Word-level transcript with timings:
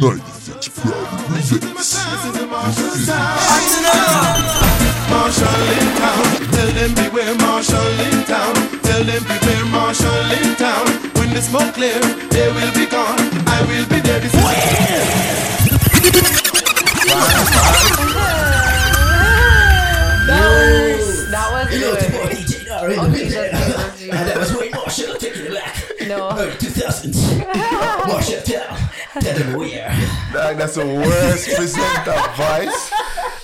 96 0.00 0.68
Friday 0.68 1.28
presents. 1.36 3.06
Marshall 5.10 5.68
in 5.76 5.88
town. 6.00 6.24
Tell 6.52 6.72
them 6.72 6.94
beware 6.94 7.34
Marshall 7.36 8.00
in 8.08 8.24
town. 8.24 8.54
Tell 8.80 9.04
them 9.04 9.22
beware 9.24 9.64
Marshall 9.66 10.32
in 10.40 10.56
town. 10.56 10.86
When 11.20 11.34
the 11.34 11.42
smoke 11.42 11.74
clear, 11.74 12.00
they 12.30 12.48
will 12.48 12.72
be 12.72 12.86
gone. 12.86 13.18
I 13.46 13.60
will 13.68 13.86
be 13.90 14.00
there. 14.00 14.20
This 14.20 14.32
is 14.32 14.40
That 20.26 20.48
was. 20.96 21.30
That 24.08 24.36
was 24.38 24.50
Wayne 24.56 24.70
Marshall 24.70 25.16
taking 25.16 25.44
it 25.44 25.52
back. 25.52 25.76
No. 26.08 26.30
Early 26.30 26.52
2000s. 26.52 28.06
Marshall 28.08 28.40
Town. 28.42 28.89
Tell 29.20 29.36
them. 29.38 29.58
Dog, 30.32 30.56
that's 30.56 30.74
the 30.76 30.86
worst 30.86 31.48
presenter 31.54 32.12
voice. 32.36 32.92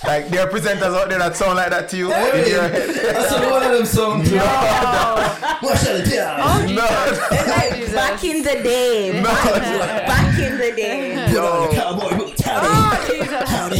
Like 0.05 0.29
there 0.29 0.47
are 0.47 0.49
presenters 0.49 0.95
out 0.95 1.09
there 1.09 1.19
that 1.19 1.35
sound 1.35 1.57
like 1.57 1.69
that 1.71 1.89
to 1.89 1.97
you 1.97 2.13
in 2.13 2.47
your 2.47 2.61
head. 2.67 2.89
That's 2.89 3.31
another 3.33 3.51
one 3.51 3.63
of 3.63 3.71
them 3.71 3.85
songs. 3.85 4.31
Marshall 4.31 6.01
Town. 6.03 6.75
No, 6.75 6.87
Jesus. 7.75 7.93
Back 7.93 8.23
in 8.23 8.43
the 8.43 8.53
day. 8.63 9.21
Back 9.23 10.39
in 10.39 10.57
the 10.57 10.71
day. 10.75 11.27
Put 11.31 11.39
on 11.39 11.69
the 11.69 11.75
cowboy. 11.75 12.33
Howdy. 12.43 13.19
Howdy, 13.45 13.79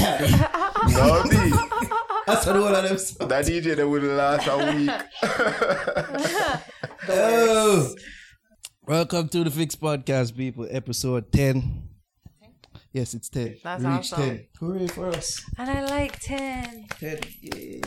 howdy. 0.91 1.52
That's 2.25 2.45
another 2.45 2.61
one 2.61 2.75
of 2.75 2.83
them 2.83 2.97
songs. 2.97 3.29
That 3.29 3.45
DJ 3.45 3.75
that 3.77 3.88
would 3.88 4.03
last 4.03 4.47
a 4.47 4.57
week. 4.75 4.91
Oh. 7.09 7.95
Welcome 8.87 9.27
to 9.29 9.43
the 9.43 9.51
Fix 9.51 9.75
Podcast, 9.75 10.33
people. 10.33 10.65
Episode 10.71 11.29
10. 11.33 11.89
Yes, 12.93 13.13
it's 13.15 13.27
10. 13.27 13.57
That's 13.61 13.83
we 13.83 13.89
awesome. 13.89 14.19
10. 14.21 14.47
Hooray 14.61 14.87
for 14.87 15.09
us. 15.09 15.43
And 15.57 15.69
I 15.69 15.83
like 15.83 16.17
10. 16.21 16.85
10. 16.97 17.19
Yay. 17.41 17.81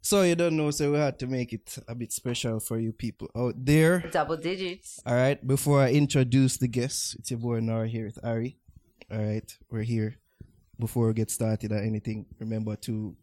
So 0.00 0.22
you 0.22 0.36
don't 0.36 0.56
know, 0.56 0.70
so 0.70 0.92
we 0.92 0.96
had 0.96 1.18
to 1.18 1.26
make 1.26 1.52
it 1.52 1.76
a 1.86 1.94
bit 1.94 2.12
special 2.12 2.60
for 2.60 2.78
you 2.80 2.92
people 2.92 3.28
out 3.36 3.62
there. 3.62 4.08
Double 4.10 4.38
digits. 4.38 5.00
All 5.04 5.14
right. 5.14 5.46
Before 5.46 5.82
I 5.82 5.90
introduce 5.90 6.56
the 6.56 6.68
guests, 6.68 7.14
it's 7.18 7.30
your 7.30 7.38
boy 7.38 7.60
Naro 7.60 7.84
here 7.84 8.06
with 8.06 8.18
Ari. 8.24 8.56
All 9.12 9.18
right. 9.18 9.54
We're 9.70 9.82
here. 9.82 10.16
Before 10.80 11.08
we 11.08 11.12
get 11.12 11.30
started 11.30 11.72
or 11.72 11.82
anything, 11.82 12.24
remember 12.40 12.74
to 12.76 13.14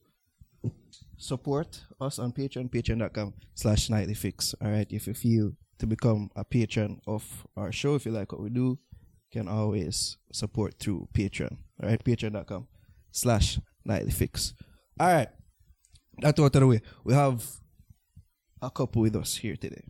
support 1.17 1.81
us 1.99 2.19
on 2.19 2.33
Patreon, 2.33 2.69
patreon.com 2.69 3.33
slash 3.55 3.89
nightly 3.89 4.13
fix. 4.13 4.53
All 4.61 4.69
right. 4.69 4.85
If 4.91 5.07
you 5.07 5.15
feel 5.15 5.53
to 5.79 5.87
become 5.87 6.31
a 6.35 6.43
patron 6.43 7.01
of 7.07 7.47
our 7.55 7.71
show, 7.71 7.95
if 7.95 8.05
you 8.05 8.11
like 8.11 8.31
what 8.31 8.41
we 8.41 8.49
do, 8.49 8.79
you 9.31 9.41
can 9.41 9.47
always 9.47 10.17
support 10.31 10.75
through 10.79 11.07
Patreon. 11.13 11.57
All 11.81 11.89
right. 11.89 12.03
Patreon.com 12.03 12.67
slash 13.11 13.59
nightly 13.83 14.11
fix. 14.11 14.53
All 14.99 15.07
right. 15.07 15.29
That's 16.19 16.39
out 16.39 16.55
of 16.55 16.61
the 16.61 16.67
way. 16.67 16.81
We 17.03 17.13
have 17.13 17.43
a 18.61 18.69
couple 18.69 19.01
with 19.01 19.15
us 19.15 19.35
here 19.35 19.55
today. 19.55 19.83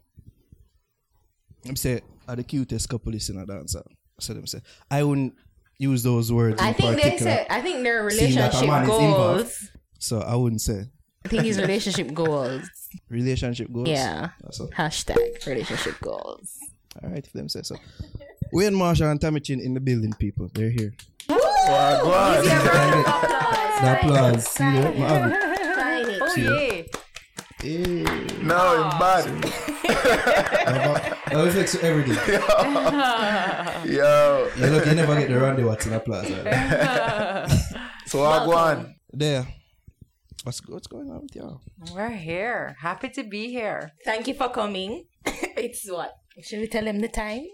I'm 1.67 1.75
say 1.75 2.01
are 2.27 2.35
the 2.35 2.43
cutest 2.43 2.89
couple 2.89 3.13
in 3.29 3.37
a 3.37 3.45
dancer. 3.45 3.83
So 4.19 4.33
let 4.33 4.39
them 4.39 4.47
say 4.47 4.59
I 4.89 5.03
wouldn't 5.03 5.35
use 5.77 6.03
those 6.03 6.31
words. 6.31 6.61
I 6.61 6.69
in 6.69 6.73
think 6.73 7.01
they 7.01 7.17
said. 7.17 7.47
I 7.49 7.61
think 7.61 7.83
their 7.83 8.03
relationship 8.03 8.51
goals. 8.85 9.69
So 9.99 10.21
I 10.21 10.35
wouldn't 10.35 10.61
say 10.61 10.85
I 11.25 11.27
think 11.27 11.43
his 11.43 11.59
relationship 11.59 12.13
goals. 12.13 12.69
relationship 13.09 13.71
goals. 13.73 13.89
Yeah. 13.89 14.29
That's 14.43 14.59
all. 14.59 14.67
Hashtag 14.67 15.45
relationship 15.47 15.99
goals. 16.01 16.57
All 17.03 17.09
right, 17.09 17.25
if 17.25 17.33
them 17.33 17.49
say 17.49 17.63
so. 17.63 17.75
Wayne 18.53 18.75
Marshall 18.75 19.09
and 19.09 19.19
Tami 19.19 19.43
Chin 19.43 19.59
in 19.59 19.73
the 19.73 19.79
building, 19.79 20.13
people. 20.13 20.49
They're 20.53 20.69
here. 20.69 20.93
Wow, 21.27 21.99
go 22.03 22.13
on. 22.13 22.45
The 22.45 23.99
applause. 23.99 24.47
See 24.47 24.63
that? 24.63 24.97
Ma 24.97 25.07
have 25.07 25.31
it. 26.09 26.21
Oh, 26.21 26.35
yeah. 26.37 26.83
Hey. 27.61 28.03
No, 28.43 28.85
it's 28.85 28.95
bad. 28.99 29.25
That 31.31 31.43
was 31.43 31.55
like 31.55 31.67
so 31.67 31.79
every 31.79 32.03
day. 32.03 32.15
Yo. 33.95 34.49
You 34.57 34.67
look, 34.67 34.85
you 34.85 34.93
never 34.95 35.15
get 35.19 35.31
around 35.31 35.31
the 35.31 35.39
Randy 35.39 35.63
Watson 35.63 35.93
applause. 35.93 36.29
Right? 36.29 37.49
So 38.05 38.23
I 38.23 38.45
go 38.45 38.53
on. 38.55 38.95
There. 39.11 39.47
What's 40.45 40.61
what's 40.67 40.85
going 40.85 41.09
on 41.09 41.21
with 41.23 41.35
y'all? 41.35 41.61
We're 41.91 42.09
here. 42.11 42.75
Happy 42.79 43.09
to 43.17 43.23
be 43.23 43.49
here. 43.49 43.91
Thank 44.05 44.27
you 44.27 44.35
for 44.35 44.49
coming. 44.49 45.05
it's 45.25 45.89
what? 45.89 46.11
Should 46.43 46.59
we 46.59 46.67
tell 46.67 46.85
them 46.85 46.99
the 46.99 47.07
time 47.07 47.45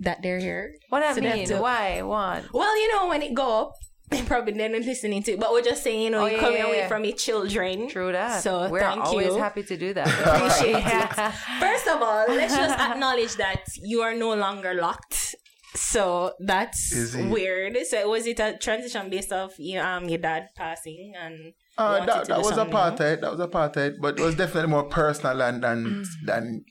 that 0.00 0.20
they're 0.22 0.38
here? 0.40 0.74
What 0.90 1.02
I 1.02 1.14
So 1.14 1.22
mean? 1.22 1.46
to- 1.46 1.56
Why? 1.58 2.02
What? 2.02 2.52
Well, 2.52 2.78
you 2.78 2.92
know 2.94 3.08
when 3.08 3.22
it 3.22 3.32
go 3.32 3.48
up, 3.62 3.72
probably 4.26 4.52
they're 4.52 4.68
not 4.68 4.82
listening 4.82 5.22
to 5.22 5.32
it. 5.32 5.40
But 5.40 5.52
we're 5.52 5.62
just 5.62 5.82
saying, 5.82 6.02
you 6.02 6.10
know, 6.10 6.20
Oh, 6.24 6.26
you're 6.26 6.34
yeah, 6.34 6.40
coming 6.40 6.58
yeah, 6.58 6.66
away 6.66 6.76
yeah. 6.84 6.88
from 6.88 7.04
your 7.04 7.16
children. 7.16 7.88
True 7.88 8.12
that. 8.12 8.42
So 8.42 8.68
We're 8.68 8.80
thank 8.80 9.04
always 9.06 9.28
you. 9.28 9.38
happy 9.38 9.62
to 9.62 9.76
do 9.78 9.94
that. 9.94 10.06
Appreciate 10.28 10.84
it. 10.84 11.32
First 11.60 11.86
of 11.88 12.02
all, 12.02 12.26
let's 12.28 12.54
just 12.54 12.78
acknowledge 12.78 13.36
that 13.36 13.62
you 13.82 14.02
are 14.02 14.14
no 14.14 14.34
longer 14.34 14.74
locked. 14.74 15.34
So 15.76 16.34
that's 16.40 16.92
weird. 17.16 17.78
So 17.86 18.06
was 18.10 18.26
it 18.26 18.38
a 18.38 18.58
transition 18.60 19.08
based 19.08 19.32
off 19.32 19.58
you 19.58 19.80
um 19.80 20.08
your 20.10 20.18
dad 20.18 20.48
passing 20.54 21.14
and 21.18 21.54
Uh, 21.76 22.04
that, 22.06 22.28
that 22.28 22.38
was 22.38 22.52
a 22.52 22.54
something 22.54 22.72
part 22.72 22.98
new? 22.98 23.06
of 23.06 23.12
it. 23.12 23.20
That 23.20 23.30
was 23.32 23.40
a 23.40 23.48
part 23.48 23.76
of 23.76 23.82
it. 23.82 23.94
But 24.00 24.18
it 24.18 24.22
was 24.22 24.36
definitely 24.36 24.70
more 24.70 24.84
personal 24.84 25.42
and 25.42 25.62
than, 25.62 26.04
than 26.24 26.64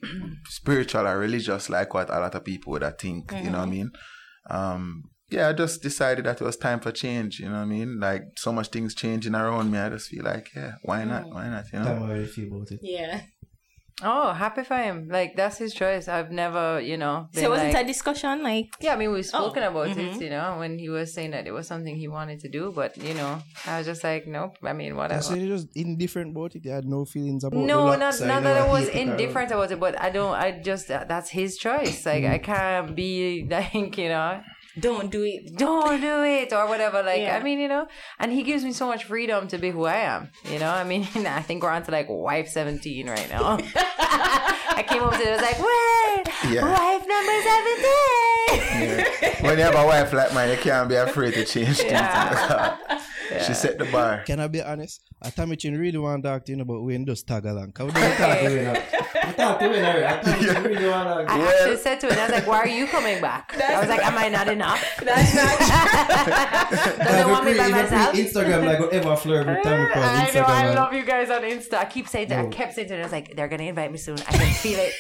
spiritual 0.45 1.07
or 1.07 1.17
religious, 1.17 1.69
like 1.69 1.93
what 1.93 2.09
a 2.09 2.19
lot 2.19 2.35
of 2.35 2.45
people 2.45 2.71
would 2.71 2.83
have 2.83 2.97
think. 2.97 3.31
You 3.31 3.49
know 3.49 3.59
what 3.59 3.67
I 3.67 3.71
mean? 3.71 3.91
Um, 4.49 5.03
yeah, 5.29 5.49
I 5.49 5.53
just 5.53 5.81
decided 5.81 6.25
that 6.25 6.39
it 6.39 6.43
was 6.43 6.57
time 6.57 6.79
for 6.79 6.91
change. 6.91 7.39
You 7.39 7.47
know 7.47 7.55
what 7.55 7.61
I 7.61 7.65
mean? 7.65 7.99
Like 7.99 8.23
so 8.37 8.51
much 8.53 8.67
things 8.69 8.93
changing 8.93 9.35
around 9.35 9.71
me. 9.71 9.79
I 9.79 9.89
just 9.89 10.09
feel 10.09 10.23
like, 10.23 10.49
yeah, 10.55 10.73
why 10.83 11.03
not? 11.03 11.27
Why 11.29 11.49
not? 11.49 11.65
You 11.73 11.79
know? 11.79 11.85
Tell 11.85 11.95
me 11.95 12.07
how 12.07 12.13
you 12.13 12.47
about 12.47 12.71
it. 12.71 12.79
Yeah. 12.81 13.21
Oh, 14.01 14.33
happy 14.33 14.63
for 14.63 14.77
him. 14.77 15.07
Like 15.09 15.35
that's 15.35 15.57
his 15.57 15.73
choice. 15.73 16.07
I've 16.07 16.31
never, 16.31 16.79
you 16.81 16.97
know, 16.97 17.27
been 17.33 17.43
So 17.43 17.49
was 17.49 17.61
it 17.61 17.73
like, 17.73 17.83
a 17.83 17.87
discussion 17.87 18.43
like 18.43 18.73
Yeah, 18.79 18.93
I 18.93 18.97
mean, 18.97 19.11
we've 19.11 19.25
oh, 19.33 19.49
spoken 19.49 19.63
Oh, 19.63 19.69
about 19.69 19.89
it, 19.89 19.97
mm-hmm. 19.97 20.21
you 20.21 20.29
know, 20.29 20.55
when 20.57 20.79
he 20.79 20.89
was 20.89 21.13
saying 21.13 21.31
that 21.31 21.47
it 21.47 21.51
was 21.51 21.67
something 21.67 21.95
he 21.95 22.07
wanted 22.07 22.39
to 22.41 22.49
do, 22.49 22.71
but, 22.73 22.97
you 22.97 23.13
know, 23.13 23.41
I 23.65 23.77
was 23.77 23.87
just 23.87 24.03
like, 24.03 24.27
nope, 24.27 24.57
I 24.63 24.73
mean, 24.73 24.93
I 24.93 24.95
whatever. 24.95 25.21
said 25.21 25.39
you're 25.39 25.55
just 25.57 25.75
indifferent 25.75 26.31
about 26.31 26.55
it. 26.55 26.65
You 26.65 26.71
had 26.71 26.85
no 26.85 27.05
feelings 27.05 27.43
about 27.43 27.59
it? 27.59 27.65
No, 27.65 27.91
the 27.91 27.97
not, 27.97 28.19
not 28.21 28.43
that 28.43 28.57
I 28.57 28.67
was 28.67 28.89
hate 28.89 29.07
it 29.07 29.09
or- 29.09 29.11
indifferent 29.11 29.51
about 29.51 29.71
it, 29.71 29.79
but 29.79 29.99
I 30.01 30.09
don't, 30.09 30.33
I 30.33 30.59
just, 30.59 30.87
that's 30.87 31.29
his 31.29 31.57
choice. 31.57 32.05
Like, 32.05 32.23
I 32.23 32.39
mm-hmm. 32.39 32.45
can't 32.45 32.95
be 32.95 33.47
like, 33.49 33.97
you 33.97 34.09
know, 34.09 34.41
don't 34.79 35.11
do 35.11 35.23
it. 35.23 35.55
don't 35.55 36.01
do 36.01 36.23
it 36.23 36.51
or 36.53 36.67
whatever. 36.67 37.03
Like, 37.03 37.21
Yeah. 37.21 37.37
I 37.37 37.43
mean, 37.43 37.59
you 37.59 37.67
know, 37.67 37.87
and 38.19 38.31
he 38.31 38.43
gives 38.43 38.63
me 38.63 38.73
so 38.73 38.87
much 38.87 39.03
freedom 39.05 39.47
to 39.49 39.57
be 39.57 39.69
who 39.71 39.85
I 39.85 39.97
am. 39.97 40.29
You 40.51 40.59
know, 40.59 40.69
I 40.69 40.83
mean, 40.83 41.03
I 41.27 41.41
think 41.41 41.63
we're 41.63 41.69
on 41.69 41.83
to 41.83 41.91
like 41.91 42.07
wife 42.09 42.47
17 42.49 43.07
right 43.09 43.29
now. 43.29 43.57
I 44.75 44.83
came 44.87 45.03
up 45.03 45.13
to 45.13 45.19
it, 45.21 45.27
I 45.27 45.31
was 45.33 45.41
like, 45.41 45.59
wait, 45.59 46.53
Yeah. 46.55 46.63
wife 46.63 47.05
number 47.07 47.41
17. 47.41 47.93
Yeah. 48.73 49.43
when 49.47 49.57
you 49.57 49.63
have 49.63 49.75
a 49.75 49.85
wife 49.85 50.11
like 50.13 50.33
mine, 50.33 50.49
you 50.49 50.57
can't 50.57 50.89
be 50.89 50.95
afraid 50.95 51.33
to 51.35 51.45
change 51.45 51.77
things. 51.77 51.91
She 53.45 53.53
set 53.53 53.77
the 53.77 53.85
bar. 53.85 54.23
Can 54.25 54.39
I 54.39 54.47
be 54.47 54.61
honest? 54.61 55.01
I 55.21 55.29
Tami 55.29 55.57
Chin 55.57 55.77
really 55.77 55.97
want 55.97 56.23
to 56.23 56.29
talk 56.29 56.45
to 56.45 56.51
you 56.53 56.61
about 56.61 56.83
Wayne 56.83 57.05
just 57.05 57.27
tag 57.27 57.45
along. 57.45 57.71
Can 57.71 57.87
we 57.87 57.91
do 57.93 57.99
a 57.99 58.15
talk 58.15 58.39
to 58.39 58.45
Wayne? 58.47 58.67
I 58.67 59.31
talk 59.31 59.59
to 59.59 59.69
Wayne 59.69 59.85
already. 59.85 60.05
I 60.05 60.19
Tami 60.21 60.53
Chin 60.53 60.63
really 60.63 60.87
want 60.89 61.27
to 61.27 61.33
I 61.33 61.39
actually 61.39 61.77
said 61.77 61.99
to 62.01 62.07
it, 62.07 62.17
I 62.17 62.23
was 62.23 62.31
like, 62.31 62.47
why 62.47 62.57
are 62.59 62.67
you 62.67 62.87
coming 62.87 63.21
back? 63.21 63.55
I 63.57 63.79
was 63.79 63.89
like, 63.89 64.05
am 64.05 64.17
I 64.17 64.29
not 64.29 64.47
enough? 64.47 64.83
That's 65.03 65.35
not 65.35 66.97
Does 66.97 67.15
they 67.15 67.25
want 67.25 67.45
me 67.45 67.57
by 67.57 67.69
myself? 67.69 68.15
Instagram 68.15 68.65
like 68.65 68.79
whatever 68.79 69.15
flirt 69.15 69.47
with 69.47 69.57
Tami 69.59 69.93
Chin. 69.93 70.03
I 70.03 70.25
know, 70.25 70.43
Instagram. 70.43 70.49
I 70.49 70.73
love 70.73 70.93
you 70.93 71.05
guys 71.05 71.29
on 71.29 71.41
Insta. 71.41 71.75
I 71.75 71.85
keep 71.85 72.07
saying 72.07 72.29
to, 72.29 72.37
I 72.39 72.45
kept 72.47 72.73
saying 72.73 72.87
to 72.89 72.93
them, 72.95 73.01
I 73.01 73.05
was 73.05 73.11
like, 73.11 73.35
they're 73.35 73.47
gonna 73.47 73.63
invite 73.63 73.91
me 73.91 73.97
soon. 73.97 74.17
I 74.19 74.31
can 74.37 74.53
feel 74.53 74.79
it. 74.79 74.93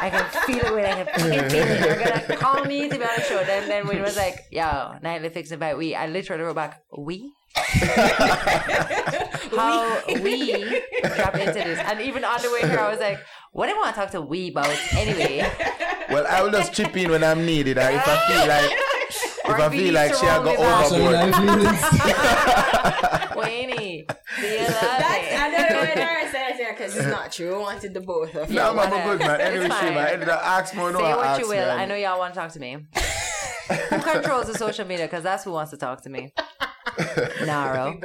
I 0.00 0.10
can 0.10 0.24
feel 0.46 0.66
it 0.66 0.74
when 0.74 0.84
I 0.84 1.04
can 1.04 1.20
feel 1.20 1.32
it. 1.32 1.50
They're 1.50 1.98
gonna 2.26 2.36
call 2.40 2.64
me 2.64 2.88
to 2.88 2.98
be 2.98 3.04
on 3.04 3.10
the 3.16 3.22
show. 3.22 3.42
Then 3.44 3.68
then 3.68 3.86
when 3.86 3.96
it 3.98 4.02
was 4.02 4.16
like, 4.16 4.46
yo, 4.50 4.94
nightly 5.02 5.28
fix 5.30 5.50
invite 5.50 5.78
we, 5.78 5.94
I 5.94 6.06
literally 6.06 6.42
wrote 6.42 6.56
back, 6.56 6.82
we? 6.96 7.32
How 9.56 10.00
we 10.06 10.52
drop 11.16 11.34
into 11.34 11.52
this. 11.52 11.78
And 11.78 12.00
even 12.00 12.24
on 12.24 12.40
the 12.40 12.50
way 12.50 12.60
here, 12.60 12.78
I 12.78 12.90
was 12.90 13.00
like, 13.00 13.18
what 13.52 13.66
do 13.66 13.74
I 13.74 13.78
want 13.78 13.94
to 13.94 14.00
talk 14.00 14.10
to 14.12 14.22
we 14.22 14.50
about 14.50 14.74
anyway? 14.92 15.46
Well, 16.10 16.26
I 16.26 16.42
will 16.42 16.50
just 16.50 16.72
chip 16.72 16.96
in 16.96 17.10
when 17.10 17.22
I'm 17.22 17.44
needed. 17.44 17.76
Or 17.78 17.82
if 17.90 18.02
I 18.06 18.16
feel 18.28 18.48
like, 18.48 18.70
if 19.44 19.50
I 19.50 19.68
feel 19.70 19.94
like 19.94 20.14
she 20.14 20.26
roll 20.26 20.42
go 20.44 20.50
me 20.50 20.56
back. 20.56 20.86
So 20.86 20.96
you 20.96 21.06
overboard. 21.08 21.74
have? 21.74 23.36
Wayne, 23.36 23.70
do 23.70 23.76
you 23.76 24.58
love 24.60 24.70
That's, 24.70 25.26
it? 25.26 25.38
I 25.38 25.50
don't 25.50 25.70
know 25.72 25.80
whether 25.80 26.02
I 26.02 26.28
said 26.30 26.58
that 26.58 26.74
because 26.76 26.96
it's 26.96 27.06
not 27.06 27.32
true. 27.32 27.54
I 27.54 27.58
wanted 27.58 27.94
the 27.94 28.00
both 28.00 28.34
of 28.34 28.48
you. 28.50 28.56
No, 28.56 28.74
man, 28.74 28.90
whatever. 28.90 29.10
I'm 29.12 29.18
good, 29.18 29.26
man. 29.26 29.40
Anyway, 29.40 29.66
It's 29.66 29.78
she, 29.78 29.84
man. 29.86 29.94
fine. 29.94 30.12
Ended 30.14 30.28
up 30.28 30.40
ask 30.44 30.74
more, 30.74 30.92
no, 30.92 30.98
what 31.00 31.38
you 31.40 31.48
will. 31.48 31.54
man. 31.56 31.78
I 31.78 31.84
know 31.86 31.94
y'all 31.94 32.18
want 32.18 32.34
to 32.34 32.40
talk 32.40 32.52
to 32.52 32.60
me. 32.60 32.76
who 33.90 33.98
controls 34.00 34.46
the 34.46 34.54
social 34.54 34.86
media? 34.86 35.06
Because 35.06 35.22
that's 35.22 35.44
who 35.44 35.52
wants 35.52 35.70
to 35.70 35.76
talk 35.76 36.02
to 36.02 36.10
me. 36.10 36.32
Naro. 37.46 37.98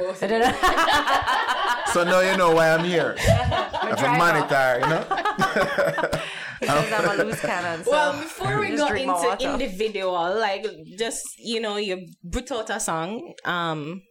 So 1.92 2.04
now 2.04 2.20
you 2.20 2.36
know 2.36 2.52
why 2.54 2.70
I'm 2.70 2.84
here. 2.84 3.16
I'm 3.28 3.92
a 3.92 3.96
driver. 3.96 4.18
monitor, 4.18 4.80
you 4.82 4.88
know? 4.88 6.10
says 6.66 6.92
I'm 6.92 7.20
a 7.20 7.24
loose 7.24 7.40
cannon. 7.40 7.84
So 7.84 7.90
well, 7.90 8.12
before 8.12 8.60
we 8.60 8.68
just 8.76 8.88
go 8.88 8.94
into 8.94 9.52
individual, 9.52 10.38
like 10.38 10.66
just 10.98 11.22
you 11.38 11.60
know, 11.60 11.76
your 11.76 11.98
put 12.30 12.50
out 12.52 12.70
a 12.70 12.80
song 12.80 13.34
um 13.44 14.02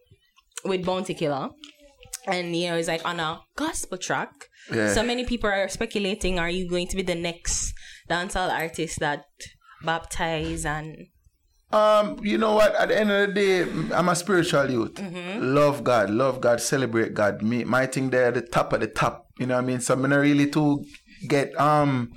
with 0.64 0.84
Bounty 0.84 1.14
Killer, 1.14 1.50
and 2.26 2.54
you 2.56 2.68
know 2.70 2.76
it's 2.76 2.88
like 2.88 3.04
on 3.04 3.20
a 3.20 3.40
gospel 3.56 3.98
track. 3.98 4.30
Yeah. 4.72 4.92
So 4.92 5.02
many 5.02 5.24
people 5.24 5.50
are 5.50 5.68
speculating: 5.68 6.38
Are 6.38 6.50
you 6.50 6.68
going 6.68 6.88
to 6.88 6.96
be 6.96 7.02
the 7.02 7.14
next 7.14 7.72
dancehall 8.08 8.50
artist 8.50 9.00
that 9.00 9.24
baptize 9.84 10.64
and 10.64 11.06
Um, 11.70 12.18
you 12.22 12.38
know 12.38 12.54
what? 12.54 12.74
At 12.76 12.88
the 12.88 12.98
end 12.98 13.10
of 13.10 13.28
the 13.28 13.34
day, 13.34 13.60
I'm 13.92 14.08
a 14.08 14.16
spiritual 14.16 14.70
youth. 14.70 14.94
Mm-hmm. 14.94 15.54
Love 15.54 15.84
God, 15.84 16.08
love 16.08 16.40
God, 16.40 16.60
celebrate 16.62 17.12
God. 17.12 17.42
Me, 17.42 17.64
my 17.64 17.84
thing 17.86 18.08
there, 18.08 18.28
at 18.28 18.34
the 18.34 18.40
top 18.42 18.72
of 18.72 18.80
the 18.80 18.86
top. 18.86 19.26
You 19.38 19.46
know 19.46 19.54
what 19.56 19.64
I 19.64 19.66
mean? 19.66 19.80
So 19.80 19.92
I'm 19.92 20.02
not 20.02 20.16
really 20.16 20.48
to 20.50 20.82
get 21.28 21.52
um, 21.60 22.12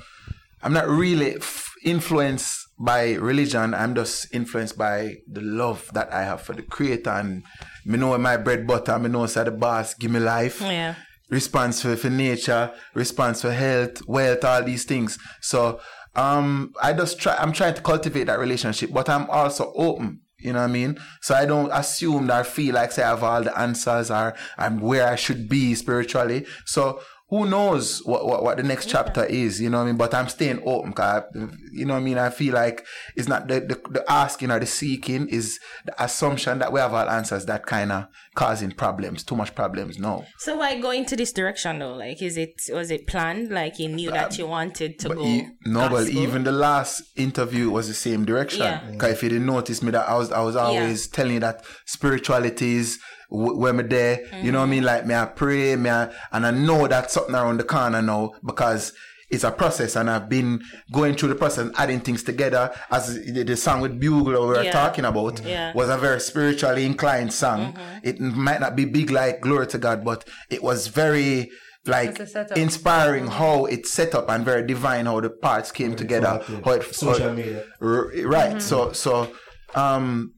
I'm 0.64 0.74
not 0.74 0.88
really 0.88 1.36
f- 1.36 1.74
influenced 1.84 2.68
by 2.80 3.14
religion. 3.14 3.74
I'm 3.74 3.96
just 3.96 4.34
influenced 4.34 4.78
by 4.78 5.18
the 5.28 5.42
love 5.42 5.90
that 5.94 6.12
I 6.12 6.24
have 6.24 6.42
for 6.42 6.54
the 6.54 6.64
Creator, 6.64 7.10
and 7.10 7.44
me 7.86 7.98
know 7.98 8.18
my 8.18 8.38
bread 8.38 8.66
butter. 8.66 8.98
Me 9.00 9.10
know 9.10 9.26
say 9.26 9.44
the 9.44 9.52
boss 9.52 9.94
give 9.94 10.12
me 10.12 10.20
life 10.20 10.62
yeah. 10.62 10.96
response 11.30 11.82
for, 11.82 11.96
for 11.96 12.10
nature, 12.10 12.72
response 12.94 13.42
for 13.42 13.52
health, 13.52 14.02
wealth, 14.08 14.44
all 14.44 14.64
these 14.64 14.86
things. 14.86 15.18
So 15.42 15.80
um 16.16 16.74
I 16.82 16.94
just 16.94 17.20
try 17.20 17.36
I'm 17.38 17.54
trying 17.54 17.76
to 17.76 17.82
cultivate 17.82 18.26
that 18.26 18.40
relationship, 18.40 18.92
but 18.92 19.10
I'm 19.10 19.30
also 19.30 19.72
open. 19.76 20.22
You 20.40 20.54
know 20.54 20.60
what 20.60 20.70
I 20.70 20.74
mean? 20.74 20.98
So 21.22 21.36
I 21.36 21.46
don't 21.46 21.72
assume 21.72 22.28
that 22.28 22.40
I 22.40 22.44
feel 22.44 22.74
like 22.74 22.92
say 22.92 23.04
I 23.04 23.10
have 23.10 23.24
all 23.24 23.44
the 23.44 23.58
answers 23.58 24.10
or 24.10 24.34
I'm 24.58 24.80
where 24.80 25.08
I 25.08 25.16
should 25.16 25.48
be 25.48 25.76
spiritually. 25.76 26.48
So 26.66 27.00
who 27.32 27.50
knows 27.50 28.06
what, 28.06 28.26
what, 28.28 28.44
what 28.44 28.58
the 28.58 28.64
next 28.64 28.90
chapter 28.90 29.24
is, 29.24 29.62
you 29.62 29.70
know 29.70 29.78
what 29.78 29.84
I 29.84 29.88
mean? 29.88 29.96
But 29.96 30.14
I'm 30.14 30.28
staying 30.28 30.62
open, 30.66 30.92
cause 30.92 31.24
you 31.72 31.86
know 31.86 31.94
what 31.94 32.02
I 32.02 32.04
mean? 32.04 32.18
I 32.18 32.30
feel 32.30 32.54
like 32.54 32.86
it's 33.16 33.30
not 33.30 33.48
the, 33.48 33.62
the, 33.62 33.82
the 33.90 34.12
asking 34.12 34.52
or 34.52 34.60
the 34.60 34.66
seeking 34.66 35.30
is 35.30 35.58
the 35.86 36.04
assumption 36.04 36.60
that 36.60 36.74
we 36.74 36.82
have 36.82 36.94
all 36.94 37.10
answers 37.10 37.46
that 37.46 37.66
kind 37.66 37.94
of 37.94 38.08
causing 38.36 38.72
problems, 38.72 39.24
too 39.24 39.38
much 39.38 39.56
problems. 39.56 39.98
No. 39.98 40.26
So 40.40 40.58
why 40.58 40.78
go 40.82 40.92
into 40.92 41.16
this 41.16 41.32
direction 41.32 41.80
though? 41.80 41.94
Like, 41.96 42.22
is 42.22 42.36
it 42.36 42.54
was 42.74 42.92
it 42.92 43.08
planned? 43.08 43.50
Like 43.50 43.80
you 43.80 43.88
knew 43.88 44.12
that 44.12 44.34
um, 44.34 44.38
you 44.38 44.48
wanted 44.48 45.00
to 45.00 45.08
But 45.08 45.18
go? 45.18 45.26
e- 45.26 45.48
no, 45.66 45.88
but 45.88 46.10
even 46.10 46.44
the 46.44 46.52
last 46.52 47.02
interview 47.16 47.70
was 47.70 47.88
the 47.88 47.94
same 47.94 48.26
direction. 48.26 48.64
Yeah. 48.64 48.82
Mm. 48.82 49.00
Cause 49.00 49.12
if 49.12 49.24
you 49.24 49.30
didn't 49.30 49.46
notice 49.48 49.82
me, 49.82 49.92
that 49.92 50.10
I 50.10 50.18
was 50.18 50.34
I 50.34 50.42
was 50.42 50.58
always 50.58 51.08
telling 51.08 51.36
you 51.36 51.40
that 51.40 51.64
spirituality 51.86 52.76
is 52.76 53.00
wh- 53.32 53.58
when 53.58 53.78
me 53.78 53.84
there. 53.84 54.22
You 54.44 54.52
know 54.52 54.60
what 54.60 54.68
I 54.68 54.70
mean? 54.76 54.84
Like 54.84 55.06
me, 55.08 55.16
I 55.16 55.26
pray, 55.26 55.76
me, 55.76 55.90
I, 55.90 56.12
and 56.32 56.46
I 56.46 56.52
know 56.52 56.88
that 56.88 57.10
something 57.12 57.36
around 57.36 57.60
the 57.60 57.64
corner 57.66 58.02
now 58.02 58.34
because. 58.46 58.94
It's 59.34 59.46
a 59.46 59.52
process, 59.52 59.96
and 59.96 60.10
I've 60.10 60.28
been 60.28 60.62
going 60.92 61.16
through 61.16 61.30
the 61.30 61.36
process 61.36 61.60
and 61.60 61.74
adding 61.78 62.02
things 62.02 62.22
together. 62.22 62.70
As 62.90 63.16
the, 63.16 63.44
the 63.44 63.56
song 63.56 63.80
with 63.80 63.98
Bugle 63.98 64.26
we 64.26 64.34
were 64.58 64.62
Yeah. 64.62 64.74
talking 64.74 65.06
about 65.06 65.40
Yeah. 65.46 65.70
Mm-hmm. 65.70 65.78
was 65.78 65.88
a 65.88 65.98
very 65.98 66.20
spiritually 66.20 66.84
inclined 66.86 67.32
song. 67.32 67.78
It 68.04 68.20
might 68.20 68.60
not 68.60 68.76
be 68.76 68.84
big 68.84 69.10
like 69.10 69.40
Glory 69.40 69.68
to 69.68 69.78
God, 69.78 70.04
but 70.04 70.28
it 70.50 70.62
was 70.62 70.88
very 70.88 71.50
like 71.86 72.10
It's 72.10 72.20
a 72.20 72.28
setup. 72.28 72.58
inspiring 72.58 73.28
how 73.28 73.64
it's 73.68 73.90
set 73.90 74.16
up 74.16 74.30
and 74.30 74.44
very 74.44 74.68
divine 74.68 75.06
how 75.06 75.22
the 75.22 75.30
parts 75.30 75.72
came 75.72 75.96
together. 75.96 76.42
thought, 76.44 76.50
yeah. 76.50 76.60
How 76.66 76.72
it, 76.74 76.94
Social 76.94 77.30
how- 77.30 77.34
media. 77.34 77.64
R- 77.80 78.12
right. 78.26 78.62
So 78.62 78.92
so 78.92 79.32
um 79.76 80.34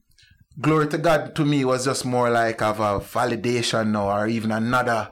glory 0.60 0.88
to 0.88 0.98
God 0.98 1.34
to 1.36 1.44
me 1.44 1.64
was 1.64 1.84
just 1.84 2.04
more 2.04 2.30
like 2.30 2.62
of 2.62 2.80
a 2.80 3.00
validation 3.00 3.90
now 3.90 4.10
or 4.10 4.28
even 4.28 4.52
another 4.52 5.10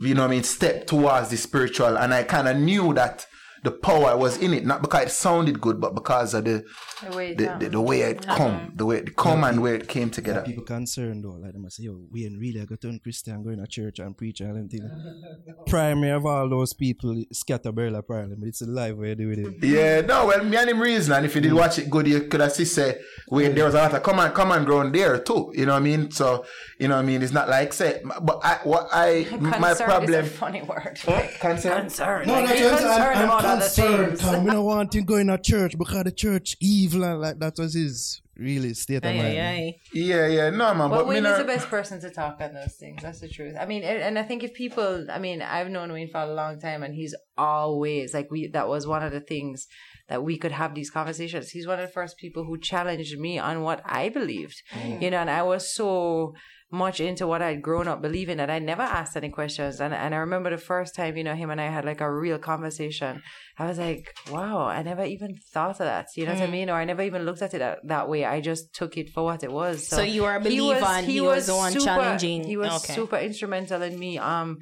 you 0.00 0.14
know 0.14 0.24
I 0.24 0.28
mean 0.28 0.42
step 0.42 0.86
towards 0.86 1.28
the 1.28 1.36
spiritual. 1.36 1.96
And 1.98 2.12
I 2.12 2.22
kind 2.24 2.48
of 2.48 2.56
knew 2.56 2.94
that 2.94 3.26
the 3.62 3.70
power 3.70 4.16
was 4.16 4.38
in 4.38 4.52
it. 4.52 4.66
Not 4.66 4.82
because 4.82 5.04
it 5.04 5.10
sounded 5.10 5.60
good 5.60 5.80
but 5.80 5.94
because 5.94 6.34
of 6.34 6.44
the 6.44 6.64
The 7.02 7.16
way 7.16 7.30
it 7.30 7.38
the, 7.38 7.56
the, 7.58 7.68
the 7.70 7.80
way 7.80 8.00
it 8.02 8.26
come 8.26 8.72
the 8.74 8.86
way 8.86 8.98
it 8.98 9.16
come 9.16 9.44
and 9.44 9.60
where 9.60 9.74
it 9.74 9.88
came 9.88 10.10
together 10.10 10.42
People 10.42 10.64
concerned 10.64 11.24
though, 11.24 11.38
like 11.40 11.52
they 11.52 11.58
must 11.58 11.76
say, 11.76 11.84
yo, 11.84 12.00
we 12.10 12.26
ain't 12.26 12.38
really 12.38 12.64
go 12.66 12.76
turn 12.76 12.98
Christian, 12.98 13.42
going 13.42 13.58
to 13.58 13.66
church 13.66 13.98
and 13.98 14.16
preach 14.16 14.40
and 14.40 14.56
anything. 14.56 14.88
Primary 15.66 16.12
of 16.12 16.26
all 16.26 16.48
those 16.48 16.72
people, 16.72 17.14
scatterbarrel 17.32 17.96
apparently, 17.96 18.36
but 18.36 18.48
it's 18.48 18.62
a 18.62 18.66
live 18.66 18.98
way 18.98 19.14
they 19.14 19.24
do 19.24 19.30
it. 19.30 19.64
Yeah, 19.64 20.00
no, 20.02 20.26
well, 20.26 20.44
me 20.44 20.56
and 20.56 20.70
him 20.70 20.80
reason, 20.80 21.12
and 21.14 21.24
if 21.24 21.34
you 21.34 21.40
did 21.40 21.52
mm. 21.52 21.56
watch 21.58 21.78
it 21.78 21.88
good, 21.88 22.06
you 22.06 22.22
could 22.24 22.40
have 22.40 22.52
see 22.52 22.64
say, 22.64 23.00
wait, 23.28 23.54
there 23.54 23.64
was 23.64 23.74
a 23.74 23.78
lot 23.78 23.94
of 23.94 24.02
common 24.02 24.32
common 24.32 24.64
ground 24.64 24.94
there 24.94 25.18
too. 25.18 25.52
You 25.54 25.66
know 25.66 25.72
what 25.72 25.78
I 25.78 25.82
mean? 25.82 26.10
So, 26.10 26.44
you 26.78 26.88
know 26.88 26.96
what 26.96 27.02
I 27.02 27.06
mean? 27.06 27.22
It's 27.22 27.32
not 27.32 27.48
like 27.48 27.72
say, 27.72 28.02
but 28.04 28.40
I, 28.42 28.58
what 28.64 28.88
I, 28.92 29.26
my 29.40 29.68
Concerned 29.72 29.90
problem, 29.90 30.14
is 30.14 30.26
a 30.26 30.30
funny 30.30 30.62
word. 30.62 30.98
concern. 31.40 31.80
Concerned. 31.82 32.26
No, 32.26 32.34
like, 32.34 32.48
that's 32.48 32.60
be 32.60 32.66
I'm, 32.66 32.76
concerned 32.76 33.18
I'm 33.18 33.24
about 33.24 33.44
other 33.44 33.60
concerned. 33.62 34.08
things. 34.08 34.20
Tom. 34.20 34.44
We 34.44 34.50
don't 34.50 34.64
want 34.64 34.94
him 34.94 35.04
going 35.04 35.26
to 35.28 35.38
church 35.38 35.78
because 35.78 36.04
the 36.04 36.12
church 36.12 36.56
evil 36.60 36.91
and 36.94 37.20
like 37.20 37.38
that 37.38 37.58
was 37.58 37.74
his 37.74 38.20
really 38.36 38.74
state 38.74 38.96
of 38.96 39.04
Aye, 39.04 39.16
mind. 39.16 39.38
aye, 39.38 39.40
aye. 39.40 39.76
Yeah, 39.92 40.26
yeah, 40.26 40.50
no, 40.50 40.74
man. 40.74 40.90
Well, 40.90 41.04
but 41.04 41.08
me 41.08 41.14
Wayne 41.16 41.26
is 41.26 41.38
the 41.38 41.44
best 41.44 41.68
person 41.68 42.00
to 42.00 42.10
talk 42.10 42.38
on 42.40 42.54
those 42.54 42.74
things. 42.74 43.02
That's 43.02 43.20
the 43.20 43.28
truth. 43.28 43.54
I 43.58 43.66
mean, 43.66 43.82
and, 43.82 44.02
and 44.02 44.18
I 44.18 44.22
think 44.22 44.42
if 44.42 44.54
people, 44.54 45.06
I 45.10 45.18
mean, 45.18 45.42
I've 45.42 45.68
known 45.68 45.92
Wayne 45.92 46.10
for 46.10 46.20
a 46.20 46.32
long 46.32 46.60
time, 46.60 46.82
and 46.82 46.94
he's 46.94 47.14
always 47.36 48.14
like 48.14 48.30
we. 48.30 48.48
That 48.48 48.68
was 48.68 48.86
one 48.86 49.02
of 49.02 49.12
the 49.12 49.20
things 49.20 49.66
that 50.08 50.22
we 50.22 50.38
could 50.38 50.52
have 50.52 50.74
these 50.74 50.90
conversations. 50.90 51.50
He's 51.50 51.66
one 51.66 51.78
of 51.78 51.86
the 51.86 51.92
first 51.92 52.16
people 52.16 52.44
who 52.44 52.58
challenged 52.58 53.18
me 53.18 53.38
on 53.38 53.62
what 53.62 53.82
I 53.84 54.08
believed, 54.08 54.62
mm. 54.72 55.00
you 55.00 55.10
know, 55.10 55.18
and 55.18 55.30
I 55.30 55.42
was 55.42 55.74
so 55.74 56.34
much 56.72 57.00
into 57.00 57.26
what 57.26 57.42
I'd 57.42 57.60
grown 57.60 57.86
up 57.86 58.00
believing 58.00 58.38
that 58.38 58.50
I 58.50 58.58
never 58.58 58.82
asked 58.82 59.16
any 59.16 59.28
questions. 59.28 59.80
And 59.80 59.92
and 59.94 60.14
I 60.14 60.18
remember 60.18 60.48
the 60.50 60.56
first 60.58 60.94
time, 60.94 61.16
you 61.18 61.24
know, 61.24 61.34
him 61.34 61.50
and 61.50 61.60
I 61.60 61.68
had 61.68 61.84
like 61.84 62.00
a 62.00 62.10
real 62.10 62.38
conversation. 62.38 63.22
I 63.58 63.66
was 63.66 63.78
like, 63.78 64.04
wow, 64.30 64.66
I 64.66 64.82
never 64.82 65.04
even 65.04 65.36
thought 65.52 65.72
of 65.72 65.86
that. 65.92 66.06
You 66.16 66.24
know 66.26 66.32
what 66.32 66.42
I 66.42 66.46
mean? 66.46 66.70
Or 66.70 66.74
I 66.74 66.84
never 66.86 67.02
even 67.02 67.22
looked 67.24 67.42
at 67.42 67.52
it 67.54 67.58
that, 67.58 67.78
that 67.86 68.08
way. 68.08 68.24
I 68.24 68.40
just 68.40 68.72
took 68.74 68.96
it 68.96 69.10
for 69.10 69.22
what 69.22 69.44
it 69.44 69.52
was. 69.52 69.86
So 69.86 70.00
you 70.02 70.24
are 70.24 70.36
a 70.36 70.40
believer 70.40 70.80
and 70.84 71.06
he 71.06 71.20
was 71.20 71.46
the 71.46 71.56
one 71.56 71.72
challenging- 71.78 72.44
He 72.44 72.56
was 72.56 72.72
okay. 72.84 72.94
super 72.94 73.18
instrumental 73.18 73.82
in 73.82 73.98
me 73.98 74.18
um 74.18 74.58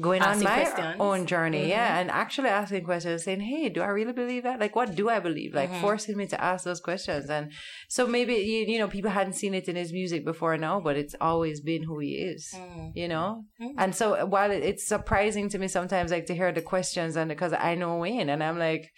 going 0.00 0.20
Asking 0.20 0.46
on 0.48 0.52
my 0.52 0.64
questions. 0.64 0.96
own 0.98 1.26
journey, 1.26 1.60
Mm-hmm. 1.60 1.68
yeah, 1.70 1.98
and 2.00 2.10
actually 2.10 2.48
asking 2.48 2.82
questions, 2.84 3.22
saying, 3.22 3.40
"Hey, 3.40 3.68
do 3.68 3.82
I 3.82 3.86
really 3.98 4.12
believe 4.12 4.42
that? 4.42 4.58
Like, 4.58 4.74
what 4.74 4.96
do 4.96 5.08
I 5.08 5.20
believe?" 5.20 5.54
Like, 5.54 5.70
Mm-hmm. 5.70 5.80
forcing 5.80 6.16
me 6.16 6.26
to 6.26 6.40
ask 6.42 6.64
those 6.64 6.80
questions, 6.80 7.30
and 7.30 7.52
so 7.88 8.06
maybe 8.06 8.34
you, 8.34 8.64
you 8.72 8.78
know 8.80 8.88
people 8.88 9.12
hadn't 9.12 9.34
seen 9.34 9.54
it 9.54 9.68
in 9.68 9.76
his 9.76 9.92
music 9.92 10.24
before 10.24 10.56
now, 10.58 10.80
but 10.80 10.96
it's 10.96 11.14
always 11.20 11.60
been 11.60 11.84
who 11.84 12.00
he 12.00 12.12
is, 12.32 12.52
Mm. 12.56 12.92
you 12.96 13.06
know. 13.06 13.44
Mm-hmm. 13.62 13.78
And 13.78 13.94
so 13.94 14.26
while 14.26 14.50
it, 14.50 14.62
it's 14.64 14.84
surprising 14.86 15.48
to 15.50 15.58
me 15.58 15.68
sometimes, 15.68 16.10
like 16.10 16.26
to 16.26 16.34
hear 16.34 16.50
the 16.50 16.62
questions, 16.62 17.14
and 17.16 17.28
because 17.28 17.52
I 17.52 17.76
know 17.76 17.98
Wayne, 17.98 18.28
and 18.28 18.42
I'm 18.42 18.58
like, 18.58 18.90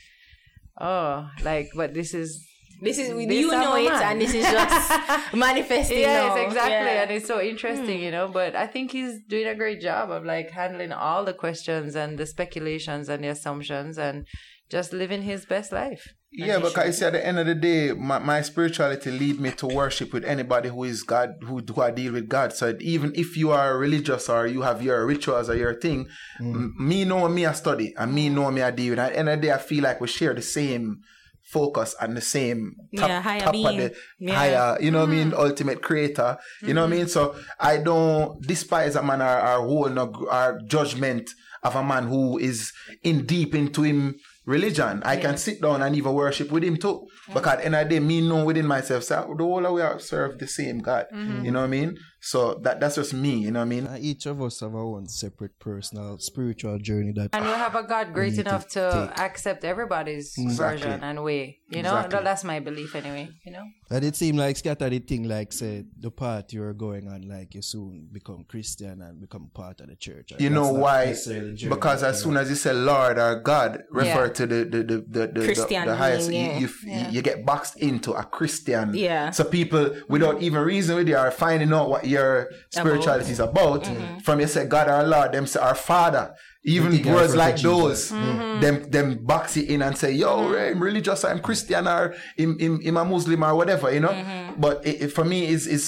oh, 0.80 1.28
like, 1.42 1.68
but 1.76 1.92
this 1.94 2.14
is 2.14 2.46
This 2.80 2.98
is 2.98 3.08
This 3.08 3.40
you 3.40 3.50
know 3.50 3.74
it, 3.76 3.90
and 3.90 4.20
this 4.20 4.34
is 4.34 4.44
just 4.44 5.34
manifesting. 5.34 5.98
Yes, 5.98 6.34
now. 6.34 6.42
exactly. 6.42 6.72
Yeah. 6.72 7.02
And 7.02 7.10
it's 7.10 7.26
so 7.26 7.40
interesting, 7.40 8.00
you 8.00 8.10
know. 8.10 8.28
But 8.28 8.54
I 8.54 8.66
think 8.66 8.92
he's 8.92 9.20
doing 9.28 9.46
a 9.48 9.54
great 9.54 9.80
job 9.80 10.10
of 10.10 10.24
like 10.24 10.50
handling 10.50 10.92
all 10.92 11.24
the 11.24 11.34
questions 11.34 11.96
and 11.96 12.18
the 12.18 12.26
speculations 12.26 13.08
and 13.08 13.24
the 13.24 13.28
assumptions 13.28 13.98
and 13.98 14.26
just 14.70 14.92
living 14.92 15.22
his 15.22 15.46
best 15.46 15.72
life. 15.72 16.14
Yeah, 16.30 16.58
because 16.58 16.86
you 16.86 16.92
see, 16.92 17.04
at 17.06 17.14
the 17.14 17.26
end 17.26 17.38
of 17.38 17.46
the 17.46 17.54
day, 17.54 17.92
my, 17.92 18.18
my 18.18 18.42
spirituality 18.42 19.10
lead 19.10 19.40
me 19.40 19.50
to 19.52 19.66
worship 19.66 20.12
with 20.12 20.24
anybody 20.24 20.68
who 20.68 20.84
is 20.84 21.02
God, 21.02 21.36
who, 21.42 21.60
who 21.60 21.80
I 21.80 21.90
deal 21.90 22.12
with 22.12 22.28
God. 22.28 22.52
So 22.52 22.76
even 22.80 23.12
if 23.14 23.34
you 23.34 23.50
are 23.50 23.78
religious 23.78 24.28
or 24.28 24.46
you 24.46 24.60
have 24.60 24.82
your 24.82 25.06
rituals 25.06 25.48
or 25.48 25.56
your 25.56 25.80
thing, 25.80 26.06
mm. 26.38 26.54
m- 26.54 26.74
me 26.78 27.06
know 27.06 27.26
me 27.28 27.46
I 27.46 27.52
study 27.52 27.94
and 27.96 28.14
me 28.14 28.28
know 28.28 28.50
me 28.50 28.60
I 28.60 28.70
deal 28.70 28.90
with. 28.90 28.98
At 28.98 29.12
the 29.12 29.18
end 29.18 29.28
of 29.30 29.40
the 29.40 29.46
day, 29.46 29.52
I 29.54 29.58
feel 29.58 29.84
like 29.84 30.02
we 30.02 30.06
share 30.06 30.34
the 30.34 30.42
same 30.42 31.00
focus 31.50 31.94
and 32.00 32.16
the 32.16 32.20
same 32.20 32.74
top, 32.96 33.08
Yeah, 33.08 33.20
higher 33.20 33.40
top 33.40 33.54
of 33.54 33.76
the 33.76 33.94
Yeah. 34.18 34.34
higher, 34.34 34.78
you 34.80 34.90
know 34.90 35.00
what 35.00 35.08
I 35.08 35.12
mean, 35.12 35.30
mm. 35.30 35.38
ultimate 35.38 35.82
creator. 35.82 36.36
You 36.62 36.74
know 36.74 36.82
what 36.82 36.92
I 36.92 36.96
mean? 36.96 37.06
Mm-hmm. 37.06 37.08
So 37.08 37.36
I 37.58 37.78
don't 37.78 38.40
despise 38.46 38.96
a 38.96 39.02
man 39.02 39.22
or, 39.22 39.40
or 39.40 39.66
hold 39.66 39.94
no 39.94 40.06
gr- 40.06 40.28
or 40.28 40.60
judgment 40.66 41.30
of 41.62 41.74
a 41.74 41.82
man 41.82 42.06
who 42.08 42.38
is 42.38 42.72
in 43.02 43.26
deep 43.26 43.54
into 43.54 43.82
him 43.82 44.14
religion. 44.46 45.02
I 45.04 45.16
can 45.16 45.36
sit 45.36 45.60
down 45.60 45.82
and 45.82 45.94
even 45.94 46.14
worship 46.14 46.50
with 46.50 46.64
him 46.64 46.76
too. 46.76 47.06
Because 47.28 47.52
at 47.54 47.58
the 47.58 47.66
end 47.66 47.74
of 47.74 47.88
the 47.88 47.94
day, 47.94 48.00
me 48.00 48.26
know 48.26 48.44
within 48.44 48.66
myself, 48.66 49.04
so 49.04 49.26
oh, 49.28 49.36
the 49.36 49.44
whole 49.44 49.66
of 49.66 49.74
we 49.74 50.00
serve 50.00 50.38
the 50.38 50.46
same 50.46 50.78
God. 50.78 51.06
Mm-hmm. 51.14 51.44
You 51.44 51.50
know 51.50 51.60
what 51.60 51.66
I 51.66 51.68
mean? 51.68 51.96
So 52.20 52.54
that 52.62 52.80
that's 52.80 52.96
just 52.96 53.14
me, 53.14 53.36
you 53.38 53.50
know 53.52 53.60
what 53.60 53.66
I 53.66 53.68
mean? 53.68 53.86
Uh, 53.86 53.96
each 54.00 54.26
of 54.26 54.42
us 54.42 54.60
have 54.60 54.74
our 54.74 54.80
own 54.82 55.06
separate 55.08 55.58
personal 55.60 56.18
spiritual 56.18 56.78
journey 56.78 57.12
that 57.12 57.30
And 57.32 57.44
we 57.44 57.50
have 57.50 57.74
a 57.76 57.84
God 57.84 58.12
great 58.12 58.32
need 58.32 58.44
to 58.44 58.48
enough 58.50 58.68
to, 58.70 59.08
take. 59.14 59.20
accept 59.20 59.64
everybody's 59.64 60.34
Exactly. 60.36 60.82
version 60.88 61.04
and 61.04 61.22
way. 61.22 61.58
You 61.70 61.82
know, 61.82 61.94
Exactly. 61.96 62.24
That's 62.24 62.44
my 62.44 62.60
belief 62.60 62.94
anyway. 62.96 63.28
You 63.46 63.52
know, 63.52 63.64
And 63.90 64.04
it 64.04 64.16
seemed 64.16 64.38
like 64.38 64.56
scatter 64.56 64.88
the 64.90 64.98
thing 64.98 65.28
like 65.28 65.52
say 65.52 65.84
the 65.98 66.10
part 66.10 66.52
you're 66.52 66.72
going 66.74 67.06
on 67.08 67.28
like 67.28 67.54
you 67.54 67.62
soon 67.62 68.08
become 68.10 68.44
Christian 68.48 69.00
and 69.02 69.20
become 69.20 69.50
part 69.54 69.80
of 69.80 69.88
the 69.88 69.96
church. 69.96 70.32
You 70.38 70.50
know 70.50 70.72
why? 70.72 71.06
necessarily 71.06 71.50
the 71.50 71.56
journey, 71.56 71.74
Because 71.74 72.02
as 72.02 72.20
soon 72.22 72.36
as 72.36 72.50
you 72.50 72.56
say 72.56 72.72
Lord 72.72 73.18
or 73.18 73.40
God, 73.40 73.84
refer 73.90 74.26
Yeah. 74.26 74.32
to 74.32 74.46
the 74.46 74.64
the 74.64 74.82
the 74.82 74.96
the, 75.08 75.26
the, 75.28 75.44
Christian 75.44 75.84
the, 75.84 75.90
the 75.92 75.96
highest. 75.96 76.28
being, 76.30 76.50
yeah. 76.50 76.58
You, 76.58 76.68
you, 76.84 77.06
you 77.10 77.22
get 77.22 77.44
boxed 77.46 77.76
into 77.78 78.12
a 78.12 78.24
Christian. 78.24 78.94
Yeah. 78.94 79.30
So 79.30 79.44
people, 79.44 79.94
without 80.08 80.42
even 80.42 80.60
reason 80.62 80.96
with 80.96 81.06
you, 81.08 81.16
are 81.16 81.30
finding 81.30 81.72
out 81.72 81.88
what 81.90 82.04
your 82.08 82.50
spirituality 82.70 83.32
is 83.32 83.40
about. 83.40 83.84
Mm-hmm. 83.84 84.18
From 84.18 84.40
you 84.40 84.46
say 84.46 84.66
God 84.66 84.88
or 84.88 85.06
Lord, 85.06 85.32
them 85.32 85.46
say 85.46 85.60
our 85.60 85.74
Father. 85.74 86.34
even 86.64 86.90
think 86.92 87.06
I 87.06 87.14
words 87.14 87.32
refer 87.32 87.38
like 87.44 87.56
those, 87.60 88.10
Mm-hmm. 88.12 88.60
them 88.60 88.90
them 88.90 89.24
box 89.24 89.56
it 89.56 89.68
in 89.70 89.80
and 89.82 89.96
say, 89.96 90.12
"Yo, 90.12 90.30
I'm 90.54 90.82
religious, 90.82 91.24
I'm 91.24 91.40
Christian, 91.40 91.86
or 91.86 92.14
I'm, 92.38 92.56
I'm, 92.60 92.80
I'm 92.88 92.96
a 92.96 93.04
Muslim, 93.04 93.42
or 93.44 93.54
whatever," 93.54 93.92
you 93.92 94.00
know. 94.00 94.08
Mm-hmm. 94.20 94.60
But 94.60 94.84
it, 94.86 95.02
it- 95.04 95.12
for 95.16 95.24
me, 95.24 95.46
is 95.46 95.66
is 95.66 95.84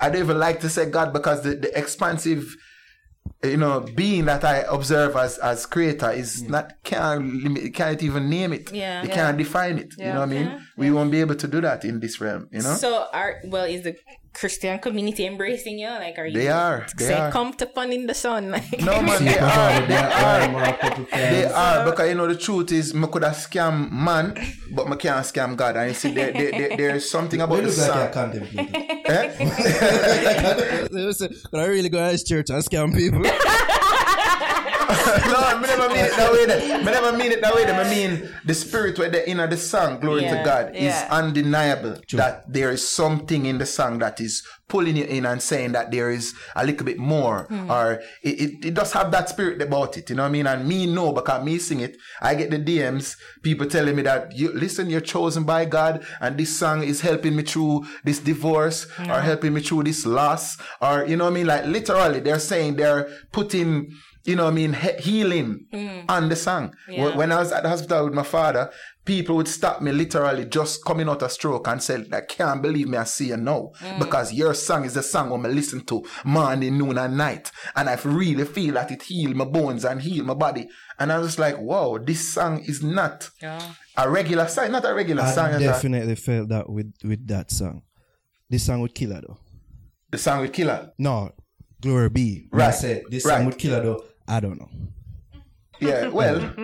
I 0.00 0.08
don't 0.10 0.22
even 0.22 0.38
like 0.38 0.60
to 0.60 0.68
say 0.68 0.84
God 0.90 1.12
because 1.12 1.42
the, 1.42 1.54
the 1.54 1.70
expansive, 1.78 2.44
you 3.44 3.56
know, 3.56 3.80
being 3.94 4.24
that 4.24 4.42
I 4.44 4.64
observe 4.68 5.14
as 5.16 5.38
as 5.38 5.64
creator 5.66 6.10
is 6.10 6.42
not 6.42 6.72
can't 6.82 7.22
limit, 7.44 7.72
can't 7.74 8.02
even 8.02 8.28
name 8.28 8.52
it. 8.52 8.72
Yeah. 8.72 9.02
you 9.02 9.08
Yeah. 9.08 9.14
can't 9.14 9.38
define 9.38 9.78
it. 9.78 9.94
You 9.96 10.06
know 10.06 10.20
what 10.20 10.30
I 10.30 10.32
mean? 10.32 10.60
We 10.76 10.90
won't 10.90 11.10
be 11.12 11.20
able 11.20 11.36
to 11.36 11.46
do 11.46 11.60
that 11.60 11.84
in 11.84 12.00
this 12.00 12.20
realm. 12.20 12.48
You 12.50 12.62
know. 12.62 12.74
So 12.74 13.06
are 13.12 13.36
well 13.44 13.64
is 13.64 13.82
the 13.84 13.94
Christian 14.38 14.78
community 14.78 15.26
embracing 15.26 15.78
you? 15.78 15.88
Like 15.88 16.16
are 16.18 16.26
you 16.26 16.38
They 16.38 16.48
are. 16.48 16.86
They 16.96 17.04
say 17.06 17.14
are. 17.18 17.30
come 17.32 17.52
to 17.54 17.66
fun 17.66 17.92
in 17.92 18.06
the 18.06 18.14
sun? 18.14 18.50
Like 18.52 18.80
No 18.80 19.02
man, 19.02 19.24
they 19.24 19.38
are. 19.38 19.86
They 19.86 19.96
are. 19.96 20.54
are. 20.54 20.78
They 21.10 21.44
are 21.44 21.84
because 21.90 22.08
you 22.08 22.14
know 22.14 22.26
the 22.28 22.36
truth 22.36 22.70
is 22.72 22.94
me 22.94 23.06
could 23.08 23.24
have 23.24 23.34
scam 23.34 23.90
man, 23.90 24.34
but 24.70 24.88
me 24.88 24.96
can't 24.96 25.24
scam 25.26 25.56
God. 25.56 25.76
And 25.76 25.88
you 25.88 25.94
see, 25.94 26.12
there, 26.12 26.32
there, 26.32 26.50
there, 26.52 26.76
there 26.76 26.94
is 26.96 27.10
something 27.10 27.40
about 27.40 27.56
the 27.62 27.68
look 27.68 27.78
like 27.78 27.90
song. 27.90 28.06
a 28.06 28.10
contemplator. 28.10 28.84
Eh? 29.08 29.28
But 31.50 31.60
I 31.60 31.64
really 31.66 31.88
go 31.88 31.98
to 32.14 32.24
church 32.24 32.50
and 32.50 32.62
scam 32.62 32.94
people. 32.94 33.22
no, 35.26 35.60
me 35.60 35.66
never 35.66 35.88
mean 35.88 36.04
it 36.04 36.16
that 36.16 36.32
way. 36.32 36.46
Then. 36.46 36.84
Me 36.84 36.90
never 36.90 37.16
mean 37.16 37.32
it 37.32 37.40
that 37.42 37.54
way. 37.54 37.64
Then. 37.64 37.86
I 37.86 37.90
mean 37.90 38.30
the 38.44 38.54
spirit 38.54 38.98
where 38.98 39.10
the 39.10 39.28
inner 39.28 39.46
the 39.46 39.56
song, 39.56 40.00
glory 40.00 40.22
Yeah, 40.22 40.38
to 40.38 40.44
God, 40.44 40.74
is 40.74 40.94
yeah. 40.94 41.08
undeniable. 41.10 41.96
That 42.12 42.50
there 42.50 42.70
is 42.70 42.86
something 42.86 43.46
in 43.46 43.58
the 43.58 43.66
song 43.66 43.98
that 43.98 44.20
is 44.20 44.42
pulling 44.68 44.96
you 44.96 45.04
in 45.04 45.26
and 45.26 45.42
saying 45.42 45.72
that 45.72 45.90
there 45.90 46.10
is 46.10 46.34
a 46.54 46.64
little 46.64 46.84
bit 46.84 46.98
more, 46.98 47.44
hmm. 47.44 47.70
or 47.70 48.02
it, 48.22 48.40
it, 48.40 48.64
it 48.66 48.74
does 48.74 48.92
have 48.92 49.10
that 49.10 49.28
spirit 49.28 49.60
about 49.60 49.96
it. 49.96 50.08
You 50.10 50.16
know 50.16 50.22
what 50.22 50.28
I 50.28 50.32
mean? 50.32 50.46
And 50.46 50.68
me 50.68 50.86
know 50.86 51.12
because 51.12 51.44
me 51.44 51.58
sing 51.58 51.80
it. 51.80 51.96
I 52.20 52.34
get 52.34 52.50
the 52.50 52.58
DMs, 52.58 53.16
people 53.42 53.66
telling 53.66 53.96
me 53.96 54.02
that 54.02 54.36
you 54.36 54.52
listen, 54.52 54.90
you're 54.90 55.00
chosen 55.00 55.44
by 55.44 55.64
God, 55.64 56.04
and 56.20 56.38
this 56.38 56.56
song 56.56 56.82
is 56.82 57.00
helping 57.00 57.36
me 57.36 57.42
through 57.42 57.86
this 58.04 58.18
divorce, 58.18 58.86
or 58.98 59.20
helping 59.20 59.54
me 59.54 59.60
through 59.60 59.84
this 59.84 60.06
loss, 60.06 60.56
or 60.80 61.04
you 61.06 61.16
know 61.16 61.24
what 61.24 61.32
I 61.32 61.34
mean? 61.34 61.46
Like 61.46 61.66
literally, 61.66 62.20
they're 62.20 62.38
saying 62.38 62.76
they're 62.76 63.08
putting 63.32 63.94
you 64.28 64.36
know 64.36 64.44
what 64.44 64.50
I 64.52 64.54
mean, 64.54 64.72
he- 64.74 65.02
healing 65.10 65.66
mm. 65.72 66.04
on 66.08 66.28
the 66.28 66.36
song. 66.36 66.74
Wh- 66.86 67.16
When 67.16 67.32
I 67.32 67.38
was 67.40 67.50
at 67.52 67.62
the 67.62 67.68
hospital 67.68 68.04
with 68.04 68.14
my 68.14 68.22
father, 68.22 68.70
people 69.04 69.36
would 69.36 69.48
stop 69.48 69.80
me 69.80 69.90
literally 69.90 70.44
just 70.44 70.84
coming 70.84 71.08
out 71.08 71.22
of 71.22 71.32
stroke 71.32 71.66
and 71.68 71.82
say, 71.82 72.04
I 72.12 72.20
can't 72.20 72.60
believe 72.62 72.88
me 72.88 72.98
I 72.98 73.04
see 73.04 73.28
you 73.28 73.36
now. 73.36 73.70
Mm. 73.80 73.98
Because 73.98 74.32
your 74.32 74.54
song 74.54 74.84
is 74.84 74.94
the 74.94 75.02
song 75.02 75.32
I'm 75.32 75.42
gonna 75.42 75.54
listen 75.54 75.84
to 75.86 76.04
morning, 76.24 76.76
noon, 76.78 76.98
and 76.98 77.16
night. 77.16 77.50
And 77.74 77.88
I 77.88 77.94
really 78.04 78.44
feel 78.44 78.74
that 78.74 78.90
it 78.90 79.02
heal 79.02 79.34
my 79.34 79.44
bones 79.46 79.84
and 79.84 80.00
heal 80.02 80.24
my 80.24 80.34
body. 80.34 80.68
And 80.98 81.10
I 81.10 81.18
was 81.18 81.28
just 81.28 81.38
like, 81.38 81.58
wow, 81.58 81.98
this 81.98 82.28
song 82.34 82.60
is 82.66 82.82
not 82.82 83.30
a 83.96 84.10
regular 84.10 84.46
song, 84.48 84.72
not 84.72 84.84
a 84.84 84.94
regular 84.94 85.22
I 85.22 85.30
song. 85.32 85.46
I 85.54 85.56
a- 85.56 85.60
definitely 85.60 86.14
felt 86.16 86.48
that 86.50 86.68
with, 86.68 86.92
with 87.02 87.26
that 87.28 87.50
song. 87.50 87.82
This 88.50 88.64
song 88.64 88.80
would 88.80 88.94
kill 88.94 89.12
her 89.14 89.20
though. 89.20 89.38
the 90.10 90.18
song 90.18 90.40
with 90.40 90.52
Killer. 90.52 90.92
No, 90.98 91.30
Glory 91.80 92.08
be. 92.08 92.46
When 92.50 92.60
I 92.62 92.66
Right, 92.66 92.74
said 92.74 93.02
this 93.08 93.24
right. 93.24 93.36
song 93.36 93.46
would 93.46 93.56
kill 93.58 93.74
her 93.76 93.82
though. 93.82 94.02
I 94.28 94.40
don't 94.40 94.58
know. 94.58 94.68
Yeah, 95.80 96.08
well, 96.18 96.54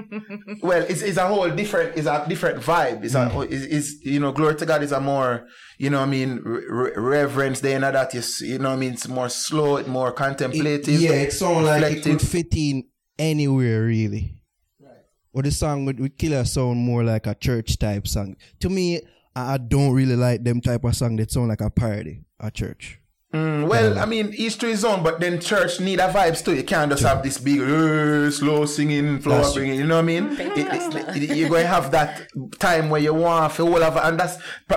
well, 0.62 0.82
it's, 0.82 1.02
it's 1.02 1.16
a 1.16 1.26
whole 1.26 1.48
different, 1.50 1.96
it's 1.96 2.06
a 2.06 2.24
different 2.28 2.60
vibe. 2.60 3.04
It's 3.04 3.14
a, 3.14 3.28
mm. 3.28 3.48
is, 3.48 3.64
is 3.66 4.04
you 4.04 4.20
know, 4.20 4.32
glory 4.32 4.56
to 4.56 4.66
God 4.66 4.82
is 4.82 4.92
a 4.92 5.00
more, 5.00 5.46
you 5.78 5.88
know, 5.90 6.00
what 6.00 6.08
I 6.08 6.10
mean, 6.10 6.40
re- 6.44 6.64
re- 6.68 6.92
reverence. 6.96 7.60
Then 7.60 7.82
that 7.82 8.12
you, 8.12 8.22
you 8.46 8.58
know, 8.58 8.70
what 8.70 8.76
I 8.76 8.78
mean, 8.78 8.92
it's 8.94 9.08
more 9.08 9.28
slow, 9.28 9.76
it's 9.76 9.88
more 9.88 10.12
contemplative. 10.12 11.00
yeah, 11.00 11.12
it 11.12 11.32
sounds 11.32 11.64
like 11.64 11.82
it 11.82 11.86
reflective. 11.96 12.18
could 12.18 12.28
fit 12.28 12.54
in 12.56 12.84
anywhere 13.18 13.84
really. 13.84 14.36
Right. 14.80 14.90
Or 15.32 15.42
the 15.42 15.52
song 15.52 15.84
would, 15.84 16.00
would 16.00 16.18
kill 16.18 16.32
her 16.32 16.44
sound 16.44 16.78
more 16.80 17.04
like 17.04 17.26
a 17.26 17.34
church 17.34 17.78
type 17.78 18.08
song. 18.08 18.36
To 18.60 18.68
me, 18.68 19.00
I, 19.36 19.54
I 19.54 19.58
don't 19.58 19.92
really 19.92 20.16
like 20.16 20.42
them 20.42 20.60
type 20.60 20.82
of 20.82 20.96
song 20.96 21.16
that 21.16 21.30
sound 21.30 21.48
like 21.48 21.60
a 21.60 21.70
parody 21.70 22.24
a 22.40 22.50
church. 22.50 23.00
Mm, 23.34 23.66
well, 23.68 23.98
I 23.98 24.06
mean, 24.06 24.32
each 24.36 24.58
to 24.58 24.66
his 24.68 24.84
own, 24.84 25.02
but 25.02 25.18
then 25.18 25.40
church 25.40 25.80
need 25.80 25.98
a 25.98 26.08
vibes 26.08 26.44
too. 26.44 26.54
You 26.54 26.62
can't 26.62 26.90
just 26.92 27.02
have 27.02 27.22
this 27.24 27.36
big 27.38 27.60
uh, 27.60 28.30
slow 28.30 28.64
singing, 28.64 29.18
flow 29.18 29.38
That's 29.38 29.54
bringing. 29.54 29.76
You 29.80 29.86
know 29.86 29.96
what 29.96 30.02
I 30.02 30.12
mean? 30.12 30.24
It- 30.40 30.56
it- 30.56 31.16
it- 31.30 31.36
you're 31.36 31.48
going 31.48 31.62
to 31.62 31.68
have 31.68 31.90
that 31.90 32.28
time 32.60 32.90
where 32.90 33.00
you 33.00 33.12
want 33.12 33.54
to 33.54 33.62
all 33.62 33.82
of, 33.82 33.96
and 33.96 34.20
that's 34.20 34.36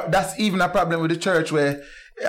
that's 0.10 0.40
even 0.40 0.60
a 0.62 0.70
problem 0.70 1.02
with 1.02 1.12
the 1.12 1.18
church 1.18 1.52
where 1.52 1.84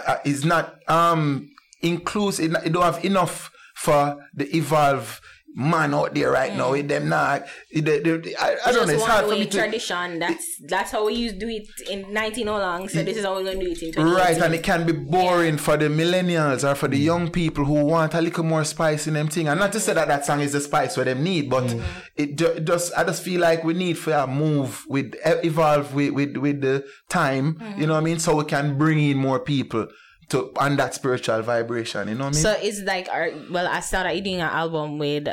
uh, 0.07 0.17
it's 0.27 0.45
not 0.45 0.75
um 0.89 1.49
inclusive. 1.81 2.55
It 2.65 2.73
don't 2.75 2.83
have 2.83 3.03
enough 3.05 3.51
for 3.77 4.19
the 4.35 4.55
evolve 4.55 5.21
man 5.59 5.93
out 5.93 6.15
there 6.15 6.31
right 6.31 6.55
now. 6.55 6.71
With 6.71 6.89
them 6.89 7.09
not, 7.09 7.47
it- 7.71 7.85
they- 7.85 7.99
they- 7.99 8.37
I, 8.37 8.57
I 8.65 8.73
don't 8.73 8.87
know. 8.87 8.93
It's 8.95 9.03
just 9.03 9.07
hard 9.07 9.27
one 9.27 9.35
for 9.35 9.39
me 9.39 9.45
way 9.45 9.51
to. 9.51 9.59
tradition. 9.59 10.19
That's 10.21 10.47
that's 10.67 10.93
how 10.93 11.07
we 11.07 11.15
used 11.15 11.41
to 11.41 11.47
do 11.47 11.49
it 11.49 11.67
in 11.91 12.13
19 12.13 12.47
how 12.47 12.59
long. 12.59 12.89
So 12.89 13.03
this 13.03 13.17
is 13.17 13.25
how 13.25 13.35
we're 13.35 13.45
gonna 13.45 13.65
do 13.65 13.73
it 13.73 13.83
in 13.83 13.93
2018. 13.93 14.15
Right, 14.15 14.39
and 14.41 14.55
it 14.55 14.63
can 14.63 14.87
be 14.87 14.93
boring 14.93 15.59
for 15.59 15.77
the 15.77 15.87
millennials 15.87 16.69
or 16.69 16.75
for 16.77 16.87
the 16.89 17.01
mm. 17.01 17.05
young 17.05 17.31
people 17.31 17.65
who 17.65 17.85
want 17.85 18.15
a 18.15 18.21
little 18.21 18.45
more 18.45 18.65
spice 18.65 19.07
in 19.09 19.15
them 19.15 19.29
thing. 19.29 19.49
And 19.49 19.59
not 19.59 19.73
to 19.73 19.81
say 19.81 19.95
that 19.95 20.09
that 20.09 20.25
song 20.25 20.41
is 20.41 20.53
the 20.53 20.61
spice 20.61 20.97
what 20.97 21.07
them 21.07 21.25
need, 21.25 21.51
but 21.51 21.65
mm. 21.65 21.83
it, 22.17 22.37
ju- 22.37 22.47
it 22.47 22.65
just 22.65 22.93
I 22.97 23.03
just 23.03 23.23
feel 23.23 23.41
like 23.41 23.65
we 23.65 23.75
need 23.75 23.99
for 23.99 24.13
a 24.13 24.27
move 24.27 24.87
with 24.89 25.15
evolve 25.25 25.93
with 25.93 26.13
with 26.13 26.37
with 26.37 26.61
the 26.61 26.87
time. 27.09 27.61
You 27.77 27.87
know 27.87 27.95
what 27.95 28.01
I 28.01 28.05
mean? 28.05 28.21
So 28.21 28.37
we 28.37 28.45
can 28.45 28.79
bring 28.79 29.01
in 29.01 29.17
more 29.17 29.41
people 29.41 29.89
to 30.29 30.53
on 30.57 30.77
that 30.77 30.95
spiritual 30.95 31.43
vibration. 31.43 32.09
You 32.09 32.15
know 32.15 32.27
what 32.27 32.37
I 32.37 32.37
mean? 32.37 32.43
So 32.43 32.57
it's 32.61 32.81
like, 32.83 33.09
our, 33.11 33.31
well, 33.51 33.67
I 33.67 33.81
started 33.81 34.23
doing 34.25 34.37
an 34.37 34.43
album 34.43 34.99
with 34.99 35.29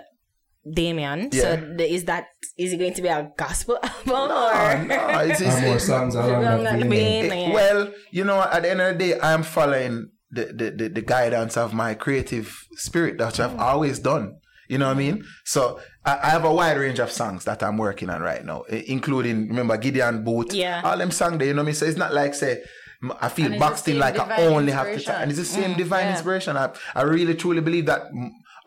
Damien. 0.70 1.30
Yeah. 1.32 1.42
So 1.42 1.56
the, 1.78 1.92
is 1.94 2.06
that 2.06 2.28
is 2.58 2.74
it 2.74 2.78
going 2.78 2.94
to 2.94 3.02
be 3.02 3.08
a 3.08 3.30
gospel 3.38 3.78
album 3.84 4.02
Oh, 4.08 4.80
or? 4.80 4.84
no, 4.86 5.20
it's, 5.20 5.42
it's, 5.42 5.62
more 5.62 5.80
songs 5.80 6.16
along 6.16 6.44
Along 6.44 6.64
that 6.64 6.80
that 6.80 6.88
vein. 6.90 7.30
vein. 7.30 7.50
It- 7.52 7.54
well, 7.54 7.92
you 8.12 8.24
know, 8.24 8.42
at 8.42 8.64
the 8.64 8.72
end 8.72 8.82
of 8.82 8.98
the 8.98 9.00
day, 9.06 9.20
I 9.20 9.34
am 9.34 9.44
following 9.44 10.10
the, 10.32 10.46
the, 10.46 10.72
the, 10.72 10.90
the 10.90 11.02
guidance 11.02 11.56
of 11.58 11.74
my 11.74 11.94
creative 11.94 12.58
spirit 12.74 13.18
that 13.20 13.40
I've 13.40 13.60
always 13.60 14.00
done. 14.00 14.38
You 14.68 14.80
know 14.80 14.88
what 14.88 14.96
I 14.96 15.00
mean? 15.00 15.24
So 15.44 15.80
I, 16.04 16.18
I 16.24 16.30
have 16.30 16.44
a 16.44 16.52
wide 16.52 16.78
range 16.78 16.98
of 17.00 17.12
songs 17.12 17.46
that 17.46 17.62
I'm 17.62 17.78
working 17.78 18.10
on 18.10 18.22
right 18.22 18.44
now, 18.44 18.64
including 18.64 19.50
remember 19.50 19.78
Gideon 19.78 20.24
Boot, 20.24 20.54
Yeah. 20.54 20.82
all 20.84 20.98
them 20.98 21.12
songs 21.12 21.38
there. 21.38 21.48
You 21.50 21.54
know 21.54 21.62
what 21.62 21.66
I 21.66 21.66
mean? 21.68 21.76
So 21.76 21.86
it's 21.86 21.98
not 21.98 22.14
like 22.16 22.34
say 22.34 22.64
m- 23.04 23.14
I 23.22 23.30
feel 23.30 23.52
And 23.52 23.60
boxed 23.60 23.88
in 23.88 24.00
like 24.00 24.18
I 24.18 24.48
only 24.48 24.72
have 24.72 24.88
to, 24.88 24.94
inspiration. 24.94 25.22
and 25.22 25.30
it's 25.32 25.40
the 25.40 25.46
same 25.46 25.74
Mm, 25.76 25.78
divine 25.78 26.06
yeah. 26.06 26.12
inspiration. 26.14 26.58
I 26.58 26.72
I 26.96 27.04
really 27.04 27.36
truly 27.36 27.62
believe 27.62 27.86
that. 27.86 28.02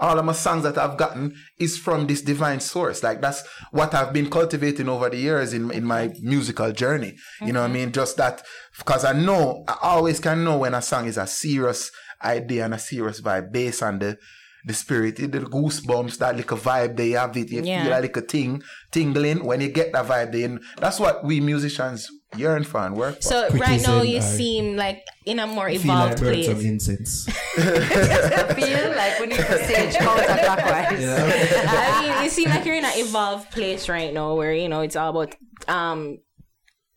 All 0.00 0.18
of 0.18 0.24
my 0.24 0.32
songs 0.32 0.62
that 0.62 0.78
I've 0.78 0.96
gotten 0.96 1.34
is 1.58 1.76
from 1.76 2.06
this 2.06 2.22
divine 2.22 2.60
source. 2.60 3.02
Like 3.02 3.20
that's 3.20 3.42
what 3.72 3.94
I've 3.94 4.12
been 4.12 4.30
cultivating 4.30 4.88
over 4.88 5.10
the 5.10 5.16
years 5.16 5.52
in 5.52 5.70
in 5.72 5.84
my 5.84 6.12
musical 6.22 6.70
journey. 6.72 7.16
You 7.40 7.52
know 7.52 7.62
what 7.62 7.70
I 7.70 7.72
mean? 7.74 7.90
Just 7.92 8.16
that 8.16 8.42
because 8.78 9.04
I 9.04 9.12
know 9.12 9.64
I 9.66 9.76
always 9.82 10.20
can 10.20 10.44
know 10.44 10.58
when 10.58 10.74
a 10.74 10.82
song 10.82 11.06
is 11.06 11.18
a 11.18 11.26
serious 11.26 11.90
idea 12.22 12.64
and 12.64 12.74
a 12.74 12.78
serious 12.78 13.20
vibe 13.20 13.52
based 13.52 13.82
on 13.82 13.98
the 13.98 14.16
the 14.64 14.74
spirit, 14.74 15.16
the 15.16 15.28
goosebumps, 15.28 16.18
that 16.18 16.36
little 16.36 16.58
vibe 16.58 16.96
they 16.96 17.10
have 17.10 17.36
it. 17.36 17.50
You 17.50 17.62
Yeah. 17.62 17.84
feel 17.84 17.98
a 17.98 18.00
little 18.00 18.22
ting 18.22 18.62
tingling 18.92 19.44
when 19.44 19.60
you 19.60 19.68
get 19.68 19.92
that 19.92 20.06
vibe. 20.06 20.32
Then 20.32 20.60
that's 20.78 21.00
what 21.00 21.24
we 21.24 21.40
musicians 21.40 22.08
yearn 22.36 22.62
in 22.64 22.86
and 22.86 22.96
work. 22.96 23.22
So 23.22 23.42
Quickly 23.48 23.60
right 23.60 23.82
now 23.82 24.02
you 24.02 24.18
I 24.18 24.20
seem 24.20 24.76
like 24.76 25.04
in 25.24 25.38
a 25.38 25.46
more 25.46 25.68
Feel 25.70 25.80
like 25.80 26.12
evolved 26.12 26.20
birds 26.20 26.48
of 26.48 26.56
place. 26.58 26.66
incense. 26.66 27.26
feel 28.54 28.94
like 28.96 29.18
we 29.18 29.26
need 29.26 29.36
to 29.38 29.64
stage 29.64 29.94
counterclockwise. 29.94 31.66
I 31.68 32.00
mean, 32.00 32.24
you 32.24 32.30
seem 32.30 32.48
like 32.48 32.64
you're 32.64 32.76
in 32.76 32.84
an 32.84 32.92
evolved 32.96 33.50
place 33.50 33.88
right 33.88 34.12
now, 34.12 34.34
where 34.34 34.52
you 34.52 34.68
know 34.68 34.80
it's 34.82 34.96
all 34.96 35.10
about 35.10 35.34
um. 35.68 36.18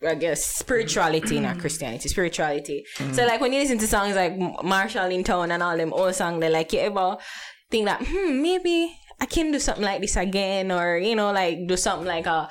I 0.03 0.15
guess 0.15 0.43
spirituality, 0.43 1.39
not 1.39 1.59
Christianity, 1.59 2.09
spirituality. 2.09 2.85
So, 3.11 3.23
like 3.23 3.39
when 3.39 3.53
you 3.53 3.59
listen 3.59 3.77
to 3.77 3.85
songs 3.85 4.15
like 4.15 4.35
Marshall 4.63 5.05
in 5.11 5.23
Town 5.23 5.51
and 5.51 5.61
all 5.61 5.77
them 5.77 5.93
old 5.93 6.15
songs, 6.15 6.39
they 6.41 6.49
like 6.49 6.73
you 6.73 6.79
ever 6.79 7.17
think 7.69 7.85
that 7.85 8.01
hmm 8.03 8.41
maybe 8.41 8.97
I 9.19 9.27
can 9.27 9.51
do 9.51 9.59
something 9.59 9.83
like 9.85 10.01
this 10.01 10.15
again, 10.15 10.71
or 10.71 10.97
you 10.97 11.15
know, 11.15 11.31
like 11.31 11.67
do 11.67 11.77
something 11.77 12.07
like 12.07 12.25
a 12.25 12.49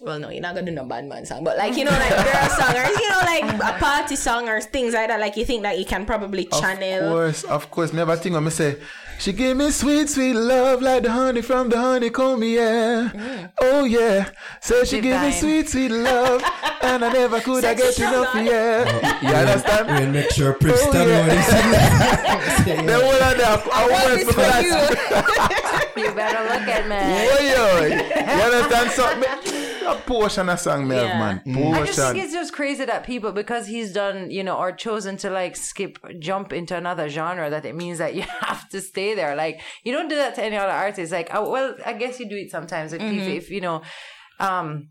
well, 0.00 0.18
no, 0.18 0.30
you're 0.30 0.40
not 0.40 0.54
gonna 0.54 0.66
do 0.66 0.72
no 0.72 0.84
bad 0.84 1.06
man 1.06 1.26
song, 1.26 1.42
but 1.42 1.56
like 1.58 1.76
you 1.76 1.84
know, 1.84 1.90
like 1.90 2.10
girl 2.10 2.48
song 2.50 2.76
or 2.76 2.86
you 2.86 3.08
know, 3.10 3.20
like 3.24 3.44
a 3.54 3.78
party 3.80 4.14
song 4.16 4.48
or 4.48 4.60
things 4.60 4.94
like 4.94 5.08
that. 5.08 5.18
Like 5.18 5.36
you 5.36 5.44
think 5.44 5.62
that 5.64 5.78
you 5.78 5.84
can 5.84 6.06
probably 6.06 6.44
channel. 6.46 7.04
Of 7.04 7.12
course, 7.12 7.42
of 7.44 7.70
course. 7.70 7.92
Never 7.92 8.14
think 8.16 8.36
I'm 8.36 8.42
gonna 8.42 8.52
say, 8.52 8.76
she 9.18 9.32
give 9.32 9.56
me 9.56 9.72
sweet, 9.72 10.08
sweet 10.08 10.34
love 10.34 10.82
like 10.82 11.02
the 11.02 11.10
honey 11.10 11.42
from 11.42 11.68
the 11.68 11.76
honeycomb, 11.78 12.44
yeah. 12.44 13.10
Mm. 13.12 13.52
Oh 13.60 13.84
yeah. 13.84 14.30
So 14.60 14.84
she 14.84 15.00
give 15.00 15.20
me 15.20 15.32
sweet, 15.32 15.68
sweet 15.68 15.90
love, 15.90 16.44
and 16.82 17.04
I 17.04 17.12
never 17.12 17.40
could 17.40 17.64
I 17.64 17.74
get 17.74 17.98
enough, 17.98 18.32
sugar. 18.32 18.38
Oh, 18.38 18.40
yeah. 18.40 19.20
You 19.20 19.34
understand? 19.34 19.86
We'll 19.88 20.12
make 20.12 20.30
sure 20.30 20.54
oh, 20.54 20.58
Prince 20.58 20.78
Oh, 20.80 20.92
tell 20.92 21.08
yeah. 21.08 21.26
you 21.26 21.34
what 21.34 22.80
he 22.80 22.86
The 22.86 22.94
whole 22.94 23.10
of 23.10 23.36
them, 23.36 23.60
I 23.72 23.82
What 23.82 24.04
want 24.04 24.20
is 24.20 24.30
for 24.30 24.42
you? 24.62 26.06
you 26.06 26.14
better 26.14 26.42
look 26.44 26.68
at 26.68 26.86
me. 26.86 26.96
Oi, 27.34 27.46
oi. 27.58 27.88
You 28.36 28.42
understand 28.44 28.90
something? 28.92 29.47
A 29.90 29.94
portion 30.06 30.48
of 30.48 30.60
song, 30.60 30.86
me 30.88 30.96
Yeah. 30.96 31.18
man. 31.18 31.42
I 31.74 31.86
just 31.86 31.98
think 31.98 32.24
it's 32.24 32.32
just 32.32 32.52
crazy 32.52 32.84
that 32.84 33.04
people, 33.04 33.32
because 33.32 33.66
he's 33.66 33.92
done, 33.92 34.30
you 34.30 34.42
know, 34.44 34.56
or 34.56 34.72
chosen 34.72 35.16
to 35.18 35.30
like 35.30 35.56
skip, 35.56 35.98
jump 36.18 36.52
into 36.52 36.76
another 36.76 37.08
genre, 37.08 37.48
that 37.50 37.64
it 37.64 37.74
means 37.74 37.98
that 37.98 38.14
you 38.14 38.22
have 38.40 38.68
to 38.70 38.80
stay 38.80 39.14
there. 39.14 39.34
Like, 39.34 39.60
you 39.84 39.92
don't 39.92 40.08
do 40.08 40.16
that 40.16 40.34
to 40.36 40.42
any 40.44 40.56
other 40.56 40.72
artist. 40.72 41.12
Like, 41.12 41.30
oh, 41.32 41.50
well, 41.50 41.74
I 41.84 41.92
guess 41.94 42.20
you 42.20 42.28
do 42.28 42.36
it 42.36 42.50
sometimes. 42.50 42.92
If, 42.92 43.00
Mm-hmm. 43.02 43.18
if, 43.20 43.44
if 43.44 43.50
you 43.50 43.60
know, 43.60 43.82
um, 44.40 44.90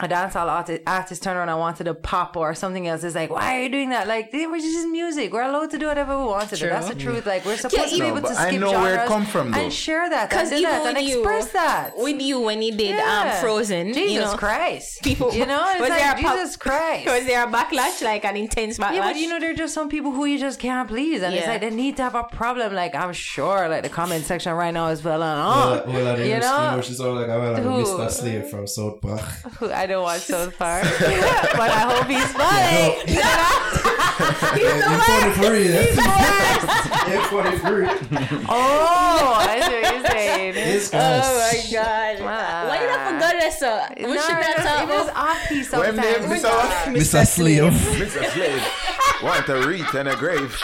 a 0.00 0.08
dancehall 0.08 0.46
artist, 0.48 0.80
artist 0.86 1.22
turn 1.22 1.36
around 1.36 1.50
and 1.50 1.58
wanted 1.58 1.84
to 1.84 1.92
pop 1.94 2.34
or 2.36 2.54
something 2.54 2.88
else. 2.88 3.04
It's 3.04 3.14
like, 3.14 3.28
why 3.30 3.58
are 3.58 3.62
you 3.62 3.68
doing 3.68 3.90
that? 3.90 4.08
Like, 4.08 4.32
they- 4.32 4.46
we're 4.46 4.58
just 4.58 4.88
music. 4.88 5.32
We're 5.34 5.42
allowed 5.42 5.70
to 5.72 5.78
do 5.78 5.86
whatever 5.86 6.18
we 6.18 6.24
want 6.24 6.48
to 6.48 6.56
do. 6.56 6.60
True. 6.62 6.70
That's 6.70 6.88
the 6.88 6.94
truth. 6.94 7.26
Like, 7.26 7.44
we're 7.44 7.58
supposed 7.58 7.90
to 7.90 7.94
be 7.96 8.00
No, 8.00 8.06
able 8.06 8.16
to 8.16 8.22
but 8.22 8.36
I 8.38 8.48
skip 8.48 8.60
know 8.60 8.70
where 8.70 8.94
it 8.94 8.96
genres 8.96 9.08
come 9.08 9.26
from, 9.26 9.50
though. 9.52 9.60
and 9.60 9.72
share 9.72 10.08
that, 10.08 10.30
Because 10.30 10.48
do 10.48 10.56
even 10.56 10.70
that, 10.70 10.86
and 10.86 10.96
with 10.96 11.06
you, 11.08 11.18
express 11.20 11.52
that. 11.52 11.92
with 11.98 12.20
you 12.22 12.40
when 12.40 12.62
you 12.62 12.72
did 12.74 12.96
Yeah. 12.96 13.32
um 13.36 13.40
Frozen, 13.42 13.92
Jesus 13.92 14.12
you 14.12 14.20
know, 14.20 14.34
Christ. 14.36 15.02
people, 15.02 15.32
you 15.34 15.44
know, 15.46 15.62
it's 15.70 15.80
was 15.80 15.90
like 15.90 15.98
there 16.00 16.12
a 16.12 16.14
pop- 16.22 16.36
Jesus 16.36 16.56
Christ. 16.56 17.06
was 17.14 17.24
there 17.26 17.44
a 17.44 17.46
backlash, 17.46 18.02
like 18.02 18.24
an 18.24 18.36
intense 18.38 18.78
backlash? 18.78 18.94
Yeah, 18.94 19.02
but 19.12 19.16
you 19.16 19.28
know, 19.28 19.38
there 19.38 19.50
are 19.50 19.54
just 19.54 19.74
some 19.74 19.90
people 19.90 20.10
who 20.12 20.24
you 20.24 20.38
just 20.38 20.58
can't 20.58 20.88
please, 20.88 21.22
and 21.22 21.34
it's 21.34 21.46
like 21.46 21.60
they 21.60 21.70
need 21.70 21.96
to 21.98 22.02
have 22.02 22.14
a 22.14 22.24
problem. 22.24 22.72
Like 22.74 22.94
I'm 22.94 23.12
sure, 23.12 23.68
like 23.68 23.82
the 23.82 23.90
comment 23.90 24.24
section 24.24 24.52
right 24.54 24.72
now 24.72 24.88
is 24.88 25.04
well 25.04 25.22
on. 25.22 25.36
Well, 25.46 25.84
Oh, 25.86 25.92
well, 25.92 26.18
you 26.20 26.38
know, 26.38 26.80
she's 26.82 26.98
all 26.98 27.14
like, 27.14 27.28
well, 27.28 27.56
I'm 27.56 27.62
Who? 27.62 27.84
Mr. 27.84 28.10
Slave 28.10 28.48
from 28.48 28.66
South 28.66 28.98
Park. 29.02 29.20
Who 29.82 29.84
I 29.84 29.86
don't 29.86 30.02
watch 30.02 30.20
South 30.22 30.56
Park, 30.58 30.84
but 31.00 31.70
I 31.70 31.80
hope 31.90 32.06
he's 32.06 32.32
funny. 32.38 33.02
You're 34.62 34.80
funny 35.00 35.32
for 35.34 35.50
real. 35.52 35.82
You're 37.08 37.22
funny 37.28 37.56
for. 37.58 37.74
Oh, 38.48 39.34
I 39.38 39.60
see 39.60 39.74
what 39.80 39.92
you're 39.94 40.06
saying. 40.10 40.54
This 40.54 40.90
Oh 40.92 40.98
my 40.98 41.62
god! 41.72 42.20
Wow. 42.20 42.68
Why 42.68 42.78
did 42.78 42.90
I 42.90 43.12
forget 43.12 43.34
that 43.40 43.54
song? 43.58 43.94
We 43.96 44.02
No, 44.14 44.20
should 44.22 44.38
it 44.38 44.40
not 44.40 44.56
was, 44.56 44.64
talk 44.66 44.82
it 44.82 44.88
was 44.88 45.08
off 45.14 45.48
piece 45.48 45.68
sometimes. 45.70 45.98
Mr. 45.98 46.44
Oh 46.44 46.56
what? 46.58 46.96
Mr. 46.96 47.26
Slave. 47.26 47.72
Mr. 47.72 48.24
Slave. 48.30 48.62
Want 49.22 49.48
a 49.48 49.66
wreath 49.66 49.94
and 49.94 50.08
a 50.08 50.16
grave. 50.16 50.56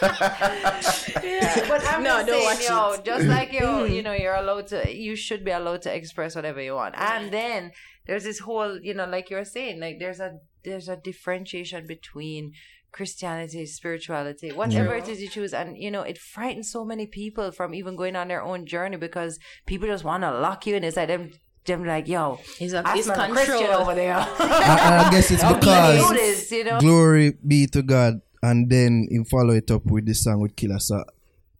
But 0.00 1.82
I'm 1.86 2.02
No, 2.02 2.16
just 2.18 2.26
don't 2.26 2.42
saying, 2.42 2.44
watch 2.44 2.68
yo, 2.68 2.92
it. 2.92 3.04
just 3.04 3.26
like 3.26 3.52
you, 3.52 3.84
you 3.94 4.02
know, 4.02 4.12
you're 4.12 4.34
allowed 4.34 4.66
to, 4.68 4.92
you 4.94 5.16
should 5.16 5.44
be 5.44 5.50
allowed 5.50 5.82
to 5.82 5.94
express 5.94 6.34
whatever 6.34 6.60
you 6.60 6.74
want. 6.74 6.94
And 6.98 7.30
then 7.32 7.72
there's 8.06 8.24
this 8.24 8.40
whole, 8.40 8.78
you 8.80 8.94
know, 8.94 9.06
like 9.06 9.30
you're 9.30 9.44
saying, 9.44 9.80
like 9.80 9.98
there's 9.98 10.20
a 10.20 10.38
there's 10.64 10.88
a 10.88 10.96
differentiation 10.96 11.86
between 11.86 12.52
Christianity, 12.92 13.66
spirituality, 13.66 14.52
whatever 14.52 14.94
it 14.94 15.08
is 15.08 15.20
you 15.20 15.28
choose, 15.28 15.52
and 15.52 15.76
you 15.76 15.90
know, 15.90 16.02
it 16.02 16.16
frightens 16.18 16.70
so 16.70 16.84
many 16.84 17.06
people 17.06 17.50
from 17.50 17.74
even 17.74 17.96
going 17.96 18.14
on 18.16 18.28
their 18.28 18.42
own 18.42 18.66
journey 18.66 18.96
because 18.96 19.38
people 19.66 19.88
just 19.88 20.04
want 20.04 20.22
to 20.22 20.30
lock 20.30 20.66
you 20.66 20.76
in. 20.76 20.84
It's 20.84 20.96
like 20.96 21.08
them, 21.08 21.32
them 21.64 21.84
like, 21.84 22.06
yo, 22.06 22.38
He's 22.58 22.72
a- 22.72 22.86
I 22.86 22.94
he's 22.94 23.08
a 23.08 23.14
Christian 23.14 23.66
over 23.66 23.94
there. 23.96 24.14
I, 24.38 25.06
I 25.06 25.10
guess 25.10 25.30
it's 25.30 25.42
do 25.48 25.54
because 25.54 26.10
this, 26.10 26.52
you 26.52 26.64
know. 26.64 26.78
glory 26.78 27.32
be 27.46 27.66
to 27.68 27.82
God, 27.82 28.20
and 28.42 28.70
then 28.70 29.08
he 29.10 29.24
follow 29.24 29.54
it 29.54 29.70
up 29.72 29.86
with 29.86 30.06
the 30.06 30.14
song 30.14 30.40
with 30.40 30.54
Killer. 30.54 30.78
So 30.78 31.02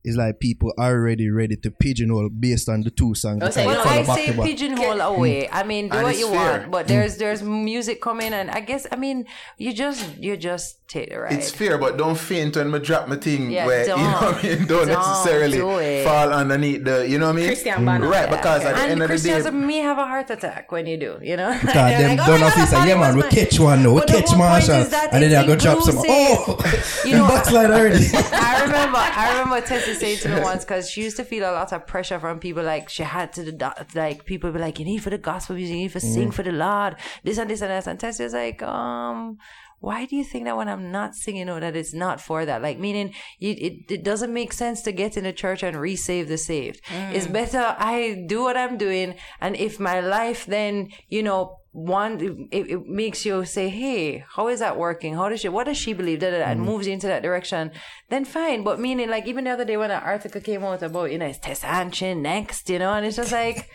it's 0.04 0.16
like 0.16 0.38
people 0.38 0.72
are 0.78 0.92
already 0.92 1.30
ready 1.30 1.56
to 1.56 1.70
pigeonhole 1.70 2.28
based 2.28 2.68
on 2.68 2.82
the 2.82 2.90
two 2.90 3.14
songs. 3.14 3.40
Oh, 3.42 3.46
that 3.46 3.54
so 3.54 3.60
are 3.60 3.64
you 3.64 3.68
Well, 3.70 3.88
I 3.88 4.02
back 4.04 4.16
say 4.18 4.26
to 4.26 4.32
back. 4.34 4.46
pigeonhole 4.46 5.00
away. 5.00 5.48
I 5.50 5.62
mean, 5.64 5.88
do 5.88 5.96
And 5.96 6.04
what 6.06 6.18
you 6.18 6.28
fair. 6.28 6.58
want, 6.60 6.70
but 6.70 6.84
mm. 6.84 6.88
there's 6.88 7.16
there's 7.16 7.42
music 7.42 8.00
coming, 8.02 8.32
and 8.34 8.50
I 8.50 8.60
guess 8.60 8.86
I 8.92 8.96
mean 8.96 9.26
you 9.58 9.72
just 9.72 10.16
you 10.18 10.36
just 10.36 10.86
take 10.88 11.08
the 11.10 11.18
right. 11.20 11.32
It's 11.32 11.50
fair, 11.50 11.78
but 11.78 11.96
don't 11.96 12.18
faint 12.18 12.56
when 12.56 12.74
I 12.74 12.78
drop 12.78 13.08
my 13.08 13.16
thing 13.16 13.50
Yeah, 13.50 13.66
where 13.66 13.82
you 13.88 13.96
know 13.96 14.20
what 14.28 14.44
I 14.44 14.48
mean. 14.48 14.66
Don't, 14.66 14.86
don't 14.86 14.88
necessarily 14.88 15.56
do 15.58 16.04
fall 16.04 16.32
underneath 16.32 16.84
the 16.84 17.08
you 17.08 17.18
know 17.18 17.26
what 17.26 17.32
I 17.36 17.36
mean. 17.36 17.46
Christian 17.46 17.84
banner. 17.84 18.06
Mm, 18.06 18.10
right, 18.10 18.30
because 18.30 18.64
at 18.64 18.74
the 18.76 18.82
and 18.82 18.90
end 18.92 19.02
of 19.02 19.08
the 19.08 19.12
Christians 19.12 19.44
day, 19.44 19.50
may 19.50 19.78
have 19.78 19.98
a 19.98 20.04
heart 20.06 20.28
attack 20.30 20.70
when 20.70 20.86
you 20.86 20.96
do, 20.98 21.18
you 21.22 21.36
know. 21.36 21.50
God, 21.64 21.72
They're 21.74 22.08
them 22.08 22.16
like, 22.18 22.20
oh, 22.20 22.26
don't 22.26 22.36
"Oh 22.36 22.38
my 22.38 22.40
know 22.40 22.46
if 22.48 22.54
God, 22.54 22.62
it's 22.64 22.72
I 22.74 22.84
a 22.84 22.88
yeah 22.88 22.94
man, 23.00 23.16
we 23.16 23.22
was 23.22 23.24
mine." 23.24 23.30
catch 23.32 23.60
one 23.60 23.82
no, 23.82 23.92
we 23.94 24.00
But 24.00 24.08
the 24.08 24.12
catch 24.14 24.28
whole 24.28 24.38
point 24.38 24.50
Marshall, 24.50 24.74
is 24.84 24.90
that 24.90 25.12
and 25.14 25.22
then 25.22 25.30
it's 25.32 25.46
they're 25.46 25.56
drop 25.56 25.80
some. 25.82 25.96
Oh, 25.98 26.56
You 27.04 27.10
you 27.10 27.16
know, 27.16 27.26
backslide 27.28 27.70
already. 27.70 28.06
I 28.14 28.62
remember, 28.64 28.98
I 28.98 29.30
remember 29.32 29.60
Saying 29.94 30.18
to 30.18 30.28
me 30.28 30.40
once 30.40 30.64
because 30.64 30.90
she 30.90 31.02
used 31.02 31.16
to 31.16 31.24
feel 31.24 31.44
a 31.48 31.52
lot 31.52 31.72
of 31.72 31.86
pressure 31.86 32.18
from 32.18 32.38
people. 32.38 32.62
Like 32.62 32.88
she 32.88 33.02
had 33.02 33.32
to, 33.34 33.44
the 33.44 33.86
like 33.94 34.24
people 34.24 34.52
be 34.52 34.58
like, 34.58 34.78
"You 34.78 34.84
need 34.84 35.02
for 35.02 35.10
the 35.10 35.18
gospel 35.18 35.56
music, 35.56 35.74
you 35.74 35.82
need 35.82 35.92
for 35.92 36.00
sing 36.00 36.30
for 36.30 36.42
the 36.42 36.52
Lord, 36.52 36.96
this 37.22 37.38
and 37.38 37.48
this 37.48 37.62
and 37.62 37.70
that." 37.70 37.86
And 37.86 37.98
Tessie 37.98 38.24
was 38.24 38.32
like, 38.32 38.62
"Um, 38.62 39.38
why 39.80 40.06
do 40.06 40.16
you 40.16 40.24
think 40.24 40.44
that 40.44 40.56
when 40.56 40.68
I'm 40.68 40.90
not 40.90 41.14
singing, 41.14 41.48
or 41.50 41.60
that 41.60 41.76
it's 41.76 41.94
not 41.94 42.20
for 42.20 42.44
that? 42.44 42.62
Like 42.62 42.78
meaning, 42.78 43.14
you, 43.38 43.52
it 43.58 43.90
it 43.90 44.02
doesn't 44.04 44.32
make 44.32 44.52
sense 44.52 44.82
to 44.82 44.92
get 44.92 45.16
in 45.16 45.24
the 45.24 45.32
church 45.32 45.62
and 45.62 45.76
resave 45.76 46.28
the 46.28 46.38
saved. 46.38 46.80
It's 47.12 47.26
better 47.26 47.76
I 47.78 48.24
do 48.26 48.42
what 48.42 48.56
I'm 48.56 48.76
doing, 48.78 49.14
and 49.40 49.56
if 49.56 49.78
my 49.78 50.00
life 50.00 50.46
then, 50.46 50.88
you 51.08 51.22
know." 51.22 51.60
One, 51.74 52.48
it, 52.52 52.70
it 52.70 52.86
makes 52.86 53.26
you 53.26 53.44
say, 53.44 53.68
"Hey, 53.68 54.24
how 54.36 54.46
is 54.46 54.60
that 54.60 54.76
working? 54.78 55.14
How 55.14 55.28
does 55.28 55.40
she? 55.40 55.48
What 55.48 55.64
does 55.64 55.76
she 55.76 55.92
believe?" 55.92 56.20
Da, 56.20 56.30
da, 56.30 56.38
da, 56.38 56.44
and 56.44 56.60
mm-hmm. 56.60 56.70
moves 56.70 56.86
you 56.86 56.92
into 56.92 57.08
that 57.08 57.24
direction. 57.24 57.72
Then 58.10 58.24
fine, 58.24 58.62
but 58.62 58.78
meaning 58.78 59.10
like 59.10 59.26
even 59.26 59.42
the 59.42 59.50
other 59.50 59.64
day 59.64 59.76
when 59.76 59.90
an 59.90 60.00
article 60.00 60.40
came 60.40 60.62
out 60.62 60.84
about 60.84 61.10
you 61.10 61.18
know 61.18 61.26
it's 61.26 61.40
Tessanne 61.40 61.92
Chin 61.92 62.22
next, 62.22 62.70
you 62.70 62.78
know, 62.78 62.92
and 62.92 63.04
it's 63.04 63.16
just 63.16 63.32
like 63.32 63.68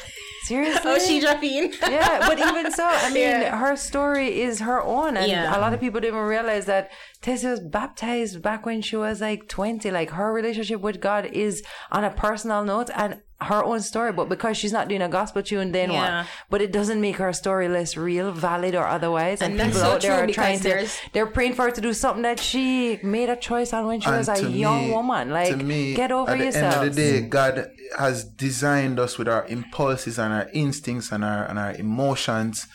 seriously. 0.44 0.80
Oh, 0.90 0.98
she 0.98 1.20
dropping. 1.20 1.74
yeah, 1.82 2.26
but 2.26 2.38
even 2.38 2.72
so, 2.72 2.86
I 2.86 3.10
mean, 3.10 3.42
Yeah. 3.42 3.58
her 3.58 3.76
story 3.76 4.40
is 4.40 4.60
her 4.60 4.80
own, 4.82 5.18
and 5.18 5.30
Yeah. 5.30 5.54
a 5.54 5.60
lot 5.60 5.74
of 5.74 5.80
people 5.80 6.00
didn't 6.00 6.20
realize 6.20 6.64
that 6.66 6.90
Tessie 7.20 7.48
was 7.48 7.60
baptized 7.60 8.40
back 8.40 8.64
when 8.64 8.80
she 8.80 8.96
was 8.96 9.20
like 9.20 9.46
twenty. 9.48 9.90
Like 9.90 10.08
her 10.10 10.32
relationship 10.32 10.80
with 10.80 11.00
God 11.00 11.26
is 11.26 11.62
on 11.90 12.02
a 12.02 12.10
personal 12.10 12.64
note 12.64 12.88
and 12.94 13.20
her 13.44 13.62
own 13.64 13.80
story. 13.80 14.12
But 14.12 14.28
because 14.28 14.56
she's 14.56 14.72
not 14.72 14.88
doing 14.88 15.02
a 15.02 15.08
gospel 15.08 15.42
tune, 15.42 15.72
then 15.72 15.90
Yeah. 15.90 16.18
what? 16.22 16.26
But 16.50 16.62
it 16.62 16.72
doesn't 16.72 17.00
make 17.00 17.16
her 17.16 17.32
story 17.32 17.68
less 17.68 17.96
real, 17.96 18.32
valid, 18.32 18.74
or 18.74 18.86
otherwise. 18.86 19.40
And, 19.42 19.60
And 19.60 19.70
people 19.72 19.80
so 19.86 19.92
out 19.94 20.00
there 20.02 20.12
are 20.22 20.26
trying 20.26 20.60
to, 20.60 20.86
they're 21.12 21.26
praying 21.26 21.54
for 21.54 21.64
her 21.66 21.70
to 21.70 21.80
do 21.80 21.92
something 21.92 22.22
that 22.22 22.40
she 22.40 22.98
made 23.02 23.28
a 23.28 23.36
choice 23.36 23.72
on 23.72 23.86
when 23.86 24.00
she 24.00 24.08
and 24.08 24.16
was 24.18 24.28
a 24.28 24.36
to 24.36 24.48
young 24.50 24.86
me- 24.88 24.90
woman. 24.92 25.30
Like, 25.30 25.50
to 25.50 25.56
me, 25.56 25.94
get 25.94 26.12
over 26.12 26.34
yourself. 26.36 26.36
at 26.36 26.38
the 26.40 26.44
yourself. 26.44 26.74
end 26.82 26.88
of 26.88 26.94
the 26.96 27.02
day, 27.02 27.20
God 27.28 27.70
has 27.98 28.24
designed 28.24 28.98
us 28.98 29.18
with 29.18 29.28
our 29.28 29.46
impulses 29.48 30.18
and 30.18 30.32
our 30.32 30.48
instincts 30.52 31.12
and 31.12 31.24
our 31.24 31.44
and 31.44 31.58
our 31.58 31.72
emotions. 31.74 32.66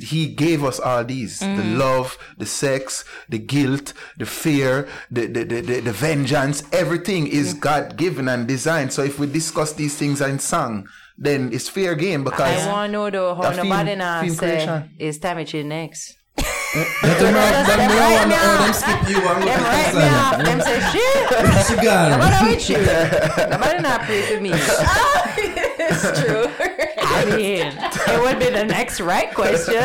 He, 0.00 0.06
he 0.06 0.26
gave 0.26 0.64
us 0.64 0.78
all 0.80 1.04
these: 1.04 1.38
the 1.40 1.46
Mm. 1.46 1.78
love, 1.78 2.18
the 2.38 2.46
sex, 2.46 3.04
the 3.28 3.38
guilt, 3.38 3.92
the 4.18 4.26
fear, 4.26 4.88
the 5.10 5.26
the, 5.26 5.44
the, 5.44 5.60
the, 5.60 5.80
the 5.80 5.92
vengeance. 5.92 6.62
Everything 6.72 7.26
is 7.26 7.54
Mm. 7.54 7.60
God 7.60 7.96
given 7.96 8.28
and 8.28 8.46
designed. 8.46 8.92
So 8.92 9.02
if 9.02 9.18
we 9.18 9.26
discuss 9.26 9.72
these 9.72 9.94
things 9.96 10.20
in 10.20 10.38
song, 10.38 10.88
then 11.16 11.52
it's 11.52 11.68
fair 11.68 11.94
game 11.94 12.24
because 12.24 12.40
I 12.66 12.70
want 12.72 12.88
to 12.88 12.92
know 12.92 13.10
though 13.10 13.34
how 13.34 13.50
The 13.50 13.54
film- 13.56 13.68
nobody 13.68 13.94
now 13.96 14.20
film 14.22 14.34
say 14.34 14.38
creation. 14.48 14.90
is 14.98 15.18
Tami 15.18 15.64
next. 15.64 16.16
That's 17.02 17.20
the 17.22 17.30
man, 17.30 17.66
them 17.70 17.78
me 17.86 17.94
want 17.94 18.22
to 18.22 18.28
know 18.34 18.58
them 18.64 18.72
skip 18.74 19.08
you 19.08 19.20
and 19.30 19.42
Them 19.46 19.62
right 19.62 19.94
me 19.94 20.06
off. 20.10 20.36
Them 20.44 20.60
say 20.60 20.78
shit. 20.90 21.30
What 21.30 21.70
you 21.70 21.76
got? 21.86 22.18
What 22.18 22.50
with 22.50 22.68
you? 22.70 22.78
Nobody 23.50 23.78
not 23.88 24.00
pray 24.02 24.22
for 24.22 24.40
me. 24.40 24.50
it's 25.86 26.02
true. 26.18 26.46
I 27.32 27.36
mean, 27.36 27.72
it 27.76 28.20
would 28.22 28.38
be 28.38 28.50
the 28.50 28.64
next 28.64 29.00
right 29.00 29.32
question. 29.34 29.74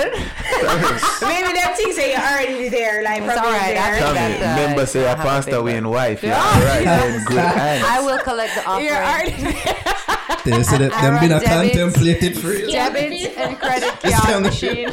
Maybe 1.21 1.53
them 1.53 1.73
things 1.75 1.95
that 1.95 2.07
you're 2.09 2.19
already 2.19 2.69
there, 2.69 3.03
like 3.03 3.21
It's 3.21 3.33
probably 3.33 3.51
all 3.51 3.57
right, 3.57 3.77
I 3.77 3.91
there. 3.91 3.91
think 3.93 4.05
Tell 4.05 4.13
that, 4.13 4.31
me, 4.39 4.45
uh, 4.45 4.55
remember 4.61 4.85
say 4.85 5.01
I 5.01 5.03
a 5.03 5.07
have 5.15 5.19
a 5.19 5.23
pastor 5.23 5.61
we 5.63 5.71
one. 5.71 5.77
in 5.77 5.89
wife. 5.89 6.23
Yeah, 6.23 6.29
Yeah. 6.59 6.75
right 6.75 6.85
then, 6.85 7.25
good 7.25 7.37
hands. 7.59 7.85
I 7.87 8.01
will 8.01 8.19
collect 8.19 8.55
the 8.55 8.65
offering. 8.65 8.85
You're 8.85 8.95
already 8.95 9.31
there. 9.43 9.75
They 10.45 10.63
said 10.63 10.79
that 10.81 10.91
them 10.91 11.15
I 11.15 11.19
been 11.19 11.31
a 11.31 11.39
run 11.39 11.43
contemplated 11.43 12.37
free. 12.39 12.71
Debit 12.71 13.37
and 13.37 13.57
credit 13.59 13.99
card 13.99 14.43
machine. 14.43 14.87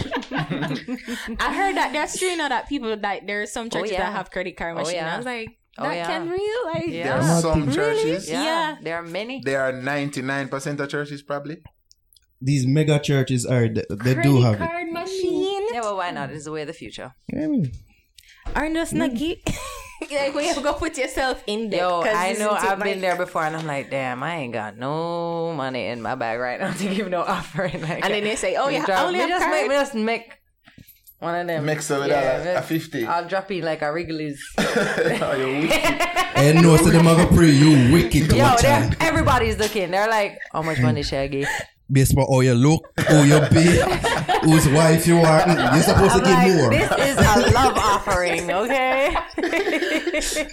I 1.38 1.54
heard 1.54 1.76
that 1.76 1.90
that's 1.92 2.18
true 2.18 2.34
now 2.36 2.48
that 2.48 2.68
people 2.68 2.96
that 2.96 3.26
there 3.26 3.42
are 3.42 3.46
some 3.46 3.70
churches 3.70 3.92
yeah. 3.92 4.00
that 4.06 4.12
have 4.12 4.30
credit 4.30 4.56
card 4.56 4.72
Oh, 4.76 4.80
machine. 4.80 4.96
yeah. 4.96 5.14
I 5.14 5.16
was 5.16 5.26
like, 5.26 5.56
Oh, 5.78 5.84
that 5.84 5.94
yeah. 5.96 6.06
can 6.06 6.28
real 6.28 6.64
like 6.74 6.86
Yeah. 6.88 7.04
There 7.20 7.28
are 7.30 7.40
some 7.40 7.66
Really? 7.66 7.74
churches. 7.74 8.28
Yeah, 8.28 8.42
Yeah. 8.42 8.76
there 8.82 8.96
are 8.96 9.02
many. 9.02 9.40
There 9.44 9.60
are 9.62 9.72
ninety 9.72 10.20
nine 10.20 10.48
percent 10.48 10.80
of 10.80 10.88
churches 10.88 11.22
probably. 11.22 11.58
These 12.40 12.66
mega 12.66 12.98
churches 12.98 13.46
are 13.46 13.68
they, 13.68 13.84
they 13.88 14.14
do 14.14 14.40
credit 14.40 14.40
have 14.42 14.54
it. 14.54 14.58
card 14.58 14.88
machine. 14.92 15.66
Yeah, 15.72 15.80
well, 15.80 15.96
why 15.96 16.10
not? 16.10 16.30
It's 16.30 16.44
the 16.44 16.52
way 16.52 16.62
of 16.62 16.66
the 16.68 16.72
future. 16.74 17.12
I 17.32 17.46
mean, 17.46 17.72
Aren't 18.54 18.74
those 18.74 18.92
nugget? 18.92 19.40
like 20.10 20.34
when 20.34 20.44
you 20.54 20.62
go 20.62 20.74
put 20.74 20.96
yourself 20.98 21.42
in 21.46 21.70
there. 21.70 21.80
Yo, 21.80 22.02
'cause 22.02 22.14
I 22.14 22.32
know 22.34 22.50
I've 22.50 22.78
been 22.78 23.00
there 23.00 23.16
before, 23.16 23.42
and 23.44 23.56
I'm 23.56 23.66
like, 23.66 23.90
damn, 23.90 24.22
I 24.22 24.36
ain't 24.36 24.52
got 24.52 24.76
no 24.76 25.52
money 25.54 25.86
in 25.86 26.00
my 26.02 26.14
bag 26.14 26.38
right 26.38 26.60
now 26.60 26.72
to 26.80 26.94
give 26.94 27.08
no 27.08 27.22
offering. 27.22 27.80
Like, 27.82 28.04
And 28.04 28.12
then 28.14 28.22
they 28.22 28.36
say, 28.36 28.56
oh, 28.56 28.68
yeah, 28.68 28.84
drop- 28.86 29.06
only 29.06 29.18
we 29.20 29.24
a 29.24 29.28
just 29.28 29.42
card? 29.42 29.52
make, 29.54 29.68
we 29.68 29.74
just 29.74 29.94
make 29.94 30.38
one 31.18 31.34
of 31.34 31.46
them. 31.46 31.64
Mix 31.64 31.90
up 31.90 32.00
with 32.02 32.10
Yeah, 32.10 32.56
a- 32.56 32.58
a 32.58 32.62
50. 32.62 33.06
I'll 33.06 33.26
drop 33.26 33.50
in 33.50 33.64
like 33.64 33.80
a 33.82 33.90
Wrigley's. 33.92 34.40
Oh, 34.58 35.32
and 36.36 36.58
eh, 36.58 36.60
no, 36.60 36.76
so 36.76 36.90
them 36.90 37.06
a 37.06 37.14
go 37.16 37.26
pray 37.28 37.48
you 37.50 37.90
wicked 37.92 38.30
Yo, 38.30 38.44
watch 38.44 38.60
they're- 38.60 38.70
out. 38.70 38.94
everybody's 39.00 39.58
looking. 39.58 39.90
They're 39.90 40.08
like, 40.10 40.38
how 40.52 40.60
much 40.62 40.78
money 40.80 41.02
should 41.02 41.18
I 41.18 41.26
give? 41.28 41.48
Based 41.90 42.16
on 42.18 42.26
how 42.28 42.40
you 42.40 42.54
look, 42.54 42.82
how 42.98 43.22
you 43.22 43.38
be. 43.50 43.78
whose 44.42 44.68
wife 44.68 45.06
you 45.06 45.18
are. 45.18 45.40
Mm, 45.42 45.74
You're 45.74 45.82
supposed 45.82 46.16
to 46.16 46.22
I'm 46.22 46.26
give 46.26 46.34
like, 46.34 46.54
more. 46.56 46.70
this 46.70 46.90
is 47.10 47.16
a 47.16 47.50
love 47.54 47.76
offering, 47.78 48.50
okay? 48.50 49.14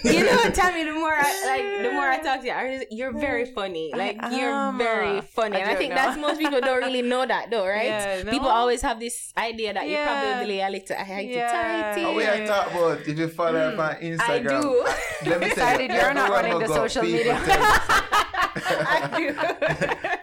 you 0.04 0.22
know, 0.24 0.38
Tami, 0.54 0.84
the 0.86 0.92
more 0.94 1.12
I 1.12 1.30
like, 1.46 1.82
the 1.82 1.90
more 1.92 2.08
I 2.08 2.18
talk 2.22 2.40
to 2.42 2.46
you, 2.46 2.52
I 2.52 2.86
you're 2.90 3.12
very 3.12 3.46
funny. 3.46 3.90
Like 3.94 4.16
you're 4.30 4.72
very 4.78 5.20
funny, 5.22 5.56
I 5.56 5.60
and 5.60 5.70
I 5.70 5.74
think 5.74 5.90
know. 5.90 5.96
that's 5.96 6.18
most 6.20 6.38
people 6.38 6.60
don't 6.60 6.82
really 6.82 7.02
know 7.02 7.26
that, 7.26 7.50
though, 7.50 7.66
right? 7.66 7.86
Yeah, 7.86 8.22
no. 8.24 8.30
People 8.30 8.48
always 8.48 8.80
have 8.82 9.00
this 9.00 9.32
idea 9.36 9.74
that 9.74 9.88
you're 9.88 9.98
Yeah. 9.98 10.34
probably 10.36 10.60
a 10.60 10.68
little 10.70 10.96
heighty 10.96 11.34
Yeah. 11.34 11.50
tighty. 11.94 12.04
Oh, 12.04 12.14
we 12.14 12.24
are 12.24 12.46
talking 12.46 12.78
about 12.78 13.00
if 13.08 13.18
you 13.18 13.28
follow 13.28 13.58
us 13.58 13.78
on 13.78 13.94
Instagram. 14.02 14.18
I 14.24 14.38
do. 14.38 14.80
uh, 14.86 14.92
Let 15.30 15.40
me 15.40 15.50
tell 15.50 15.80
you, 15.80 15.88
Decided 15.88 15.90
you're 15.90 16.14
not 16.14 16.30
running 16.30 16.58
the 16.60 16.68
social 16.68 17.02
people 17.02 17.18
media. 17.18 17.40
tell- 17.44 17.70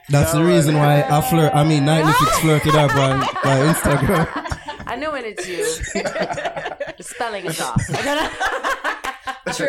That's 0.10 0.32
the 0.34 0.44
reason 0.44 0.76
why 0.78 1.01
I 1.10 1.22
flirt. 1.22 1.54
I 1.56 1.64
mean, 1.64 1.86
Nightly 1.86 2.12
Fix 2.14 2.40
flirted 2.40 2.76
up 2.76 2.96
on, 2.96 3.22
on 3.22 3.74
Instagram. 3.74 4.28
I 4.88 4.96
know 4.96 5.12
when 5.12 5.24
it's 5.26 5.48
you. 5.48 5.64
the 5.64 7.04
spelling 7.04 7.46
is 7.46 7.62
off. 7.62 7.82
true, 9.56 9.68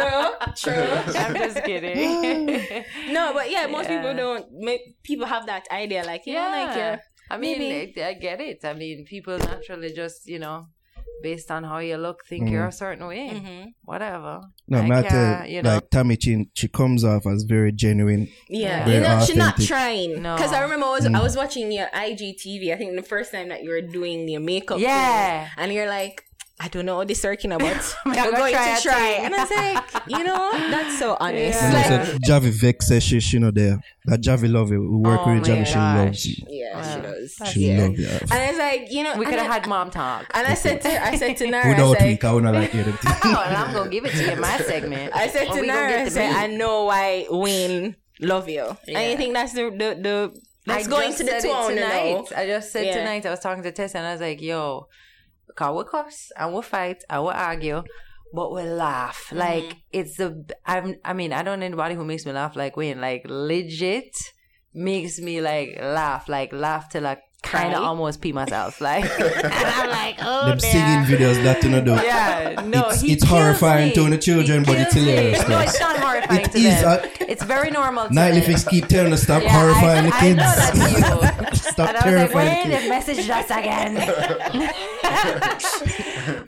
true. 0.57 0.83
I'm 1.21 1.35
just 1.35 1.63
kidding. 1.65 2.85
No, 3.13 3.33
but 3.35 3.51
yeah, 3.51 3.67
most 3.67 3.89
Yeah. 3.89 3.97
people 4.01 4.15
don't. 4.15 4.47
Make, 4.53 5.03
people 5.03 5.27
have 5.27 5.47
that 5.47 5.67
idea, 5.71 6.05
like 6.05 6.27
you 6.27 6.35
know, 6.35 6.49
like 6.51 6.77
yeah. 6.77 6.99
I 7.31 7.39
mean, 7.39 7.59
maybe- 7.59 8.03
I, 8.03 8.09
I 8.09 8.15
get 8.15 8.41
it. 8.41 8.65
I 8.65 8.73
mean, 8.75 9.05
people 9.05 9.39
naturally 9.39 9.93
just, 9.93 10.27
you 10.29 10.39
know, 10.39 10.67
based 11.23 11.51
on 11.51 11.65
how 11.65 11.79
you 11.79 11.97
look, 11.97 12.25
think 12.27 12.49
you're 12.51 12.67
a 12.67 12.73
certain 12.73 13.07
way. 13.07 13.31
Mhm. 13.33 13.75
Whatever. 13.85 14.41
No, 14.69 14.79
I 14.79 14.87
matter 14.89 15.09
can't, 15.09 15.49
you 15.51 15.63
know. 15.63 15.75
like 15.75 15.91
Tami 15.91 16.19
Chin, 16.19 16.49
she 16.55 16.69
comes 16.69 17.05
off 17.05 17.27
as 17.27 17.45
very 17.45 17.73
genuine. 17.73 18.29
Yeah, 18.49 18.85
Very 18.85 18.97
you 18.97 19.03
know, 19.03 19.25
she's 19.25 19.37
not 19.37 19.61
trying. 19.61 20.23
No. 20.23 20.35
Because 20.37 20.53
I 20.53 20.63
remember 20.63 20.87
I 20.87 20.91
was 20.91 21.07
I 21.07 21.23
was 21.23 21.37
watching 21.37 21.71
your 21.71 21.87
IGTV. 21.95 22.73
I 22.73 22.77
think 22.77 22.97
the 22.97 23.03
first 23.03 23.31
time 23.33 23.49
that 23.51 23.63
you 23.63 23.71
were 23.71 23.81
doing 23.83 24.29
your 24.29 24.41
makeup. 24.41 24.79
thing, 24.79 24.87
Yeah. 24.89 25.49
and 25.57 25.73
you're 25.73 25.89
like, 25.89 26.25
I 26.65 26.69
don't 26.69 26.87
know 26.87 26.97
what 26.97 27.09
this 27.09 27.25
working 27.25 27.51
about. 27.53 27.77
Oh 28.07 28.11
I'm 28.11 28.11
We're 28.11 28.31
gonna 28.33 28.51
try 28.53 28.77
to 28.77 28.83
try. 28.83 28.95
thing. 28.95 29.25
And 29.25 29.35
I 29.35 29.39
was 29.43 29.51
like, 29.51 30.03
you 30.07 30.23
know, 30.25 30.51
that's 30.71 30.99
so 30.99 31.17
honest. 31.19 31.61
Yeah. 31.61 31.73
Like, 31.73 31.87
said, 32.07 32.21
Javi 32.23 32.51
Vex 32.61 32.87
says 32.89 33.03
she, 33.03 33.19
she 33.21 33.39
know 33.41 33.51
there. 33.51 33.81
That 34.05 34.21
Javi 34.21 34.51
love 34.53 34.71
it. 34.73 34.79
We 34.79 34.87
work 34.87 35.21
Oh 35.25 35.33
with 35.35 35.49
my 35.49 35.55
Javi, 35.55 35.67
she 35.67 35.75
loves 35.77 36.27
you. 36.27 36.47
yeah, 36.49 36.83
she 36.83 36.97
Wow. 37.01 37.03
does. 37.03 37.37
She 37.53 37.61
yeah. 37.69 37.83
love 37.83 37.99
you. 37.99 38.09
And 38.09 38.33
I 38.33 38.49
was 38.51 38.59
like, 38.59 38.93
you 38.93 39.03
know, 39.03 39.17
We 39.17 39.25
could 39.25 39.35
have 39.39 39.51
had 39.51 39.67
mom 39.67 39.91
talk. 39.91 40.27
And 40.35 40.47
I 40.47 40.55
said 40.55 40.81
to 40.83 41.05
I 41.05 41.17
said 41.17 41.37
to 41.39 41.47
Naro, 41.51 41.65
I 41.65 41.69
Without 41.71 41.89
was 41.91 42.01
me, 42.01 42.19
I 42.23 42.33
wanna 42.33 42.53
like 42.53 42.71
hear 42.71 42.85
them. 42.85 42.99
Oh, 43.07 43.43
and 43.47 43.57
I'm 43.57 43.73
gonna 43.75 43.91
give 43.91 44.05
it 44.05 44.13
to 44.13 44.23
you 44.25 44.31
in 44.33 44.41
my 44.41 44.57
segment. 44.59 45.15
I 45.17 45.27
said 45.29 45.47
to 45.53 45.61
we 45.61 45.67
Naro, 45.67 46.03
I 46.05 46.09
said, 46.09 46.29
meat. 46.29 46.37
I 46.39 46.47
know 46.47 46.85
why 46.85 47.27
Wayne 47.29 47.97
love 48.21 48.49
you. 48.49 48.77
And 48.87 49.11
you 49.11 49.17
think 49.17 49.35
that's 49.35 49.53
the 49.53 49.65
the 49.71 49.89
the 50.01 50.41
let's 50.67 50.87
I 50.87 50.91
go 50.91 51.01
just 51.03 51.21
into 51.21 51.33
the 51.33 51.41
said 51.41 51.49
it 51.51 51.53
tone 51.53 51.75
tonight. 51.75 52.33
I 52.37 52.47
just 52.47 52.71
said 52.73 52.87
Yeah. 52.87 52.97
tonight. 52.99 53.27
I 53.27 53.31
was 53.31 53.41
talking 53.41 53.65
to 53.65 53.73
Tessa 53.73 53.99
and 53.99 54.07
I 54.07 54.13
was 54.13 54.21
like, 54.21 54.41
"Yo, 54.41 54.87
cause 55.55 55.77
we 55.77 55.91
cuss 55.91 56.33
and 56.37 56.55
we 56.55 56.63
fight 56.63 57.05
and 57.09 57.25
we 57.25 57.31
argue, 57.31 57.83
but 58.33 58.53
we'll 58.53 58.77
laugh. 58.77 59.27
Mm-hmm. 59.27 59.39
Like 59.39 59.77
it's 59.93 60.17
the. 60.17 60.45
I'm. 60.67 60.97
I 61.05 61.13
mean, 61.13 61.33
I 61.33 61.43
don't 61.43 61.61
know 61.61 61.67
anybody 61.67 61.95
who 61.95 62.05
makes 62.05 62.27
me 62.27 62.33
laugh 62.33 62.57
like 62.57 62.77
Wayne. 62.77 63.01
Like 63.01 63.23
legit 63.27 64.17
makes 64.75 65.19
me 65.19 65.41
like 65.41 65.79
laugh. 65.81 66.29
Like 66.29 66.53
laugh 66.53 66.89
till 66.89 67.07
I 67.07 67.19
kind 67.43 67.73
Cry? 67.73 67.79
of 67.79 67.85
almost 67.85 68.21
pee 68.21 68.33
myself. 68.33 68.81
Like 68.81 69.05
and 69.21 69.53
I'm 69.55 69.89
like, 70.01 70.17
oh, 70.21 70.47
them 70.49 70.59
dear. 70.59 70.71
singing 70.71 71.03
videos 71.11 71.43
that 71.45 71.63
you 71.63 71.71
know 71.71 71.83
do. 71.85 71.93
Yeah, 71.93 72.63
no, 72.67 72.89
it's, 72.89 73.01
he 73.01 73.13
it's 73.13 73.25
kills 73.25 73.31
horrifying 73.43 73.89
me. 73.89 73.95
to 73.95 74.11
the 74.11 74.19
children, 74.19 74.61
He 74.65 74.67
but 74.67 74.79
it's 74.79 74.95
kills 74.95 75.07
me. 75.07 75.13
hilarious. 75.13 75.49
No, 75.49 75.59
it's 75.61 75.81
not 75.81 75.97
horrifying 75.99 76.41
It 76.47 76.53
to 76.53 76.59
is, 76.59 76.81
them. 76.83 77.01
uh, 77.05 77.09
it's 77.33 77.43
very 77.43 77.71
normal. 77.71 78.09
To 78.09 78.15
Nightly. 78.15 78.41
Fix 78.43 78.65
keep 78.65 78.87
telling 78.89 79.13
us 79.13 79.23
stop 79.25 79.43
Yeah, 79.43 79.51
horrifying 79.59 80.07
I, 80.07 80.11
the 80.11 80.15
I 80.17 80.21
kids. 80.21 80.39
know 80.39 81.21
that's 81.21 81.65
you. 81.65 81.71
stop 81.73 81.89
And 81.89 81.97
I 81.97 82.05
was 82.23 82.35
like, 82.35 82.45
terrifying 82.45 82.49
wait, 82.49 82.65
the 82.65 82.71
they 82.71 82.89
kids. 82.89 83.29
messaged 83.29 83.31
us 83.31 83.51
again. 83.51 83.95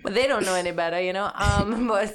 but 0.02 0.14
they 0.14 0.26
don't 0.26 0.44
know 0.44 0.54
any 0.54 0.72
better, 0.72 1.00
you 1.00 1.12
know. 1.12 1.30
Um, 1.34 1.86
but 1.88 2.14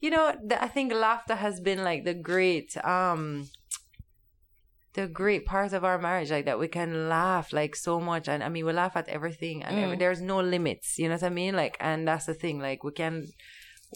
you 0.00 0.10
know, 0.10 0.32
the, 0.44 0.62
I 0.62 0.68
think 0.68 0.92
laughter 0.92 1.34
has 1.34 1.60
been 1.60 1.82
like 1.82 2.04
the 2.04 2.14
great, 2.14 2.76
um, 2.84 3.48
the 4.94 5.06
great 5.06 5.44
part 5.46 5.72
of 5.72 5.84
our 5.84 5.98
marriage, 5.98 6.30
like 6.30 6.46
that 6.46 6.58
we 6.58 6.68
can 6.68 7.08
laugh 7.08 7.52
like 7.52 7.76
so 7.76 8.00
much, 8.00 8.28
and 8.28 8.42
I 8.42 8.48
mean, 8.48 8.64
we 8.66 8.72
laugh 8.72 8.96
at 8.96 9.08
everything, 9.08 9.62
and 9.62 9.78
every, 9.78 9.96
there's 9.96 10.20
no 10.20 10.40
limits. 10.40 10.98
You 10.98 11.08
know 11.08 11.14
what 11.14 11.22
I 11.22 11.28
mean? 11.30 11.54
Like, 11.54 11.76
and 11.80 12.06
that's 12.08 12.26
the 12.26 12.34
thing. 12.34 12.58
Like, 12.58 12.82
we 12.84 12.92
can, 12.92 13.26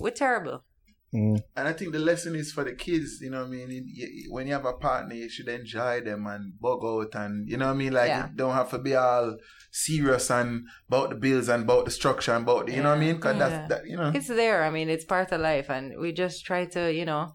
we're 0.00 0.11
terrible. 0.11 0.64
Mm. 1.14 1.42
And 1.57 1.68
I 1.68 1.74
think 1.74 1.92
the 1.92 1.98
lesson 1.98 2.35
is 2.37 2.52
for 2.52 2.64
the 2.64 2.72
kids, 2.72 3.18
you 3.20 3.28
know 3.31 3.40
what 3.40 3.48
I 3.48 3.50
mean? 3.50 3.70
In- 3.70 3.87
y- 3.98 4.07
When 4.31 4.46
you 4.46 4.55
have 4.55 4.64
a 4.64 4.72
partner, 4.72 5.14
you 5.14 5.28
should 5.28 5.48
enjoy 5.48 6.00
them 6.00 6.26
and 6.26 6.59
bug 6.59 6.81
out 6.85 7.14
and, 7.14 7.46
you 7.46 7.59
know 7.59 7.66
what 7.66 7.74
I 7.74 7.76
mean? 7.76 7.92
Like, 7.92 8.09
Yeah. 8.09 8.28
you 8.28 8.35
don't 8.37 8.55
have 8.55 8.70
to 8.70 8.78
be 8.78 8.94
all 8.94 9.37
serious 9.70 10.31
and 10.31 10.64
about 10.88 11.11
the 11.11 11.16
bills 11.16 11.48
and 11.50 11.64
about 11.64 11.85
the 11.85 11.90
structure 11.90 12.33
and 12.33 12.44
about 12.44 12.66
the, 12.66 12.72
you 12.72 12.83
know 12.83 12.88
what 12.90 12.96
I 12.98 13.00
mean? 13.00 13.16
Because 13.16 13.37
Yeah. 13.37 13.48
that's, 13.48 13.68
that, 13.68 13.87
you 13.87 13.96
know. 13.98 14.11
It's 14.14 14.28
there. 14.28 14.62
I 14.64 14.70
mean, 14.70 14.88
it's 14.88 15.05
part 15.05 15.33
of 15.33 15.40
life, 15.42 15.68
and 15.68 15.98
we 16.00 16.12
just 16.12 16.46
try 16.46 16.64
to, 16.66 16.90
you 16.92 17.05
know. 17.05 17.33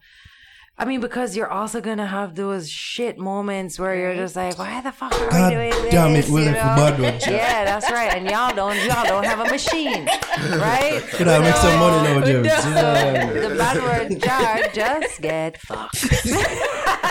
I 0.80 0.84
mean, 0.84 1.00
because 1.00 1.36
you're 1.36 1.50
also 1.50 1.80
gonna 1.80 2.06
have 2.06 2.36
those 2.36 2.70
shit 2.70 3.18
moments 3.18 3.80
where 3.80 3.96
you're 3.96 4.14
just 4.14 4.36
like, 4.36 4.56
"Why 4.58 4.80
the 4.80 4.92
fuck 4.92 5.12
are 5.12 5.28
God 5.28 5.48
we 5.50 5.54
doing 5.56 5.70
this?" 5.70 5.92
damn 5.92 6.14
it, 6.14 6.28
you 6.28 6.32
Willie, 6.32 6.46
for 6.46 6.52
know? 6.52 6.58
bad 6.60 7.00
one, 7.00 7.18
Jack. 7.18 7.30
Yeah, 7.32 7.64
that's 7.64 7.90
right. 7.90 8.14
And 8.14 8.30
y'all 8.30 8.54
don't, 8.54 8.76
y'all 8.86 9.04
don't 9.04 9.24
have 9.24 9.40
a 9.40 9.50
machine, 9.50 10.06
right? 10.60 11.02
Could 11.10 11.28
I 11.28 11.38
make 11.40 11.54
some 11.56 11.78
money 11.78 12.02
now, 12.08 12.16
We 12.20 12.32
James? 12.32 12.48
don't. 12.48 13.34
The 13.42 13.54
bad 13.56 13.76
word 13.82 14.20
jar 14.20 14.60
just 14.72 15.20
get 15.20 15.60
fucked. 15.60 16.04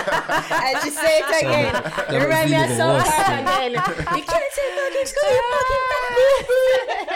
I 0.09 0.81
you 0.85 0.91
say 0.91 1.19
it 1.19 1.43
again. 1.43 1.73
That 1.73 2.11
You 2.11 2.19
remind 2.19 2.49
me 2.51 2.55
of 2.63 2.69
so 2.69 2.75
some 2.77 2.89
even 2.89 3.03
worse, 3.03 3.15
part 3.15 3.43
man. 3.43 3.71
again. 3.71 3.71
You 4.17 4.23
can't 4.23 4.51
say 4.53 4.67
fucking 4.77 5.05
school, 5.05 5.31
you 5.31 5.43
fucking 5.51 5.83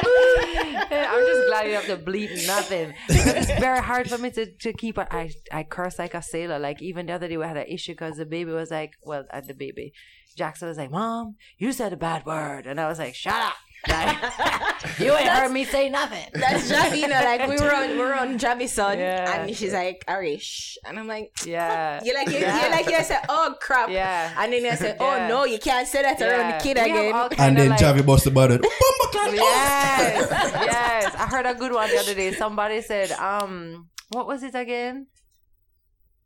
I'm 0.91 1.25
just 1.25 1.47
glad 1.47 1.67
you 1.67 1.73
have 1.75 1.85
to 1.87 1.97
bleep 1.97 2.47
nothing. 2.47 2.93
Because 3.07 3.27
it's 3.49 3.59
very 3.59 3.79
hard 3.79 4.09
for 4.09 4.17
me 4.17 4.31
to, 4.31 4.45
to 4.45 4.73
keep 4.73 4.97
it. 4.97 5.07
I, 5.11 5.31
I 5.51 5.63
curse 5.63 5.97
like 5.99 6.13
a 6.13 6.21
sailor. 6.21 6.59
Like 6.59 6.81
even 6.81 7.05
the 7.05 7.13
other 7.13 7.27
day 7.27 7.37
we 7.37 7.45
had 7.45 7.57
an 7.57 7.67
issue 7.67 7.93
because 7.93 8.17
the 8.17 8.25
baby 8.25 8.51
was 8.51 8.71
like, 8.71 8.93
well, 9.03 9.25
uh, 9.31 9.41
the 9.41 9.53
baby, 9.53 9.93
Jackson 10.35 10.67
was 10.67 10.77
like, 10.77 10.91
Mom, 10.91 11.35
you 11.57 11.71
said 11.71 11.93
a 11.93 11.97
bad 11.97 12.25
word. 12.25 12.65
And 12.67 12.79
I 12.79 12.87
was 12.87 12.99
like, 12.99 13.15
shut 13.15 13.33
up. 13.41 13.55
Like, 13.87 14.17
you 14.99 15.11
ain't 15.15 15.27
heard 15.29 15.51
me 15.51 15.63
say 15.65 15.89
nothing. 15.89 16.23
That's 16.33 16.71
Javi, 16.71 16.97
you 17.01 17.07
know, 17.07 17.19
like 17.23 17.47
we 17.47 17.57
were 17.57 17.73
on 17.73 17.89
we 17.89 17.97
were 17.97 18.13
on 18.13 18.37
Javi's 18.43 18.73
son 18.73 18.99
Yeah. 18.99 19.41
and 19.41 19.55
she's 19.55 19.73
like, 19.73 20.03
Arish. 20.07 20.77
And 20.85 20.99
I'm 20.99 21.07
like, 21.07 21.31
Yeah. 21.45 21.99
You're 22.03 22.15
like 22.15 22.29
you, 22.29 22.39
Yeah. 22.39 22.65
you 22.65 22.71
like 22.71 22.85
you 22.85 23.03
said, 23.03 23.21
oh 23.29 23.55
crap. 23.59 23.89
Yeah. 23.89 24.31
And 24.37 24.53
then 24.53 24.65
I 24.71 24.75
said, 24.75 24.97
oh 24.99 25.15
Yeah. 25.15 25.27
no, 25.27 25.45
you 25.45 25.57
can't 25.59 25.87
say 25.87 26.01
that 26.03 26.21
around 26.21 26.49
Yeah. 26.49 26.57
the 26.57 26.63
kid 26.63 26.77
We 26.77 26.91
again. 26.91 27.29
And 27.39 27.57
then 27.57 27.69
like- 27.69 27.79
Javi 27.79 28.05
bust 28.05 28.27
about 28.27 28.51
it. 28.51 28.61
Yes, 29.33 30.27
yes. 30.29 31.15
I 31.15 31.25
heard 31.27 31.45
a 31.45 31.53
good 31.53 31.71
one 31.71 31.89
the 31.89 31.97
other 31.97 32.13
day. 32.13 32.31
Somebody 32.33 32.81
said, 32.81 33.11
um, 33.11 33.87
what 34.09 34.27
was 34.27 34.43
it 34.43 34.55
again? 34.55 35.07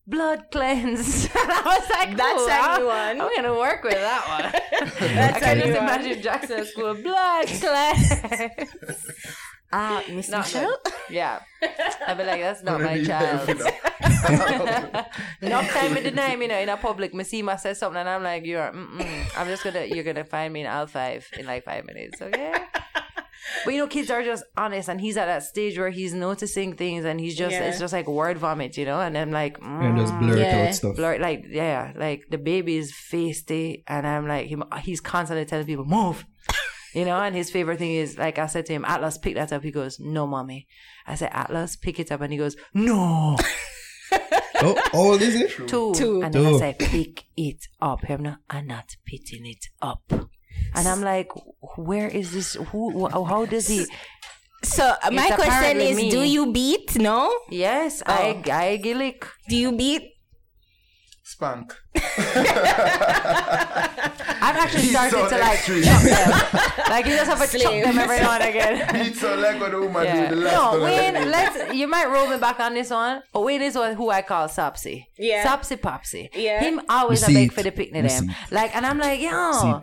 Blood 0.07 0.45
cleanse. 0.51 1.25
and 1.35 1.51
I 1.51 1.61
was 1.65 1.89
like, 1.89 2.15
That's 2.15 2.41
"Ooh, 2.41 2.47
a 2.47 2.51
I'm- 2.51 2.79
new 2.79 2.87
one. 2.87 3.21
I'm 3.21 3.35
gonna 3.35 3.57
work 3.57 3.83
with 3.83 3.93
that 3.93 4.23
one. 4.27 4.51
That's 5.15 5.37
I 5.37 5.39
can 5.39 5.57
just 5.59 5.69
one. 5.71 5.83
imagine 5.83 6.21
Jackson 6.21 6.59
at 6.59 6.67
school. 6.67 6.93
Blood 6.93 7.47
cleanse. 7.47 9.07
Ah, 9.73 10.03
Miss 10.09 10.29
Not 10.29 10.45
Michelle? 10.45 10.77
good. 10.83 10.93
Yeah. 11.09 11.39
I'd 12.07 12.17
be 12.17 12.23
like, 12.23 12.39
that's 12.39 12.61
not 12.63 12.79
my 12.81 13.03
child. 13.03 13.47
help, 13.47 13.57
you 15.41 15.49
know. 15.49 15.59
no 15.61 15.61
time 15.63 15.97
in 15.97 16.03
deny 16.03 16.35
me, 16.35 16.43
you 16.45 16.49
know, 16.49 16.59
in 16.59 16.69
a 16.69 16.77
public. 16.77 17.13
Me 17.13 17.23
see 17.23 17.41
my 17.41 17.55
something 17.57 17.97
and 17.97 18.07
I'm 18.07 18.21
like, 18.23 18.45
you're, 18.45 18.71
mm-mm. 18.71 19.25
I'm 19.35 19.47
just 19.47 19.63
gonna, 19.63 19.85
you're 19.85 20.03
gonna 20.03 20.23
find 20.23 20.53
me 20.53 20.61
in 20.61 20.67
L 20.67 20.85
five 20.87 21.27
in 21.37 21.47
like 21.47 21.65
five 21.65 21.83
minutes, 21.85 22.21
okay? 22.21 22.53
But 23.63 23.73
you 23.73 23.79
know, 23.79 23.87
kids 23.87 24.09
are 24.09 24.23
just 24.23 24.43
honest, 24.57 24.89
and 24.89 24.99
he's 24.99 25.17
at 25.17 25.25
that 25.27 25.43
stage 25.43 25.77
where 25.77 25.89
he's 25.91 26.13
noticing 26.13 26.75
things, 26.75 27.05
and 27.05 27.19
he's 27.19 27.35
just, 27.37 27.51
Yeah. 27.53 27.65
it's 27.65 27.79
just 27.79 27.93
like 27.93 28.07
word 28.07 28.37
vomit, 28.37 28.75
you 28.77 28.85
know. 28.85 28.99
And 28.99 29.17
I'm 29.17 29.31
like, 29.31 29.57
And 29.61 29.97
just 29.97 30.13
mm, 30.13 30.19
blur 30.19 30.37
it 30.37 30.39
Yeah. 30.39 30.67
out 30.67 30.75
stuff. 30.75 30.95
blur, 30.95 31.17
like, 31.19 31.45
yeah, 31.49 31.93
like 31.95 32.25
the 32.29 32.37
baby 32.37 32.77
is 32.77 32.91
feisty, 32.91 33.83
and 33.87 34.07
I'm 34.07 34.27
like, 34.27 34.47
him, 34.47 34.63
he's 34.81 34.99
constantly 35.01 35.45
telling 35.45 35.65
people, 35.65 35.85
move. 35.85 36.25
You 36.93 37.03
know, 37.03 37.17
and 37.19 37.35
his 37.35 37.51
favorite 37.51 37.77
thing 37.77 37.91
is 37.91 38.17
like 38.17 38.39
I 38.39 38.45
said 38.47 38.65
to 38.67 38.73
him, 38.73 38.85
Atlas, 38.85 39.17
pick 39.17 39.35
that 39.35 39.51
up. 39.51 39.63
He 39.63 39.71
goes, 39.71 39.99
No, 39.99 40.25
mommy. 40.25 40.65
I 41.05 41.15
said, 41.15 41.29
Atlas, 41.33 41.75
pick 41.75 41.99
it 41.99 42.09
up, 42.11 42.21
and 42.21 42.31
he 42.31 42.37
goes, 42.39 42.55
No. 42.73 43.35
Oh, 44.61 44.73
how 44.93 44.99
old 44.99 45.21
is 45.21 45.35
it? 45.35 45.51
Two. 45.67 45.93
Two. 45.93 46.23
And 46.23 46.33
then 46.33 46.45
I 46.45 46.51
Two. 46.53 46.59
say, 46.59 46.75
pick 46.79 47.25
it 47.35 47.67
up. 47.81 47.99
I'm 48.09 48.23
not, 48.23 48.37
I'm 48.49 48.65
not 48.67 48.95
picking 49.05 49.45
it 49.45 49.65
up. 49.81 50.01
And 50.77 50.87
I'm 50.87 51.01
like, 51.01 51.29
where 51.77 52.07
is 52.07 52.31
this? 52.31 52.53
Who? 52.71 53.07
wh- 53.07 53.11
How 53.11 53.45
does 53.45 53.67
he? 53.67 53.85
So 54.63 54.83
uh, 55.03 55.11
my 55.11 55.29
question 55.31 55.79
is, 55.81 55.95
me. 55.97 56.09
do 56.09 56.21
you 56.23 56.51
beat? 56.51 56.97
No? 56.97 57.31
Yes, 57.49 58.01
Oh. 58.05 58.11
I, 58.13 58.41
I 58.49 58.77
gillick. 58.83 59.23
Do 59.47 59.55
you 59.55 59.71
beat? 59.71 60.03
Spank. 61.23 61.73
I've 64.45 64.57
actually 64.57 64.81
He's 64.83 64.91
started 64.91 65.11
so 65.11 65.29
to 65.29 65.37
like 65.37 65.53
extreme. 65.57 65.83
chop 65.83 66.01
them. 66.03 66.31
like 66.89 67.05
you 67.05 67.15
just 67.15 67.29
have 67.31 67.39
to 67.49 67.57
chop 67.57 67.71
Slave. 67.71 67.83
them 67.85 67.97
every 67.99 68.19
now 68.19 68.31
and 68.33 68.43
again. 68.43 68.95
He's 69.05 69.19
so 69.19 69.35
like 69.35 69.59
what 69.59 69.71
the 69.71 69.79
woman 69.79 70.03
Yeah. 70.05 70.29
do 70.29 70.35
the 70.35 70.41
last 70.41 70.53
No, 70.53 70.69
one. 70.71 70.81
Wayne, 70.83 71.31
let's 71.31 71.73
you 71.73 71.87
might 71.87 72.05
roll 72.09 72.27
me 72.27 72.37
back 72.37 72.59
on 72.59 72.73
this 72.75 72.89
one, 72.91 73.23
but 73.33 73.41
Wayne 73.41 73.61
is 73.63 73.75
what 73.75 73.95
who 73.95 74.09
I 74.09 74.21
call 74.21 74.47
Sapsy. 74.47 75.05
Yeah. 75.17 75.43
Sapsy 75.45 75.77
Popsy. 75.81 76.29
Yeah. 76.35 76.59
Him 76.61 76.81
always 76.89 77.23
a 77.23 77.27
Receipt. 77.27 77.47
beg 77.47 77.53
for 77.53 77.63
the 77.63 77.71
picnic 77.71 78.07
them. 78.07 78.31
Like 78.51 78.75
and 78.75 78.85
I'm 78.85 78.99
like, 78.99 79.19
yo. 79.19 79.51
See, 79.53 79.67
yo, 79.67 79.81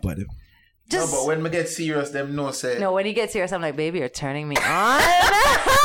buddy. 0.93 1.05
No, 1.05 1.19
but 1.19 1.27
when 1.27 1.43
me 1.43 1.51
get 1.51 1.69
serious, 1.69 2.11
them 2.11 2.35
no 2.35 2.51
say. 2.51 2.79
no. 2.79 2.93
When 2.93 3.07
he 3.07 3.13
gets 3.13 3.33
serious, 3.33 3.53
I'm 3.53 3.61
like, 3.63 3.77
baby, 3.77 3.99
you're 4.01 4.09
turning 4.09 4.49
me 4.49 4.57
on. 4.57 5.01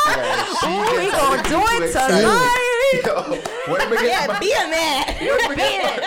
Yeah, 0.08 0.46
Ooh, 0.65 0.98
we 0.98 1.06
gets 1.06 1.12
gonna 1.12 1.43
do 1.43 1.60
it 1.84 1.91
tonight. 1.91 3.02
Yo, 3.06 3.72
when 3.72 3.89
me 3.91 3.98
get 3.98 4.28
Yeah, 4.30 4.39
be 4.39 4.52
a 4.54 4.67
man. 4.67 5.06
when 5.48 5.50
me 5.50 5.56
Beat 5.56 5.82
get, 5.82 6.00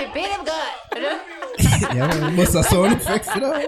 it. 0.00 0.14
Beat 0.14 0.28
him 0.28 0.44
good. 0.44 1.94
yeah, 1.96 2.06
man, 2.08 2.36
must 2.36 2.52
have 2.54 2.66
sound 2.66 2.92
effects, 2.94 3.34
you 3.34 3.40
know. 3.40 3.60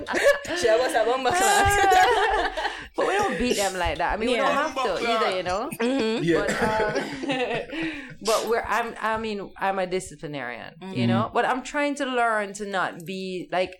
She 0.57 0.68
was 0.68 0.92
a 0.92 1.05
bomba 1.05 1.31
class. 1.31 2.53
but 2.96 3.07
we 3.07 3.14
don't 3.14 3.38
beat 3.38 3.57
them 3.57 3.75
like 3.79 3.99
that. 3.99 4.12
I 4.14 4.16
mean, 4.16 4.31
we 4.31 4.37
don't 4.37 4.51
have 4.53 4.75
to 4.75 5.09
either, 5.09 5.37
you 5.37 5.42
know. 5.44 5.70
yeah. 6.20 6.44
But, 6.46 6.62
um, 6.62 7.92
but 8.22 8.49
we're 8.49 8.64
I'm 8.66 8.94
I 9.01 9.16
mean 9.18 9.51
I'm 9.57 9.79
a 9.79 9.87
disciplinarian, 9.87 10.75
you 10.92 11.07
know. 11.07 11.31
But 11.33 11.44
I'm 11.46 11.62
trying 11.62 11.94
to 11.96 12.05
learn 12.07 12.53
to 12.55 12.66
not 12.66 13.05
be 13.07 13.49
like. 13.53 13.77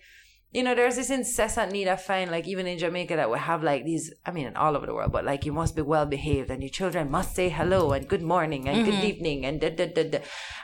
You 0.51 0.63
know, 0.63 0.73
there's 0.75 0.95
this 0.95 1.09
incessant 1.09 1.71
need 1.73 1.87
I 1.87 1.97
find, 1.97 2.31
like 2.31 2.47
even 2.47 2.67
in 2.67 2.77
Jamaica, 2.77 3.15
that 3.17 3.29
we 3.29 3.37
have 3.37 3.63
like 3.63 3.83
these. 3.83 4.13
I 4.25 4.31
mean, 4.31 4.55
all 4.55 4.77
over 4.77 4.85
the 4.85 4.93
world, 4.93 5.11
but 5.11 5.25
like 5.25 5.45
you 5.45 5.51
must 5.51 5.75
be 5.75 5.81
well 5.81 6.05
behaved, 6.05 6.49
and 6.49 6.63
your 6.63 6.69
children 6.69 7.11
must 7.11 7.35
say 7.35 7.49
hello 7.49 7.91
and 7.91 8.07
good 8.07 8.23
morning 8.23 8.67
and 8.67 8.85
good 8.85 8.95
mm-hmm. 8.95 9.05
evening 9.05 9.45
and 9.45 9.59
da 9.59 9.69
da 9.69 9.87
da 9.87 10.03
da. 10.09 10.19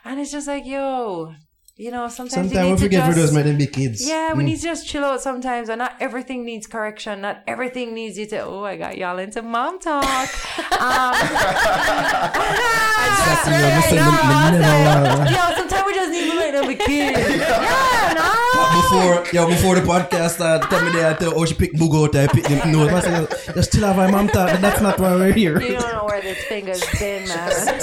And 0.06 0.20
it's 0.20 0.32
just 0.32 0.48
like, 0.48 0.66
yo, 0.66 1.34
you 1.76 1.90
know, 1.90 2.08
sometimes 2.08 2.52
you 2.52 2.56
Sometimes 2.58 2.66
need 2.66 2.72
we 2.72 2.78
to 2.78 2.84
forget 2.84 3.02
for 3.10 3.16
just, 3.20 3.34
those 3.34 3.44
men 3.44 3.58
be 3.58 3.66
kids. 3.66 4.08
yeah, 4.08 4.34
we 4.34 4.44
need 4.44 4.58
to 4.58 4.62
just 4.62 4.88
chill 4.88 5.04
out 5.04 5.22
sometimes, 5.22 5.70
and 5.70 5.80
not 5.80 5.96
everything 6.00 6.46
needs 6.46 6.68
correction. 6.68 7.22
Not 7.22 7.42
everything 7.48 7.96
needs 7.96 8.16
you 8.18 8.28
to. 8.28 8.42
Oh, 8.44 8.64
I 8.64 8.78
got 8.78 8.96
y'all 8.98 9.18
into 9.18 9.42
mom 9.42 9.80
talk. 9.80 10.04
um, 10.80 11.14
That's 12.24 13.46
you 13.48 13.52
know, 13.52 13.74
listen, 13.76 13.98
me- 13.98 14.54
me 14.54 14.60
never, 14.60 15.10
uh, 15.10 15.30
Yo, 15.32 15.56
sometimes 15.58 15.86
we 15.88 15.94
just 15.96 16.12
need 16.12 16.30
to 16.32 16.36
make 16.38 16.52
them 16.54 16.70
a 16.70 16.76
kid. 16.76 17.40
Yeah, 17.40 18.14
no. 18.18 18.30
before, 18.82 19.34
yo, 19.34 19.48
before 19.48 19.76
the 19.76 19.82
podcast 19.82 20.32
started, 20.36 20.70
tell 20.70 20.86
me 20.86 20.92
there, 20.92 21.16
tell 21.16 21.38
how 21.38 21.46
she 21.46 21.56
pick 21.56 21.74
Bug 21.74 21.96
out, 21.96 22.16
I 22.16 22.28
pick 22.28 22.44
them 22.46 22.72
nose. 22.72 22.92
I 22.94 23.00
said, 23.02 23.56
just 23.56 23.72
chill 23.74 23.86
out, 23.86 23.96
my 23.98 24.12
mom 24.12 24.28
talk, 24.28 24.60
that's 24.60 24.80
not 24.82 25.00
why 25.00 25.16
we're 25.16 25.32
here. 25.34 25.60
You 25.60 25.80
don't 25.80 25.92
know 25.92 26.06
where 26.06 26.22
this 26.22 26.38
finger's 26.46 26.84
been, 27.00 27.28
man. 27.28 27.80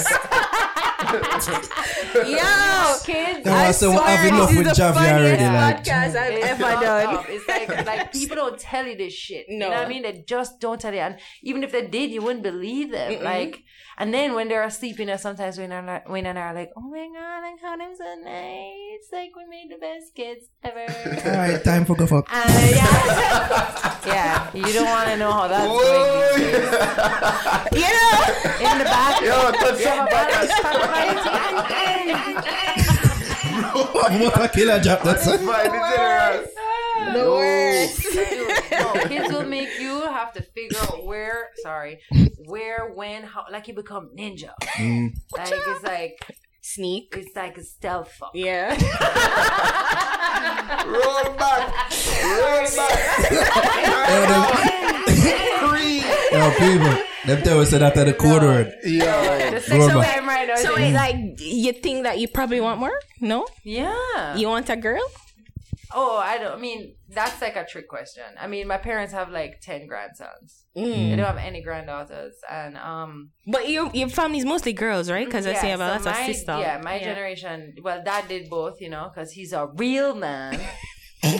Yo, 1.11 2.95
kids. 3.03 3.45
No, 3.45 3.53
I 3.53 3.71
said, 3.71 3.87
well, 3.89 3.99
I've 4.01 4.19
swear, 4.19 4.27
enough 4.27 4.49
this 4.49 4.57
with 4.57 4.67
is 4.67 4.77
the 4.77 4.83
Javi 4.83 4.93
funniest 4.93 5.41
already, 5.41 5.43
like. 5.43 5.83
podcast 5.83 6.15
I've 6.15 6.33
It's 6.33 6.45
ever 6.45 6.61
done. 6.61 7.15
up. 7.15 7.25
It's 7.29 7.47
like 7.47 7.85
like 7.85 8.11
people 8.13 8.35
don't 8.35 8.57
tell 8.59 8.85
you 8.85 8.95
this 8.97 9.13
shit. 9.13 9.45
You 9.49 9.59
know 9.59 9.69
No. 9.69 9.75
what 9.77 9.85
I 9.85 9.89
mean? 9.89 10.03
They 10.03 10.23
just 10.27 10.59
don't 10.59 10.79
tell 10.79 10.93
you. 10.93 10.99
And 11.01 11.17
even 11.43 11.63
if 11.63 11.71
they 11.71 11.87
did, 11.87 12.11
you 12.11 12.21
wouldn't 12.21 12.43
believe 12.43 12.91
them. 12.91 13.23
Like 13.23 13.63
and 13.97 14.13
then 14.13 14.33
when 14.33 14.47
they're 14.47 14.63
asleep, 14.63 14.97
you 14.99 15.05
know, 15.05 15.17
sometimes 15.17 15.57
when 15.59 15.71
are 15.71 15.83
like, 15.85 16.09
when 16.09 16.25
are 16.25 16.53
like, 16.53 16.71
oh 16.75 16.81
my 16.81 17.07
god, 17.13 17.41
like 17.41 17.61
how 17.61 17.77
them 17.77 17.93
so 17.95 18.15
nice. 18.23 19.07
Like 19.11 19.35
we 19.35 19.45
made 19.47 19.69
the 19.69 19.77
best 19.77 20.15
kids 20.15 20.45
ever. 20.63 20.85
Alright, 21.29 21.63
time 21.63 21.85
for 21.85 21.95
go 21.95 22.07
fuck. 22.07 22.27
And, 22.33 22.75
yeah, 22.75 23.97
yeah, 24.07 24.49
you 24.53 24.73
don't 24.73 24.85
want 24.85 25.09
to 25.09 25.17
know 25.17 25.31
how 25.31 25.47
that's 25.47 25.67
going 25.67 26.39
these 26.39 26.51
days. 26.51 26.71
You 27.73 27.81
know? 27.81 28.71
In 28.71 28.77
the 28.77 28.83
back, 28.85 29.21
Yo, 29.21 29.51
touch 29.51 29.79
you 29.79 29.85
have 34.31 34.43
a 34.43 34.49
killer 34.49 34.79
job, 34.79 35.03
that's 35.03 35.27
it. 35.27 35.39
Fine, 35.41 35.65
it's 35.65 35.95
generous. 35.95 36.49
The 37.13 37.25
worst. 37.29 38.71
no, 38.71 39.07
kids 39.07 39.33
will 39.33 39.45
make 39.45 39.79
you 39.79 40.01
have 40.01 40.33
to 40.33 40.41
figure 40.41 40.77
out 40.81 41.05
where, 41.05 41.49
sorry, 41.63 41.99
where, 42.45 42.91
when, 42.93 43.23
how, 43.23 43.45
like 43.51 43.67
you 43.67 43.73
become 43.73 44.09
ninja. 44.15 44.53
Mm. 44.77 45.13
Like 45.35 45.51
it's 45.51 45.83
like 45.83 46.37
Sneak. 46.61 47.13
it's 47.17 47.35
like 47.35 47.57
a 47.57 47.63
stealth 47.63 48.11
fuck. 48.13 48.31
Yeah. 48.33 48.69
Roll 50.85 51.33
back. 51.35 51.67
Roll 52.23 52.65
back. 52.77 53.31
Yo, 54.11 54.19
them, 54.29 54.43
yo, 56.31 56.51
people, 56.57 56.93
them 57.25 57.41
tell 57.43 57.59
us 57.59 57.71
that 57.71 57.81
after 57.81 58.03
the 58.05 58.13
quarter. 58.13 58.71
Yeah. 58.83 59.03
Yo. 59.21 59.59
The 59.59 59.75
Roll 59.75 59.87
sexual 59.87 60.01
back. 60.01 60.25
right 60.25 60.47
now. 60.47 60.55
So 60.55 60.71
is- 60.73 60.77
wait, 60.77 60.93
like 60.93 61.15
you 61.39 61.73
think 61.73 62.03
that 62.03 62.19
you 62.19 62.27
probably 62.27 62.61
want 62.61 62.79
more? 62.79 62.93
No? 63.19 63.45
yeah. 63.63 64.35
You 64.35 64.47
want 64.47 64.69
a 64.69 64.75
girl? 64.75 65.01
Oh, 65.93 66.17
I 66.17 66.37
don't. 66.37 66.53
I 66.53 66.57
mean, 66.57 66.95
that's 67.09 67.41
like 67.41 67.55
a 67.55 67.65
trick 67.65 67.87
question. 67.87 68.23
I 68.39 68.47
mean, 68.47 68.67
my 68.67 68.77
parents 68.77 69.13
have 69.13 69.29
like 69.29 69.59
ten 69.61 69.87
grandsons. 69.87 70.65
Mm. 70.77 71.09
They 71.11 71.15
don't 71.17 71.25
have 71.25 71.37
any 71.37 71.61
granddaughters, 71.61 72.33
and 72.49 72.77
um. 72.77 73.29
But 73.47 73.69
your 73.69 73.89
your 73.93 74.09
family's 74.09 74.45
mostly 74.45 74.73
girls, 74.73 75.09
right? 75.09 75.25
Because 75.25 75.45
I 75.47 75.51
yeah, 75.51 75.61
say 75.61 75.71
about 75.73 76.01
so 76.01 76.09
lots 76.09 76.19
of 76.19 76.21
my- 76.25 76.33
sister. 76.33 76.57
Yeah, 76.59 76.81
my 76.83 76.99
generation. 76.99 77.75
Well, 77.81 78.01
dad 78.03 78.27
did 78.27 78.49
both, 78.49 78.79
you 78.81 78.89
know, 78.89 79.11
because 79.13 79.31
he's 79.31 79.53
a 79.53 79.67
real 79.75 80.15
man. 80.15 80.59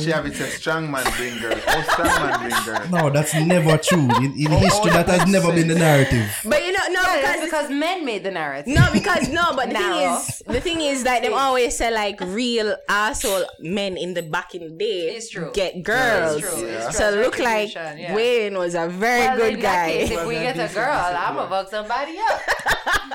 She 0.00 0.10
have 0.10 0.24
it 0.26 0.38
a 0.40 0.46
strong 0.46 0.90
man 0.90 1.04
bring 1.16 1.38
girl. 1.38 1.52
Oh, 1.66 1.82
strong 1.92 2.06
man 2.06 2.40
bring 2.40 2.64
girl. 2.64 2.86
No, 2.90 3.10
that's 3.10 3.34
never 3.34 3.76
true. 3.78 4.08
In, 4.18 4.32
in 4.38 4.52
Oh, 4.52 4.56
history, 4.58 4.90
that 4.92 5.06
has 5.08 5.30
never 5.30 5.52
been 5.52 5.68
the 5.68 5.74
narrative. 5.74 6.30
But 6.44 6.64
you 6.64 6.72
know, 6.72 6.80
no, 6.90 7.02
Yeah, 7.02 7.20
because 7.20 7.44
because 7.44 7.70
men 7.70 8.04
made 8.04 8.22
the 8.22 8.30
narrative. 8.30 8.72
no, 8.74 8.88
because 8.92 9.28
no, 9.28 9.52
but 9.54 9.68
the 9.68 9.74
thing 9.74 9.92
is, 10.14 10.39
the 10.52 10.60
thing 10.60 10.80
is 10.80 11.04
that 11.04 11.22
them 11.22 11.34
always 11.34 11.76
say 11.76 11.90
like 11.90 12.20
real 12.20 12.76
asshole 12.88 13.44
men 13.60 13.96
in 13.96 14.14
the 14.14 14.22
back 14.22 14.54
in 14.54 14.62
the 14.62 14.70
day 14.70 15.14
It's 15.16 15.30
true. 15.30 15.50
get 15.54 15.82
girls. 15.82 16.36
It's 16.42 16.54
true. 16.54 16.66
It's 16.66 16.84
true. 16.84 16.92
So 16.92 17.08
It's 17.08 17.16
look 17.26 17.38
like 17.38 17.74
yeah. 17.74 18.14
Wayne 18.14 18.56
was 18.58 18.74
a 18.74 18.88
very 18.88 19.20
Well, 19.26 19.36
good 19.50 19.60
guy. 19.60 19.86
case, 19.90 20.10
if 20.10 20.26
we 20.26 20.34
get 20.34 20.56
a 20.58 20.72
girl, 20.74 20.90
I'm 21.16 21.34
gonna 21.34 21.48
fuck 21.48 21.70
somebody 21.70 22.16
up. 22.18 22.40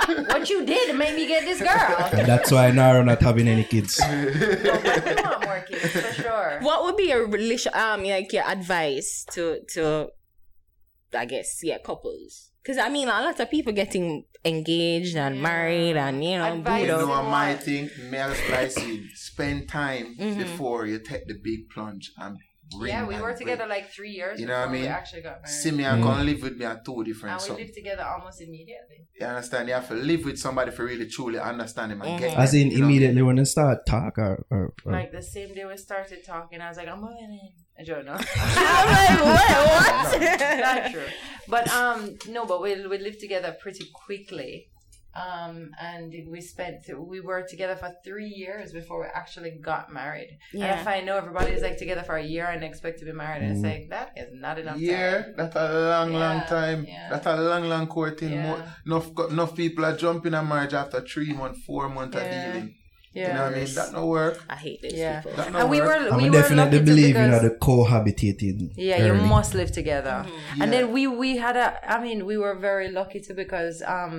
what 0.30 0.50
you 0.50 0.66
did 0.66 0.88
to 0.92 0.94
make 0.94 1.16
me 1.16 1.28
get 1.28 1.44
this 1.46 1.60
girl? 1.62 2.10
And 2.14 2.28
that's 2.28 2.52
why 2.52 2.72
Naro 2.72 3.04
not 3.04 3.22
having 3.22 3.48
any 3.48 3.64
kids. 3.64 4.00
we 4.10 5.16
want 5.22 5.44
more 5.46 5.62
kids 5.68 5.92
for 5.92 6.14
sure. 6.22 6.60
what 6.62 6.84
would 6.84 6.98
be 6.98 7.10
your 7.10 7.28
relation 7.28 7.72
um 7.76 8.04
like 8.04 8.32
your 8.34 8.44
advice 8.48 9.26
to 9.32 9.60
to 9.74 10.10
I 11.14 11.26
guess 11.26 11.60
yeah 11.64 11.78
couples 11.80 12.52
because 12.66 12.80
I 12.80 12.90
mean 12.90 13.08
a 13.08 13.12
lot 13.12 13.40
of 13.40 13.50
people 13.52 13.74
getting 13.74 14.26
engaged 14.44 15.16
and 15.16 15.42
married 15.42 15.98
and 15.98 16.24
you 16.24 16.38
know 16.38 16.54
Advice 16.54 16.82
You 16.82 16.88
booed 16.88 17.08
know, 17.08 17.12
up. 17.14 17.24
What? 17.26 17.30
my 17.32 17.54
thing, 17.56 17.90
me 18.10 18.18
I 18.18 18.34
splice. 18.34 18.78
Spend 19.14 19.70
time 19.70 20.16
Mm-hmm. 20.20 20.40
before 20.40 20.86
you 20.86 21.00
take 21.00 21.28
the 21.28 21.36
big 21.44 21.70
plunge 21.74 22.12
and 22.18 22.38
bring 22.78 22.94
Yeah, 22.94 23.06
we 23.06 23.16
were 23.16 23.22
bring. 23.34 23.38
together 23.38 23.66
like 23.68 23.86
three 23.92 24.12
years 24.20 24.40
You 24.40 24.48
know 24.48 24.54
what 24.60 24.70
I 24.70 24.72
before 24.72 24.74
we 24.74 24.82
mean? 24.84 24.92
actually 25.00 25.22
got 25.22 25.38
married. 25.44 25.48
See 25.62 25.72
me 25.72 25.84
and 25.84 26.04
come 26.04 26.26
live 26.26 26.42
with 26.42 26.56
me 26.58 26.66
are 26.66 26.82
two 26.86 27.04
different. 27.04 27.34
and 27.34 27.42
we 27.42 27.48
So 27.50 27.56
lived 27.62 27.74
together 27.82 28.04
almost 28.14 28.42
immediately. 28.42 28.98
you 29.20 29.26
understand? 29.26 29.68
You 29.70 29.76
have 29.76 29.88
to 29.90 29.94
live 29.96 30.26
with 30.26 30.38
somebody 30.40 30.72
for 30.72 30.84
really 30.86 31.08
truly 31.08 31.40
understand 31.40 31.92
him 31.94 32.02
and 32.02 32.20
get 32.20 32.38
As 32.38 32.52
them, 32.52 32.62
in, 32.62 32.72
you 32.72 32.78
know? 32.80 32.86
immediately 32.86 33.22
when 33.22 33.36
they 33.38 33.46
start 33.46 33.86
talk 33.86 34.18
or, 34.18 34.46
or, 34.50 34.74
or 34.86 34.92
Like 35.00 35.12
the 35.12 35.22
same 35.22 35.54
day 35.54 35.66
we 35.66 35.78
started 35.78 36.20
talking, 36.26 36.60
I 36.62 36.70
was 36.70 36.78
like, 36.78 36.88
I'm 36.88 37.02
moving 37.02 37.32
in. 37.44 37.52
I 37.80 37.84
don't 37.84 38.06
know. 38.06 38.18
I'm 38.36 38.88
like, 38.98 39.26
what? 39.26 40.20
what? 40.22 40.60
Not 40.60 40.92
true. 40.92 41.04
But 41.48 41.72
um 41.72 42.18
no, 42.28 42.46
but 42.46 42.60
we 42.62 42.88
we 42.88 42.98
lived 42.98 43.20
together 43.20 43.56
pretty 43.62 43.86
quickly. 43.94 44.70
Um 45.26 45.70
and 45.80 46.12
we 46.34 46.42
spent 46.42 46.80
we 47.14 47.20
were 47.22 47.44
together 47.48 47.76
for 47.76 47.92
three 48.04 48.32
years 48.44 48.72
before 48.74 49.02
we 49.02 49.08
actually 49.22 49.52
got 49.72 49.94
married. 49.94 50.32
And 50.54 50.62
Yeah. 50.64 50.80
if 50.82 50.88
I 50.88 51.02
know 51.02 51.18
everybody's 51.18 51.62
like 51.62 51.78
together 51.78 52.02
for 52.10 52.16
a 52.18 52.24
year 52.24 52.48
and 52.48 52.64
expect 52.64 52.98
to 53.00 53.06
be 53.06 53.12
married, 53.12 53.44
it's 53.52 53.62
like 53.62 53.84
that 53.96 54.10
is 54.18 54.30
not 54.34 54.58
enough 54.58 54.78
Yeah, 54.80 55.22
time. 55.22 55.34
that's 55.38 55.56
a 55.56 55.68
long, 55.92 56.14
long 56.14 56.42
time. 56.58 56.80
yeah. 56.88 57.10
That's 57.12 57.28
a 57.28 57.36
long, 57.50 57.64
long 57.74 57.86
courting. 57.88 58.34
Yeah. 58.34 58.44
More, 58.48 58.60
enough, 58.88 59.08
enough 59.32 59.56
people 59.56 59.86
are 59.86 59.96
jumping 59.96 60.34
a 60.34 60.44
marriage 60.44 60.74
after 60.74 61.00
three 61.02 61.32
months, 61.34 61.60
four 61.64 61.88
months 61.90 62.16
of 62.18 62.24
Yeah. 62.24 62.52
dealing. 62.54 62.76
Yeah. 63.16 63.28
You 63.30 63.34
know 63.36 63.44
what 63.46 63.54
I 63.54 63.60
mean? 63.64 63.74
That 63.76 63.94
no 63.94 64.06
work. 64.08 64.36
I 64.50 64.58
hate 64.66 64.82
these 64.82 64.94
Yeah. 65.04 65.22
people. 65.22 65.38
That 65.38 65.52
no 65.54 65.60
And 65.60 65.70
we 65.70 65.80
work. 65.80 65.88
were 65.90 66.14
I 66.14 66.18
we 66.18 66.26
were 66.30 66.38
definitely 66.42 66.64
lucky 66.66 66.78
to 66.80 66.84
believe 66.92 67.16
in 67.16 67.32
know 67.32 67.40
the 67.48 67.54
cohabitating. 67.68 68.62
Yeah, 68.90 69.06
you 69.08 69.14
must 69.14 69.52
live 69.56 69.72
together. 69.72 70.18
Yeah. 70.28 70.62
And 70.64 70.68
then 70.74 70.92
we 70.96 71.08
we 71.08 71.38
had 71.38 71.56
a 71.66 71.68
I 71.94 72.02
mean, 72.06 72.20
we 72.26 72.38
were 72.38 72.56
very 72.70 72.90
lucky 73.00 73.20
too 73.22 73.34
because 73.34 73.82
um 73.98 74.16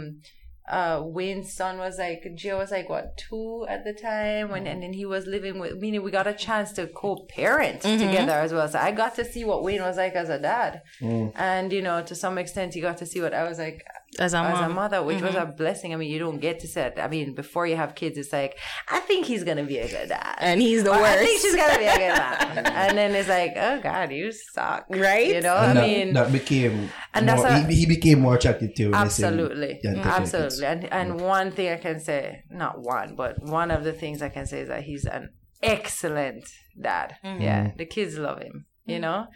uh 0.79 1.01
Wayne's 1.17 1.53
son 1.61 1.75
was 1.79 1.95
like 1.99 2.23
Gio 2.39 2.55
was 2.63 2.71
like 2.77 2.89
what 2.89 3.17
two 3.17 3.65
at 3.69 3.85
the 3.85 3.93
time 3.93 4.51
when 4.53 4.67
and 4.67 4.83
then 4.83 4.93
he 5.01 5.07
was 5.15 5.25
living 5.27 5.57
with 5.61 5.75
meaning 5.85 6.03
we 6.03 6.11
got 6.11 6.27
a 6.27 6.33
chance 6.47 6.73
to 6.73 6.83
co-parent 6.89 7.83
together 7.83 8.33
as 8.47 8.53
well. 8.53 8.67
So 8.67 8.79
I 8.81 8.91
got 8.91 9.15
to 9.17 9.25
see 9.25 9.45
what 9.45 9.63
Wayne 9.63 9.83
was 9.83 9.97
like 9.97 10.15
as 10.15 10.29
a 10.29 10.41
dad. 10.41 10.83
And 11.01 11.73
you 11.73 11.83
know, 11.83 12.03
to 12.03 12.15
some 12.17 12.37
extent 12.39 12.75
he 12.75 12.81
got 12.81 12.97
to 13.03 13.07
see 13.07 13.21
what 13.21 13.33
I 13.33 13.45
was 13.49 13.59
like 13.59 13.79
As 14.19 14.33
a 14.35 14.39
as 14.39 14.61
a 14.61 14.69
mother, 14.69 15.03
which 15.03 15.21
was 15.21 15.35
a 15.35 15.45
blessing. 15.45 15.93
I 15.93 15.97
mean, 15.97 16.11
you 16.11 16.19
don't 16.19 16.39
get 16.39 16.61
to 16.61 16.69
say 16.69 16.87
it. 16.87 16.95
I 16.99 17.09
mean, 17.09 17.35
before 17.35 17.67
you 17.67 17.77
have 17.77 17.95
kids, 17.95 18.17
it's 18.19 18.33
like, 18.33 18.59
I 18.89 19.01
think 19.01 19.27
he's 19.27 19.45
gonna 19.45 19.65
be 19.65 19.79
a 19.79 19.89
good 19.89 20.09
dad. 20.09 20.37
And 20.39 20.61
he's 20.61 20.85
the 20.85 20.91
Or, 20.93 21.01
worst. 21.01 21.19
I 21.19 21.25
think 21.25 21.41
she's 21.41 21.55
gonna 21.57 21.79
be 21.79 21.85
a 21.85 21.93
good 22.05 22.15
dad. 22.17 22.67
and 22.75 22.97
then 22.99 23.15
it's 23.15 23.29
like, 23.29 23.53
oh 23.57 23.81
God, 23.83 24.11
you 24.13 24.33
suck. 24.33 24.87
Right? 24.91 25.29
You 25.35 25.41
know, 25.43 25.57
And 25.57 25.79
I 25.79 25.83
that, 25.83 25.87
mean, 25.89 26.13
that 26.15 26.33
became 26.33 26.91
and 27.15 27.27
more, 27.27 27.37
that's 27.37 27.65
a- 27.65 27.69
he, 27.69 27.75
he 27.81 27.87
became 27.87 28.21
more 28.21 28.37
attractive 28.37 28.75
to 28.77 28.83
you. 28.85 28.91
when 28.93 29.05
you 29.05 29.11
say, 29.11 29.25
absolutely, 29.27 29.81
yeah, 29.83 29.93
take 29.95 30.03
care 30.03 30.13
of 30.13 30.19
kids. 30.23 30.35
absolutely. 30.35 30.67
And 30.67 30.93
and 30.93 31.21
one 31.21 31.51
thing 31.51 31.69
I 31.73 31.77
can 31.77 32.01
say, 32.01 32.43
not 32.51 32.81
one, 32.81 33.17
but 33.17 33.43
one 33.43 33.71
of 33.71 33.85
the 33.85 33.93
things 33.93 34.23
I 34.23 34.29
can 34.31 34.47
say 34.47 34.61
is 34.61 34.69
that 34.69 34.83
he's 34.85 35.05
an 35.05 35.31
excellent 35.63 36.45
dad. 36.81 37.17
Mm-hmm. 37.25 37.43
Yeah, 37.43 37.73
the 37.77 37.85
kids 37.87 38.17
love 38.19 38.41
him. 38.43 38.67
You 38.87 39.01
know, 39.01 39.27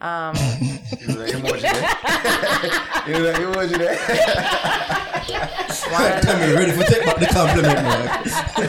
um, 0.00 0.34
You 0.36 1.08
know 1.08 1.14
that 1.18 1.34
emoji 1.34 1.60
there? 1.62 1.72
you 3.06 3.12
know 3.12 3.22
that 3.24 3.36
emoji 3.40 3.76
there? 3.76 3.96
Tell 6.22 6.38
me, 6.38 6.54
ready 6.54 6.72
for 6.72 6.84
take 6.84 7.04
back 7.04 7.18
the 7.18 7.26
compliment, 7.26 7.82
man. 7.82 8.06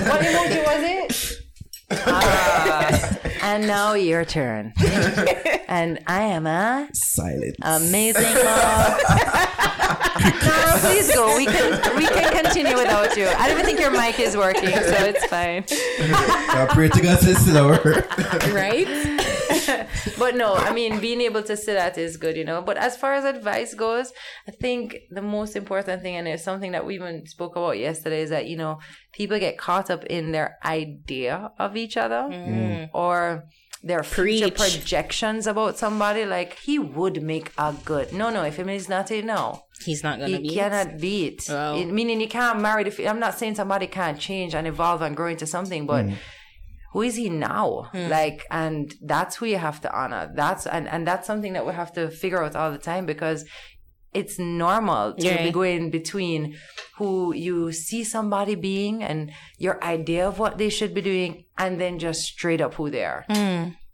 what 0.09 0.21
emoji 0.21 0.59
was 0.65 0.83
it? 0.83 1.37
Ah, 1.91 3.17
and 3.43 3.67
now 3.67 3.93
your 3.93 4.25
turn. 4.25 4.73
and 5.67 5.99
I 6.07 6.21
am 6.23 6.47
a 6.47 6.87
Silent. 6.93 7.55
amazing 7.61 8.23
mom. 8.23 8.33
no, 10.45 10.77
please 10.79 11.13
go. 11.13 11.35
We 11.37 11.45
can 11.45 11.95
we 11.97 12.07
can 12.07 12.31
continue 12.43 12.75
without 12.75 13.15
you. 13.17 13.27
I 13.27 13.47
don't 13.47 13.59
even 13.59 13.65
think 13.65 13.79
your 13.79 13.91
mic 13.91 14.19
is 14.19 14.35
working, 14.37 14.69
so 14.69 14.95
it's 15.05 15.25
fine. 15.25 15.65
I 15.69 16.67
pray 16.71 16.89
to 16.89 17.01
God 17.01 17.19
to 17.19 17.35
slower. 17.35 18.05
right? 18.53 18.87
But 20.17 20.35
no, 20.35 20.53
I 20.55 20.73
mean 20.73 20.99
being 21.07 21.21
able 21.21 21.43
to 21.43 21.55
say 21.57 21.73
that 21.73 21.97
is 21.97 22.17
good, 22.17 22.35
you 22.37 22.45
know. 22.45 22.61
But 22.61 22.77
as 22.77 22.97
far 22.97 23.13
as 23.13 23.25
advice 23.25 23.73
goes, 23.73 24.11
I 24.47 24.51
think 24.51 24.97
the 25.09 25.21
most 25.21 25.55
important 25.55 26.01
thing, 26.01 26.15
and 26.15 26.27
it's 26.27 26.43
something 26.43 26.71
that 26.71 26.85
we 26.85 26.95
even 26.95 27.25
spoke 27.27 27.55
about 27.55 27.77
yesterday, 27.77 28.21
is 28.21 28.29
that 28.29 28.47
you 28.47 28.57
know 28.57 28.79
people 29.13 29.39
get 29.39 29.57
caught 29.57 29.89
up 29.89 30.05
in 30.05 30.31
their 30.31 30.57
idea 30.65 31.51
of 31.59 31.75
each 31.75 31.97
other 31.97 32.27
mm. 32.29 32.47
Mm. 32.47 32.89
or 32.93 33.45
their 33.83 34.03
future 34.03 34.51
projections 34.51 35.47
about 35.47 35.77
somebody. 35.77 36.25
Like 36.25 36.57
he 36.59 36.79
would 36.79 37.21
make 37.21 37.51
a 37.57 37.73
good. 37.85 38.13
No, 38.13 38.29
no. 38.29 38.43
If 38.43 38.57
him 38.57 38.69
is 38.69 38.89
not 38.89 39.11
a 39.11 39.21
no. 39.21 39.63
He's 39.83 40.03
not 40.03 40.19
gonna 40.19 40.37
You 40.37 40.41
be. 40.41 40.49
cannot 40.49 40.99
beat. 40.99 41.47
Wow. 41.49 41.75
It- 41.75 41.87
meaning 41.87 42.21
you 42.21 42.27
can't 42.27 42.59
marry 42.59 42.83
the. 42.83 43.07
I'm 43.07 43.19
not 43.19 43.37
saying 43.37 43.55
somebody 43.55 43.87
can't 43.87 44.19
change 44.19 44.53
and 44.53 44.67
evolve 44.67 45.01
and 45.01 45.15
grow 45.15 45.27
into 45.27 45.47
something, 45.47 45.85
but 45.85 46.05
mm. 46.05 46.15
Who 46.93 47.01
is 47.01 47.15
he 47.15 47.29
now? 47.29 47.89
Hmm. 47.93 48.07
Like, 48.09 48.45
and 48.51 48.93
that's 49.01 49.35
who 49.37 49.45
you 49.45 49.57
have 49.57 49.79
to 49.81 49.89
honor. 49.97 50.31
That's 50.35 50.65
and 50.67 50.87
and 50.87 51.07
that's 51.07 51.25
something 51.27 51.53
that 51.53 51.65
we 51.65 51.73
have 51.73 51.91
to 51.93 52.09
figure 52.09 52.43
out 52.43 52.55
all 52.55 52.71
the 52.71 52.77
time 52.77 53.05
because 53.05 53.45
it's 54.13 54.37
normal 54.37 55.13
to 55.15 55.25
Yeah. 55.25 55.43
be 55.43 55.51
going 55.51 55.89
between 55.89 56.57
who 56.97 57.33
you 57.33 57.71
see 57.71 58.03
somebody 58.03 58.55
being 58.55 59.01
and 59.01 59.31
your 59.57 59.81
idea 59.83 60.27
of 60.27 60.37
what 60.37 60.57
they 60.57 60.69
should 60.69 60.93
be 60.93 61.01
doing, 61.01 61.45
and 61.57 61.79
then 61.79 61.97
just 61.97 62.21
straight 62.23 62.59
up 62.61 62.73
who 62.73 62.89
they 62.89 63.05
are. 63.05 63.23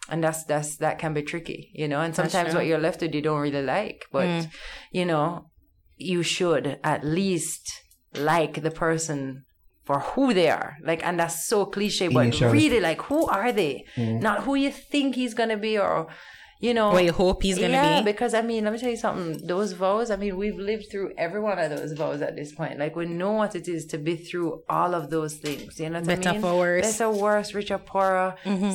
And 0.10 0.24
that's 0.24 0.44
that's 0.46 0.78
that 0.78 0.98
can 1.00 1.14
be 1.14 1.22
tricky, 1.22 1.70
you 1.74 1.88
know. 1.88 2.02
And 2.02 2.16
sometimes 2.16 2.56
what 2.56 2.66
you're 2.66 2.80
left 2.88 3.02
with 3.02 3.14
you 3.14 3.22
don't 3.22 3.42
really 3.42 3.62
like, 3.62 4.06
but 4.12 4.48
you 4.92 5.06
know, 5.06 5.52
you 5.98 6.24
should 6.24 6.80
at 6.84 7.04
least 7.06 7.64
like 8.16 8.64
the 8.64 8.72
person 8.72 9.44
for 9.88 10.00
who 10.12 10.26
they 10.40 10.50
are. 10.60 10.72
Like, 10.90 11.02
and 11.08 11.16
that's 11.22 11.38
so 11.52 11.66
cliche, 11.76 12.08
but 12.10 12.26
Initially. 12.28 12.52
really, 12.60 12.80
like, 12.90 13.02
who 13.10 13.20
are 13.40 13.52
they? 13.62 13.74
Not 14.28 14.38
who 14.44 14.54
you 14.64 14.72
think 14.92 15.16
he's 15.22 15.34
gonna 15.40 15.58
be, 15.70 15.74
or 15.86 16.08
you 16.60 16.74
know, 16.74 16.90
What 16.96 17.04
you 17.10 17.14
hope 17.24 17.44
he's 17.44 17.60
gonna 17.64 17.74
yeah, 17.82 18.00
be. 18.02 18.12
because 18.12 18.34
I 18.34 18.42
mean, 18.42 18.64
let 18.66 18.74
me 18.74 18.80
tell 18.80 18.90
you 18.96 18.98
something. 18.98 19.46
Those 19.54 19.74
vows, 19.74 20.10
I 20.10 20.16
mean, 20.24 20.36
we've 20.44 20.58
lived 20.72 20.86
through 20.92 21.10
every 21.26 21.40
one 21.50 21.58
of 21.64 21.70
those 21.76 21.92
vows 22.02 22.22
at 22.28 22.36
this 22.36 22.52
point. 22.60 22.76
Like, 22.84 22.96
we 22.96 23.06
know 23.06 23.34
what 23.42 23.54
it 23.56 23.68
is 23.68 23.86
to 23.92 23.98
be 24.08 24.16
through 24.28 24.50
all 24.68 24.92
of 25.00 25.04
those 25.16 25.36
things. 25.46 25.80
You 25.80 25.90
know 25.92 26.00
what 26.00 26.08
Better 26.08 26.30
I 26.30 26.32
mean? 26.34 26.42
for 26.42 26.58
worse. 26.58 26.86
Mm-hmm. 26.88 26.98
Better, 27.12 27.24
worse, 27.26 27.54
richer, 27.54 27.78
poorer, 27.92 28.30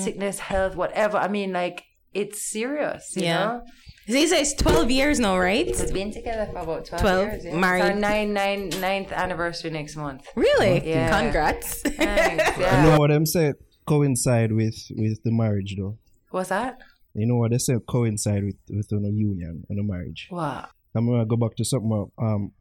sickness, 0.07 0.39
health, 0.39 0.75
whatever. 0.77 1.17
I 1.19 1.29
mean, 1.29 1.53
like, 1.53 1.79
it's 2.15 2.39
serious. 2.57 3.05
You 3.17 3.25
Yeah. 3.25 3.39
know? 3.45 3.63
He 4.07 4.27
says 4.27 4.55
12 4.55 4.91
years 4.91 5.21
now, 5.21 5.39
right? 5.39 5.67
We've 5.67 5.93
been 5.93 6.13
together 6.13 6.47
for 6.53 6.59
about 6.59 6.85
12, 6.87 7.01
12, 7.03 7.29
years. 7.29 7.45
Yeah. 7.45 7.57
married. 7.57 7.81
It's 7.85 7.91
our 7.95 8.01
nine, 8.01 8.33
nine, 8.33 8.69
ninth 8.81 9.13
anniversary 9.13 9.71
next 9.71 9.97
month. 9.97 10.27
Really? 10.35 10.89
Yeah. 10.89 11.21
Congrats. 11.21 11.83
Thanks. 11.87 12.57
You 12.59 12.65
Yeah. 12.65 12.83
know 12.85 12.99
what 12.99 13.11
them 13.11 13.27
say 13.27 13.55
coincide 13.87 14.53
with 14.53 14.77
with 14.97 15.23
the 15.23 15.31
marriage 15.33 15.77
though. 15.79 15.99
What's 16.31 16.49
that? 16.49 16.79
You 17.15 17.27
know 17.27 17.37
what 17.37 17.51
they 17.53 17.59
say 17.59 17.75
coincide 17.87 18.45
with 18.45 18.57
with 18.71 18.91
a 18.93 19.11
union 19.13 19.65
and 19.69 19.79
a 19.79 19.83
marriage. 19.83 20.27
What? 20.31 20.69
I'm 20.95 21.07
gonna 21.07 21.25
go 21.27 21.37
back 21.37 21.55
to 21.57 21.65
something 21.65 21.91
about, 21.91 22.11
um 22.19 22.53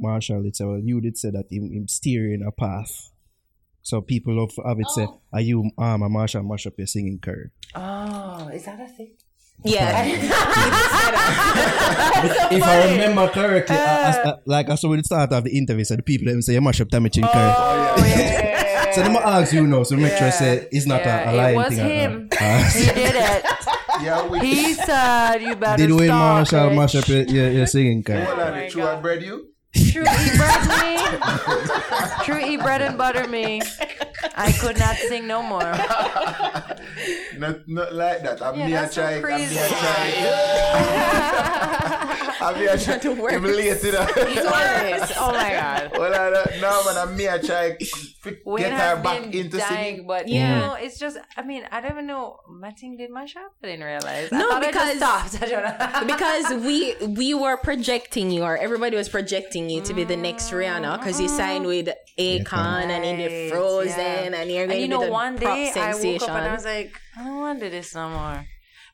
Marshall 0.00 0.42
did 0.42 0.56
say 0.56 0.64
well 0.64 0.80
you 0.82 1.00
did 1.00 1.18
say 1.18 1.30
that 1.30 1.46
him, 1.50 1.70
him 1.72 1.86
steering 1.88 2.42
a 2.46 2.52
path. 2.52 3.10
So 3.82 4.00
people 4.00 4.34
love 4.36 4.52
have 4.66 4.78
it 4.80 4.88
say, 4.90 5.06
Are 5.32 5.40
you 5.40 5.70
um 5.76 6.02
a 6.02 6.08
Marshall 6.08 6.42
mash 6.44 6.66
up 6.66 6.74
your 6.78 6.86
singing 6.86 7.18
career? 7.18 7.50
Oh, 7.74 8.48
is 8.48 8.64
that 8.64 8.80
a 8.80 8.86
thing? 8.86 9.16
Yeah. 9.64 10.04
if 12.50 12.62
I 12.62 12.92
remember 12.92 13.28
correctly, 13.28 13.76
I, 13.76 14.10
I, 14.10 14.30
I, 14.30 14.34
like 14.46 14.68
I 14.70 14.74
saw 14.76 14.88
when 14.90 15.00
it 15.00 15.06
start 15.06 15.32
of 15.32 15.44
the 15.44 15.56
interview, 15.56 15.84
so 15.84 15.96
the 15.96 16.02
people 16.02 16.28
them 16.28 16.42
say 16.42 16.54
you 16.54 16.60
mash 16.60 16.80
up 16.80 16.88
Tami 16.88 17.12
Chin 17.12 17.24
career. 17.24 17.54
Oh, 17.56 17.94
yeah, 17.98 18.06
yeah, 18.06 18.42
yeah. 18.84 18.90
So 18.92 19.02
them 19.02 19.16
ask 19.16 19.52
you 19.52 19.66
now, 19.66 19.82
so 19.82 19.96
make 19.96 20.12
sure 20.16 20.26
Yeah. 20.28 20.30
say 20.30 20.68
it's 20.70 20.86
not 20.86 21.00
Yeah, 21.00 21.30
a, 21.30 21.34
a 21.34 21.36
lying 21.36 21.54
it 21.54 21.56
was 21.58 21.74
thing. 21.74 21.80
uh, 21.80 21.88
him. 21.88 22.28
uh, 22.40 22.70
he 22.70 22.84
did 22.86 23.14
it. 23.16 23.44
Yeah, 24.00 24.28
we 24.28 24.38
He 24.40 24.74
said 24.74 25.38
you 25.42 25.56
better 25.56 25.86
did 25.86 25.92
Wayne 25.94 26.06
stop 26.08 26.18
Marshall 26.18 26.70
it. 26.70 26.74
mash 26.76 26.94
up 26.94 27.08
your, 27.08 27.22
your, 27.24 27.50
your 27.50 27.66
singing 27.66 28.02
career? 28.04 28.24
Hold 28.24 28.38
on, 28.38 28.52
my 28.52 28.60
the 28.64 28.70
true 28.70 28.86
I 28.86 29.00
bred 29.00 29.22
you. 29.22 29.48
True 29.92 30.02
eat 30.04 30.36
bread 30.36 30.62
me. 30.68 30.96
True 32.24 32.40
eat 32.50 32.60
bread 32.60 32.82
and 32.82 32.96
butter 32.98 33.26
me. 33.28 33.62
I 34.34 34.52
could 34.52 34.78
not 34.78 34.96
sing 34.96 35.26
no 35.26 35.42
more. 35.42 35.60
Not, 37.38 37.66
not 37.68 37.94
like 37.94 38.22
that. 38.22 38.42
I'm 38.42 38.58
Yeah, 38.58 38.66
me 38.66 38.74
a 38.74 38.88
so 38.90 39.00
try. 39.02 39.10
I'm 39.10 39.16
me 39.16 39.22
crazy. 39.22 39.56
a 39.58 39.68
try. 39.68 41.14
I'm 42.40 42.54
me 42.58 42.66
a 42.66 42.78
try. 42.78 42.94
I'm 42.94 43.42
late 43.44 43.80
to 43.80 43.90
that. 43.92 45.14
oh 45.18 45.32
my 45.32 45.50
god. 45.50 45.90
Well, 45.98 46.14
I 46.14 46.30
don't 46.30 46.60
know, 46.60 46.84
man. 46.84 46.96
I'm 46.98 47.16
me 47.16 47.26
a 47.26 47.38
try. 47.42 47.76
f- 47.80 48.34
Wayne 48.44 48.64
Get 48.64 48.72
her 48.72 49.02
back 49.02 49.22
been 49.22 49.32
into 49.32 49.56
dying, 49.58 49.68
singing. 49.96 50.06
but 50.06 50.28
Yeah. 50.28 50.54
you 50.54 50.60
know, 50.66 50.74
it's 50.74 50.98
just. 50.98 51.18
I 51.36 51.42
mean, 51.42 51.64
I 51.70 51.80
don't 51.80 51.92
even 51.92 52.06
know. 52.06 52.38
My 52.48 52.70
thing 52.72 52.96
did 52.96 53.10
my 53.10 53.26
shop. 53.26 53.52
I 53.62 53.66
didn't 53.68 53.84
realize. 53.86 54.32
I 54.32 54.38
No, 54.38 54.50
I 54.50 54.60
just 54.60 54.72
because- 54.72 54.96
stopped. 54.96 55.42
I 55.42 55.46
don't 55.46 55.62
know. 56.08 56.14
because 56.14 56.64
we 56.64 56.94
we 57.06 57.34
were 57.34 57.56
projecting 57.56 58.30
you, 58.30 58.42
or 58.42 58.56
everybody 58.56 58.96
was 58.96 59.08
projecting 59.08 59.68
you 59.70 59.77
to 59.84 59.94
be 59.94 60.04
the 60.04 60.16
next 60.16 60.50
Rihanna 60.50 60.98
because 60.98 61.20
you 61.20 61.28
signed 61.28 61.66
with 61.66 61.88
Akon 62.18 62.88
and 62.90 63.04
Indie 63.04 63.42
Right, 63.44 63.50
Frozen, 63.52 63.98
yeah. 64.32 64.40
and 64.40 64.50
you're 64.50 64.62
And 64.64 64.70
going 64.72 64.80
you 64.82 64.88
to 64.88 64.94
be 64.94 64.98
know, 65.00 65.04
the 65.06 65.10
one 65.12 65.38
pop 65.38 65.54
day 65.56 65.68
I 65.70 65.72
sensation. 65.72 66.12
woke 66.20 66.22
up 66.30 66.36
and 66.36 66.46
I 66.48 66.54
was 66.54 66.64
like, 66.64 66.92
I 67.16 67.24
don't 67.24 67.38
want 67.38 67.58
to 67.60 67.66
do 67.66 67.70
this 67.70 67.94
no 67.94 68.08
more. 68.10 68.44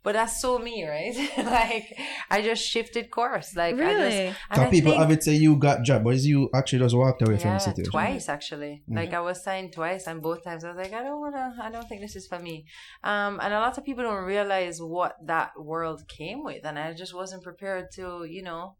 But 0.02 0.12
that's 0.12 0.38
so 0.42 0.58
me, 0.58 0.86
right? 0.86 1.16
like 1.38 1.98
I 2.30 2.42
just 2.42 2.62
shifted 2.62 3.10
course. 3.10 3.56
Like 3.56 3.74
I 3.76 3.78
just, 3.78 3.88
Really? 3.88 4.34
Some 4.54 4.66
I 4.66 4.70
people 4.70 4.90
think- 4.92 5.00
have 5.02 5.10
it 5.12 5.22
say 5.24 5.32
you 5.36 5.56
got 5.56 5.82
job, 5.82 6.04
but 6.04 6.12
it's 6.14 6.26
you 6.26 6.50
actually 6.54 6.80
just 6.80 6.94
walked 6.94 7.22
away 7.26 7.38
from 7.38 7.52
yeah, 7.52 7.54
the 7.54 7.60
situation. 7.60 7.90
twice 7.90 8.28
actually. 8.28 8.82
Like 8.86 9.14
I 9.14 9.20
was 9.20 9.42
signed 9.42 9.72
twice, 9.72 10.06
and 10.06 10.20
both 10.20 10.44
times 10.44 10.62
I 10.62 10.68
was 10.68 10.76
like, 10.76 10.92
I 10.92 11.02
don't 11.02 11.20
wanna. 11.20 11.56
I 11.58 11.70
don't 11.70 11.88
think 11.88 12.02
this 12.02 12.16
is 12.16 12.26
for 12.26 12.38
me. 12.38 12.66
Um, 13.02 13.40
and 13.42 13.54
a 13.54 13.60
lot 13.60 13.78
of 13.78 13.84
people 13.86 14.04
don't 14.04 14.24
realize 14.24 14.78
what 14.78 15.16
that 15.24 15.52
world 15.58 16.06
came 16.06 16.44
with, 16.44 16.66
and 16.66 16.78
I 16.78 16.92
just 16.92 17.14
wasn't 17.14 17.42
prepared 17.42 17.86
to, 17.94 18.26
you 18.28 18.42
know. 18.42 18.76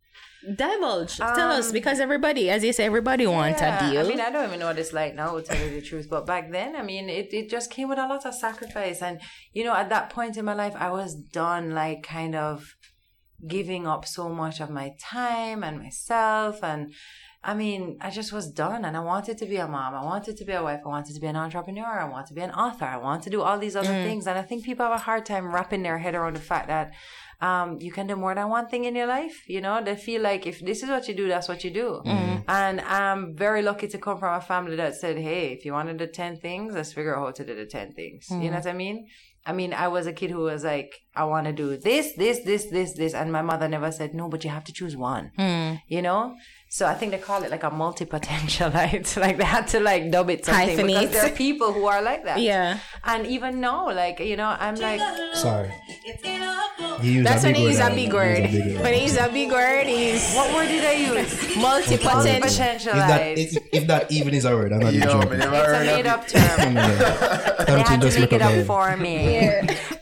Divulge. 0.56 1.16
Tell 1.16 1.52
us 1.52 1.68
Um, 1.68 1.72
because 1.72 2.00
everybody, 2.00 2.50
as 2.50 2.62
you 2.62 2.72
say, 2.72 2.84
everybody 2.84 3.26
wants 3.26 3.62
a 3.62 3.78
deal. 3.80 4.04
I 4.04 4.08
mean, 4.08 4.20
I 4.20 4.30
don't 4.30 4.46
even 4.46 4.58
know 4.58 4.66
what 4.66 4.78
it's 4.78 4.92
like 4.92 5.14
now, 5.14 5.34
to 5.36 5.42
tell 5.42 5.58
you 5.58 5.70
the 5.70 5.80
truth. 5.80 6.06
But 6.10 6.26
back 6.26 6.50
then, 6.50 6.76
I 6.76 6.82
mean, 6.82 7.08
it, 7.08 7.32
it 7.32 7.48
just 7.48 7.70
came 7.70 7.88
with 7.88 7.98
a 7.98 8.06
lot 8.06 8.26
of 8.26 8.34
sacrifice. 8.34 9.00
And, 9.00 9.20
you 9.52 9.64
know, 9.64 9.74
at 9.74 9.88
that 9.88 10.10
point 10.10 10.36
in 10.36 10.44
my 10.44 10.54
life, 10.54 10.74
I 10.76 10.90
was 10.90 11.14
done, 11.14 11.70
like, 11.70 12.02
kind 12.02 12.34
of 12.34 12.74
giving 13.46 13.86
up 13.86 14.06
so 14.06 14.28
much 14.28 14.60
of 14.60 14.68
my 14.68 14.94
time 15.00 15.64
and 15.64 15.78
myself. 15.78 16.62
And, 16.62 16.92
I 17.42 17.54
mean, 17.54 17.98
I 18.02 18.10
just 18.10 18.30
was 18.32 18.50
done. 18.50 18.84
And 18.84 18.96
I 18.98 19.00
wanted 19.00 19.38
to 19.38 19.46
be 19.46 19.56
a 19.56 19.66
mom. 19.66 19.94
I 19.94 20.04
wanted 20.04 20.36
to 20.36 20.44
be 20.44 20.52
a 20.52 20.62
wife. 20.62 20.80
I 20.84 20.88
wanted 20.88 21.14
to 21.14 21.20
be 21.20 21.26
an 21.26 21.36
entrepreneur. 21.36 22.00
I 22.00 22.08
wanted 22.08 22.28
to 22.28 22.34
be 22.34 22.42
an 22.42 22.50
author. 22.50 22.84
I 22.84 22.98
wanted 22.98 23.22
to 23.24 23.30
do 23.30 23.40
all 23.40 23.58
these 23.58 23.76
other 23.76 23.88
things. 23.88 24.26
And 24.26 24.38
I 24.38 24.42
think 24.42 24.64
people 24.64 24.84
have 24.84 24.94
a 24.94 25.04
hard 25.04 25.24
time 25.24 25.54
wrapping 25.54 25.82
their 25.82 25.98
head 25.98 26.14
around 26.14 26.36
the 26.36 26.40
fact 26.40 26.68
that 26.68 26.92
um, 27.44 27.78
you 27.86 27.92
can 27.92 28.06
do 28.06 28.16
more 28.16 28.34
than 28.34 28.48
one 28.48 28.66
thing 28.68 28.84
in 28.84 28.94
your 29.00 29.06
life. 29.06 29.36
You 29.46 29.60
know, 29.60 29.82
they 29.84 29.96
feel 29.96 30.22
like 30.22 30.46
if 30.46 30.60
this 30.60 30.82
is 30.82 30.88
what 30.88 31.06
you 31.08 31.14
do, 31.14 31.28
that's 31.28 31.48
what 31.48 31.62
you 31.64 31.70
do. 31.70 31.88
Mm-hmm. 32.06 32.08
Mm-hmm. 32.08 32.50
And 32.50 32.80
I'm 32.80 33.36
very 33.36 33.62
lucky 33.62 33.88
to 33.88 33.98
come 33.98 34.18
from 34.18 34.34
a 34.34 34.40
family 34.40 34.76
that 34.76 34.94
said, 34.94 35.18
hey, 35.18 35.52
if 35.52 35.64
you 35.64 35.72
want 35.72 35.88
to 35.88 35.94
do 35.94 36.06
10 36.06 36.38
things, 36.38 36.74
let's 36.74 36.92
figure 36.92 37.16
out 37.16 37.24
how 37.26 37.32
to 37.32 37.44
do 37.44 37.54
the 37.54 37.66
10 37.66 37.92
things. 37.92 38.26
You 38.30 38.36
know 38.36 38.44
mm-hmm. 38.44 38.54
what 38.54 38.66
I 38.66 38.72
mean? 38.72 39.06
I 39.46 39.52
mean, 39.52 39.74
I 39.74 39.88
was 39.88 40.06
a 40.06 40.12
kid 40.12 40.30
who 40.30 40.44
was 40.44 40.64
like, 40.64 40.94
I 41.14 41.24
want 41.24 41.46
to 41.46 41.52
do 41.52 41.76
this, 41.76 42.14
this, 42.14 42.40
this, 42.44 42.64
this, 42.70 42.94
this. 42.94 43.12
And 43.12 43.30
my 43.30 43.42
mother 43.42 43.68
never 43.68 43.92
said, 43.92 44.14
no, 44.14 44.28
but 44.28 44.42
you 44.42 44.48
have 44.48 44.64
to 44.64 44.72
choose 44.72 44.96
one. 44.96 45.32
You 45.86 46.00
know? 46.00 46.34
So 46.74 46.86
I 46.86 46.94
think 46.94 47.12
they 47.12 47.18
call 47.18 47.44
it 47.44 47.52
like 47.52 47.62
a 47.62 47.70
multi 47.70 48.04
potentialite. 48.04 49.16
like 49.24 49.36
they 49.38 49.44
had 49.44 49.68
to 49.68 49.78
like 49.78 50.10
dub 50.10 50.28
it 50.28 50.44
something 50.44 50.76
Hyphenate. 50.76 50.86
because 51.02 51.12
there 51.12 51.26
are 51.26 51.36
people 51.36 51.72
who 51.72 51.86
are 51.86 52.02
like 52.02 52.24
that. 52.24 52.40
Yeah. 52.40 52.80
And 53.04 53.28
even 53.28 53.60
now, 53.60 53.92
like, 53.94 54.18
you 54.18 54.34
know, 54.36 54.56
I'm 54.58 54.74
like, 54.74 55.00
Sorry. 55.36 55.72
That's 57.22 57.44
when 57.44 57.52
big 57.52 57.62
he 57.62 57.68
used 57.68 57.80
word, 57.80 57.92
a 57.92 57.94
big 57.94 58.12
word. 58.12 58.38
used 58.42 58.48
a 58.50 58.58
big 58.58 58.72
word. 58.74 58.82
When 58.82 58.94
he 58.94 59.02
used 59.04 59.16
a 59.18 59.28
big 59.28 59.50
word, 59.52 59.86
he's 59.86 60.34
what 60.34 60.52
word 60.52 60.66
did 60.66 60.84
I 60.84 60.92
use? 61.20 61.56
multi-potential. 61.68 62.92
If 62.92 63.06
that, 63.12 63.38
if, 63.38 63.56
if 63.72 63.86
that 63.86 64.10
even 64.10 64.34
is 64.34 64.44
a 64.44 64.54
word, 64.56 64.72
I'm 64.72 64.80
not 64.80 64.94
even 64.94 65.08
Yo, 65.08 65.20
joking. 65.22 65.40
It's 65.40 65.46
a 65.46 65.50
made 65.84 66.00
it. 66.00 66.06
up 66.06 66.26
term. 66.26 66.74
They 66.74 67.74
they 67.74 67.82
had 67.82 68.00
to 68.00 68.20
make 68.20 68.32
it 68.32 68.42
up 68.42 68.66
for 68.66 68.96
me. 68.96 69.48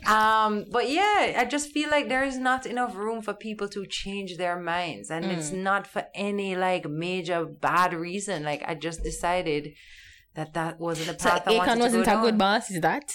um, 0.06 0.64
but 0.70 0.88
yeah, 0.90 1.34
I 1.36 1.44
just 1.48 1.70
feel 1.70 1.90
like 1.90 2.08
there 2.08 2.24
is 2.24 2.38
not 2.38 2.64
enough 2.66 2.96
room 2.96 3.20
for 3.22 3.34
people 3.34 3.68
to 3.68 3.84
change 3.86 4.36
their 4.38 4.58
minds, 4.58 5.10
and 5.10 5.24
it's 5.26 5.50
Mm. 5.50 5.62
not 5.70 5.86
for 5.86 6.04
any 6.14 6.54
like 6.68 6.84
major 7.08 7.40
bad 7.68 7.90
reason. 8.08 8.38
Like 8.50 8.62
I 8.70 8.74
just 8.86 9.00
decided 9.10 9.62
that 10.38 10.48
that 10.58 10.74
wasn't 10.86 11.08
the 11.12 11.16
So 11.22 11.28
path 11.28 11.42
I 11.46 11.50
wanted 11.58 11.68
Akon 11.72 11.80
wasn't 11.86 12.08
a 12.16 12.18
good 12.24 12.38
boss, 12.44 12.64
is 12.74 12.80
that? 12.88 13.06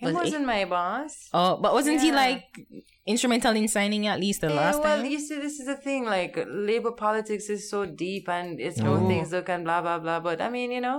He 0.00 0.06
was 0.06 0.14
wasn't 0.20 0.46
my 0.54 0.62
boss. 0.76 1.12
Oh, 1.38 1.52
but 1.64 1.70
wasn't 1.78 2.00
he 2.04 2.10
like 2.24 2.44
instrumental 3.14 3.54
in 3.60 3.66
signing 3.76 4.06
at 4.12 4.18
least 4.24 4.40
the 4.44 4.48
Yeah, 4.48 4.60
last 4.62 4.78
well, 4.82 4.96
time? 4.96 5.06
you 5.14 5.20
see, 5.26 5.38
this 5.46 5.56
is 5.60 5.66
the 5.72 5.76
thing. 5.86 6.02
Like, 6.16 6.34
labor 6.70 6.92
politics 6.92 7.46
is 7.56 7.62
so 7.72 7.80
deep, 8.04 8.24
and 8.36 8.60
it's 8.66 8.80
how 8.80 8.94
things 9.10 9.28
look, 9.34 9.48
and 9.54 9.62
blah 9.68 9.80
blah 9.84 9.98
blah. 10.04 10.20
But 10.28 10.38
I 10.40 10.48
mean, 10.56 10.70
you 10.76 10.82
know, 10.86 10.98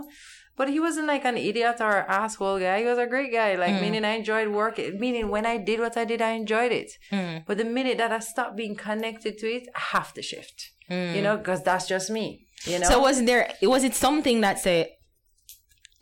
but 0.60 0.68
he 0.70 0.80
wasn't 0.88 1.08
like 1.14 1.26
an 1.32 1.38
idiot 1.50 1.78
or 1.88 1.94
asshole 2.20 2.60
guy. 2.66 2.78
He 2.84 2.86
was 2.94 3.00
a 3.00 3.08
great 3.14 3.32
guy. 3.40 3.52
Like, 3.64 3.74
Mm. 3.76 3.82
meaning 3.86 4.04
I 4.12 4.14
enjoyed 4.22 4.50
work. 4.62 4.76
Meaning 5.06 5.26
when 5.36 5.46
I 5.54 5.56
did 5.70 5.80
what 5.86 5.96
I 6.02 6.06
did, 6.12 6.22
I 6.30 6.32
enjoyed 6.44 6.74
it. 6.82 6.92
Mm. 7.12 7.36
But 7.48 7.56
the 7.62 7.66
minute 7.78 7.98
that 8.02 8.12
I 8.12 8.20
stopped 8.32 8.56
being 8.62 8.76
connected 8.88 9.34
to 9.42 9.48
it, 9.58 9.66
I 9.80 9.82
have 9.98 10.10
to 10.18 10.22
shift. 10.32 10.58
Mm. 10.92 11.16
You 11.16 11.22
know, 11.22 11.38
because 11.38 11.64
that's 11.64 11.88
just 11.88 12.10
me. 12.10 12.46
You 12.66 12.80
know. 12.80 12.88
So 12.90 13.00
was 13.02 13.24
there? 13.24 13.54
Was 13.64 13.84
it 13.84 13.96
something 13.96 14.42
that 14.42 14.60
said, 14.60 14.90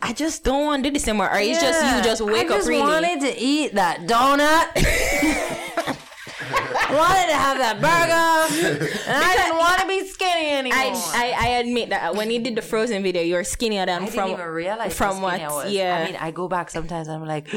"I 0.01 0.13
just 0.13 0.43
don't 0.43 0.65
want 0.65 0.83
to 0.83 0.89
do 0.89 0.93
this 0.93 1.07
anymore," 1.07 1.29
or 1.31 1.39
it's 1.39 1.61
just 1.61 1.79
you 1.95 2.01
just 2.03 2.21
wake 2.21 2.49
I 2.49 2.53
up 2.55 2.57
just 2.59 2.67
really? 2.67 2.81
wanted 2.81 3.21
to 3.21 3.37
eat 3.37 3.75
that 3.75 4.01
donut. 4.01 4.67
I 4.75 5.95
wanted 7.01 7.27
to 7.29 7.37
have 7.37 7.57
that 7.59 7.77
burger, 7.79 8.89
and 9.07 9.23
I 9.23 9.35
didn't 9.37 9.57
want 9.57 9.81
to 9.81 9.87
be 9.87 10.07
skinny 10.07 10.49
anymore. 10.51 10.77
I, 10.79 11.33
I 11.37 11.45
I 11.45 11.47
admit 11.61 11.89
that 11.91 12.15
when 12.15 12.31
you 12.31 12.39
did 12.41 12.55
the 12.55 12.61
Frozen 12.63 13.03
video, 13.03 13.21
you 13.21 13.35
were 13.35 13.43
skinnier 13.43 13.85
than 13.85 14.03
I 14.03 14.05
from 14.07 14.29
didn't 14.29 14.39
even 14.41 14.51
realize 14.51 14.97
from 14.97 15.21
what 15.21 15.39
I 15.39 15.47
was. 15.51 15.71
yeah. 15.71 15.97
I 16.01 16.05
mean, 16.05 16.15
I 16.19 16.31
go 16.31 16.47
back 16.47 16.71
sometimes. 16.71 17.07
and 17.07 17.21
I'm 17.21 17.27
like, 17.27 17.47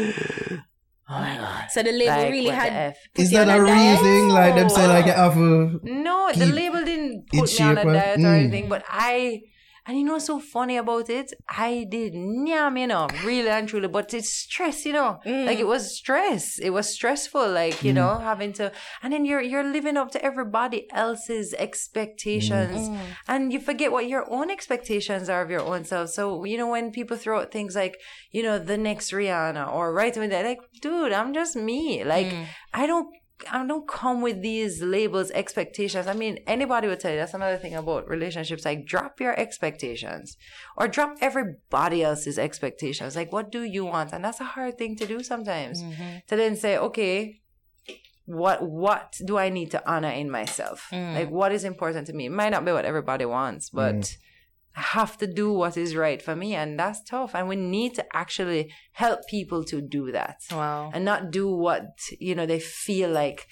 oh 1.09 1.21
my 1.21 1.37
god. 1.37 1.71
so 1.71 1.83
the 1.83 1.93
label 1.93 2.17
Like, 2.17 2.31
really 2.31 2.47
what 2.47 2.53
the 2.53 2.61
had. 2.61 2.73
F? 2.73 2.97
Is 3.17 3.31
that 3.33 3.49
a 3.49 3.63
real 3.63 3.97
thing? 3.97 4.29
Like 4.29 4.55
them 4.55 4.69
say 4.69 4.87
like 4.87 5.07
you 5.07 5.13
have 5.13 5.37
a 5.37 5.81
No, 5.83 6.31
the 6.35 6.47
label 6.47 6.85
didn't 6.85 7.27
in 7.33 7.41
put 7.41 7.59
me 7.59 7.65
on 7.65 7.79
a 7.79 7.83
shape, 7.83 7.87
diet 7.93 8.19
or 8.19 8.23
mm. 8.23 8.39
anything, 8.41 8.69
but 8.69 8.85
I. 8.89 9.43
And 9.87 9.99
you 9.99 10.05
know 10.05 10.13
what's 10.13 10.27
so 10.27 10.39
funny 10.39 10.77
about 10.77 11.11
it? 11.11 11.33
I 11.49 11.87
did 11.89 12.15
nyam, 12.15 12.79
you 12.79 12.87
know, 12.87 13.09
really 13.25 13.49
and 13.49 13.69
truly, 13.69 13.89
but 13.89 14.15
it's 14.15 14.33
stress, 14.33 14.85
you 14.85 14.93
know. 14.93 15.19
Mm. 15.27 15.47
Like 15.47 15.59
it 15.59 15.67
was 15.67 15.97
stress. 15.97 16.59
It 16.59 16.71
was 16.71 16.89
stressful, 16.89 17.51
like, 17.51 17.83
you 17.83 17.93
mm. 17.93 17.97
know, 17.97 18.19
having 18.19 18.53
to 18.55 18.71
and 19.03 19.13
then 19.13 19.25
you're 19.25 19.41
you're 19.41 19.65
living 19.65 19.97
up 19.97 20.13
to 20.13 20.25
everybody 20.25 20.87
else's 20.93 21.53
expectations. 21.55 22.89
Mm. 22.89 22.99
And 23.27 23.53
you 23.53 23.59
forget 23.61 23.91
what 23.91 24.07
your 24.07 24.31
own 24.31 24.51
expectations 24.51 25.29
are 25.29 25.43
of 25.43 25.51
your 25.51 25.63
own 25.63 25.85
self. 25.85 26.11
So, 26.11 26.45
you 26.45 26.59
know, 26.59 26.69
when 26.69 26.93
people 26.93 27.17
throw 27.17 27.41
out 27.41 27.51
things 27.51 27.75
like, 27.75 27.99
you 28.31 28.43
know, 28.43 28.59
the 28.59 28.79
next 28.79 29.11
Rihanna 29.11 29.73
or 29.73 29.93
right 29.93 30.15
that, 30.15 30.45
like, 30.45 30.61
dude, 30.81 31.13
I'm 31.13 31.35
just 31.35 31.57
me. 31.57 32.05
Like, 32.05 32.33
I 32.73 32.87
don't 32.87 33.09
I 33.51 33.67
don't 33.67 33.89
come 33.89 34.21
with 34.21 34.43
these 34.43 34.83
labels, 34.83 35.31
expectations. 35.31 36.07
I 36.07 36.13
mean, 36.13 36.39
anybody 36.47 36.89
would 36.89 37.01
tell 37.01 37.13
you 37.13 37.19
that's 37.19 37.35
another 37.35 37.57
thing 37.57 37.75
about 37.75 38.09
relationships. 38.09 38.65
Like, 38.65 38.87
drop 38.87 39.21
your 39.21 39.39
expectations 39.39 40.37
or 40.77 40.89
drop 40.89 41.17
everybody 41.21 42.03
else's 42.03 42.39
expectations. 42.39 43.17
Like, 43.17 43.33
what 43.33 43.51
do 43.51 43.63
you 43.63 43.85
want? 43.85 44.13
And 44.13 44.25
that's 44.25 44.41
a 44.41 44.45
hard 44.45 44.79
thing 44.79 44.97
to 44.97 45.07
do 45.07 45.23
sometimes. 45.23 45.83
Mm-hmm. 45.83 46.19
To 46.29 46.37
then 46.37 46.57
say, 46.57 46.77
okay, 46.77 47.41
what 48.25 48.63
what 48.63 49.17
do 49.25 49.37
I 49.37 49.49
need 49.49 49.71
to 49.73 49.91
honor 49.91 50.11
in 50.11 50.31
myself? 50.31 50.89
Mm. 50.93 51.15
Like, 51.15 51.31
what 51.31 51.53
is 51.53 51.65
important 51.65 52.07
to 52.07 52.13
me? 52.13 52.27
It 52.27 52.33
might 52.33 52.51
not 52.51 52.65
be 52.65 52.73
what 52.73 52.85
everybody 52.85 53.25
wants, 53.25 53.71
but 53.71 53.95
I 53.95 54.32
have 54.75 55.19
to 55.19 55.27
do 55.27 55.53
what 55.53 55.77
is 55.77 55.95
right 55.95 56.21
for 56.23 56.35
me, 56.35 56.55
and 56.55 56.79
that's 56.79 57.03
tough. 57.03 57.35
And 57.35 57.49
we 57.49 57.57
need 57.57 57.95
to 57.97 58.05
actually 58.17 58.73
help 58.93 59.21
people 59.29 59.65
to 59.65 59.81
do 59.81 60.13
that 60.13 60.43
Wow. 60.51 60.91
and 60.95 61.05
not 61.05 61.31
do 61.31 61.51
what 61.55 61.99
you 62.19 62.35
know 62.35 62.47
they 62.47 62.61
feel 62.61 63.11
like 63.11 63.49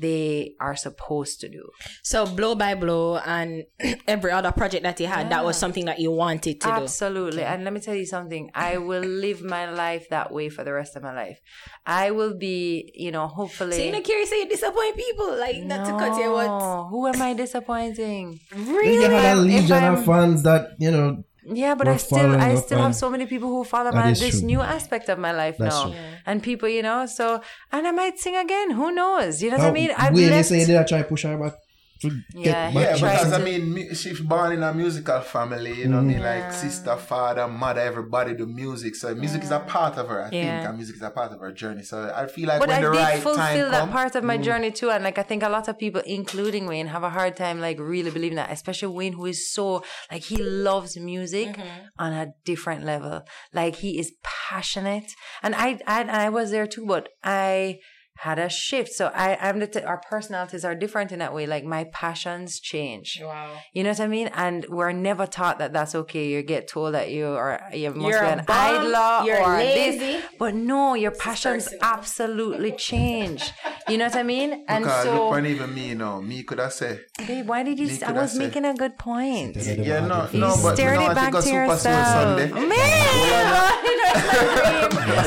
they 0.00 0.54
are 0.60 0.76
supposed 0.76 1.40
to 1.40 1.48
do. 1.48 1.68
So 2.02 2.26
blow 2.26 2.54
by 2.54 2.74
blow 2.74 3.16
and 3.18 3.64
every 4.08 4.30
other 4.32 4.52
project 4.52 4.82
that 4.84 4.98
you 5.00 5.06
had, 5.06 5.30
that 5.30 5.44
was 5.44 5.56
something 5.56 5.84
that 5.86 5.98
you 5.98 6.10
wanted 6.10 6.60
to 6.62 6.66
do. 6.68 6.72
Absolutely. 6.72 7.42
And 7.42 7.64
let 7.64 7.72
me 7.72 7.80
tell 7.80 7.94
you 7.94 8.06
something. 8.06 8.50
I 8.54 8.78
will 8.78 9.02
live 9.02 9.42
my 9.42 9.70
life 9.70 10.08
that 10.10 10.32
way 10.32 10.48
for 10.48 10.64
the 10.64 10.72
rest 10.72 10.96
of 10.96 11.02
my 11.02 11.14
life. 11.14 11.40
I 11.86 12.10
will 12.10 12.36
be, 12.36 12.90
you 12.94 13.10
know, 13.10 13.26
hopefully. 13.26 13.72
So 13.76 13.82
you're 13.82 13.92
not 13.92 14.04
curious 14.04 14.30
that 14.30 14.36
you 14.38 14.48
disappoint 14.48 14.96
people, 14.96 15.36
like 15.38 15.56
not 15.64 15.84
to 15.86 15.92
cut 15.92 16.18
you 16.20 16.30
what. 16.32 16.88
Who 16.90 17.06
am 17.06 17.20
I 17.20 17.34
disappointing? 17.34 18.40
Really? 18.54 18.94
You 18.94 19.10
had 19.10 19.36
a 19.36 19.40
If 19.40 19.46
legion 19.46 19.84
I'm- 19.84 19.94
of 19.94 20.04
fans 20.04 20.42
that, 20.44 20.70
you 20.78 20.90
know, 20.90 21.24
Yeah, 21.44 21.74
but 21.74 21.88
I 21.88 21.96
still 21.96 22.36
I 22.36 22.54
still 22.56 22.78
have 22.78 22.94
so 22.94 23.10
many 23.10 23.26
people 23.26 23.48
who 23.48 23.64
follow 23.64 23.90
That 23.90 24.04
my 24.04 24.12
this 24.12 24.38
true. 24.38 24.46
new 24.46 24.60
aspect 24.60 25.08
of 25.08 25.18
my 25.18 25.32
life 25.32 25.56
That's 25.58 25.74
now. 25.74 25.90
true. 25.90 25.94
And 26.24 26.42
people, 26.42 26.68
you 26.68 26.82
know, 26.82 27.06
so 27.06 27.42
and 27.72 27.86
I 27.86 27.90
might 27.90 28.18
sing 28.18 28.36
again. 28.36 28.70
Who 28.70 28.92
knows? 28.92 29.42
You 29.42 29.50
know 29.50 29.58
what 29.58 29.66
I 29.66 29.72
mean? 29.72 29.90
I've 29.96 30.14
way 30.14 30.24
they 30.26 30.30
left 30.30 30.48
say 30.48 30.64
they 30.64 30.84
try 30.84 31.02
push 31.02 31.24
her 31.24 31.36
back 31.36 31.54
to 32.02 32.08
Yeah, 32.34 32.70
get 32.70 32.72
he. 32.72 32.78
Yeah, 32.80 32.96
tried 32.96 33.12
because 33.18 33.30
to- 33.30 33.36
I 33.36 33.44
mean, 33.44 33.94
she's 33.94 34.20
born 34.20 34.52
in 34.52 34.62
a 34.62 34.72
musical 34.74 35.20
family, 35.20 35.72
you 35.80 35.88
know 35.88 35.96
what 35.96 36.04
I 36.10 36.14
mean? 36.14 36.20
Like 36.22 36.52
sister, 36.52 36.96
father, 36.96 37.48
mother, 37.48 37.80
everybody 37.80 38.34
do 38.34 38.46
music. 38.46 38.94
So 38.96 39.14
music 39.14 39.42
is 39.42 39.50
a 39.50 39.60
part 39.60 39.96
of 39.98 40.08
her, 40.08 40.22
I 40.24 40.30
think, 40.30 40.44
and 40.66 40.76
music 40.76 40.96
is 40.96 41.02
a 41.02 41.10
part 41.10 41.32
of 41.32 41.40
her 41.40 41.52
journey. 41.52 41.82
So 41.82 42.12
I 42.14 42.26
feel 42.26 42.48
like 42.48 42.60
but 42.60 42.68
when 42.68 42.78
I 42.78 42.82
the 42.86 42.92
did 42.92 42.98
right 42.98 43.18
fulfill 43.22 43.36
time 43.36 43.70
that 43.70 43.80
come, 43.80 43.88
mm. 43.88 43.92
part 43.92 44.14
of 44.16 44.24
my 44.24 44.36
journey 44.36 44.70
too, 44.70 44.90
and 44.90 45.02
like 45.04 45.18
I 45.18 45.22
think 45.22 45.42
a 45.42 45.48
lot 45.48 45.68
of 45.68 45.78
people, 45.78 46.02
including 46.06 46.66
Wayne, 46.66 46.88
have 46.88 47.02
a 47.02 47.10
hard 47.10 47.36
time 47.36 47.60
like 47.60 47.78
really 47.78 48.10
believing 48.10 48.36
that. 48.36 48.50
Especially 48.50 48.88
Wayne, 48.98 49.14
who 49.14 49.26
is 49.26 49.52
so 49.52 49.82
like 50.10 50.22
he 50.22 50.36
loves 50.36 50.96
music 50.96 51.48
Mm-hmm. 51.52 51.86
on 52.04 52.12
a 52.12 52.26
different 52.44 52.84
level. 52.84 53.22
Like 53.52 53.76
he 53.76 53.98
is 53.98 54.12
passionate, 54.22 55.08
and 55.42 55.54
I, 55.54 55.78
I, 55.86 56.00
and 56.02 56.10
I 56.10 56.28
was 56.28 56.50
there 56.50 56.66
too, 56.66 56.84
but 56.86 57.08
I 57.24 57.78
had 58.18 58.38
a 58.38 58.48
shift. 58.48 58.92
So 58.92 59.06
I, 59.14 59.36
I'm 59.40 59.58
the 59.58 59.66
t- 59.66 59.80
our 59.82 60.00
personalities 60.08 60.64
are 60.64 60.74
different 60.76 61.10
in 61.12 61.18
that 61.18 61.34
way. 61.34 61.46
Like 61.46 61.64
my 61.64 61.84
passions 61.92 62.60
change. 62.60 63.20
Wow. 63.22 63.50
You 63.72 63.82
know 63.82 63.90
what 63.90 64.00
I 64.00 64.06
mean? 64.06 64.28
And 64.34 64.64
we're 64.68 64.92
never 64.92 65.26
taught 65.26 65.58
that 65.58 65.72
that's 65.72 65.94
okay. 65.94 66.28
You 66.28 66.42
get 66.42 66.68
told 66.68 66.94
that 66.94 67.10
you 67.10 67.26
are 67.26 67.60
you 67.74 67.90
must 67.90 68.08
You're 68.08 68.20
be 68.20 68.26
a 68.26 68.32
an 68.38 68.44
bum, 68.44 68.56
idler 68.56 69.26
you're 69.26 69.42
or 69.42 69.56
lazy. 69.56 69.98
this. 69.98 70.24
But 70.38 70.54
no, 70.54 70.94
your 70.94 71.10
passions 71.10 71.64
personal. 71.64 71.84
absolutely 71.84 72.72
change. 72.72 73.50
You 73.88 73.98
know 73.98 74.04
what 74.06 74.16
I 74.16 74.22
mean? 74.22 74.64
And 74.68 74.84
because 74.84 75.04
look 75.06 75.14
so, 75.16 75.30
when 75.30 75.46
even 75.46 75.74
me, 75.74 75.88
you 75.88 75.94
know, 75.96 76.20
me 76.22 76.44
could 76.44 76.60
I 76.60 76.68
say. 76.68 77.00
babe, 77.26 77.48
why 77.48 77.62
did 77.64 77.78
you? 77.80 77.86
Me 77.88 77.92
s- 77.94 78.02
I 78.02 78.06
could 78.08 78.16
I 78.18 78.22
was 78.22 78.32
say- 78.32 78.38
making 78.38 78.64
a 78.64 78.74
good 78.74 78.98
point. 78.98 79.56
yeah, 79.56 80.06
no, 80.06 80.28
You 80.32 80.40
no, 80.40 80.54
but 80.62 80.74
stared 80.76 80.98
no, 81.00 81.06
it 81.06 81.08
I 81.10 81.14
back 81.14 81.32
think 81.32 81.34
a 81.34 81.38
to 81.38 81.42
Super 81.42 81.76
Soul 81.76 81.92
yourself. 81.92 82.06
Sunday. 82.06 82.52
Man, 82.72 84.12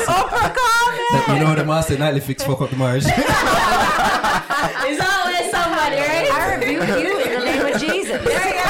Oprah 0.06 0.54
comment. 0.56 1.28
you 1.28 1.44
know 1.44 1.54
the 1.54 1.64
master 1.64 1.98
nightly 1.98 2.20
fix 2.20 2.42
fuck 2.44 2.60
up 2.60 2.70
the 2.70 2.76
marriage. 2.86 3.04
There's 3.04 5.00
always 5.10 5.46
somebody, 5.50 5.96
right? 5.98 6.28
I 6.30 6.54
rebuke 6.54 6.88
you 7.02 7.12
in 7.20 7.30
the 7.38 7.44
name 7.44 7.64
of 7.74 7.80
Jesus. 7.80 8.18
There 8.24 8.46
you 8.48 8.54
go. 8.54 8.66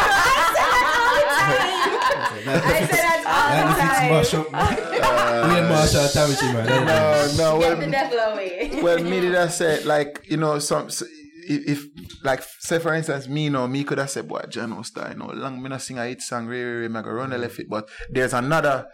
I 2.48 2.86
say 2.90 3.02
that 3.02 3.20
all 3.26 3.48
the 3.52 3.62
nightly 3.66 3.74
fix 3.80 3.92
time. 3.98 4.10
mash 4.10 4.34
uh, 4.34 4.40
up. 4.40 5.48
Me 5.50 5.54
and 5.58 5.68
Marshall 5.68 6.08
Tamichi, 6.14 6.46
man. 6.52 6.66
No, 6.66 6.76
no, 7.36 7.60
Get 7.60 7.70
the 7.70 7.78
well, 7.78 7.90
devil 7.90 8.18
away. 8.18 8.80
well, 8.82 8.98
me 9.02 9.20
did 9.20 9.34
I 9.34 9.48
say 9.48 9.82
like 9.84 10.24
you 10.30 10.36
know 10.36 10.58
some 10.58 10.86
s- 10.86 11.02
if, 11.48 11.68
if 11.68 12.24
like 12.24 12.42
say 12.60 12.78
for 12.78 12.94
instance 12.94 13.28
me 13.28 13.44
you 13.44 13.50
know 13.50 13.66
me 13.68 13.84
could 13.84 13.98
have 13.98 14.10
said 14.10 14.26
boy 14.28 14.42
John 14.48 14.82
Star 14.84 15.10
you 15.10 15.16
know 15.18 15.26
long 15.32 15.62
me 15.62 15.68
not 15.68 15.82
sing 15.82 15.98
a 15.98 16.06
hit 16.06 16.22
song 16.22 16.46
really 16.46 16.62
really 16.64 16.88
me 16.88 17.02
go 17.02 17.10
run 17.10 17.30
the 17.30 17.38
left 17.38 17.58
it 17.58 17.68
but 17.68 17.88
there's 18.10 18.32
another 18.32 18.86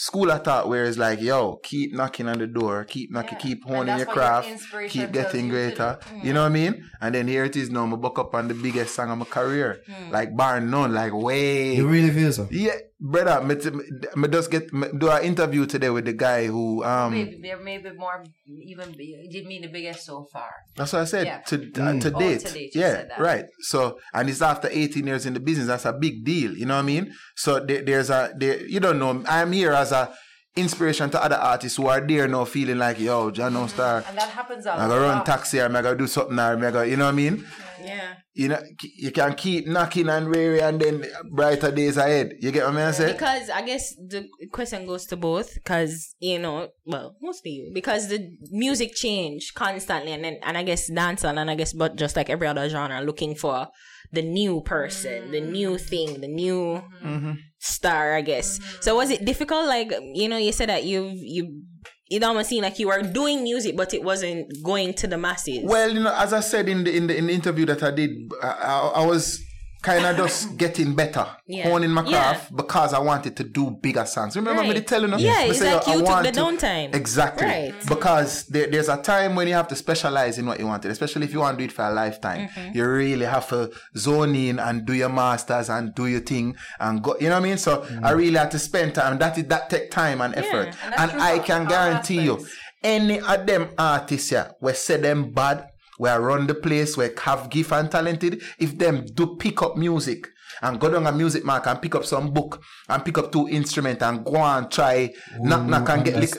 school 0.00 0.30
of 0.30 0.44
thought 0.44 0.68
where 0.68 0.84
it's 0.84 0.96
like 0.96 1.20
yo 1.20 1.56
keep 1.56 1.92
knocking 1.92 2.28
on 2.28 2.38
the 2.38 2.46
door 2.46 2.84
keep 2.84 3.10
knocking 3.10 3.32
Yeah. 3.38 3.44
keep 3.46 3.64
honing 3.64 3.98
your 3.98 4.06
what 4.06 4.06
your 4.06 4.14
craft 4.14 4.48
keep 4.94 5.10
getting 5.12 5.46
you 5.46 5.50
greater. 5.50 5.98
Mm. 6.14 6.24
you 6.24 6.32
know 6.32 6.42
what 6.42 6.52
I 6.54 6.60
mean 6.60 6.72
and 7.00 7.14
then 7.16 7.26
here 7.26 7.44
it 7.44 7.56
is 7.56 7.68
now 7.68 7.84
me 7.84 7.96
buck 7.96 8.16
up 8.18 8.32
on 8.34 8.46
the 8.46 8.54
biggest 8.54 8.94
song 8.94 9.10
of 9.10 9.18
my 9.18 9.24
career 9.24 9.80
Mm. 9.90 10.10
like 10.12 10.36
bar 10.36 10.60
none 10.60 10.94
like 10.94 11.12
way 11.12 11.74
You 11.74 11.88
really 11.88 12.10
feel 12.10 12.32
so? 12.32 12.46
yeah 12.50 12.76
brother 13.00 13.40
me, 13.46 13.54
t- 13.54 13.70
me 14.16 14.28
just 14.28 14.50
get 14.50 14.72
me 14.72 14.88
do 14.98 15.08
an 15.10 15.22
interview 15.22 15.66
today 15.66 15.90
with 15.90 16.04
the 16.04 16.12
guy 16.12 16.46
who 16.46 16.82
um 16.84 17.12
Maybe 17.12 17.38
there 17.42 17.58
may 17.58 17.78
be 17.78 17.90
more, 17.92 18.24
even 18.46 18.92
be- 18.92 19.16
you 19.22 19.30
did 19.30 19.46
mean 19.46 19.62
the 19.62 19.68
biggest 19.68 20.04
so 20.04 20.26
far. 20.32 20.50
That's 20.76 20.92
what 20.92 21.02
I 21.02 21.04
said. 21.04 21.26
Yeah. 21.26 21.38
To 21.46 21.56
uh, 21.56 22.00
to 22.00 22.14
Oh, 22.14 22.18
date. 22.18 22.40
to 22.40 22.52
date, 22.52 22.70
yeah, 22.74 22.92
said 22.92 23.10
that. 23.10 23.20
right. 23.20 23.44
So 23.60 23.98
and 24.12 24.28
it's 24.28 24.42
after 24.42 24.68
18 24.70 25.06
years 25.06 25.26
in 25.26 25.34
the 25.34 25.40
business. 25.40 25.68
That's 25.68 25.84
a 25.84 25.92
big 25.92 26.24
deal. 26.24 26.56
You 26.56 26.66
know 26.66 26.74
what 26.74 26.82
I 26.82 26.86
mean? 26.86 27.12
So 27.36 27.60
there, 27.60 27.82
there's 27.82 28.10
a 28.10 28.32
there, 28.36 28.66
you 28.66 28.80
don't 28.80 28.98
know. 28.98 29.22
I'm 29.28 29.52
here 29.52 29.72
as 29.72 29.92
a 29.92 30.12
inspiration 30.56 31.08
to 31.10 31.22
other 31.22 31.36
artists 31.36 31.76
who 31.76 31.86
are 31.86 32.00
there 32.00 32.26
now 32.26 32.44
feeling 32.44 32.78
like 32.78 32.98
yo, 32.98 33.30
John 33.30 33.52
no 33.54 33.68
Star. 33.68 34.02
And 34.08 34.18
that 34.18 34.28
happens 34.30 34.66
a 34.66 34.72
I 34.72 34.88
gotta 34.88 35.00
run 35.00 35.24
taxi 35.24 35.60
or 35.60 35.66
I 35.66 35.82
gotta 35.82 35.96
do 35.96 36.08
something 36.08 36.36
or 36.38 36.42
I 36.42 36.70
gotta, 36.72 36.88
you 36.88 36.96
know 36.96 37.04
what 37.04 37.12
I 37.12 37.16
mean? 37.16 37.46
Yeah. 37.84 38.14
You 38.34 38.48
know, 38.48 38.60
you 38.96 39.10
can 39.10 39.34
keep 39.34 39.66
knocking 39.66 40.08
and 40.08 40.28
weary 40.28 40.60
and 40.60 40.80
then 40.80 41.04
brighter 41.32 41.70
days 41.70 41.96
ahead. 41.96 42.32
You 42.40 42.50
get 42.50 42.64
what 42.64 42.76
I'm 42.76 42.92
saying? 42.92 43.12
Because 43.12 43.50
I 43.50 43.62
guess 43.62 43.94
the 43.94 44.28
question 44.52 44.86
goes 44.86 45.06
to 45.06 45.16
both. 45.16 45.54
Because 45.54 46.14
you 46.18 46.38
know, 46.38 46.68
well, 46.84 47.16
mostly 47.20 47.50
you. 47.50 47.70
Because 47.74 48.08
the 48.08 48.30
music 48.50 48.94
change 48.94 49.52
constantly, 49.54 50.12
and 50.12 50.24
then 50.24 50.38
and 50.42 50.56
I 50.56 50.62
guess 50.62 50.90
dancehall, 50.90 51.38
and 51.38 51.50
I 51.50 51.54
guess 51.54 51.72
but 51.72 51.96
just 51.96 52.16
like 52.16 52.30
every 52.30 52.46
other 52.46 52.68
genre, 52.68 53.00
looking 53.00 53.34
for 53.34 53.68
the 54.12 54.22
new 54.22 54.60
person, 54.62 55.30
the 55.30 55.40
mm. 55.40 55.50
new 55.50 55.78
thing, 55.78 56.20
the 56.20 56.28
new 56.28 56.82
mm-hmm. 57.02 57.32
star. 57.58 58.14
I 58.14 58.22
guess. 58.22 58.58
Mm-hmm. 58.58 58.82
So 58.82 58.96
was 58.96 59.10
it 59.10 59.24
difficult? 59.24 59.66
Like 59.66 59.92
you 60.14 60.28
know, 60.28 60.38
you 60.38 60.52
said 60.52 60.68
that 60.68 60.84
you've 60.84 61.14
you. 61.14 61.62
It 62.10 62.22
almost 62.22 62.48
seemed 62.48 62.62
like 62.62 62.78
you 62.78 62.88
were 62.88 63.02
doing 63.02 63.42
music, 63.42 63.76
but 63.76 63.92
it 63.92 64.02
wasn't 64.02 64.62
going 64.62 64.94
to 64.94 65.06
the 65.06 65.18
masses. 65.18 65.60
Well, 65.62 65.92
you 65.92 66.00
know, 66.00 66.14
as 66.14 66.32
I 66.32 66.40
said 66.40 66.68
in 66.68 66.84
the 66.84 66.96
in 66.96 67.06
the, 67.06 67.16
in 67.16 67.26
the 67.26 67.32
interview 67.34 67.66
that 67.66 67.82
I 67.82 67.90
did, 67.90 68.32
I, 68.42 68.48
I, 68.48 68.78
I 69.02 69.06
was 69.06 69.44
kind 69.82 70.04
of 70.04 70.16
just 70.16 70.56
getting 70.62 70.94
better, 70.94 71.26
Yeah. 71.46 71.68
honing 71.68 71.90
my 71.90 72.02
Yeah. 72.04 72.10
craft 72.32 72.56
because 72.56 72.92
I 72.94 72.98
wanted 72.98 73.36
to 73.36 73.44
do 73.44 73.70
bigger 73.70 74.04
songs. 74.06 74.34
Remember 74.36 74.62
me 74.62 74.80
telling 74.80 75.10
you? 75.18 75.26
Yeah, 75.26 75.44
it's 75.44 75.58
say, 75.60 75.72
like 75.74 75.86
I 75.86 75.92
you 75.94 75.98
took 76.00 76.08
want 76.08 76.24
the 76.26 76.32
to- 76.32 76.40
downtime. 76.40 76.94
Exactly. 76.94 77.46
Right. 77.46 77.74
Because 77.88 78.44
there, 78.46 78.66
there's 78.66 78.88
a 78.88 78.96
time 79.00 79.36
when 79.36 79.46
you 79.48 79.54
have 79.54 79.68
to 79.68 79.76
specialize 79.76 80.38
in 80.38 80.46
what 80.46 80.58
you 80.58 80.66
want, 80.66 80.84
especially 80.84 81.24
if 81.26 81.32
you 81.32 81.40
want 81.40 81.58
to 81.58 81.64
do 81.64 81.68
it 81.70 81.72
for 81.72 81.84
a 81.84 81.92
lifetime. 81.92 82.48
Mm-hmm. 82.48 82.76
You 82.76 82.88
really 82.88 83.26
have 83.26 83.48
to 83.50 83.70
zone 83.96 84.34
in 84.34 84.58
and 84.58 84.84
do 84.84 84.92
your 84.94 85.08
masters 85.10 85.68
and 85.70 85.94
do 85.94 86.06
your 86.06 86.20
thing 86.20 86.56
and 86.80 87.02
go. 87.02 87.16
You 87.20 87.28
know 87.28 87.34
what 87.36 87.40
I 87.46 87.48
mean? 87.48 87.58
So 87.58 87.86
I 88.02 88.10
really 88.12 88.36
had 88.38 88.50
to 88.52 88.58
spend 88.58 88.94
time. 88.96 89.18
That 89.18 89.38
is 89.38 89.44
that 89.44 89.70
take 89.70 89.90
time 89.90 90.20
and 90.20 90.34
effort. 90.34 90.74
And 90.84 90.94
and 91.12 91.22
I 91.22 91.38
can 91.38 91.62
all 91.62 91.68
guarantee 91.68 92.20
you, 92.22 92.44
any 92.82 93.20
of 93.20 93.46
them 93.46 93.68
artists 93.78 94.30
here, 94.30 94.52
we 94.60 94.72
say 94.72 94.96
them 94.98 95.32
bad, 95.32 95.68
we 95.98 96.08
run 96.10 96.46
the 96.46 96.54
place, 96.54 96.96
where 96.96 97.12
have 97.22 97.50
gift 97.50 97.72
and 97.72 97.90
talented. 97.90 98.42
If 98.58 98.78
them 98.78 99.04
do 99.14 99.36
pick 99.36 99.60
up 99.62 99.76
music 99.76 100.28
and 100.62 100.78
go 100.80 100.90
down 100.90 101.06
a 101.06 101.12
music 101.12 101.44
mark 101.44 101.66
and 101.66 101.80
pick 101.82 101.94
up 101.94 102.04
some 102.04 102.32
book 102.32 102.62
and 102.88 103.04
pick 103.04 103.18
up 103.18 103.30
two 103.32 103.48
instrument 103.48 104.02
and 104.02 104.24
go 104.24 104.36
and 104.36 104.70
try 104.70 105.10
knock 105.40 105.64
knock 105.66 105.88
and 105.90 106.04
get 106.04 106.16
lick. 106.16 106.34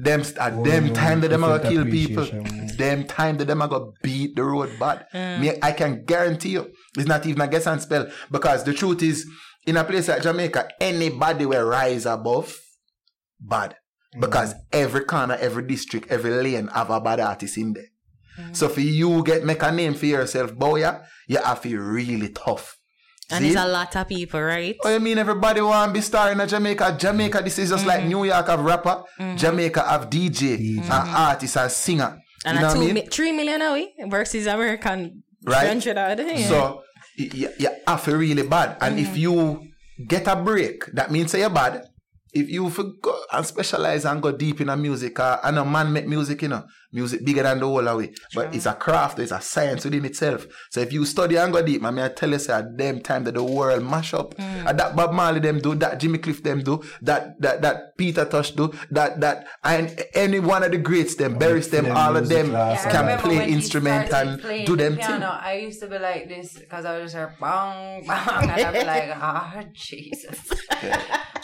Them 0.00 0.20
at 0.38 0.52
Oh, 0.52 0.62
them 0.62 0.86
no, 0.88 0.94
time 0.94 1.20
that 1.22 1.28
them 1.30 1.42
are 1.42 1.58
gonna 1.58 1.70
kill 1.70 1.84
people. 1.84 2.22
appreciation. 2.22 2.76
Them 2.76 3.04
time 3.04 3.36
that 3.38 3.46
them 3.46 3.60
are 3.62 3.66
gonna 3.68 3.90
beat 4.00 4.36
the 4.36 4.44
road 4.44 4.70
bad. 4.78 5.06
Mm. 5.12 5.40
Me, 5.40 5.52
I 5.60 5.72
can 5.72 6.04
guarantee 6.04 6.50
you, 6.50 6.70
it's 6.96 7.08
not 7.08 7.26
even 7.26 7.40
a 7.40 7.48
guess 7.48 7.66
and 7.66 7.82
spell 7.82 8.06
because 8.30 8.62
the 8.62 8.72
truth 8.72 9.02
is, 9.02 9.26
in 9.66 9.76
a 9.76 9.82
place 9.82 10.06
like 10.06 10.22
Jamaica, 10.22 10.68
anybody 10.80 11.46
will 11.46 11.64
rise 11.66 12.06
above 12.06 12.56
bad 13.40 13.74
because 14.20 14.54
every 14.72 15.04
corner, 15.04 15.34
every 15.34 15.66
district, 15.66 16.10
every 16.12 16.30
lane 16.30 16.68
have 16.68 16.90
a 16.90 17.00
bad 17.00 17.18
artist 17.18 17.58
in 17.58 17.72
there. 17.72 17.88
So 18.52 18.68
for 18.68 18.80
you 18.80 19.22
get 19.24 19.44
make 19.44 19.62
a 19.62 19.70
name 19.72 19.94
for 19.94 20.06
yourself, 20.06 20.54
boy, 20.54 20.80
yeah, 20.80 21.02
you 21.26 21.38
have 21.38 21.62
to 21.62 21.78
really 21.80 22.28
tough. 22.30 22.76
And 23.30 23.42
See? 23.44 23.50
it's 23.50 23.60
a 23.60 23.68
lot 23.68 23.94
of 23.94 24.08
people, 24.08 24.40
right? 24.40 24.74
Oh, 24.84 24.92
you 24.92 25.00
mean 25.00 25.18
everybody 25.18 25.60
want 25.60 25.90
to 25.90 25.92
be 25.92 26.00
star 26.00 26.32
in 26.32 26.40
a 26.40 26.46
Jamaica? 26.46 26.96
Jamaica, 26.98 27.42
this 27.44 27.58
is 27.58 27.68
just 27.70 27.84
like 27.84 28.00
Mm-hmm. 28.00 28.08
New 28.08 28.24
York 28.24 28.46
have 28.46 28.60
rapper, 28.60 29.02
Jamaica 29.36 29.82
have 29.82 30.08
DJ, 30.08 30.78
and 30.78 30.90
artist 30.90 31.56
and 31.58 31.70
singer. 31.70 32.18
And 32.46 32.54
you 32.56 32.62
know 32.62 32.68
a 32.68 32.70
what 32.70 32.84
two, 32.84 32.90
I 32.90 32.92
mean? 32.92 33.06
three 33.10 33.32
million 33.32 33.60
are 33.60 33.74
we 33.74 33.92
versus 34.08 34.46
American 34.46 35.22
Right. 35.44 35.60
300 35.80 35.96
odd, 35.98 36.18
yeah. 36.20 36.46
So 36.48 36.82
you, 37.16 37.30
you, 37.32 37.48
you 37.58 37.68
have 37.86 38.04
to 38.04 38.16
really 38.16 38.42
bad. 38.46 38.76
And 38.80 38.98
if 38.98 39.16
you 39.16 39.62
get 40.06 40.26
a 40.26 40.34
break, 40.36 40.86
that 40.94 41.10
means 41.10 41.30
say 41.30 41.40
you're 41.40 41.50
bad. 41.50 41.84
If 42.38 42.48
you 42.48 42.70
for 42.70 42.84
go 43.02 43.18
and 43.32 43.44
specialize 43.44 44.04
and 44.04 44.22
go 44.22 44.30
deep 44.32 44.60
in 44.60 44.68
a 44.68 44.76
music, 44.76 45.18
uh, 45.18 45.40
I 45.42 45.50
know 45.50 45.64
man 45.64 45.92
make 45.92 46.06
music, 46.06 46.42
you 46.42 46.48
know, 46.48 46.64
music 46.92 47.24
bigger 47.24 47.42
than 47.42 47.58
the 47.58 47.66
whole 47.66 47.86
away. 47.86 48.12
But 48.34 48.54
it's 48.54 48.66
a 48.66 48.74
craft, 48.74 49.18
it's 49.18 49.32
a 49.32 49.40
science 49.40 49.84
within 49.84 50.04
itself. 50.04 50.46
So 50.70 50.80
if 50.80 50.92
you 50.92 51.04
study 51.04 51.36
and 51.36 51.52
go 51.52 51.60
deep, 51.62 51.82
man, 51.82 51.96
me 51.96 52.02
I 52.02 52.08
tell 52.08 52.30
you, 52.30 52.38
say 52.38 52.52
at 52.52 52.78
them 52.78 53.00
time 53.00 53.24
that 53.24 53.34
the 53.34 53.42
world 53.42 53.82
mash 53.84 54.14
up. 54.14 54.34
And 54.38 54.78
that 54.78 54.94
Bob 54.94 55.12
Marley 55.12 55.40
them 55.40 55.58
do, 55.58 55.74
that 55.76 55.98
Jimmy 55.98 56.18
Cliff 56.18 56.42
them 56.42 56.62
do, 56.62 56.82
that 57.02 57.40
that 57.40 57.62
that 57.62 57.96
Peter 57.96 58.24
Tosh 58.24 58.52
do, 58.52 58.72
that 58.90 59.20
that 59.20 59.46
and 59.64 60.00
any 60.14 60.38
one 60.38 60.62
of 60.62 60.70
the 60.70 60.78
greats 60.78 61.16
them, 61.16 61.38
buries 61.38 61.68
them, 61.70 61.90
all 61.90 62.16
of 62.16 62.28
them 62.28 62.50
class 62.50 62.86
I 62.86 62.90
can 62.90 63.18
play 63.18 63.48
instrument 63.50 64.12
and 64.12 64.40
playing 64.40 64.66
do 64.66 64.76
the 64.76 64.84
them 64.84 64.96
piano, 64.96 65.18
thing. 65.18 65.22
I 65.22 65.52
used 65.58 65.80
to 65.80 65.88
be 65.88 65.98
like 65.98 66.28
this 66.28 66.58
because 66.58 66.84
I 66.84 66.98
was 66.98 67.12
just 67.12 67.16
like 67.16 67.40
bang 67.40 68.06
bang, 68.06 68.50
and 68.50 68.50
I'd 68.52 68.72
be 68.72 68.84
like, 68.84 69.10
oh 69.20 69.62
Jesus. 69.72 70.52
Ooh. 70.84 71.37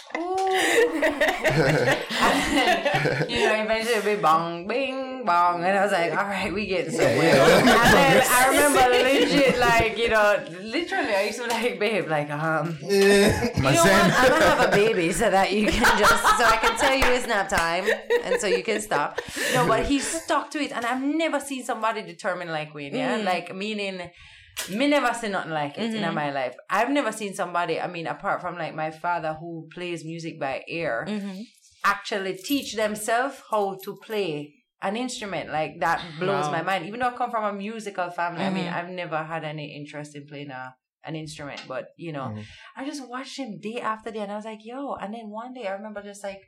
And 0.95 2.57
then, 2.57 3.31
you 3.31 3.47
know, 3.47 3.63
eventually 3.63 3.95
it'd 3.95 4.17
be 4.17 4.21
bong, 4.23 4.67
bing, 4.67 5.25
bong, 5.25 5.65
and 5.65 5.77
I 5.79 5.83
was 5.83 5.93
like, 5.93 6.11
all 6.13 6.25
right, 6.25 6.53
we 6.53 6.67
getting 6.67 6.93
somewhere. 6.93 7.35
and 7.35 7.69
then 7.69 8.23
I 8.29 8.49
remember 8.49 8.81
legit, 8.91 9.59
like, 9.59 9.99
you 9.99 10.09
know, 10.09 10.45
literally, 10.63 11.15
I 11.15 11.23
used 11.25 11.39
to 11.39 11.45
be 11.45 11.51
like, 11.51 11.79
babe, 11.79 12.09
like, 12.09 12.31
um, 12.31 12.79
My 12.81 12.89
you 12.89 12.99
know 12.99 13.83
Zen. 13.83 14.11
what? 14.11 14.21
I'm 14.21 14.29
gonna 14.29 14.45
have 14.45 14.69
a 14.73 14.77
baby 14.77 15.13
so 15.13 15.31
that 15.31 15.53
you 15.53 15.67
can 15.71 15.83
just 15.99 16.23
so 16.39 16.45
I 16.45 16.59
can 16.61 16.79
tell 16.79 16.95
you 16.95 17.05
it's 17.07 17.27
nap 17.27 17.49
time 17.49 17.85
and 18.25 18.41
so 18.41 18.47
you 18.47 18.63
can 18.63 18.81
stop. 18.81 19.21
No, 19.55 19.67
but 19.67 19.87
he 19.87 19.99
stuck 20.01 20.51
to 20.53 20.61
it, 20.61 20.73
and 20.73 20.85
I've 20.87 21.03
never 21.03 21.41
seen 21.41 21.65
somebody 21.65 22.03
determined 22.03 22.51
like 22.51 22.75
Wayne. 22.75 22.95
Yeah, 22.95 23.17
like 23.17 23.55
meaning. 23.55 24.11
Me 24.71 24.87
never 24.87 25.13
seen 25.15 25.33
nothing 25.33 25.53
like 25.53 25.77
it 25.79 25.95
in 25.95 26.03
mm-hmm. 26.03 26.15
my 26.15 26.31
life. 26.31 26.55
I've 26.71 26.91
never 26.91 27.13
seen 27.13 27.35
somebody, 27.35 27.81
I 27.81 27.87
mean, 27.87 28.07
apart 28.07 28.41
from 28.41 28.57
like 28.57 28.75
my 28.75 28.91
father 28.91 29.35
who 29.35 29.69
plays 29.73 30.05
music 30.05 30.39
by 30.41 30.63
ear, 30.69 31.07
mm-hmm. 31.09 31.41
actually 31.85 32.35
teach 32.35 32.75
themselves 32.75 33.41
how 33.51 33.79
to 33.85 33.97
play 33.97 34.55
an 34.83 34.97
instrument. 34.97 35.51
Like 35.51 35.81
that 35.81 36.05
blows 36.19 36.47
Wow. 36.47 36.53
my 36.53 36.63
mind. 36.63 36.87
Even 36.87 37.01
though 37.01 37.09
I 37.09 37.17
come 37.17 37.31
from 37.31 37.45
a 37.45 37.53
musical 37.53 38.11
family, 38.11 38.45
I 38.45 38.51
mean, 38.51 38.65
mm-hmm. 38.65 38.77
I've 38.77 38.91
never 38.91 39.23
had 39.23 39.45
any 39.45 39.75
interest 39.77 40.15
in 40.15 40.27
playing 40.27 40.51
a 40.51 40.75
an 41.07 41.17
instrument, 41.17 41.63
but 41.69 41.89
you 41.99 42.13
know, 42.13 42.35
I 42.77 42.87
just 42.87 43.07
watched 43.07 43.39
him 43.39 43.61
day 43.61 43.79
after 43.81 44.11
day, 44.11 44.21
and 44.21 44.33
I 44.33 44.37
was 44.37 44.47
like, 44.47 44.61
"Yo!" 44.65 44.95
And 44.95 45.13
then 45.13 45.29
one 45.29 45.53
day, 45.53 45.67
I 45.67 45.73
remember 45.73 46.03
just 46.03 46.25
like, 46.25 46.41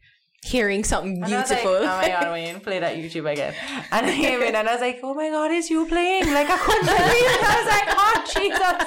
Hearing 0.47 0.85
something 0.85 1.23
and 1.23 1.35
I 1.35 1.41
was 1.41 1.51
like, 1.51 1.63
beautiful. 1.63 1.89
"Oh 1.89 1.97
my 2.01 2.09
god, 2.09 2.33
Wayne, 2.33 2.61
play 2.61 2.79
that 2.79 2.95
YouTube 2.97 3.31
again!" 3.31 3.53
And 3.91 4.07
I 4.07 4.15
came 4.15 4.41
in, 4.43 4.55
and 4.55 4.69
I 4.69 4.73
was 4.73 4.81
like, 4.81 5.01
"Oh 5.03 5.15
my 5.15 5.29
god, 5.29 5.51
is 5.51 5.69
you 5.69 5.87
playing!" 5.87 6.33
Like 6.33 6.49
I 6.49 6.59
couldn't 6.65 6.87
believe 6.87 7.31
it. 7.35 7.43
I 7.43 7.57
was 7.61 7.69
like, 7.75 7.89
"Oh 8.05 8.15
Jesus!" 8.35 8.79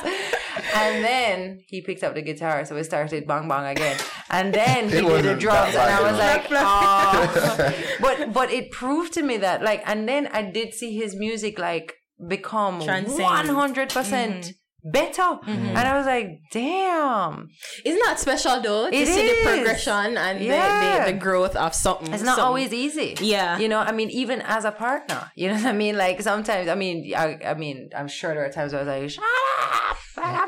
And 0.74 1.03
then 1.03 1.60
he 1.68 1.82
picked 1.82 2.03
up 2.03 2.14
the 2.14 2.22
guitar, 2.22 2.64
so 2.66 2.76
we 2.76 2.84
started 2.84 3.28
bang 3.28 3.47
bang 3.49 3.66
again, 3.76 3.97
and 4.30 4.53
then 4.53 4.86
he 4.86 4.91
did 4.91 5.05
the 5.05 5.12
wasn't 5.12 5.39
drums, 5.41 5.76
and 5.76 5.89
I 5.97 6.01
was 6.01 6.18
like, 6.18 6.45
"Oh!" 6.51 7.74
But 7.99 8.34
but 8.34 8.51
it 8.51 8.72
proved 8.72 9.12
to 9.14 9.22
me 9.22 9.38
that 9.38 9.62
like, 9.62 9.82
and 9.86 10.07
then 10.07 10.28
I 10.28 10.43
did 10.43 10.74
see 10.74 10.95
his 10.95 11.16
music 11.16 11.60
like 11.60 11.95
become 12.28 12.82
Transcend. 12.82 13.22
one 13.22 13.47
hundred 13.47 13.89
percent 13.89 14.41
mm-hmm. 14.45 14.51
Better, 14.84 15.22
mm-hmm. 15.22 15.50
and 15.50 15.78
I 15.78 15.98
was 15.98 16.06
like, 16.06 16.42
"Damn." 16.52 17.50
Isn't 17.86 18.02
that 18.06 18.20
special 18.20 18.62
though 18.62 18.90
to 18.90 18.96
It 18.96 19.08
see 19.08 19.28
the 19.28 19.42
progression 19.44 20.18
and 20.18 20.40
Yeah. 20.42 21.00
the, 21.00 21.06
the, 21.06 21.12
the 21.14 21.20
growth 21.20 21.56
of 21.56 21.74
something. 21.74 22.14
It's 22.14 22.24
not 22.24 22.36
something. 22.38 22.46
always 22.46 22.74
easy. 22.74 23.16
Yeah. 23.20 23.58
You 23.58 23.68
know, 23.68 23.80
I 23.80 23.92
mean, 23.92 24.10
even 24.10 24.42
as 24.42 24.66
a 24.66 24.72
partner, 24.72 25.32
you 25.36 25.50
know 25.50 25.56
what 25.56 25.66
I 25.66 25.74
mean? 25.74 25.98
Like 25.98 26.22
sometimes, 26.22 26.68
I 26.70 26.76
mean, 26.76 27.14
I, 27.16 27.40
I 27.46 27.54
mean, 27.56 27.90
I'm 27.96 28.08
sure 28.08 28.34
there 28.34 28.46
are 28.46 28.52
times 28.52 28.74
where 28.74 28.82
I 28.82 28.86
was 28.86 29.02
like, 29.02 29.10
shut 29.10 29.24
up! 29.62 29.98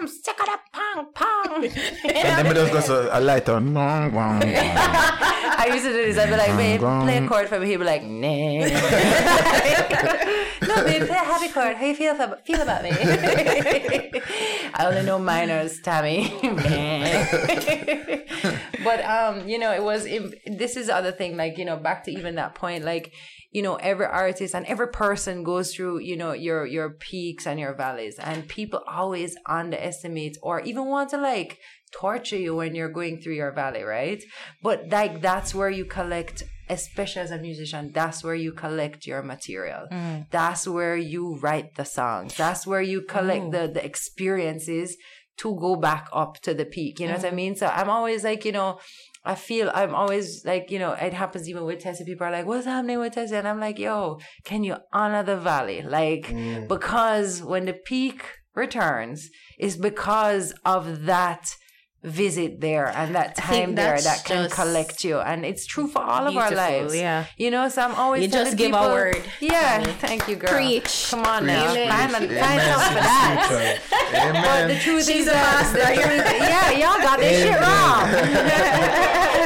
I'm 0.02 0.08
sick 0.08 0.40
of 0.40 0.46
that 0.48 0.62
pong 0.74 1.06
pong. 1.14 1.64
And 1.64 2.48
then 2.48 2.48
we 2.48 2.54
just 2.56 2.88
go 2.88 3.08
a 3.12 3.22
light 3.22 3.48
on. 3.50 3.78
I 3.78 5.70
used 5.72 5.86
to 5.86 5.94
do 5.94 6.06
this. 6.06 6.18
I'd 6.18 6.28
be 6.28 6.36
like, 6.36 6.58
babe, 6.58 6.80
play 6.80 7.18
a 7.24 7.28
chord 7.28 7.48
for 7.48 7.60
me. 7.60 7.68
He'd 7.68 7.78
be 7.78 7.84
like, 7.84 8.02
nah. 8.02 8.32
no, 10.68 10.84
babe, 10.84 11.06
play 11.06 11.16
a 11.16 11.24
happy 11.24 11.50
chord. 11.50 11.76
How 11.76 11.86
you 11.86 11.94
feel, 11.94 12.20
ab- 12.20 12.44
feel 12.44 12.62
about 12.62 12.82
me? 12.82 12.90
I 14.74 14.86
only 14.88 15.04
know 15.04 15.20
minors, 15.20 15.80
Tami. 15.82 16.32
but, 18.84 19.06
um, 19.06 19.48
you 19.48 19.60
know, 19.60 19.72
it 19.72 19.84
was, 19.84 20.08
it, 20.08 20.58
this 20.58 20.78
is 20.78 20.88
the 20.88 20.96
other 20.96 21.12
thing, 21.12 21.38
like, 21.38 21.60
you 21.60 21.66
know, 21.66 21.78
back 21.78 22.06
to 22.06 22.12
even 22.12 22.34
that 22.36 22.56
point, 22.56 22.84
like, 22.84 23.14
you 23.52 23.62
know, 23.62 23.76
every 23.76 24.06
artist 24.06 24.56
and 24.56 24.66
every 24.66 24.88
person 24.88 25.44
goes 25.44 25.74
through, 25.74 26.00
you 26.00 26.16
know, 26.16 26.32
your, 26.32 26.66
your 26.66 26.92
peaks 26.92 27.46
and 27.46 27.60
your 27.60 27.76
valleys 27.76 28.18
and 28.18 28.48
people 28.48 28.82
always 28.88 29.36
underestimate 29.46 30.38
or 30.42 30.62
even 30.62 30.86
want 30.86 31.10
to 31.10 31.18
like, 31.18 31.60
torture 31.92 32.38
you 32.38 32.56
when 32.56 32.76
you're 32.76 32.90
going 32.90 33.22
through 33.22 33.34
your 33.34 33.52
valley, 33.52 33.84
right? 33.84 34.24
But 34.64 34.90
like 34.90 35.22
that's 35.22 35.54
where 35.54 35.70
you 35.70 35.86
collect, 35.86 36.44
especially 36.70 37.22
as 37.22 37.32
a 37.32 37.38
musician, 37.38 37.92
that's 37.94 38.24
where 38.24 38.36
you 38.36 38.54
collect 38.54 39.06
your 39.06 39.22
material. 39.22 39.88
Mm. 39.92 40.28
That's 40.32 40.68
where 40.68 40.98
you 40.98 41.38
write 41.38 41.76
the 41.76 41.86
songs. 41.86 42.36
That's 42.36 42.66
where 42.66 42.82
you 42.82 43.02
collect 43.02 43.52
the 43.52 43.68
the 43.68 43.84
experiences 43.84 44.98
to 45.38 45.56
go 45.60 45.76
back 45.76 46.08
up 46.14 46.40
to 46.42 46.54
the 46.54 46.66
peak. 46.66 47.00
You 47.00 47.08
know 47.08 47.16
what 47.16 47.26
I 47.26 47.32
mm. 47.32 47.36
mean? 47.36 47.56
So 47.56 47.68
I'm 47.68 47.90
always 47.90 48.24
like, 48.24 48.46
you 48.46 48.52
know, 48.52 48.80
I 49.24 49.36
feel 49.36 49.72
I'm 49.74 49.94
always 49.94 50.44
like, 50.46 50.72
you 50.72 50.80
know, 50.80 50.94
it 50.94 51.14
happens 51.14 51.48
even 51.48 51.64
with 51.64 51.80
Tessa. 51.80 52.04
People 52.04 52.26
are 52.28 52.32
like, 52.32 52.46
what's 52.46 52.66
happening 52.66 53.00
with 53.00 53.14
Tessa? 53.14 53.38
And 53.38 53.48
I'm 53.48 53.60
like, 53.60 53.78
yo, 53.78 54.20
can 54.44 54.64
you 54.64 54.78
honor 54.92 55.24
the 55.24 55.38
valley? 55.38 55.82
Like, 55.84 56.28
mm. 56.28 56.68
because 56.68 57.44
when 57.44 57.66
the 57.66 57.74
peak 57.74 58.24
returns, 58.56 59.30
is 59.58 59.78
because 59.78 60.54
of 60.66 61.06
that 61.06 61.56
visit 62.04 62.60
there 62.60 62.88
and 62.88 63.14
that 63.14 63.36
time 63.36 63.76
there 63.76 64.00
that 64.02 64.26
can 64.26 64.46
just 64.46 64.56
collect 64.56 65.04
you. 65.04 65.20
And 65.20 65.46
it's 65.46 65.66
true 65.68 65.88
for 65.88 66.02
all 66.02 66.26
of 66.28 66.36
our 66.36 66.50
lives. 66.52 66.96
yeah. 66.96 67.26
You 67.38 67.52
know, 67.52 67.70
so 67.70 67.84
I'm 67.84 67.94
always 67.96 68.24
You 68.24 68.28
just 68.28 68.58
give 68.58 68.74
a 68.74 68.82
word, 68.82 69.22
Yeah, 69.40 69.84
Tami. 69.84 69.94
thank 69.98 70.28
you, 70.28 70.36
girl. 70.36 70.50
Preach. 70.52 71.08
Come 71.12 71.24
on 71.26 71.46
now. 71.46 71.72
Preach, 71.74 71.88
Find, 71.90 72.16
preach. 72.16 72.40
find 72.40 72.62
Amen. 72.62 72.88
for 72.90 72.94
that. 72.96 73.80
But 74.44 74.68
the 74.74 74.80
truth 74.80 75.06
She's 75.06 75.22
is 75.22 75.28
a 75.28 75.32
that, 75.32 75.74
master. 75.74 75.94
yeah, 76.44 76.72
y'all 76.72 76.98
got 77.02 77.20
this 77.20 77.44
shit 77.44 77.60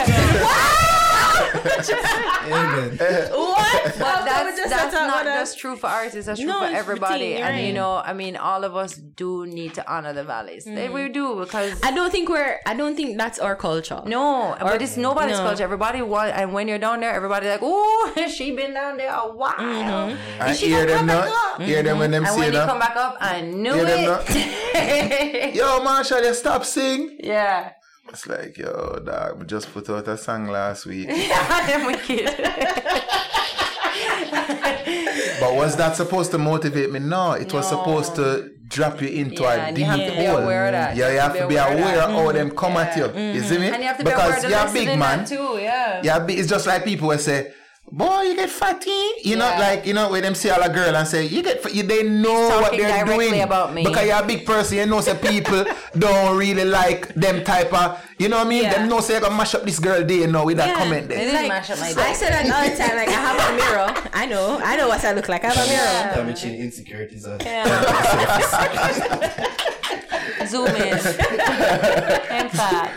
wrong. 0.08 0.14
Amen. 2.45 2.97
what? 3.32 3.84
But 3.97 4.26
that's, 4.26 4.70
that's 4.70 4.93
not 4.93 5.26
just 5.26 5.57
true 5.59 5.76
for 5.76 5.88
artists. 5.88 6.26
That's 6.28 6.39
true 6.39 6.47
No, 6.49 6.59
for 6.59 6.66
everybody. 6.66 7.13
routine, 7.26 7.38
you're 7.39 7.47
And 7.47 7.68
you 7.68 7.74
know, 7.74 7.97
I 7.97 8.13
mean, 8.13 8.36
all 8.38 8.63
of 8.63 8.76
us 8.76 8.95
do 8.95 9.45
need 9.45 9.74
to 9.76 9.91
honor 9.91 10.13
the 10.13 10.24
valleys. 10.24 10.66
They- 10.66 10.89
We 10.89 11.09
do 11.09 11.36
because 11.39 11.80
I 11.84 11.91
don't 11.91 12.11
think 12.11 12.30
we're. 12.30 12.59
I 12.66 12.74
don't 12.76 12.95
think 12.95 13.18
that's 13.18 13.39
our 13.39 13.55
culture. 13.55 14.01
no, 14.05 14.55
but 14.59 14.82
it's 14.82 14.97
nobody's 14.97 15.38
no. 15.38 15.45
culture. 15.45 15.63
Everybody 15.63 16.01
want, 16.01 16.32
and 16.32 16.53
when 16.53 16.68
you're 16.68 16.80
down 16.80 16.99
there, 17.01 17.13
everybody 17.13 17.47
like, 17.47 17.59
oh, 17.63 18.13
she 18.36 18.51
been 18.55 18.74
down 18.74 18.97
there 18.97 19.13
a 19.13 19.28
while. 19.34 19.53
Mm-hmm. 19.55 20.41
I 20.41 20.53
she 20.53 20.68
hear 20.68 20.86
them 20.86 20.99
come 20.99 21.07
back 21.07 21.26
not. 21.26 21.55
up? 21.55 21.61
Hear 21.61 21.84
them 21.84 21.99
when 21.99 22.11
them 22.11 22.24
And 22.26 22.34
say 22.34 22.39
when 22.39 22.53
you 22.53 22.59
come 22.59 22.80
back 22.80 22.95
up, 22.95 23.18
I 23.20 23.41
knew 23.41 23.74
Hear 23.74 23.86
them 23.86 24.20
it. 24.30 25.55
Yo, 25.55 25.82
Marshall, 25.84 26.24
you 26.24 26.34
stop 26.34 26.63
sing. 26.66 27.18
yeah. 27.20 27.72
It's 28.10 28.28
like, 28.28 28.58
yo, 28.58 28.99
dog, 29.03 29.39
we 29.39 29.45
just 29.45 29.74
put 29.74 29.89
out 29.89 30.08
a 30.08 30.18
song 30.18 30.47
last 30.47 30.86
week. 30.86 31.08
I'm 31.12 31.86
wicked. 31.88 32.30
But 35.39 35.56
was 35.56 35.76
that 35.76 35.95
supposed 35.95 36.32
to 36.32 36.38
motivate 36.38 36.91
me? 36.91 36.99
No, 36.99 37.34
it 37.34 37.51
was 37.51 37.68
supposed 37.68 38.16
to 38.16 38.51
drop 38.68 39.01
you 39.01 39.08
into 39.10 39.43
Yeah, 39.43 39.68
a 39.68 39.70
deep 39.70 39.80
you 39.80 39.86
have 39.86 39.99
to 39.99 40.16
be 40.18 40.26
hole. 40.26 40.38
aware 40.38 40.66
of 40.68 40.72
that. 40.74 40.95
Yeah, 40.95 41.12
you 41.12 41.20
have 41.20 41.38
to 41.38 41.47
be 41.47 41.56
aware 41.56 42.01
of 42.01 42.10
how 42.12 42.18
mm-hmm. 42.18 42.38
them 42.38 42.51
come 42.51 42.78
at 42.78 42.95
you. 42.95 43.06
Yeah. 43.14 43.34
You 43.34 43.41
see 43.41 43.56
mm-hmm. 43.56 43.62
me? 43.62 43.68
And 43.70 43.82
you 43.82 43.88
have 43.88 43.97
to 43.97 44.03
be 44.03 44.12
aware 44.12 44.28
because 44.28 44.49
you're 44.49 44.68
a 44.68 44.74
big 44.74 44.99
man. 44.99 45.26
too, 45.26 45.60
yeah. 45.60 46.01
Yeah, 46.03 46.20
big- 46.20 46.39
it's 46.39 46.49
just 46.49 46.68
like 46.68 46.84
people 46.84 47.10
will 47.10 47.18
say, 47.18 47.53
"Boy, 47.92 48.22
you 48.24 48.36
get 48.36 48.50
fatty." 48.50 48.92
You 49.24 49.36
know, 49.38 49.46
like 49.60 49.86
you 49.86 49.94
know, 49.94 50.10
when 50.12 50.24
them 50.24 50.34
see 50.36 50.50
all 50.50 50.62
a 50.62 50.70
girl 50.70 50.96
and 50.96 51.06
say, 51.08 51.26
"You 51.26 51.42
get," 51.44 51.64
you, 51.74 51.84
they 51.84 52.04
know 52.04 52.60
what 52.62 52.72
they're 52.72 53.06
directly 53.06 53.28
doing 53.30 53.42
about 53.42 53.74
me. 53.74 53.84
because 53.84 54.06
you're 54.08 54.20
a 54.22 54.26
big 54.26 54.46
person. 54.46 54.78
You 54.78 54.86
know, 54.86 55.02
say 55.02 55.16
people 55.18 55.66
don't 55.98 56.38
really 56.38 56.64
like 56.66 57.14
them 57.16 57.44
type 57.44 57.74
of. 57.74 58.00
You 58.18 58.30
know 58.30 58.38
what 58.38 58.46
I 58.48 58.50
mean? 58.50 58.64
Yeah. 58.64 58.74
Them 58.76 58.88
know 58.90 59.02
say 59.02 59.16
you 59.16 59.20
gonna 59.22 59.36
mash 59.36 59.54
up 59.56 59.64
this 59.64 59.80
girl 59.80 60.02
day. 60.04 60.20
You 60.20 60.28
know, 60.28 60.46
with 60.46 60.56
that 60.58 60.76
comment 60.78 61.08
They 61.10 61.16
there. 61.16 61.32
didn't 61.32 61.48
mash 61.50 61.70
up 61.70 61.80
my 61.80 61.88
I 61.90 61.94
day. 61.94 62.14
say 62.14 62.30
that 62.30 62.46
all 62.46 62.64
the 62.70 62.76
time. 62.78 62.96
Like 62.96 63.10
I 63.10 63.12
have 63.12 63.40
a 63.40 63.52
mirror. 63.56 63.94
I 64.14 64.26
know. 64.26 64.60
I 64.64 64.76
know 64.78 64.88
what 64.88 65.04
I 65.04 65.12
look 65.14 65.28
like. 65.30 65.44
I 65.44 65.48
have 65.54 65.58
a 65.58 65.68
mirror. 65.70 66.12
Damaging 66.16 66.56
insecurities. 66.56 67.26
Are. 67.28 67.38
Zoom 70.48 70.68
in. 70.68 70.94
I'm 70.94 72.50
fat. 72.50 72.92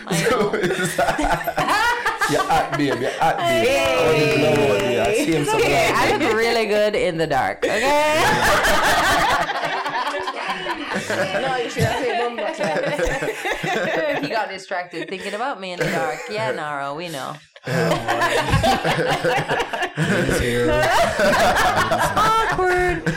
I 2.28 2.32
know. 2.32 2.38
You're 2.38 2.50
hot, 2.50 2.78
babe. 2.78 3.00
You're 3.00 3.10
hot, 3.12 3.36
babe. 3.38 3.98
Oh, 3.98 4.12
the 4.12 4.36
glow, 4.36 4.76
yeah. 4.90 5.04
I 5.04 5.14
see 5.14 5.32
him 5.32 5.44
some 5.44 5.56
Okay, 5.56 5.92
light. 5.92 5.96
I 5.96 5.98
look 6.16 6.32
really 6.34 6.66
good 6.66 6.94
in 6.94 7.16
the 7.16 7.26
dark. 7.26 7.64
Okay. 7.64 7.78
no, 11.08 11.56
you 11.56 11.70
should 11.70 11.84
have 11.84 12.04
said 12.04 12.18
bumbo 12.18 12.46
he 14.20 14.28
got 14.28 14.48
distracted 14.48 15.08
thinking 15.08 15.34
about 15.34 15.60
me 15.60 15.72
in 15.72 15.78
the 15.78 15.86
dark. 15.86 16.18
Yeah, 16.30 16.52
Naro, 16.52 16.94
we 16.94 17.08
know. 17.08 17.34
It's 20.00 20.40
here. 20.40 20.70
Awkward. 22.16 23.08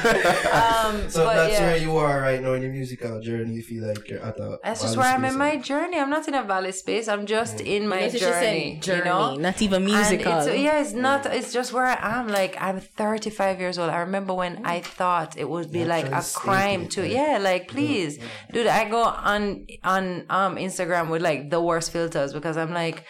Um, 0.52 1.10
So 1.10 1.26
but 1.26 1.36
that's 1.36 1.54
yeah. 1.54 1.68
where 1.68 1.78
you 1.78 1.96
are 1.98 2.22
right 2.22 2.42
now 2.42 2.54
in 2.54 2.62
your 2.64 2.72
musical 2.72 3.20
journey. 3.22 3.54
You 3.54 3.62
feel 3.64 3.88
like 3.88 4.08
you're 4.10 4.24
at 4.24 4.38
a. 4.40 4.60
That's 4.64 4.82
just 4.82 4.98
where 4.98 5.06
I'm 5.08 5.24
in 5.26 5.38
my 5.38 5.58
journey. 5.58 6.00
I'm 6.00 6.10
not 6.10 6.28
in 6.28 6.34
a 6.34 6.44
valley 6.44 6.72
space. 6.72 7.08
I'm 7.08 7.26
just 7.26 7.62
in 7.62 7.88
my 7.88 8.02
That's 8.02 8.14
what 8.14 8.20
she 8.20 8.26
said, 8.26 8.44
journey. 8.44 8.80
journey, 8.82 9.00
you 9.00 9.06
know? 9.06 9.36
not 9.36 9.62
even 9.62 9.86
musical. 9.86 10.40
it's, 10.40 10.48
yeah, 10.60 10.82
it's 10.82 10.94
not. 10.94 11.26
It's 11.28 11.54
just 11.54 11.72
where 11.74 11.86
I 11.86 11.98
am. 12.20 12.28
Like 12.28 12.56
I'm 12.60 12.80
35 12.80 13.60
years 13.60 13.78
old. 13.78 13.90
I 13.90 13.98
remember 14.00 14.34
when 14.34 14.66
I 14.66 14.82
thought 14.82 15.38
it 15.38 15.48
would 15.50 15.72
be 15.72 15.86
like 15.86 16.08
a 16.08 16.24
crime 16.34 16.88
to 16.90 17.02
right? 17.02 17.12
yeah, 17.12 17.38
like 17.40 17.68
please, 17.68 18.18
dude. 18.52 18.68
I 18.68 18.90
go 18.90 19.04
on 19.04 19.68
on 19.84 20.26
um 20.30 20.56
Instagram 20.56 21.10
with 21.10 21.22
like 21.22 21.50
the 21.50 21.62
worst 21.62 21.92
filters 21.92 22.34
because 22.34 22.58
I'm 22.58 22.74
like. 22.74 23.06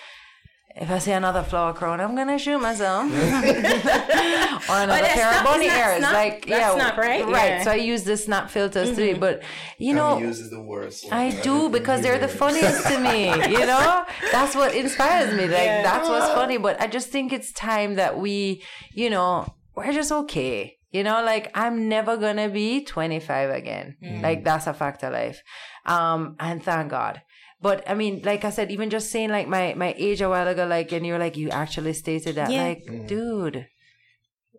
If 0.76 0.90
I 0.90 1.00
see 1.00 1.12
another 1.12 1.44
flower 1.44 1.74
crown, 1.74 2.00
I'm 2.00 2.16
gonna 2.16 2.40
shoot 2.40 2.60
myself. 2.60 3.12
or 3.12 3.16
another 3.16 5.02
that's 5.02 5.14
pair 5.14 5.28
of 5.28 5.34
snap- 5.34 5.46
bunny 5.46 5.66
ears. 5.66 5.98
snap? 5.98 6.14
Like 6.14 6.46
That's 6.46 6.50
yeah, 6.50 6.74
snap, 6.76 6.98
right? 6.98 7.26
Right. 7.26 7.50
Yeah. 7.50 7.64
So 7.64 7.72
I 7.72 7.76
use 7.76 8.04
the 8.04 8.18
snap 8.18 8.50
filters 8.50 8.90
today, 8.92 9.14
but 9.14 9.44
you 9.78 9.94
know, 9.94 10.18
Cammy 10.18 10.22
uses 10.22 10.50
the 10.50 10.62
worst. 10.62 11.06
one. 11.06 11.14
I 11.14 11.42
do 11.42 11.70
because 11.70 12.02
they're 12.02 12.20
the 12.20 12.28
funniest 12.28 12.88
to 12.88 13.00
me. 13.00 13.26
You 13.52 13.66
know, 13.72 14.06
that's 14.32 14.56
what 14.56 14.74
inspires 14.76 15.34
me. 15.36 15.44
Like 15.44 15.84
that's 15.84 16.08
what's 16.08 16.28
funny. 16.34 16.58
But 16.58 16.80
I 16.82 16.88
just 16.88 17.10
think 17.10 17.34
it's 17.34 17.52
time 17.52 17.96
that 17.96 18.18
we, 18.18 18.64
you 18.94 19.10
know, 19.10 19.54
we're 19.76 19.92
just 19.94 20.12
okay. 20.12 20.78
You 20.92 21.04
know, 21.04 21.24
like 21.24 21.52
I'm 21.54 21.88
never 21.88 22.18
gonna 22.18 22.50
be 22.50 22.84
25 22.84 23.50
again. 23.50 23.96
Like 24.22 24.44
that's 24.44 24.68
a 24.68 24.74
fact 24.74 25.04
of 25.04 25.14
life. 25.14 25.42
Um, 25.86 26.36
and 26.40 26.62
thank 26.64 26.92
God. 26.92 27.22
But 27.62 27.84
I 27.88 27.94
mean, 27.94 28.22
like 28.26 28.44
I 28.44 28.50
said, 28.50 28.72
even 28.72 28.90
just 28.90 29.12
saying 29.12 29.30
like 29.30 29.48
my 29.48 29.74
my 29.76 29.94
age 29.98 30.22
a 30.22 30.30
while 30.30 30.48
ago, 30.48 30.66
like, 30.66 30.92
and 30.92 31.06
you're 31.06 31.20
like, 31.20 31.38
you 31.38 31.50
actually 31.50 31.94
stated 31.94 32.36
that, 32.36 32.50
Yeah. 32.52 32.64
like, 32.64 32.84
mm-hmm. 32.86 33.06
dude. 33.08 33.68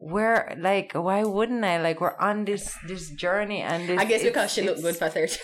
We're 0.04 0.54
like, 0.58 0.92
why 0.94 1.22
wouldn't 1.22 1.64
I? 1.64 1.78
Like, 1.80 2.00
we're 2.00 2.18
on 2.18 2.44
this 2.44 2.74
this 2.88 3.10
journey, 3.10 3.60
and 3.62 3.88
this, 3.88 3.98
I 4.00 4.04
guess 4.04 4.22
because 4.22 4.52
she 4.52 4.62
looked 4.62 4.82
good 4.82 4.96
for 4.96 5.08
30. 5.08 5.38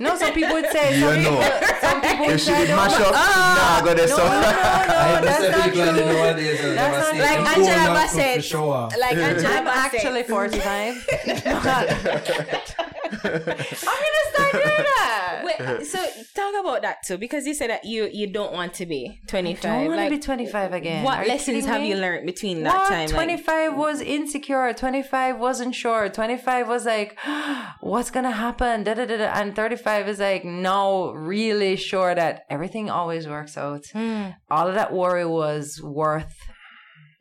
no, 0.00 0.16
some 0.16 0.32
people 0.34 0.52
would 0.52 0.68
say. 0.70 0.98
You 1.00 1.06
Some 1.06 1.22
know. 1.22 1.40
people, 1.40 1.68
some 1.80 2.00
people 2.02 2.26
would 2.26 2.40
say. 2.40 2.58
did 2.60 2.68
no, 2.70 2.76
mash 2.76 2.92
ah! 2.96 3.08
up, 3.08 3.14
nah, 3.16 3.80
go 3.88 3.94
there, 3.96 4.08
no, 4.08 4.16
so. 4.16 4.24
no, 4.24 4.28
no, 4.28 4.36
I 4.40 5.20
that's 5.20 5.40
understand 5.44 5.76
not 5.76 5.96
true. 5.96 6.04
nowadays. 6.12 6.60
That's 6.76 6.98
not- 7.08 7.16
like 7.24 7.36
them 7.38 7.46
Angela 7.46 7.64
going 7.64 7.68
out 7.72 7.88
for- 7.88 8.16
Bassett. 8.18 8.44
show. 8.44 8.68
Like 9.00 9.16
Angela 9.16 9.54
I'm 9.56 9.64
Bassett. 9.64 10.04
actually 10.04 10.22
45. 10.24 11.06
I'm 13.12 13.20
gonna 13.22 14.26
start 14.32 14.52
doing 14.52 14.64
that. 14.64 15.42
Wait, 15.44 15.86
so 15.86 15.98
talk 16.34 16.54
about 16.60 16.82
that 16.82 16.98
too, 17.06 17.18
because 17.18 17.46
you 17.46 17.54
said 17.54 17.70
that 17.70 17.84
you 17.84 18.08
you 18.12 18.26
don't 18.26 18.52
want 18.52 18.74
to 18.74 18.86
be 18.86 19.20
25. 19.28 19.64
I 19.64 19.84
don't 19.84 19.86
want 19.96 20.10
to 20.10 20.16
be 20.16 20.22
25 20.22 20.72
again. 20.72 21.04
What 21.04 21.18
Are 21.20 21.26
lessons 21.26 21.56
kidding 21.64 21.68
have 21.68 21.80
me? 21.82 21.88
you 21.90 21.96
learned 21.96 22.26
between 22.26 22.62
that 22.64 22.74
What? 22.74 22.88
time? 22.88 23.06
Like, 23.06 23.14
25 23.14 23.76
was 23.76 24.00
insecure. 24.00 24.72
25 24.72 25.38
wasn't 25.38 25.74
sure. 25.74 26.08
25 26.08 26.68
was 26.68 26.86
like, 26.86 27.16
what's 27.80 28.10
gonna 28.10 28.30
happen? 28.32 28.84
Da, 28.84 28.94
da, 28.94 29.04
da, 29.06 29.16
da. 29.16 29.32
And 29.34 29.54
35 29.54 30.08
is 30.08 30.18
like, 30.18 30.44
no, 30.44 31.12
really 31.12 31.76
sure 31.76 32.14
that 32.14 32.42
everything 32.50 32.90
always 32.90 33.26
works 33.28 33.56
out. 33.56 33.86
Hmm. 33.92 34.30
All 34.50 34.68
of 34.68 34.74
that 34.74 34.92
worry 34.92 35.26
was 35.26 35.80
worth. 35.82 36.34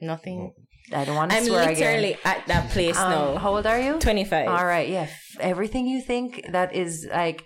nothing. 0.02 0.54
I 0.94 1.04
don't 1.06 1.16
want 1.16 1.32
to 1.32 1.44
swear 1.44 1.62
again. 1.62 1.70
I'm 1.70 1.76
swear 1.76 1.88
literally 1.90 2.14
again. 2.14 2.22
at 2.42 2.48
that 2.48 2.70
place 2.72 2.98
Um, 2.98 3.12
now. 3.12 3.38
How 3.38 3.56
old 3.56 3.66
are 3.66 3.80
you? 3.80 4.00
25. 4.00 4.48
All 4.48 4.66
right, 4.66 4.88
yeah. 4.90 5.08
Everything 5.40 5.88
you 5.88 6.02
think 6.02 6.46
that 6.52 6.76
is 6.76 7.08
like, 7.12 7.44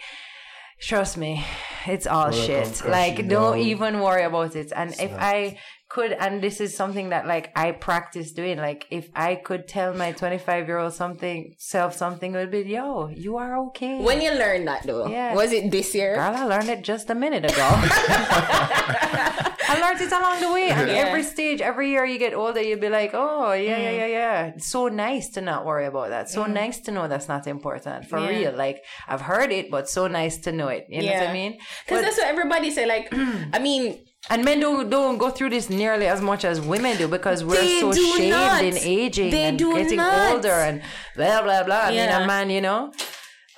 trust 0.81 1.17
me, 1.17 1.43
it's 1.87 2.05
all 2.07 2.31
Gonna 2.31 2.43
shit. 2.45 2.81
Like, 2.85 3.27
don't 3.27 3.57
down. 3.57 3.67
even 3.67 3.99
worry 4.01 4.23
about 4.23 4.55
it. 4.55 4.71
And 4.75 4.91
if 4.99 5.11
I 5.17 5.57
could, 5.89 6.11
and 6.11 6.39
this 6.43 6.61
is 6.61 6.75
something 6.77 7.09
that 7.09 7.25
like 7.25 7.51
I 7.55 7.71
practice 7.71 8.31
doing, 8.31 8.57
like 8.59 8.85
if 8.91 9.09
I 9.15 9.35
could 9.35 9.67
tell 9.67 9.93
my 9.93 10.11
25 10.11 10.67
year 10.67 10.77
old 10.77 10.93
something, 10.93 11.55
self 11.57 11.95
something, 11.95 12.35
it 12.35 12.37
would 12.37 12.51
be, 12.51 12.59
yo, 12.61 13.07
you 13.07 13.37
are 13.37 13.57
okay. 13.69 13.99
When 13.99 14.21
you 14.21 14.31
learned 14.31 14.67
that 14.67 14.83
though, 14.85 15.07
Yeah. 15.07 15.33
was 15.33 15.51
it 15.51 15.71
this 15.71 15.95
year? 15.95 16.15
Girl, 16.15 16.35
I 16.35 16.43
learned 16.45 16.69
it 16.69 16.83
just 16.83 17.09
a 17.09 17.15
minute 17.15 17.45
ago. 17.45 17.67
I 19.71 19.79
learned 19.83 20.01
it 20.01 20.11
along 20.11 20.37
the 20.41 20.51
way. 20.51 20.69
And 20.69 20.87
Yeah. 20.89 20.95
every 21.05 21.23
stage, 21.23 21.59
every 21.61 21.87
year 21.93 22.05
you 22.05 22.17
get 22.25 22.33
older, 22.33 22.61
you'll 22.61 22.79
be 22.79 22.89
like, 22.89 23.11
oh, 23.13 23.53
yeah, 23.53 23.77
yeah, 23.77 23.91
mm. 23.91 23.97
yeah, 23.99 24.05
yeah. 24.19 24.45
It's 24.55 24.67
so 24.77 24.87
nice 24.87 25.29
to 25.35 25.41
not 25.41 25.65
worry 25.65 25.85
about 25.85 26.09
that. 26.09 26.29
So 26.29 26.43
mm. 26.43 26.53
nice 26.53 26.79
to 26.85 26.91
know 26.91 27.07
that's 27.07 27.27
not 27.27 27.47
important. 27.47 28.05
For 28.09 28.19
Yeah. 28.19 28.29
real. 28.29 28.53
Like, 28.65 28.77
I've 29.07 29.21
heard 29.21 29.51
it, 29.51 29.65
but 29.75 29.89
so 29.89 30.07
nice 30.07 30.37
to 30.45 30.51
know 30.51 30.67
it. 30.69 30.85
You 30.89 31.01
know 31.03 31.13
what 31.13 31.29
I 31.29 31.33
mean? 31.33 31.57
Because 31.85 32.01
that's 32.03 32.17
what 32.17 32.27
everybody 32.27 32.71
say. 32.71 32.85
Like, 32.85 33.05
I 33.53 33.59
mean, 33.59 33.99
and 34.29 34.43
men 34.43 34.59
don't, 34.59 34.89
don't 34.89 35.17
go 35.17 35.29
through 35.29 35.51
this 35.51 35.69
nearly 35.69 36.07
as 36.07 36.21
much 36.21 36.43
as 36.45 36.59
women 36.59 36.97
do 36.97 37.07
because 37.07 37.43
we're 37.43 37.55
They 37.61 37.79
so 37.79 37.93
shamed 37.93 38.31
not. 38.31 38.63
in 38.63 38.75
aging 38.77 39.31
They 39.31 39.43
and 39.43 39.57
do 39.57 39.73
getting 39.75 39.97
not. 39.97 40.33
older 40.33 40.49
and 40.51 40.81
blah, 41.15 41.41
blah, 41.41 41.63
blah. 41.63 41.83
I 41.83 41.89
mean, 41.89 41.95
Yeah. 41.97 42.23
a 42.23 42.27
man, 42.27 42.49
you 42.49 42.61
know, 42.61 42.91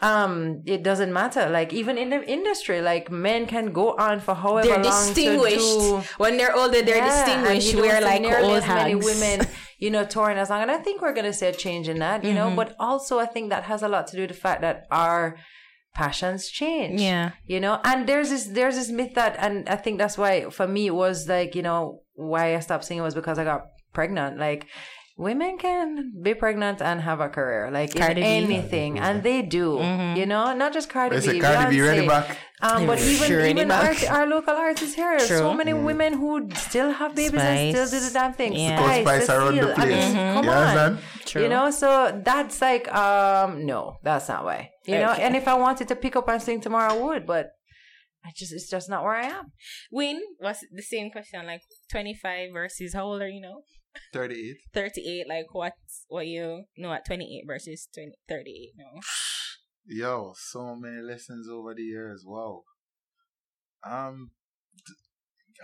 um, 0.01 0.63
it 0.65 0.81
doesn't 0.83 1.13
matter. 1.13 1.49
Like, 1.49 1.73
even 1.73 1.97
in 1.97 2.09
the 2.09 2.23
industry, 2.27 2.81
like, 2.81 3.11
men 3.11 3.45
can 3.45 3.71
go 3.71 3.95
on 3.97 4.19
for 4.19 4.33
however 4.35 4.67
they're 4.67 4.83
long 4.83 4.83
distinguished. 4.83 5.55
to 5.57 6.01
do 6.01 6.03
when 6.17 6.37
they're 6.37 6.55
older, 6.55 6.81
they're 6.81 6.97
yeah, 6.97 7.25
distinguished. 7.25 7.53
and 7.53 7.63
you 7.63 7.71
don't 7.73 7.81
We're 7.81 8.01
like 8.01 8.21
nearly 8.21 8.43
old 8.53 8.63
as 8.63 8.67
many 8.67 8.95
women, 8.95 9.47
you 9.77 9.89
know, 9.91 10.03
touring 10.15 10.37
as 10.37 10.49
long. 10.49 10.61
And 10.61 10.71
I 10.71 10.77
think 10.77 11.01
we're 11.01 11.13
going 11.13 11.25
to 11.25 11.33
see 11.33 11.45
a 11.45 11.53
change 11.53 11.87
in 11.87 11.99
that, 11.99 12.23
you 12.23 12.31
Mm-hmm. 12.31 12.37
know. 12.49 12.55
But 12.55 12.75
also, 12.79 13.19
I 13.19 13.25
think 13.27 13.49
that 13.51 13.63
has 13.65 13.83
a 13.83 13.87
lot 13.87 14.07
to 14.07 14.15
do 14.15 14.21
with 14.23 14.31
the 14.31 14.35
fact 14.37 14.61
that 14.61 14.85
our 14.91 15.37
passions 15.93 16.49
change. 16.49 16.99
Yeah. 17.01 17.31
you 17.45 17.59
know. 17.59 17.79
And 17.83 18.07
there's 18.07 18.29
this 18.29 18.45
there's 18.47 18.75
this 18.75 18.89
myth 18.89 19.13
that, 19.15 19.35
and 19.39 19.67
I 19.69 19.75
think 19.75 19.97
that's 19.97 20.17
why 20.17 20.49
for 20.49 20.67
me 20.67 20.87
it 20.87 20.95
was 20.95 21.27
like 21.27 21.53
you 21.55 21.61
know 21.61 22.01
why 22.15 22.55
I 22.55 22.59
stopped 22.59 22.85
singing 22.85 23.03
was 23.03 23.13
because 23.15 23.37
I 23.37 23.43
got 23.43 23.61
pregnant. 23.93 24.37
Like 24.39 24.67
women 25.27 25.57
can 25.57 26.11
be 26.21 26.33
pregnant 26.33 26.81
and 26.81 26.99
have 27.01 27.19
a 27.21 27.29
career, 27.29 27.69
like 27.71 27.93
Cardi 27.95 28.21
B. 28.21 28.27
anything, 28.27 28.91
and 28.99 29.21
they 29.27 29.39
do. 29.43 29.67
You 30.19 30.25
know, 30.25 30.43
not 30.61 30.73
just 30.73 30.89
Cardi 30.89 31.15
They 31.17 31.21
say 31.27 31.33
B. 31.33 31.39
Cardi 31.39 31.75
B 31.75 31.81
ready 31.81 32.07
back. 32.07 32.37
Um, 32.63 32.85
but 32.87 32.99
even 32.99 33.27
Sure, 33.27 33.45
even 33.45 33.67
back. 33.67 34.03
our, 34.09 34.21
our 34.21 34.27
local 34.27 34.53
artists 34.55 34.95
here, 34.95 35.17
so 35.19 35.37
True. 35.39 35.53
many 35.61 35.73
women 35.73 36.11
who 36.21 36.31
still 36.55 36.91
have 36.99 37.15
babies 37.15 37.41
and 37.41 37.75
still 37.75 37.89
do 37.99 37.99
the 38.07 38.13
damn 38.13 38.33
thing. 38.33 38.53
Yeah. 38.53 38.77
Coach 38.77 39.01
Spice 39.05 39.29
around 39.29 39.55
the 39.55 39.61
Cecile, 39.61 39.71
I 39.71 39.85
place. 39.85 40.05
mean, 40.05 40.33
come 40.35 40.43
You 40.45 40.51
on, 40.51 40.57
understand? 40.57 40.93
True. 41.25 41.41
you 41.43 41.49
know. 41.49 41.65
So 41.71 41.89
that's 42.25 42.61
like, 42.61 42.85
um, 42.93 43.65
no, 43.65 43.97
that's 44.03 44.27
not 44.29 44.43
why. 44.45 44.69
You 44.85 44.99
know, 45.03 45.11
and 45.25 45.35
if 45.35 45.47
I 45.47 45.53
wanted 45.55 45.87
to 45.89 45.95
pick 45.95 46.15
up 46.15 46.27
and 46.29 46.41
sing 46.41 46.59
tomorrow, 46.61 46.93
I 46.93 46.97
would, 47.01 47.25
but 47.25 47.45
I 48.25 48.29
just 48.35 48.51
it's 48.53 48.69
just 48.69 48.87
not 48.89 49.03
where 49.03 49.15
I 49.15 49.25
am. 49.25 49.45
Win 49.91 50.21
was 50.39 50.57
the 50.71 50.83
same 50.83 51.09
question, 51.09 51.45
like 51.47 51.61
25 51.91 52.49
versus 52.53 52.93
how 52.93 53.05
old 53.05 53.21
are 53.23 53.27
you 53.29 53.41
now? 53.41 53.57
38. 54.13 54.55
38. 54.73 55.27
Like 55.27 55.45
what? 55.53 55.73
What 56.07 56.27
you 56.27 56.63
know 56.77 56.93
at 56.93 57.05
28 57.05 57.43
versus 57.47 57.87
20, 57.93 58.11
38? 58.27 58.71
No. 58.77 58.99
Yo, 59.85 60.33
so 60.37 60.75
many 60.75 61.01
lessons 61.01 61.47
over 61.49 61.73
the 61.75 61.81
years. 61.83 62.23
Wow. 62.25 62.61
Um, 63.83 64.31
th- 64.85 64.97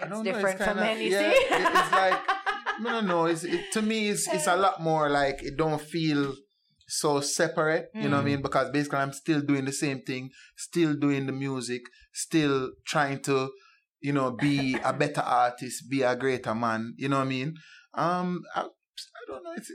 I 0.01 0.05
It's 0.05 0.13
don't 0.15 0.23
different 0.23 0.59
know. 0.59 0.65
from 0.65 0.78
kinda, 0.78 1.03
yeah, 1.03 1.19
see? 1.19 1.25
it- 1.38 1.47
it's 1.51 1.91
like 1.91 2.19
no, 2.82 2.89
no, 2.91 3.01
no. 3.01 3.25
It's 3.25 3.43
it, 3.43 3.71
to 3.73 3.82
me, 3.82 4.09
it's 4.09 4.28
it's 4.28 4.47
a 4.47 4.55
lot 4.55 4.82
more 4.82 5.09
like 5.09 5.43
it 5.43 5.55
don't 5.57 5.80
feel 5.82 6.34
so 6.88 7.19
separate. 7.21 7.89
You 7.93 8.09
know 8.09 8.17
what 8.17 8.21
I 8.23 8.25
mean? 8.25 8.41
Because 8.41 8.69
basically, 8.71 8.99
I'm 8.99 9.13
still 9.13 9.41
doing 9.41 9.65
the 9.65 9.71
same 9.71 10.01
thing, 10.01 10.30
still 10.55 10.93
doing 10.95 11.25
the 11.28 11.32
music, 11.34 11.82
still 12.13 12.71
trying 12.88 13.21
to, 13.23 13.49
you 14.01 14.13
know, 14.13 14.32
be 14.32 14.75
a 14.84 14.93
better 14.93 15.21
artist, 15.21 15.89
be 15.89 16.01
a 16.01 16.15
greater 16.15 16.55
man. 16.55 16.93
You 16.97 17.09
know 17.09 17.17
what 17.17 17.25
I 17.25 17.30
mean? 17.30 17.53
Um, 17.97 18.43
I, 18.55 18.61
I 18.61 18.63
don't 19.27 19.43
know. 19.43 19.51
It's, 19.57 19.71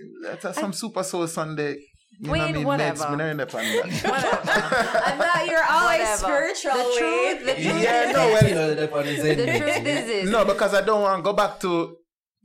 it's 0.46 0.58
some 0.58 0.72
Super 0.72 1.02
Soul 1.02 1.26
Sunday. 1.26 1.76
You 2.20 2.26
know 2.26 2.30
what 2.30 2.40
I 2.40 2.44
Wayne, 2.46 2.54
mean? 2.56 2.66
whatever. 2.66 3.04
Meds, 3.04 3.10
me 3.10 3.16
not 3.16 3.24
end 3.26 3.40
up 3.40 3.54
on. 3.54 3.60
I 3.64 5.16
thought 5.18 5.46
you're 5.48 5.64
always 5.64 6.22
Whatever. 6.22 6.54
spiritual. 6.54 6.72
The 6.72 6.98
truth, 6.98 7.46
the 7.46 7.54
truth 7.54 7.82
Yeah, 7.82 8.08
is 8.08 8.14
no, 8.14 8.26
this. 8.28 8.32
well, 8.42 8.48
You 8.48 8.54
know, 8.54 8.74
the 8.74 8.92
on 8.98 9.04
his 9.04 9.22
the 9.22 9.30
end. 9.30 9.62
truth 9.62 9.76
is 9.86 10.06
this. 10.06 10.30
No, 10.30 10.44
because 10.44 10.74
I 10.74 10.82
don't 10.82 11.00
want 11.02 11.18
to 11.18 11.22
go 11.22 11.32
back 11.32 11.58
to 11.60 11.96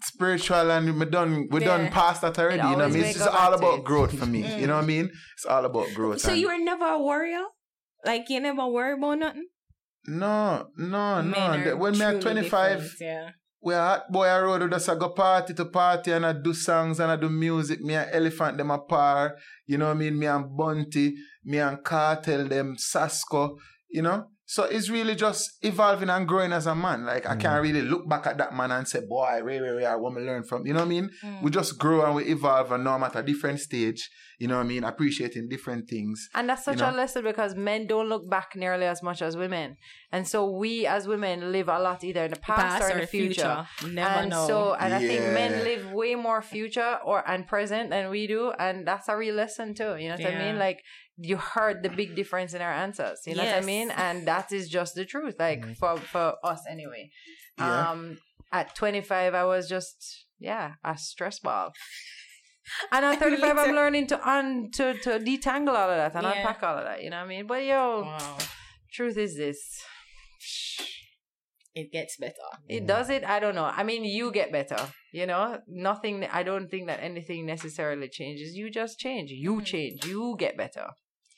spiritual 0.04 0.72
and 0.72 0.98
we 1.00 1.06
done 1.06 1.48
we 1.52 1.60
done 1.60 1.86
Yeah. 1.86 1.90
past 1.92 2.22
that 2.22 2.38
already. 2.40 2.60
It 2.60 2.64
You 2.64 2.70
know 2.72 2.78
what 2.78 2.84
I 2.86 2.88
mean? 2.92 3.04
It's 3.06 3.18
just 3.18 3.30
all 3.30 3.54
about 3.54 3.80
it. 3.80 3.84
growth 3.84 4.18
for 4.18 4.26
me. 4.26 4.60
You 4.60 4.68
know 4.68 4.76
what 4.76 4.84
I 4.84 4.88
mean? 4.88 5.10
It's 5.36 5.46
all 5.46 5.66
about 5.66 5.88
growth. 5.94 6.22
So 6.22 6.32
you 6.34 6.48
were 6.48 6.58
never 6.58 6.86
a 6.86 7.00
warrior? 7.00 7.44
Like 8.06 8.30
you 8.30 8.40
never 8.40 8.66
worry 8.68 8.94
about 8.94 9.20
nothing? 9.20 9.48
no, 10.06 10.68
no, 10.78 11.22
Men 11.22 11.32
no. 11.32 11.38
are 11.40 11.64
The- 11.72 11.78
When 11.78 11.98
me 11.98 12.06
at 12.06 12.22
twenty 12.22 12.48
five, 12.48 12.96
Yeah. 13.02 13.32
We 13.62 13.74
a 13.74 13.78
hot 13.78 14.12
boy 14.12 14.28
I 14.28 14.40
road 14.42 14.62
with 14.62 14.74
us. 14.74 14.88
I 14.88 14.96
go 14.96 15.10
party 15.10 15.54
to 15.56 15.66
party 15.66 16.12
and 16.12 16.26
I 16.26 16.34
do 16.34 16.54
songs 16.54 17.00
and 17.00 17.12
I 17.12 17.16
do 17.16 17.30
music. 17.30 17.82
Me 17.82 17.96
and 17.96 18.10
Elephant 18.12 18.58
them 18.58 18.72
a 18.72 18.78
par. 18.78 19.36
You 19.66 19.78
know 19.78 19.88
what 19.88 19.96
I 19.98 20.00
mean? 20.00 20.20
Me 20.20 20.28
and 20.28 20.56
Bounty, 20.56 21.16
me 21.44 21.58
and 21.58 21.84
Cartel 21.84 22.48
them, 22.48 22.76
Sasco. 22.78 23.58
You 23.90 24.04
know. 24.04 24.28
So 24.50 24.64
it's 24.64 24.90
really 24.90 25.16
just 25.16 25.58
evolving 25.62 26.10
and 26.10 26.26
growing 26.26 26.54
as 26.54 26.68
a 26.68 26.74
man. 26.74 27.06
Like 27.06 27.26
I 27.26 27.36
can't 27.36 27.60
mm. 27.60 27.64
really 27.64 27.82
look 27.82 28.08
back 28.08 28.28
at 28.28 28.38
that 28.38 28.56
man 28.56 28.72
and 28.72 28.88
say, 28.88 29.02
"Boy, 29.06 29.42
Ray, 29.44 29.60
Ray, 29.60 29.72
Ray, 29.72 29.86
I 29.86 29.96
want 29.96 30.16
to 30.16 30.22
learn 30.22 30.44
from." 30.46 30.66
You 30.66 30.72
know 30.72 30.80
what 30.80 30.86
I 30.86 30.90
mean? 30.90 31.10
Mm. 31.22 31.42
We 31.42 31.52
just 31.52 31.78
grow 31.78 32.06
and 32.06 32.16
we 32.16 32.24
evolve, 32.24 32.72
and 32.72 32.86
now 32.86 32.96
I'm 32.96 33.04
at 33.04 33.18
a 33.18 33.24
different 33.24 33.60
stage. 33.60 34.10
You 34.40 34.48
know 34.48 34.56
what 34.56 34.64
I 34.64 34.68
mean? 34.68 34.86
Appreciating 34.86 35.50
different 35.50 35.90
things. 35.90 36.30
And 36.34 36.48
that's 36.48 36.64
such 36.64 36.80
you 36.80 36.86
a 36.86 36.92
lesson 36.92 37.26
because 37.26 37.56
men 37.56 37.88
don't 37.88 38.08
look 38.08 38.30
back 38.30 38.56
nearly 38.56 38.86
as 38.86 39.04
much 39.04 39.22
as 39.22 39.36
women. 39.36 39.76
And 40.14 40.26
so 40.26 40.50
we 40.50 40.86
as 40.86 41.08
women 41.08 41.52
live 41.52 41.68
a 41.68 41.80
lot 41.80 42.06
either 42.06 42.24
in 42.24 42.32
the 42.32 42.40
past, 42.40 42.84
or 42.84 42.90
in 42.92 43.00
the 43.02 43.08
future. 43.08 43.68
You 43.82 43.90
Never 43.90 44.22
and 44.22 44.30
know. 44.30 44.48
so 44.48 44.74
and 44.76 44.94
I 44.94 45.00
think 45.00 45.22
men 45.34 45.66
live 45.66 45.92
way 45.92 46.16
more 46.16 46.42
future 46.42 47.00
or 47.04 47.28
and 47.30 47.46
present 47.46 47.90
than 47.90 48.10
we 48.10 48.28
do. 48.28 48.52
And 48.52 48.88
that's 48.88 49.10
a 49.10 49.18
real 49.18 49.36
lesson 49.36 49.74
too. 49.74 49.98
You 49.98 50.08
know 50.08 50.16
what 50.16 50.26
I 50.26 50.40
mean? 50.40 50.58
Like 50.58 50.84
you 51.18 51.38
heard 51.38 51.84
the 51.84 51.90
big 51.90 52.16
difference 52.16 52.54
in 52.54 52.62
our 52.62 52.72
answers. 52.72 53.22
You 53.26 53.36
know 53.36 53.44
what 53.46 53.56
I 53.56 53.62
mean? 53.62 53.92
And 53.92 54.28
that 54.28 54.52
is 54.52 54.70
just 54.70 54.96
the 54.96 55.06
truth. 55.06 55.36
Like 55.40 55.76
for 55.78 55.98
for 55.98 56.36
us 56.44 56.62
anyway. 56.70 57.10
Yeah. 57.58 57.90
Um 57.90 58.20
at 58.52 58.76
twenty 58.76 59.02
five 59.02 59.34
I 59.34 59.44
was 59.44 59.68
just 59.68 60.26
yeah, 60.40 60.74
a 60.84 60.98
stress 60.98 61.40
ball. 61.40 61.74
And 62.92 63.06
at 63.06 63.20
35, 63.26 63.58
I'm 63.58 63.76
learning 63.76 64.08
to 64.08 64.30
un 64.30 64.70
to, 64.74 64.94
to 65.00 65.20
detangle 65.20 65.70
all 65.70 65.90
of 65.90 65.98
that 65.98 66.14
and 66.16 66.24
Yeah. 66.24 66.34
unpack 66.34 66.62
all 66.64 66.78
of 66.78 66.84
that. 66.84 67.02
You 67.04 67.10
know 67.10 67.18
what 67.18 67.26
I 67.26 67.28
mean? 67.28 67.48
But 67.48 67.64
yo, 67.64 68.02
wow. 68.02 68.38
truth 68.94 69.18
is 69.18 69.38
this. 69.38 69.60
It 71.74 71.92
gets 71.92 72.18
better. 72.18 72.34
It 72.68 72.88
does 72.88 73.10
it. 73.10 73.24
I 73.24 73.40
don't 73.40 73.54
know. 73.54 73.66
I 73.66 73.84
mean, 73.84 74.04
you 74.04 74.32
get 74.32 74.52
better. 74.52 74.78
You 75.12 75.28
know, 75.28 75.60
nothing. 75.68 76.26
I 76.26 76.42
don't 76.42 76.70
think 76.70 76.88
that 76.88 77.00
anything 77.02 77.46
necessarily 77.46 78.10
changes. 78.10 78.56
You 78.56 78.72
just 78.72 78.98
change. 79.00 79.30
You 79.30 79.62
change. 79.62 80.04
You 80.06 80.36
get 80.40 80.58
better. 80.58 80.88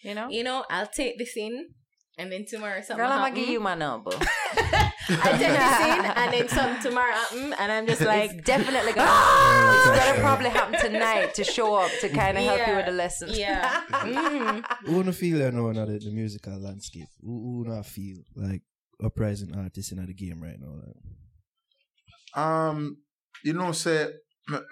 You 0.02 0.16
know. 0.16 0.30
You 0.30 0.43
know, 0.43 0.66
I'll 0.70 0.88
take 0.88 1.18
this 1.18 1.36
in 1.36 1.70
and 2.18 2.32
then 2.32 2.45
tomorrow 2.45 2.82
something 2.82 2.97
Girl, 2.97 3.12
I'm 3.12 3.20
gonna 3.20 3.36
give 3.36 3.50
you 3.50 3.60
my 3.60 3.76
number. 3.76 4.12
I 5.12 5.32
take 5.32 5.39
this 5.39 5.80
in 5.82 6.06
and 6.06 6.34
then 6.34 6.50
something 6.50 6.82
tomorrow 6.84 7.14
happen 7.14 7.54
and 7.58 7.72
I'm 7.72 7.88
just 7.88 8.02
like 8.02 8.32
it's 8.32 8.43
definitely 8.43 8.93
gonna. 8.93 9.10
it's 9.89 10.00
gonna 10.00 10.20
probably 10.28 10.50
happen 10.50 10.80
tonight 10.80 11.34
to 11.36 11.43
show 11.43 11.76
up 11.76 11.91
to 12.02 12.10
kind 12.10 12.38
of 12.38 12.43
help 12.43 12.68
you 12.68 12.76
with 12.76 12.86
the 12.86 12.91
lesson. 12.91 13.30
Yeah. 13.34 13.84
Mm. 13.89 14.66
Who 14.86 14.97
wanna 14.97 15.14
feel 15.14 15.38
you 15.39 15.52
know 15.52 15.72
now 15.72 15.86
the, 15.86 15.97
the 15.97 16.12
musical 16.12 16.60
landscape? 16.60 17.08
Who, 17.22 17.64
who 17.66 17.74
not 17.74 17.86
feel 17.86 18.18
like 18.36 18.62
uprising 19.04 19.56
artist 19.56 19.91
in 19.91 20.06
the 20.06 20.14
game 20.14 20.41
right 20.41 20.60
now? 20.60 20.76
Like, 20.76 22.43
Um, 22.43 22.97
you 23.43 23.54
know, 23.54 23.72
say 23.72 24.12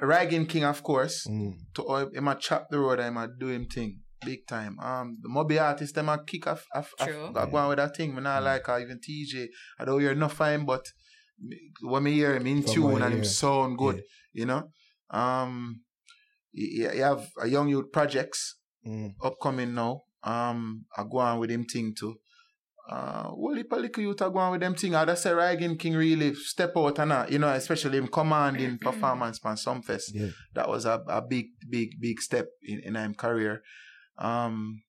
Rygin 0.01 0.47
King, 0.47 0.65
of 0.65 0.83
course. 0.83 1.25
mm, 1.27 1.53
To 1.75 1.83
uh, 1.85 2.09
him 2.13 2.27
a 2.27 2.35
chop 2.35 2.67
the 2.69 2.79
road, 2.79 2.99
him 2.99 3.17
a 3.17 3.27
do 3.27 3.47
him 3.47 3.65
thing 3.67 4.01
big 4.25 4.45
time. 4.47 4.79
Um, 4.79 5.17
the 5.21 5.29
Moby 5.29 5.59
artist, 5.59 5.95
them 5.95 6.09
a 6.09 6.23
kick 6.23 6.47
off, 6.47 6.65
off, 6.73 6.93
off 6.99 7.07
True. 7.07 7.31
go 7.33 7.45
go 7.47 7.57
on 7.57 7.69
with 7.69 7.77
that 7.77 7.95
thing. 7.95 8.15
Me 8.15 8.21
not 8.21 8.43
like 8.43 8.67
uh, 8.69 8.79
even 8.79 8.99
TJ. 8.99 9.47
I 9.79 9.85
don't 9.85 9.99
hear 9.99 10.11
enough 10.11 10.39
of 10.41 10.47
him, 10.47 10.65
but 10.65 10.85
when 11.81 12.03
me 12.03 12.13
hear 12.13 12.35
him 12.35 12.47
in 12.47 12.63
From 12.63 12.73
tune 12.73 12.95
and 12.95 13.03
I 13.03 13.07
him 13.07 13.13
hear. 13.15 13.23
sound 13.23 13.77
good, 13.77 13.97
Yeah. 13.97 14.01
you 14.33 14.45
know. 14.45 14.69
Um, 15.09 15.81
you, 16.51 16.89
you 16.91 17.03
have 17.03 17.27
a 17.41 17.47
young 17.47 17.67
youth 17.69 17.91
projects 17.91 18.55
mm, 18.85 19.13
upcoming 19.23 19.73
now. 19.75 20.03
Um, 20.23 20.85
I 20.97 21.03
go 21.03 21.19
on 21.19 21.39
with 21.39 21.51
him 21.51 21.65
thing 21.65 21.93
too. 21.97 22.15
Uh, 22.89 23.23
whole 23.23 23.53
heap 23.53 23.71
of 23.73 23.81
little 23.81 24.01
youth 24.03 24.21
are 24.21 24.29
going 24.29 24.51
with 24.51 24.61
them 24.61 24.73
thing. 24.73 24.95
I 24.95 25.03
just 25.03 25.21
say 25.23 25.31
Rygin 25.31 25.77
King 25.77 25.95
really 25.95 26.33
step 26.35 26.71
out 26.77 26.97
and 26.99 27.11
that, 27.11 27.29
you 27.31 27.37
know, 27.37 27.49
especially 27.49 27.97
him 27.97 28.07
commanding 28.07 28.77
performance 28.81 29.39
on 29.43 29.57
Sumfest. 29.57 30.11
yeah. 30.13 30.29
That 30.55 30.69
was 30.69 30.85
a, 30.85 31.03
a 31.07 31.21
big, 31.21 31.47
big, 31.69 31.99
big 31.99 32.21
step 32.21 32.47
in, 32.63 32.79
in 32.79 32.95
him 32.95 33.13
career. 33.13 33.61
Um, 34.17 34.81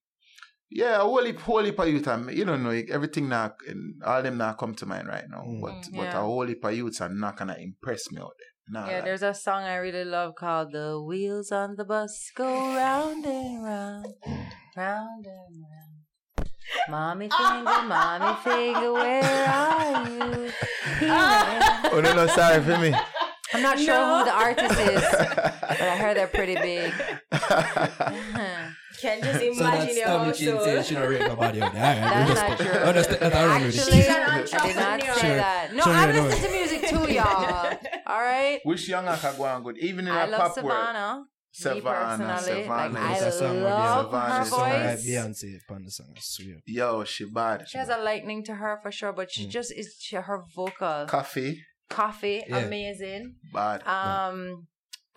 yeah, 0.71 0.97
a 0.97 1.01
whole 1.01 1.25
heap, 1.25 1.41
whole 1.41 1.65
heap 1.65 1.79
of 1.79 1.89
youth. 1.89 2.07
You 2.31 2.45
don't 2.45 2.63
know, 2.63 2.71
everything 2.71 3.29
now, 3.29 3.55
and 3.67 4.03
all 4.05 4.23
them 4.23 4.37
now 4.39 4.53
come 4.53 4.75
to 4.77 4.87
mind 4.87 5.09
right 5.09 5.25
now. 5.29 5.43
Mm. 5.43 5.61
But, 5.63 5.73
Mm, 5.91 5.97
but 5.97 6.03
yeah. 6.03 6.19
a 6.19 6.23
whole 6.23 6.47
heap 6.47 6.63
of 6.65 6.75
youths 6.75 7.01
are 7.01 7.09
not 7.09 7.37
gonna 7.37 7.57
impress 7.59 8.11
me 8.13 8.21
out 8.21 8.33
there. 8.39 8.53
Nah, 8.83 8.87
Yeah, 8.89 8.97
like- 8.97 9.05
there's 9.05 9.23
a 9.23 9.33
song 9.33 9.63
I 9.65 9.77
really 9.77 10.05
love 10.05 10.35
called 10.35 10.73
"The 10.73 11.01
Wheels 11.01 11.51
on 11.53 11.77
the 11.77 11.85
Bus 11.87 12.31
Go 12.37 12.45
Round 12.77 13.25
and 13.25 13.65
Round, 13.65 14.07
Round 14.77 15.25
and 15.27 15.65
Round." 15.65 16.51
Mommy 16.91 17.31
finger, 17.31 17.83
mommy 17.89 18.37
finger, 18.45 18.93
where 18.93 19.25
are 19.49 20.07
you? 20.07 20.53
Here. 21.01 21.11
Oh, 21.93 22.01
no, 22.05 22.13
no, 22.15 22.27
sorry 22.27 22.63
for 22.63 22.77
me. 22.79 22.93
I'm 23.55 23.63
not 23.63 23.79
sure 23.79 23.97
who 24.19 24.25
the 24.27 24.33
artist 24.35 24.79
is, 24.79 25.01
but 25.01 25.81
I 25.81 25.97
heard 25.97 26.19
they're 26.19 26.27
pretty 26.29 26.57
big. 26.57 26.93
Can 29.01 29.21
just 29.23 29.39
So 29.41 29.47
imagine 29.47 29.61
that's 29.87 29.97
your 29.97 30.09
Tami 30.09 30.25
Chin 30.27 30.35
saying 30.37 30.57
household. 30.57 30.85
she 30.87 30.95
don't 30.95 31.09
rate 31.11 31.21
nobody 31.21 31.63
out 31.63 31.73
there. 31.73 31.83
That's 31.83 32.35
not 32.35 32.59
true. 32.59 32.81
Oh, 32.83 32.93
that's, 32.93 33.07
that's 33.09 33.23
I 33.23 33.29
don't 33.45 33.61
know 33.61 33.67
this. 33.67 33.79
Actually, 33.79 34.03
She's 34.03 34.09
I 34.09 34.67
did 34.67 34.77
not 34.77 34.93
entrepreneur. 34.93 35.15
say 35.15 35.21
Sure. 35.21 35.37
that. 35.37 35.75
No, 35.75 35.83
Sure, 35.85 35.93
I 35.93 36.07
you 36.07 36.13
know 36.15 36.23
listen 36.25 36.45
to 36.51 36.57
music 36.57 36.81
too, 36.89 37.13
y'all. 37.13 37.79
All 38.07 38.21
right. 38.21 38.61
Which 38.65 38.89
young 38.89 39.05
can 39.07 39.37
go 39.37 39.45
on 39.45 39.63
good? 39.63 39.79
Even 39.79 40.07
in 40.09 40.13
I 40.13 40.25
a 40.27 40.37
pop 40.37 40.57
world. 40.63 40.79
Sevana. 40.81 41.23
Me 41.65 41.81
Sevana, 41.81 42.19
personally, 42.19 42.63
Sevana. 42.65 42.95
like 42.95 43.11
It's 43.17 43.23
I 43.23 43.27
a 43.27 43.33
song 43.33 43.63
love 43.63 44.13
her 44.13 44.41
It's 44.41 44.49
a 44.49 44.51
song 44.51 44.71
voice. 44.71 45.07
Beyonce 45.09 45.63
upon 45.63 45.85
the 45.85 45.91
song, 45.91 46.07
I 46.17 46.21
swear. 46.21 46.57
Yo, 46.67 47.05
she 47.05 47.25
bad. 47.25 47.69
She 47.69 47.79
has 47.79 47.89
a 47.89 47.97
lightning 47.99 48.45
to 48.45 48.55
her 48.55 48.79
for 48.83 48.93
sure, 48.93 49.13
but 49.13 49.31
she 49.33 49.47
Mm. 49.47 49.51
just 49.51 49.73
is 49.73 49.97
she, 49.99 50.17
her 50.17 50.45
vocal 50.55 51.07
Coffee, 51.07 51.65
coffee 51.89 52.45
Yeah. 52.47 52.59
amazing. 52.59 53.37
bad. 53.53 53.83
Um, 53.87 54.67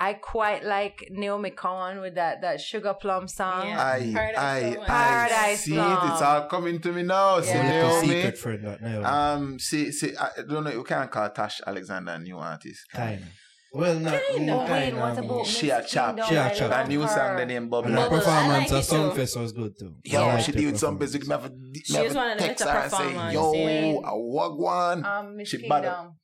I 0.07 0.13
quite 0.13 0.63
like 0.65 0.97
Naomi 1.11 1.51
Cowan 1.51 2.01
with 2.01 2.15
that 2.15 2.41
that 2.41 2.59
sugar 2.59 2.93
plum 3.01 3.27
song. 3.27 3.67
Yeah. 3.67 3.83
I, 3.95 4.11
Paradise 4.13 4.37
I, 4.63 4.73
Plum. 4.75 4.83
I 4.83 4.87
Paradise 4.87 5.59
see 5.63 5.73
Plum. 5.73 5.91
it. 6.07 6.11
It's 6.13 6.21
all 6.21 6.45
coming 6.47 6.79
to 6.85 6.91
me 6.91 7.03
now. 7.03 7.39
See, 7.41 7.49
Yeah. 7.49 7.63
Yeah. 7.71 7.87
Naomi. 7.87 8.07
secret 8.07 8.37
friend, 8.37 8.63
not 8.63 8.81
now. 8.81 8.99
Um, 9.33 9.59
see, 9.59 9.91
see, 9.91 10.11
I 10.17 10.29
don't 10.49 10.63
know. 10.63 10.71
You 10.71 10.83
can't 10.83 11.09
call 11.11 11.29
Tash 11.29 11.61
Alexander 11.67 12.13
a 12.13 12.19
new 12.19 12.37
artist. 12.37 12.81
kind 12.93 13.21
of. 13.21 13.27
Well, 13.73 13.97
not 13.99 14.19
Kinda. 14.35 14.65
kinda, 14.67 14.99
what 14.99 15.17
about 15.17 15.45
She 15.45 15.69
a 15.69 15.77
Miss 15.77 15.91
chap. 15.91 16.17
She 16.27 16.35
a 16.35 16.49
chap. 16.49 16.59
love 16.61 16.69
That 16.71 16.87
new 16.89 17.01
her. 17.03 17.07
song, 17.07 17.37
the 17.37 17.45
name 17.45 17.61
And 17.63 17.71
Bubble. 17.71 17.89
her 17.91 18.09
performance 18.09 18.69
like 18.69 18.79
at 18.79 18.83
it 18.83 18.89
too. 18.89 18.95
Sumfest 18.95 19.39
was 19.41 19.51
good 19.53 19.73
too. 19.79 19.95
Yo, 20.03 20.25
I 20.25 20.41
she 20.41 20.51
her 20.51 20.57
did 20.57 20.65
with 20.71 20.79
some 20.79 20.97
performance. 20.97 21.13
basic. 21.13 21.27
Me 21.29 21.31
have 21.35 21.45
a, 21.45 21.51
She 21.85 21.93
have 21.93 22.11
a 22.11 22.15
one 22.21 22.31
of 22.31 22.37
the 22.37 22.43
text 22.47 22.63
her 22.65 22.69
and 22.69 22.91
say, 22.91 22.97
performers, 22.97 23.33
yo, 23.33 23.53
yeah. 23.53 24.09
a 24.09 24.13
wagwan. 24.35 25.05
Um, 25.05 25.37
Miss 25.37 25.47
She 25.49 25.57
bad- 25.69 25.83
Kingdom. 25.83 26.15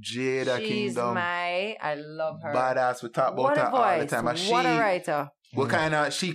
Jada 0.00 0.58
She's 0.58 0.68
Kingdom. 0.68 1.14
my. 1.14 1.76
I 1.80 1.94
love 1.96 2.36
her. 2.42 2.52
Badass. 2.52 3.02
We 3.02 3.08
talk 3.10 3.32
about 3.32 3.42
what 3.42 3.56
her 3.58 3.64
a 3.64 3.70
all 3.70 3.92
the 3.92 3.98
voice! 4.00 4.10
time. 4.10 4.26
And 4.28 4.38
she, 4.38 4.50
what 4.50 4.66
a 4.66 4.78
writer! 4.80 5.28
What 5.54 5.68
kind 5.70 5.94
of 5.94 6.12
she? 6.12 6.32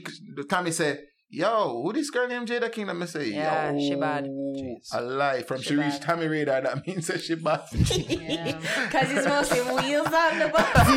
Tami 0.49 0.71
said, 0.71 0.99
"Yo, 1.29 1.81
who 1.83 1.91
this 1.91 2.09
girl 2.09 2.27
named 2.27 2.47
Jada 2.47 2.71
Kingdom?" 2.71 3.03
I 3.03 3.05
say, 3.05 3.29
Yeah, 3.31 3.71
"Yo, 3.71 3.79
she 3.79 3.95
bad. 3.95 4.25
Jeez. 4.25 4.87
A 4.93 5.01
lie 5.01 5.41
from 5.43 5.57
She 5.61 5.69
she, 5.69 5.75
reached 5.75 6.07
bad. 6.07 6.19
Tami 6.19 6.29
Radar. 6.29 6.61
That 6.61 6.87
means 6.87 7.07
that 7.07 7.21
she 7.21 7.35
bad. 7.35 7.61
Yeah. 7.73 8.57
Because 8.85 9.11
it's 9.11 9.27
mostly 9.27 9.59
wheels 9.61 10.07
on 10.07 10.39
the 10.39 10.47
bus. 10.47 10.87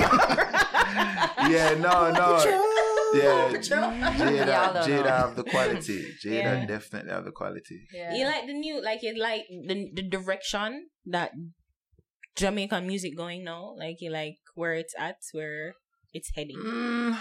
yeah, 1.51 1.75
no, 1.81 2.11
no. 2.13 2.39
Yeah, 3.15 3.53
Jada, 3.59 4.83
Jada 4.83 4.87
know. 4.87 5.03
have 5.03 5.37
the 5.37 5.45
quality. 5.45 6.01
Jada 6.25 6.33
Yeah. 6.33 6.67
definitely 6.67 7.11
have 7.13 7.25
the 7.25 7.33
quality. 7.33 7.81
Yeah. 7.93 8.15
You 8.15 8.25
like 8.25 8.47
the 8.47 8.55
new, 8.55 8.83
like 8.83 9.03
you 9.03 9.19
like 9.19 9.43
the 9.51 9.91
the 9.93 10.03
direction 10.03 10.87
that 11.07 11.33
Jamaican 12.37 12.87
music 12.87 13.16
going 13.16 13.45
now. 13.45 13.74
Like 13.78 14.01
you 14.01 14.11
like 14.11 14.39
where 14.55 14.74
it's 14.74 14.95
at, 14.99 15.16
where 15.33 15.74
it's 16.12 16.30
heading. 16.35 16.57
Mm, 16.59 17.16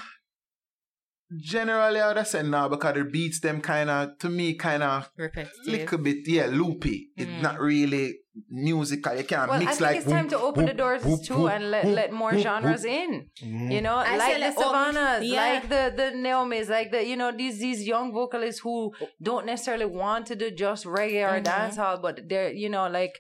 generally, 1.40 2.00
I 2.00 2.08
would 2.08 2.18
have 2.18 2.28
said 2.28 2.46
no 2.46 2.70
because 2.70 2.96
the 2.96 3.04
beats 3.06 3.40
them 3.40 3.62
kind 3.62 3.90
of 3.90 4.18
to 4.20 4.30
me 4.30 4.56
kind 4.56 4.84
of 4.84 5.10
Repetitive. 5.18 5.66
little 5.66 5.98
bit 6.00 6.28
yeah 6.28 6.46
loopy. 6.48 7.10
It's 7.16 7.42
not 7.42 7.60
really 7.60 8.18
musical. 8.50 9.16
You 9.16 9.24
can't 9.24 9.50
Well, 9.50 9.58
I 9.62 9.66
mix 9.66 9.72
think 9.78 9.82
like. 9.82 9.96
it's 9.98 10.06
time 10.10 10.30
to 10.30 10.40
open 10.40 10.66
the 10.66 10.74
doors 10.74 11.04
boom, 11.04 11.20
too 11.24 11.48
and 11.50 11.70
let, 11.72 11.86
let 11.86 12.12
more 12.14 12.38
genres 12.38 12.86
in. 12.86 13.28
Mm-hmm. 13.44 13.72
You 13.72 13.82
know, 13.82 13.96
I 13.96 14.16
like 14.18 14.34
the 14.36 14.40
let 14.40 14.56
Sevanas, 14.58 15.28
yeah. 15.28 15.36
like 15.36 15.70
the 15.70 15.94
the 15.96 16.12
Naomi's, 16.18 16.70
like 16.70 16.92
the 16.92 17.06
you 17.06 17.16
know 17.18 17.32
these 17.32 17.60
these 17.60 17.86
young 17.86 18.14
vocalists 18.14 18.62
who 18.62 18.94
don't 19.22 19.46
necessarily 19.46 19.86
want 19.86 20.28
to 20.28 20.36
do 20.36 20.52
just 20.52 20.86
reggae 20.86 21.24
or 21.30 21.40
Mhm. 21.42 21.46
dancehall, 21.46 22.02
but 22.02 22.28
they're 22.30 22.52
you 22.52 22.70
know 22.70 22.88
like. 22.90 23.20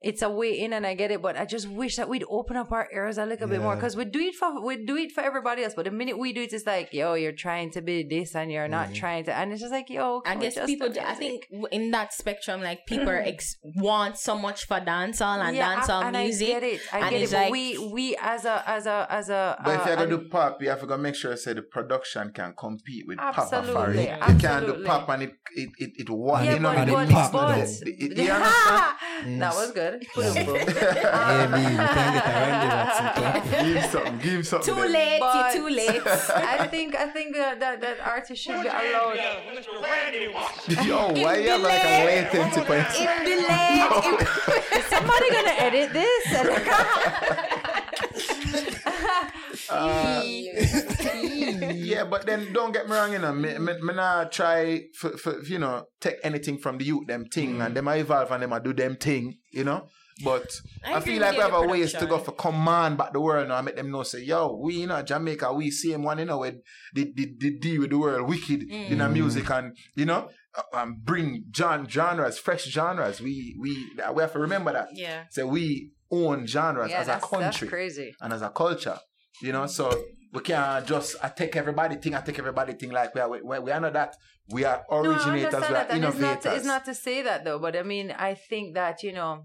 It's 0.00 0.22
a 0.22 0.30
way 0.30 0.52
in, 0.60 0.72
and 0.72 0.86
I 0.86 0.94
get 0.94 1.10
it, 1.10 1.20
but 1.20 1.36
I 1.36 1.44
just 1.44 1.68
wish 1.68 1.96
that 1.96 2.08
we'd 2.08 2.22
open 2.30 2.56
up 2.56 2.70
our 2.70 2.88
ears 2.94 3.18
a 3.18 3.26
little 3.26 3.48
bit 3.48 3.60
more 3.60 3.74
because 3.74 3.96
we 3.96 4.04
do 4.04 4.20
it 4.20 4.36
for 4.36 4.60
we 4.64 4.84
do 4.84 4.96
it 4.96 5.10
for 5.10 5.22
everybody 5.22 5.64
else. 5.64 5.74
But 5.74 5.86
the 5.86 5.90
minute 5.90 6.16
we 6.16 6.32
do 6.32 6.42
it, 6.42 6.52
it's 6.52 6.64
like, 6.66 6.92
yo, 6.94 7.14
you're 7.14 7.32
trying 7.32 7.72
to 7.72 7.82
be 7.82 8.04
this, 8.04 8.36
and 8.36 8.52
you're 8.52 8.68
not 8.68 8.94
trying 8.94 9.24
to, 9.24 9.34
and 9.34 9.50
it's 9.50 9.60
just 9.60 9.72
like, 9.72 9.90
yo, 9.90 10.22
I 10.24 10.34
come 10.34 10.40
guess 10.42 10.54
people. 10.66 10.88
do- 10.90 11.00
I 11.00 11.14
think 11.14 11.48
in 11.72 11.90
that 11.90 12.12
spectrum, 12.12 12.62
like 12.62 12.86
people 12.86 13.08
ex- 13.10 13.56
want 13.64 14.18
so 14.18 14.38
much 14.38 14.66
for 14.68 14.78
dancehall 14.78 15.40
and 15.44 15.56
Yeah, 15.56 15.80
dancehall 15.80 16.04
and 16.04 16.16
music. 16.16 16.48
I 16.48 16.52
get 16.52 16.62
it. 16.62 16.80
I 16.92 16.98
and 17.00 17.10
get 17.10 17.22
it. 17.22 17.32
like- 17.32 17.50
we 17.50 17.78
we 17.92 18.16
as 18.22 18.44
a 18.44 18.62
as 18.70 18.86
a 18.86 19.04
as 19.10 19.28
a 19.30 19.60
But 19.64 19.74
if 19.74 19.80
uh, 19.80 19.86
you're 19.88 19.96
gonna 19.96 20.14
an- 20.14 20.22
do 20.22 20.28
pop, 20.28 20.62
you 20.62 20.68
have 20.68 20.80
to 20.80 20.86
go 20.86 20.96
make 20.96 21.16
sure 21.16 21.36
say 21.36 21.54
the 21.54 21.62
production 21.62 22.30
can 22.32 22.54
compete 22.56 23.04
with 23.08 23.18
pop 23.18 23.36
Absolutely, 23.36 24.04
Safari. 24.04 24.32
You 24.32 24.38
can't 24.38 24.64
do 24.66 24.84
pop 24.84 25.08
and 25.08 25.24
it 25.24 25.32
it 25.56 25.70
it, 25.78 25.90
it 26.02 26.08
what 26.10 26.44
Yeah, 26.44 26.54
you 26.54 26.60
know 26.60 26.68
but, 26.70 26.78
and 26.78 26.90
the 26.90 26.94
it 27.00 27.08
but, 27.08 27.10
pop 27.10 27.32
but, 27.32 27.48
though. 27.56 27.90
You- 27.90 28.14
you 28.14 28.30
understand? 28.30 28.94
that 29.42 29.54
was 29.54 29.72
good. 29.90 30.06
Boom, 30.14 30.34
boom. 30.46 30.56
Yeah, 30.56 31.46
me, 31.48 31.58
we 31.58 31.76
can 31.76 32.12
get 32.14 32.26
around 32.26 33.44
the 33.44 33.58
give 33.64 33.76
him 33.76 33.90
something, 33.90 34.18
give 34.18 34.32
him 34.32 34.42
something. 34.44 34.74
too 34.74 34.80
then. 34.80 34.92
late. 34.92 35.20
But- 35.20 35.54
you're 35.54 35.68
too 35.68 35.74
late. 35.74 36.02
I 36.06 36.66
think 36.66 36.94
I 36.94 37.06
think 37.08 37.34
that 37.36 37.60
that, 37.60 37.80
that 37.80 37.96
artists 38.04 38.44
should 38.44 38.60
be 38.62 38.68
allowed. 38.68 39.16
Yo, 40.86 41.08
why 41.22 41.36
you 41.36 41.48
have 41.50 41.62
like 41.62 41.84
a 41.84 42.04
latency 42.06 42.60
point? 42.62 42.86
In 42.98 43.24
the 43.24 43.36
late. 43.48 43.88
Is 44.78 44.84
somebody 44.86 45.30
gonna 45.30 45.56
edit 45.58 45.92
this? 45.92 46.24
yeah, 51.74 52.04
but 52.04 52.26
then 52.26 52.52
don't 52.52 52.72
get 52.72 52.88
me 52.88 52.94
wrong, 52.94 53.12
you 53.12 53.18
know, 53.18 53.32
me, 53.32 53.58
me, 53.58 53.72
me 53.80 53.94
not 53.94 54.32
try 54.32 54.82
for, 54.94 55.16
for 55.16 55.40
you 55.42 55.58
know 55.58 55.84
take 56.00 56.16
anything 56.22 56.58
from 56.58 56.78
the 56.78 56.84
youth 56.84 57.06
them 57.06 57.26
thing 57.26 57.60
and 57.60 57.74
them 57.76 57.88
I 57.88 57.96
evolve 57.96 58.30
and 58.30 58.42
them 58.42 58.52
I 58.52 58.58
do 58.58 58.72
them 58.72 58.96
thing, 58.96 59.38
you 59.52 59.64
know. 59.64 59.86
But 60.24 60.50
I 60.84 60.94
I, 60.94 61.00
feel 61.00 61.20
like 61.22 61.36
we 61.36 61.42
have 61.42 61.54
a 61.54 61.62
ways 61.62 61.92
to 61.92 62.04
go 62.04 62.18
for 62.18 62.32
command 62.32 62.98
back 62.98 63.12
the 63.12 63.20
world 63.20 63.46
now. 63.48 63.54
I 63.56 63.60
make 63.62 63.76
them 63.76 63.92
know 63.92 64.02
say, 64.02 64.22
yo, 64.22 64.56
we 64.60 64.80
you 64.80 64.86
know 64.88 65.00
Jamaica, 65.00 65.52
we 65.52 65.70
same 65.70 66.02
one, 66.02 66.18
you 66.18 66.24
know, 66.24 66.38
with 66.38 66.56
the 66.92 67.12
the, 67.14 67.34
the 67.38 67.58
deal 67.58 67.82
with 67.82 67.90
the 67.90 67.98
world 67.98 68.28
wicked 68.28 68.68
Mm. 68.68 68.90
in 68.90 69.00
our 69.00 69.08
music 69.08 69.48
and 69.50 69.76
you 69.94 70.04
know 70.04 70.28
uh, 70.56 70.62
um, 70.76 70.96
bring 71.04 71.44
John 71.50 71.86
genres, 71.88 72.36
fresh 72.38 72.64
genres. 72.64 73.20
We 73.20 73.56
we 73.60 73.92
we 74.12 74.22
have 74.22 74.32
to 74.32 74.40
remember 74.40 74.72
that. 74.72 74.88
Yeah. 74.92 75.24
So 75.30 75.46
we 75.46 75.92
own 76.10 76.46
genres 76.48 76.90
yeah, 76.90 77.00
as 77.02 77.08
a 77.08 77.20
country 77.20 77.68
crazy. 77.68 78.14
and 78.20 78.32
as 78.32 78.42
a 78.42 78.48
culture, 78.48 78.98
you 79.42 79.52
know. 79.52 79.66
So 79.66 80.04
we 80.32 80.40
can't 80.40 80.86
just 80.86 81.16
attack 81.22 81.56
everybody 81.56 81.96
thing, 81.96 82.14
attack 82.14 82.38
everybody 82.38 82.74
thing 82.74 82.90
like 82.90 83.14
we 83.14 83.20
are. 83.20 83.28
We, 83.28 83.40
we 83.40 83.70
are 83.70 83.80
not 83.80 83.92
that. 83.94 84.16
We 84.50 84.64
are 84.64 84.84
originators. 84.90 85.54
understand 85.54 85.70
we 85.70 85.76
are 85.76 85.86
and 85.90 86.04
it's 86.04 86.18
not, 86.18 86.30
innovators. 86.30 86.56
it's 86.56 86.66
not 86.66 86.84
to 86.86 86.94
say 86.94 87.22
that 87.22 87.44
though, 87.44 87.58
but 87.58 87.76
I 87.76 87.82
mean, 87.82 88.10
I 88.10 88.34
think 88.34 88.74
that 88.74 89.02
you 89.02 89.12
know, 89.12 89.44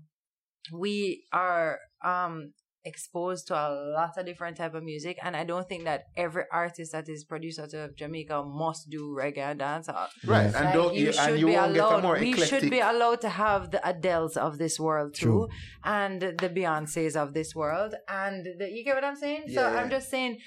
we 0.71 1.23
are 1.31 1.79
um 2.03 2.53
exposed 2.85 3.47
to 3.47 3.55
a 3.55 3.69
lot 3.97 4.17
of 4.17 4.25
different 4.25 4.57
type 4.57 4.73
of 4.73 4.83
music, 4.83 5.17
and 5.23 5.35
I 5.35 5.43
don't 5.43 5.67
think 5.67 5.85
that 5.85 6.07
every 6.17 6.43
artist 6.51 6.91
that 6.91 7.07
is 7.09 7.23
produced 7.23 7.59
out 7.59 7.73
of 7.73 7.95
Jamaica 7.95 8.43
must 8.43 8.89
do 8.89 9.15
reggae 9.17 9.37
and 9.51 9.59
dancehall. 9.59 10.07
Uh, 10.07 10.07
right, 10.25 10.53
and 10.53 10.73
don't 10.73 10.93
you 10.93 11.11
and 11.17 11.39
you 11.39 11.45
be 11.47 11.53
won't 11.53 11.73
get 11.73 11.83
a 11.83 11.87
allowed. 11.87 12.03
more 12.03 12.17
we 12.19 12.29
eclectic. 12.31 12.61
should 12.61 12.69
be 12.69 12.79
allowed 12.79 13.21
to 13.21 13.29
have 13.29 13.71
the 13.71 13.79
Adeles 13.79 14.35
of 14.37 14.57
this 14.57 14.79
world 14.79 15.13
too, 15.13 15.25
True. 15.25 15.47
and 15.83 16.21
the 16.21 16.49
Beyonces 16.49 17.15
of 17.15 17.33
this 17.33 17.55
world, 17.55 17.95
and 18.07 18.45
the, 18.59 18.69
you 18.69 18.83
get 18.83 18.95
what 18.95 19.03
I'm 19.03 19.15
saying. 19.15 19.43
so 19.47 19.61
Yeah, 19.61 19.79
I'm 19.79 19.89
just 19.89 20.09
saying, 20.09 20.39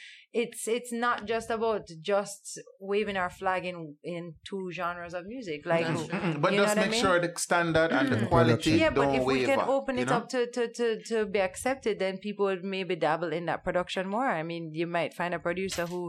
it's 0.42 0.62
it's 0.76 0.92
not 1.04 1.18
just 1.32 1.48
about 1.56 1.84
just 2.12 2.42
waving 2.90 3.16
our 3.22 3.30
flag 3.40 3.62
in 3.70 3.76
in 4.14 4.22
two 4.48 4.64
genres 4.78 5.14
of 5.18 5.22
music, 5.34 5.60
like. 5.74 5.86
Mm-mm. 5.86 6.40
But 6.42 6.50
just 6.52 6.68
what 6.68 6.78
I 6.78 6.80
make 6.84 6.90
mean? 6.94 7.00
sure 7.04 7.18
the 7.26 7.32
standard 7.46 7.90
and 7.98 8.06
the 8.12 8.16
Mm. 8.16 8.28
quality 8.32 8.72
Yeah, 8.82 8.90
but 8.98 9.06
don't 9.06 9.14
if 9.18 9.24
we 9.32 9.38
can 9.50 9.60
open 9.76 9.94
it 10.02 10.08
know? 10.08 10.16
up 10.18 10.28
to, 10.34 10.40
to, 10.56 10.62
to, 10.78 10.86
to 11.10 11.16
be 11.34 11.40
accepted, 11.48 11.98
then 12.04 12.14
people 12.26 12.44
would 12.50 12.64
maybe 12.76 12.94
dabble 13.06 13.32
in 13.38 13.44
that 13.50 13.60
production 13.66 14.04
more. 14.16 14.28
I 14.40 14.42
mean, 14.50 14.64
you 14.80 14.86
might 14.96 15.12
find 15.20 15.32
a 15.34 15.38
producer 15.48 15.84
who 15.92 16.02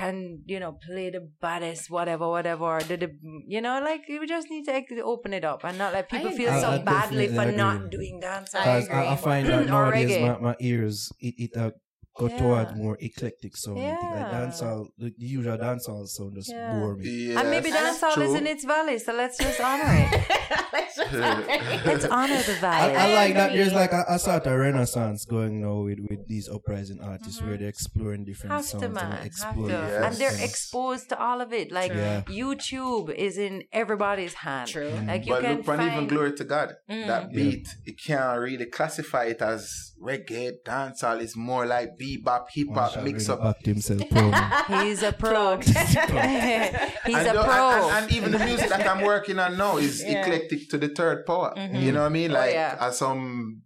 can, 0.00 0.42
you 0.52 0.58
know, 0.62 0.72
play 0.86 1.06
the 1.16 1.22
baddest, 1.40 1.90
whatever, 1.90 2.28
whatever, 2.28 2.64
or 2.64 2.80
the, 2.90 2.96
the 3.02 3.10
you 3.54 3.60
know, 3.66 3.80
like 3.90 4.02
you 4.08 4.26
just 4.26 4.50
need 4.50 4.64
to 4.66 5.00
open 5.14 5.32
it 5.32 5.44
up 5.52 5.64
and 5.64 5.78
not 5.78 5.92
let 5.96 6.10
people 6.10 6.30
feel 6.30 6.50
agree. 6.50 6.60
so 6.60 6.68
I- 6.68 6.74
I 6.74 6.78
badly 6.92 7.26
definitely 7.28 7.52
for 7.52 7.56
not 7.64 7.90
doing 7.90 8.20
dance. 8.20 8.54
I 8.54 8.58
Because 8.58 8.88
I, 8.90 8.92
I 8.92 9.04
agree. 9.14 9.16
find 9.28 9.46
that 9.50 9.62
Or 9.62 9.64
nowadays 9.64 10.10
reggae. 10.10 10.22
my, 10.28 10.38
my 10.50 10.56
ears 10.60 10.96
it, 11.28 11.34
it 11.44 11.50
uh, 11.56 11.70
go 12.18 12.28
Yeah. 12.28 12.38
toward 12.38 12.76
more 12.76 12.96
eclectic 13.00 13.56
sound. 13.56 13.78
Like 13.78 14.30
dancehall, 14.32 14.88
the, 14.98 15.12
the 15.18 15.26
usual 15.26 15.58
dancehall 15.58 16.06
sound 16.08 16.34
just 16.34 16.50
Yeah. 16.50 16.72
bore 16.78 16.96
me. 16.96 17.08
Yes, 17.28 17.36
and 17.40 17.50
maybe 17.50 17.70
dancehall 17.70 18.18
is 18.18 18.34
in 18.34 18.46
its 18.46 18.64
valley, 18.64 18.98
so 18.98 19.12
let's 19.12 19.36
just 19.38 19.60
honor 19.68 19.84
it. 20.12 21.86
let's 21.86 22.04
honor 22.06 22.42
the 22.42 22.52
I, 22.56 22.60
valley. 22.60 22.96
I 22.96 23.14
like 23.14 23.34
that. 23.34 23.52
There's 23.52 23.72
like 23.72 23.92
a, 23.92 24.04
a 24.08 24.18
sort 24.18 24.46
of 24.46 24.58
renaissance 24.58 25.24
going 25.24 25.60
now 25.60 25.82
with, 25.82 25.98
with 26.08 26.26
these 26.26 26.48
uprising 26.48 27.00
artists 27.02 27.40
where 27.42 27.56
they're 27.56 27.68
exploring 27.68 28.24
different 28.24 28.52
have 28.52 28.64
sounds 28.64 28.80
to 28.80 28.86
and 28.86 28.94
man 28.94 29.10
have 29.12 29.20
to 29.20 29.26
exploring 29.26 29.70
Yes. 29.70 30.04
and 30.04 30.16
they're 30.16 30.44
exposed 30.44 31.08
to 31.10 31.18
all 31.20 31.40
of 31.40 31.52
it 31.52 31.70
like 31.72 31.92
Yeah. 31.92 32.22
youtube 32.22 33.14
is 33.14 33.38
in 33.38 33.64
everybody's 33.72 34.34
hand 34.34 34.68
True. 34.70 34.90
like 35.06 35.26
you 35.26 35.32
But 35.32 35.42
can 35.42 35.56
look, 35.58 35.68
and 35.68 35.92
even 35.92 36.06
glory 36.06 36.32
to 36.34 36.44
God, 36.44 36.74
Mm. 36.90 37.06
that 37.06 37.32
beat, 37.32 37.68
you 37.84 37.94
can't 37.94 38.38
really 38.40 38.66
classify 38.66 39.24
it 39.24 39.42
as 39.42 39.92
reggae, 40.02 40.52
dancehall. 40.66 41.20
It's 41.20 41.36
more 41.36 41.66
like 41.66 41.90
bebop, 42.00 42.46
hip 42.52 42.68
hop, 42.74 43.02
mix 43.02 43.28
really 43.28 43.40
up. 43.40 43.44
backed 43.44 43.66
himself 43.66 44.08
proud. 44.10 44.82
he's 44.84 45.02
a 45.02 45.12
pro 45.12 45.56
he's 45.60 45.74
and, 45.76 47.28
a 47.28 47.32
the- 47.32 47.42
pro 47.44 47.70
and, 47.70 47.84
and, 47.84 48.04
and 48.04 48.12
even 48.12 48.32
the 48.32 48.38
music 48.38 48.68
that 48.68 48.86
I'm 48.86 49.02
working 49.04 49.38
on 49.38 49.56
now 49.56 49.76
is 49.78 50.02
Yeah. 50.02 50.22
eclectic 50.22 50.68
to 50.70 50.78
the 50.78 50.88
third 50.88 51.24
power. 51.26 51.54
Mm-hmm. 51.56 51.76
You 51.76 51.92
know 51.92 52.00
what 52.00 52.06
I 52.06 52.10
mean? 52.10 52.30
Oh, 52.30 52.34
Like 52.34 52.52
yeah. 52.52 52.76
as 52.80 52.98
some 52.98 53.62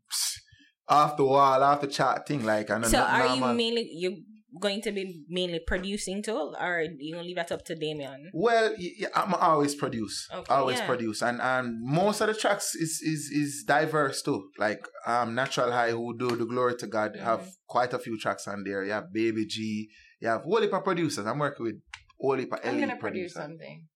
off 0.88 1.16
the 1.16 1.24
wall, 1.24 1.62
off 1.62 1.80
the 1.80 1.86
chart 1.86 2.26
thing. 2.26 2.44
Like 2.44 2.70
and 2.70 2.84
So 2.86 2.98
not 2.98 3.10
are 3.10 3.36
you 3.36 3.44
mainly 3.54 3.88
you 3.92 4.22
going 4.60 4.80
to 4.82 4.92
be 4.92 5.22
mainly 5.28 5.60
producing 5.66 6.22
too, 6.22 6.54
or 6.60 6.84
you 6.98 7.12
gonna 7.14 7.24
leave 7.24 7.36
that 7.36 7.52
up 7.52 7.64
to 7.66 7.74
Damien? 7.74 8.30
Well, 8.32 8.74
I'm 9.14 9.34
always 9.34 9.74
produce. 9.74 10.28
Okay, 10.32 10.52
always 10.52 10.78
yeah. 10.78 10.86
produce, 10.86 11.22
and 11.22 11.40
and 11.40 11.80
most 11.82 12.20
of 12.20 12.28
the 12.28 12.34
tracks 12.34 12.74
is 12.74 13.00
is 13.02 13.30
is 13.30 13.64
diverse 13.66 14.22
too. 14.22 14.48
Like 14.58 14.86
um, 15.06 15.34
Natural 15.34 15.70
High, 15.70 15.90
who 15.90 16.16
do 16.16 16.34
the 16.36 16.46
Glory 16.46 16.76
to 16.76 16.86
God, 16.86 17.10
Mm-hmm. 17.14 17.24
have 17.24 17.48
quite 17.66 17.92
a 17.92 17.98
few 17.98 18.18
tracks 18.18 18.46
on 18.48 18.64
there. 18.64 18.84
You 18.84 18.92
have 18.92 19.12
Baby 19.12 19.46
G, 19.46 19.88
you 20.20 20.28
have 20.28 20.42
whole 20.42 20.60
heap 20.60 20.72
producers. 20.84 21.26
I'm 21.26 21.38
working 21.38 21.66
with 21.66 21.76
whole 22.20 22.36
heap 22.36 22.52
i'm 22.62 22.78
gonna 22.78 22.96
produce 22.96 23.32
something 23.32 23.86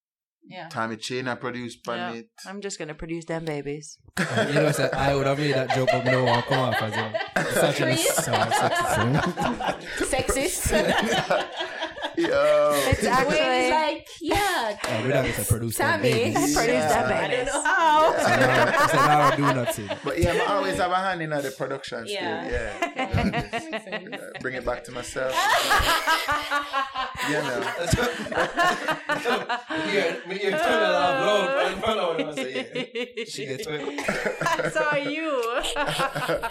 yeah 0.46 0.68
Tami 0.70 0.98
Chin, 1.00 1.26
I 1.28 1.34
produced 1.36 1.78
from 1.84 1.96
Yeah. 1.96 2.12
it. 2.12 2.28
i'm 2.46 2.60
just 2.60 2.78
gonna 2.78 2.94
produce 2.94 3.24
them 3.24 3.44
babies 3.44 3.98
And 4.16 4.48
you 4.54 4.60
know, 4.60 4.70
so 4.72 4.88
I 4.92 5.14
would 5.14 5.26
have 5.26 5.38
made 5.38 5.54
that 5.54 5.70
joke, 5.74 5.88
but 5.90 6.04
no 6.04 6.22
one 6.24 6.42
come 6.42 6.60
off 6.68 6.80
as 6.86 6.94
a 6.94 7.06
such 7.60 7.80
a 7.80 7.96
sound 7.96 8.52
sexy 8.54 8.78
sound. 8.94 9.16
Sexist. 10.12 10.64
Yo, 12.16 12.70
it's 12.92 13.04
actually 13.04 13.70
like, 13.70 14.06
yeah, 14.20 14.53
Yeah, 14.84 15.02
we 15.02 15.08
don't 15.12 15.24
get 15.26 15.34
to 15.36 15.44
produce 15.44 15.76
them 15.76 16.00
Sammy. 16.02 16.12
babies. 16.12 16.54
produce 16.56 16.74
Yeah. 16.74 17.02
them 17.08 17.24
I 17.24 17.28
don't 17.34 17.46
know 17.46 17.62
how. 17.62 18.12
So 18.16 18.28
now, 18.28 18.86
so 18.86 18.96
now 18.96 19.20
I 19.20 19.36
do 19.36 19.42
not 19.42 19.74
see. 19.74 19.88
but 20.04 20.18
yeah, 20.18 20.32
I 20.48 20.52
always 20.54 20.76
have 20.78 20.90
a 20.90 20.96
hand 20.96 21.22
in 21.22 21.30
the 21.30 21.54
production 21.56 22.06
still. 22.06 22.14
Yeah. 22.14 22.48
Yeah, 22.96 24.00
You 24.00 24.08
know, 24.10 24.16
just, 24.18 24.40
bring 24.40 24.54
it 24.54 24.64
back 24.64 24.84
to 24.84 24.92
myself. 24.92 25.32
you 27.28 27.34
know. 27.34 27.60
When 30.26 30.36
you 30.38 30.50
turn 30.50 30.82
it 30.82 30.94
off 30.94 31.20
loud 31.26 31.72
in 31.72 31.78
front 31.80 32.00
of 32.00 32.18
her, 32.18 32.26
I 32.30 32.34
say, 32.34 32.50
yeah, 33.16 33.24
she 33.26 33.46
gets 33.46 33.66
wet. 33.68 34.72
so 34.72 34.80
are 34.84 34.98
you 34.98 35.42
I 35.76 36.50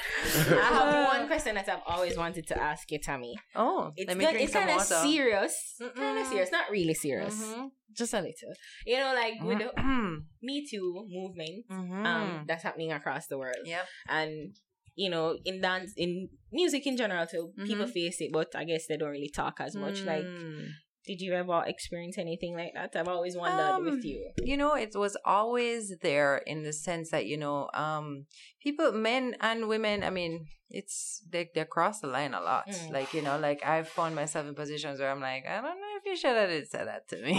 have 0.71 1.07
one 1.19 1.27
question 1.27 1.55
that 1.55 1.67
I've 1.69 1.81
always 1.87 2.17
wanted 2.17 2.47
to 2.47 2.61
ask 2.61 2.89
you, 2.91 2.99
Tami. 2.99 3.33
oh 3.55 3.91
It's 3.95 4.07
let 4.07 4.17
me 4.17 4.25
good, 4.25 4.31
drink 4.31 4.43
it's 4.45 4.53
some 4.53 4.63
kind 4.67 4.79
of 4.79 4.85
serious. 4.85 5.75
Kind 5.95 6.19
of 6.19 6.27
serious, 6.27 6.51
not 6.51 6.69
really 6.71 6.93
serious, 6.93 7.35
Mhm. 7.35 7.69
Just 7.95 8.13
a 8.13 8.17
little. 8.21 8.53
You 8.85 8.97
know, 8.97 9.13
like 9.13 9.35
with 9.41 9.59
the 9.59 9.71
Mhm. 9.81 10.25
Me 10.41 10.65
Too 10.69 11.05
movement 11.09 11.65
Mhm. 11.69 12.05
um, 12.05 12.43
that's 12.47 12.63
happening 12.63 12.91
across 12.91 13.27
the 13.27 13.37
world, 13.37 13.63
yep 13.65 13.85
and 14.07 14.55
you 14.95 15.09
know, 15.09 15.35
in 15.43 15.59
dance, 15.61 15.91
in 15.97 16.29
music 16.51 16.85
in 16.85 16.95
general 16.97 17.25
too, 17.25 17.51
people 17.65 17.85
Mhm. 17.87 17.91
face 17.93 18.21
it, 18.21 18.31
but 18.31 18.55
I 18.55 18.63
guess 18.63 18.85
they 18.87 18.97
don't 18.97 19.09
really 19.09 19.29
talk 19.29 19.59
as 19.59 19.75
much. 19.75 20.03
Like 20.05 20.25
Mm. 20.25 20.69
Did 21.05 21.19
you 21.21 21.33
ever 21.33 21.63
experience 21.65 22.17
anything 22.17 22.55
like 22.55 22.73
that? 22.75 22.95
I've 22.95 23.07
always 23.09 23.35
wondered 23.35 23.75
Um, 23.75 23.85
with 23.85 24.03
you. 24.05 24.31
you 24.43 24.57
know 24.57 24.73
it 24.75 24.93
was 24.95 25.15
always 25.25 25.83
there 26.01 26.37
in 26.51 26.63
the 26.63 26.73
sense 26.73 27.11
that 27.11 27.25
you 27.25 27.37
know 27.37 27.69
um 27.73 28.25
people 28.65 28.91
men 28.91 29.35
and 29.41 29.67
women 29.67 30.03
i 30.03 30.09
mean 30.09 30.33
it's 30.69 31.21
they, 31.31 31.49
they 31.53 31.65
cross 31.65 31.99
the 31.99 32.07
line 32.07 32.33
a 32.33 32.41
lot 32.41 32.67
Mm. 32.69 32.91
like 32.97 33.13
you 33.13 33.21
know 33.21 33.37
like 33.47 33.61
i've 33.73 33.87
found 33.97 34.15
myself 34.15 34.47
in 34.47 34.55
positions 34.55 34.99
where 34.99 35.11
i'm 35.11 35.21
like 35.31 35.43
i 35.45 35.55
don't 35.61 35.79
know 35.83 35.93
if 35.99 36.05
you 36.09 36.15
should 36.21 36.35
have 36.35 36.67
said 36.73 36.87
that 36.87 37.03
to 37.11 37.17
me 37.27 37.35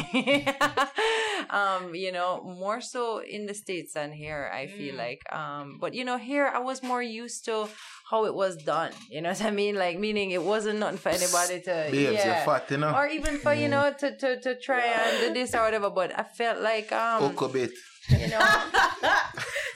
um 1.51 1.95
you 1.95 2.13
know 2.13 2.43
more 2.43 2.81
so 2.81 3.19
in 3.23 3.47
the 3.47 3.55
states 3.55 3.95
than 3.95 4.13
here 4.13 4.51
i 4.55 4.67
feel 4.67 4.95
Mm. 4.95 4.99
like 5.07 5.23
um 5.33 5.79
but 5.81 5.95
you 5.95 6.05
know 6.05 6.19
here 6.19 6.47
i 6.47 6.59
was 6.59 6.83
more 6.83 7.03
used 7.03 7.45
to 7.47 7.67
how 8.15 8.25
it 8.31 8.35
was 8.43 8.55
done 8.75 8.91
you 9.15 9.21
know 9.23 9.31
what 9.35 9.43
i 9.51 9.53
mean 9.63 9.75
like 9.85 9.97
meaning 10.07 10.29
it 10.39 10.45
wasn't 10.53 10.79
nothing 10.85 10.99
for 11.05 11.09
anybody 11.21 11.57
to 11.69 11.75
Babes, 11.91 11.95
you're 12.03 12.13
yeah 12.13 12.45
fat, 12.49 12.65
you 12.73 12.79
know. 12.83 12.93
or 12.99 13.07
even 13.19 13.35
for 13.45 13.53
you 13.63 13.69
know 13.75 13.87
to, 14.01 14.09
to 14.23 14.29
to 14.45 14.51
try 14.67 14.83
and 15.03 15.13
do 15.23 15.29
this 15.39 15.51
or 15.57 15.63
whatever 15.67 15.91
but 16.01 16.09
i 16.23 16.25
felt 16.41 16.59
like 16.71 16.89
um 16.93 17.17
Okobit. 17.29 17.73
you 18.23 18.29
know 18.33 18.47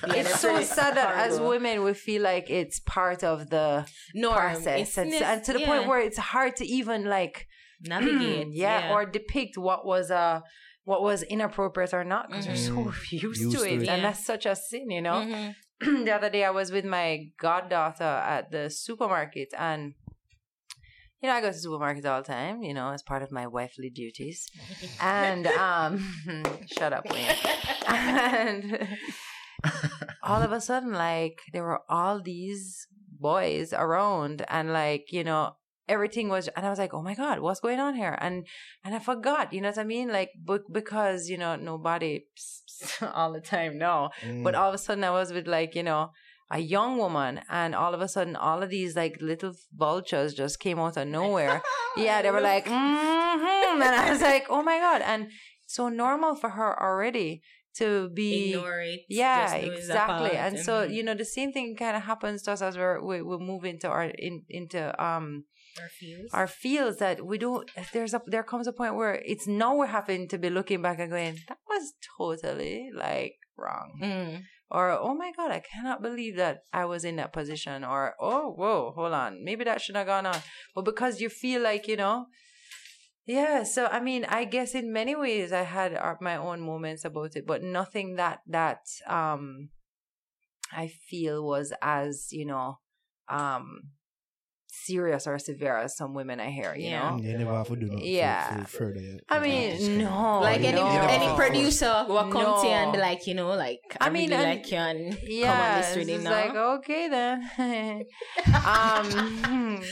it's 0.21 0.39
so 0.41 0.53
sad 0.63 0.93
that 0.97 1.11
as 1.27 1.41
women 1.53 1.83
we 1.87 1.93
feel 1.95 2.23
like 2.23 2.47
it's 2.61 2.79
part 2.81 3.21
of 3.33 3.51
the 3.55 3.69
Norm. 4.15 4.35
process 4.35 4.81
It's 4.83 4.99
and, 4.99 5.11
nes- 5.11 5.23
and 5.23 5.45
to 5.47 5.53
the 5.55 5.61
yeah. 5.61 5.67
point 5.71 5.83
where 5.89 6.01
it's 6.09 6.19
hard 6.19 6.53
to 6.61 6.65
even 6.79 7.05
like 7.17 7.47
navigate. 7.81 8.49
yeah, 8.65 8.93
or 8.93 9.01
depict 9.19 9.57
what 9.69 9.81
was 9.93 10.11
uh 10.11 10.41
what 10.85 11.01
was 11.03 11.23
inappropriate 11.23 11.93
or 11.93 12.05
not 12.15 12.25
because 12.29 12.47
Mhm. 12.47 12.53
you're 12.57 12.95
so 12.95 13.17
used, 13.29 13.41
Used 13.47 13.57
to 13.57 13.65
to 13.65 13.73
it, 13.75 13.83
it. 13.83 13.89
and 13.89 14.05
that's 14.05 14.25
such 14.33 14.45
a 14.47 14.55
sin 14.57 14.87
you 14.91 15.03
know 15.03 15.19
Mhm. 15.27 15.55
the 16.05 16.11
other 16.11 16.31
day 16.31 16.45
I 16.45 16.51
was 16.51 16.73
with 16.73 16.85
my 16.85 17.27
goddaughter 17.41 18.03
at 18.03 18.51
the 18.51 18.69
supermarket 18.69 19.51
and 19.57 19.95
you 21.23 21.29
know, 21.29 21.35
I 21.35 21.41
go 21.41 21.51
to 21.51 21.57
supermarkets 21.57 22.05
all 22.05 22.23
the 22.23 22.29
time, 22.29 22.63
you 22.63 22.73
know, 22.73 22.91
as 22.91 23.03
part 23.03 23.23
of 23.23 23.33
my 23.33 23.47
wifely 23.47 23.91
duties. 23.91 24.49
And 25.01 25.47
um 25.47 26.13
shut 26.67 26.93
up, 26.93 27.11
Wayne. 27.11 27.37
And 27.87 28.89
all 30.23 30.43
of 30.43 30.53
a 30.53 30.61
sudden, 30.61 30.93
like 30.93 31.41
there 31.53 31.65
were 31.65 31.81
all 31.89 32.21
these 32.21 32.87
boys 33.19 33.73
around 33.73 34.45
and 34.49 34.73
like, 34.73 35.07
you 35.11 35.25
know, 35.25 35.57
everything 35.89 36.29
was 36.29 36.49
and 36.49 36.67
I 36.67 36.71
was 36.71 36.79
like, 36.79 36.95
Oh 36.95 37.03
my 37.03 37.15
God, 37.15 37.41
what's 37.41 37.61
going 37.61 37.81
on 37.81 37.95
here? 37.95 38.17
And 38.21 38.47
and 38.85 38.95
I 38.95 38.99
forgot, 38.99 39.53
you 39.53 39.61
know 39.61 39.69
what 39.69 39.79
I 39.79 39.85
mean? 39.85 40.09
Like 40.09 40.31
because, 40.71 41.29
you 41.29 41.39
know, 41.39 41.57
nobody 41.57 42.27
all 43.15 43.33
the 43.33 43.41
time, 43.41 43.79
no. 43.79 44.11
Mm. 44.23 44.45
But 44.45 44.55
all 44.55 44.69
of 44.69 44.75
a 44.75 44.79
sudden, 44.79 45.05
I 45.05 45.11
was 45.11 45.33
with 45.33 45.47
like 45.47 45.75
you 45.75 45.83
know 45.83 46.13
a 46.51 46.59
young 46.59 46.99
woman, 46.99 47.41
and 47.51 47.75
all 47.75 47.95
of 47.95 48.01
a 48.01 48.09
sudden, 48.09 48.37
all 48.37 48.63
of 48.63 48.71
these 48.71 48.97
like 48.97 49.21
little 49.21 49.55
vultures 49.75 50.35
just 50.35 50.61
came 50.61 50.79
out 50.79 50.97
of 50.97 51.09
nowhere. 51.09 51.63
yeah, 51.97 52.23
they 52.23 52.31
were 52.31 52.41
like, 52.41 52.65
mm-hmm. 52.67 53.83
and 53.83 53.95
I 53.95 54.11
was 54.11 54.21
like, 54.21 54.47
oh 54.49 54.63
my 54.63 54.79
god, 54.79 55.03
and 55.03 55.29
so 55.67 55.89
normal 55.89 56.35
for 56.35 56.51
her 56.51 56.83
already 56.83 57.43
to 57.77 58.11
be. 58.11 58.53
Ignore 58.53 58.81
it. 58.81 59.01
Yeah, 59.09 59.43
just 59.43 59.55
know 59.55 59.73
it's 59.73 59.79
a 59.79 59.83
exactly. 59.83 60.31
And 60.33 60.59
so 60.59 60.73
mhm. 60.87 60.95
you 60.95 61.03
know 61.03 61.15
the 61.15 61.25
same 61.25 61.53
thing 61.53 61.77
kind 61.77 61.97
of 61.97 62.03
happens 62.03 62.43
to 62.43 62.53
us 62.53 62.63
as 62.63 62.77
we're 62.77 63.03
we, 63.05 63.23
we 63.23 63.39
move 63.39 63.65
into 63.65 63.89
our 63.89 64.05
in, 64.05 64.43
into 64.49 64.81
um 65.03 65.45
Our 66.33 66.47
feels. 66.47 66.97
that 66.99 67.25
we 67.25 67.39
don't 67.39 67.71
there's 67.93 68.15
a 68.15 68.23
there 68.27 68.43
comes 68.43 68.67
a 68.67 68.73
point 68.73 68.95
where 68.97 69.15
it's 69.15 69.47
now 69.47 69.75
we're 69.77 69.87
having 69.87 70.29
to 70.29 70.39
be 70.39 70.51
looking 70.51 70.83
back 70.83 70.99
and 70.99 71.11
going 71.11 71.39
that 71.49 71.59
was 71.69 71.93
totally 72.17 72.91
like 72.95 73.35
wrong 73.57 73.99
Mm. 74.03 74.43
or 74.71 74.91
oh 74.91 75.15
my 75.15 75.33
god 75.37 75.51
i 75.51 75.61
cannot 75.61 76.03
believe 76.03 76.37
that 76.37 76.61
i 76.73 76.85
was 76.85 77.05
in 77.05 77.17
that 77.17 77.33
position 77.33 77.83
or 77.85 78.15
oh 78.21 78.51
whoa 78.53 78.93
hold 78.95 79.13
on 79.13 79.43
maybe 79.45 79.65
that 79.65 79.81
should 79.81 79.97
have 79.97 80.07
gone 80.07 80.27
on 80.27 80.41
but 80.75 80.85
because 80.85 81.21
you 81.21 81.29
feel 81.29 81.61
like 81.63 81.89
you 81.89 81.97
know 81.97 82.27
yeah 83.27 83.63
so 83.63 83.87
i 83.87 84.01
mean 84.01 84.25
i 84.29 84.45
guess 84.45 84.75
in 84.75 84.93
many 84.93 85.15
ways 85.17 85.53
i 85.53 85.63
had 85.63 85.93
my 86.21 86.37
own 86.37 86.61
moments 86.61 87.05
about 87.05 87.35
it 87.37 87.47
but 87.47 87.63
nothing 87.63 88.15
that 88.17 88.39
that 88.47 88.81
um 89.07 89.69
i 90.73 90.87
feel 90.87 91.45
was 91.45 91.73
as 91.83 92.29
you 92.31 92.47
know 92.47 92.79
um 93.29 93.81
serious 94.89 95.23
or 95.31 95.37
severe 95.51 95.77
as 95.85 95.91
some 96.01 96.13
women 96.19 96.37
i 96.47 96.51
hear 96.59 96.71
you 96.75 96.89
Yeah. 96.91 97.11
know 97.11 97.17
You 97.25 97.37
never 97.43 97.55
have 97.61 97.69
to 97.73 97.77
do 97.85 97.87
nothing 97.93 98.07
Yeah. 98.23 98.41
for, 98.49 98.65
for 98.65 98.79
further. 98.79 99.01
yet. 99.11 99.21
i 99.35 99.37
mean 99.47 99.99
no 100.05 100.41
like 100.49 100.63
any 100.73 100.81
no. 100.81 100.89
any 101.19 101.29
producer 101.43 101.95
will 102.13 102.29
come 102.37 102.51
to 102.63 102.67
you 102.71 102.77
and 102.83 102.91
be 102.97 102.99
like, 103.09 103.23
you 103.29 103.35
know, 103.41 103.51
like 103.67 103.83
I, 104.01 104.07
I 104.07 104.11
mean, 104.15 104.31
really 104.31 104.45
like 104.53 104.67
you 104.73 104.79
and 104.79 104.99
come 105.13 105.23
on 105.23 105.31
yeah, 105.43 105.79
this 105.79 105.89
it's 105.89 105.97
reading 106.01 106.21
just 106.23 106.25
now. 106.25 106.37
like 106.41 106.55
okay 106.79 107.05
then. 107.17 107.35
um, 108.75 109.07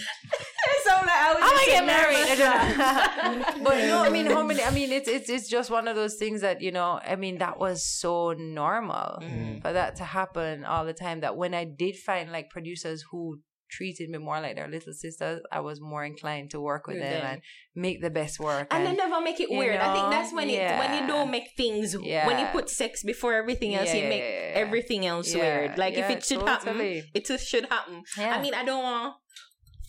so 0.85 0.93
like 1.09 1.21
I 1.27 1.35
was 1.35 1.43
I'm 1.43 1.51
gonna 1.51 1.67
get 1.67 1.67
sitting 1.67 1.87
there 1.87 2.09
married. 2.11 3.47
like, 3.47 3.65
but 3.65 3.77
no, 3.91 4.03
I 4.03 4.11
mean, 4.11 4.27
how 4.27 4.43
many? 4.43 4.63
I 4.63 4.71
mean, 4.71 4.91
it's 4.93 5.09
it's 5.09 5.29
it's 5.29 5.49
just 5.49 5.71
one 5.71 5.89
of 5.89 5.97
those 5.97 6.15
things 6.17 6.41
that 6.41 6.61
you 6.61 6.73
know. 6.73 7.01
I 7.07 7.17
mean, 7.17 7.39
that 7.39 7.59
was 7.59 7.85
so 7.85 8.33
normal 8.33 9.19
Mm. 9.23 9.63
for 9.63 9.73
that 9.73 9.97
to 9.97 10.05
happen 10.05 10.65
all 10.65 10.85
the 10.85 10.93
time. 10.93 11.21
That 11.21 11.37
when 11.37 11.55
I 11.55 11.65
did 11.65 11.97
find 11.97 12.31
like 12.33 12.51
producers 12.51 13.05
who 13.11 13.41
treated 13.71 14.11
me 14.11 14.19
more 14.19 14.41
like 14.41 14.57
their 14.57 14.69
little 14.69 14.93
sisters, 14.93 15.41
I 15.51 15.61
was 15.61 15.81
more 15.81 16.05
inclined 16.05 16.51
to 16.51 16.61
work 16.61 16.87
with 16.87 16.97
With 16.97 17.05
them 17.05 17.21
them. 17.23 17.33
and 17.33 17.43
make 17.75 18.01
the 18.01 18.11
best 18.11 18.39
work. 18.41 18.69
and 18.71 18.87
they 18.87 18.95
never 18.95 19.21
make 19.21 19.41
it 19.41 19.51
you 19.51 19.59
weird. 19.59 19.81
I 19.81 19.93
think 19.95 20.11
that's 20.11 20.33
when 20.33 20.49
it 20.51 20.79
when 20.79 21.01
you 21.03 21.07
don't 21.07 21.31
make 21.31 21.49
things 21.57 21.97
when 21.97 22.39
you 22.39 22.47
put 22.53 22.69
sex 22.71 23.03
before 23.03 23.35
everything 23.35 23.75
else, 23.75 23.93
you 23.95 24.03
make 24.03 24.23
yeah, 24.23 24.29
yeah, 24.29 24.49
yeah. 24.51 24.63
everything 24.65 25.07
else 25.07 25.35
Yeah, 25.35 25.43
weird. 25.43 25.79
Like 25.79 25.95
if 25.95 26.09
it 26.11 26.25
should 26.25 26.41
totally. 26.41 26.95
happen, 26.97 27.11
it 27.15 27.27
just 27.27 27.47
should 27.49 27.67
happen. 27.67 28.03
Yeah. 28.19 28.35
I 28.37 28.41
mean, 28.43 28.55
I 28.55 28.65
don't 28.65 28.83
want 28.83 29.15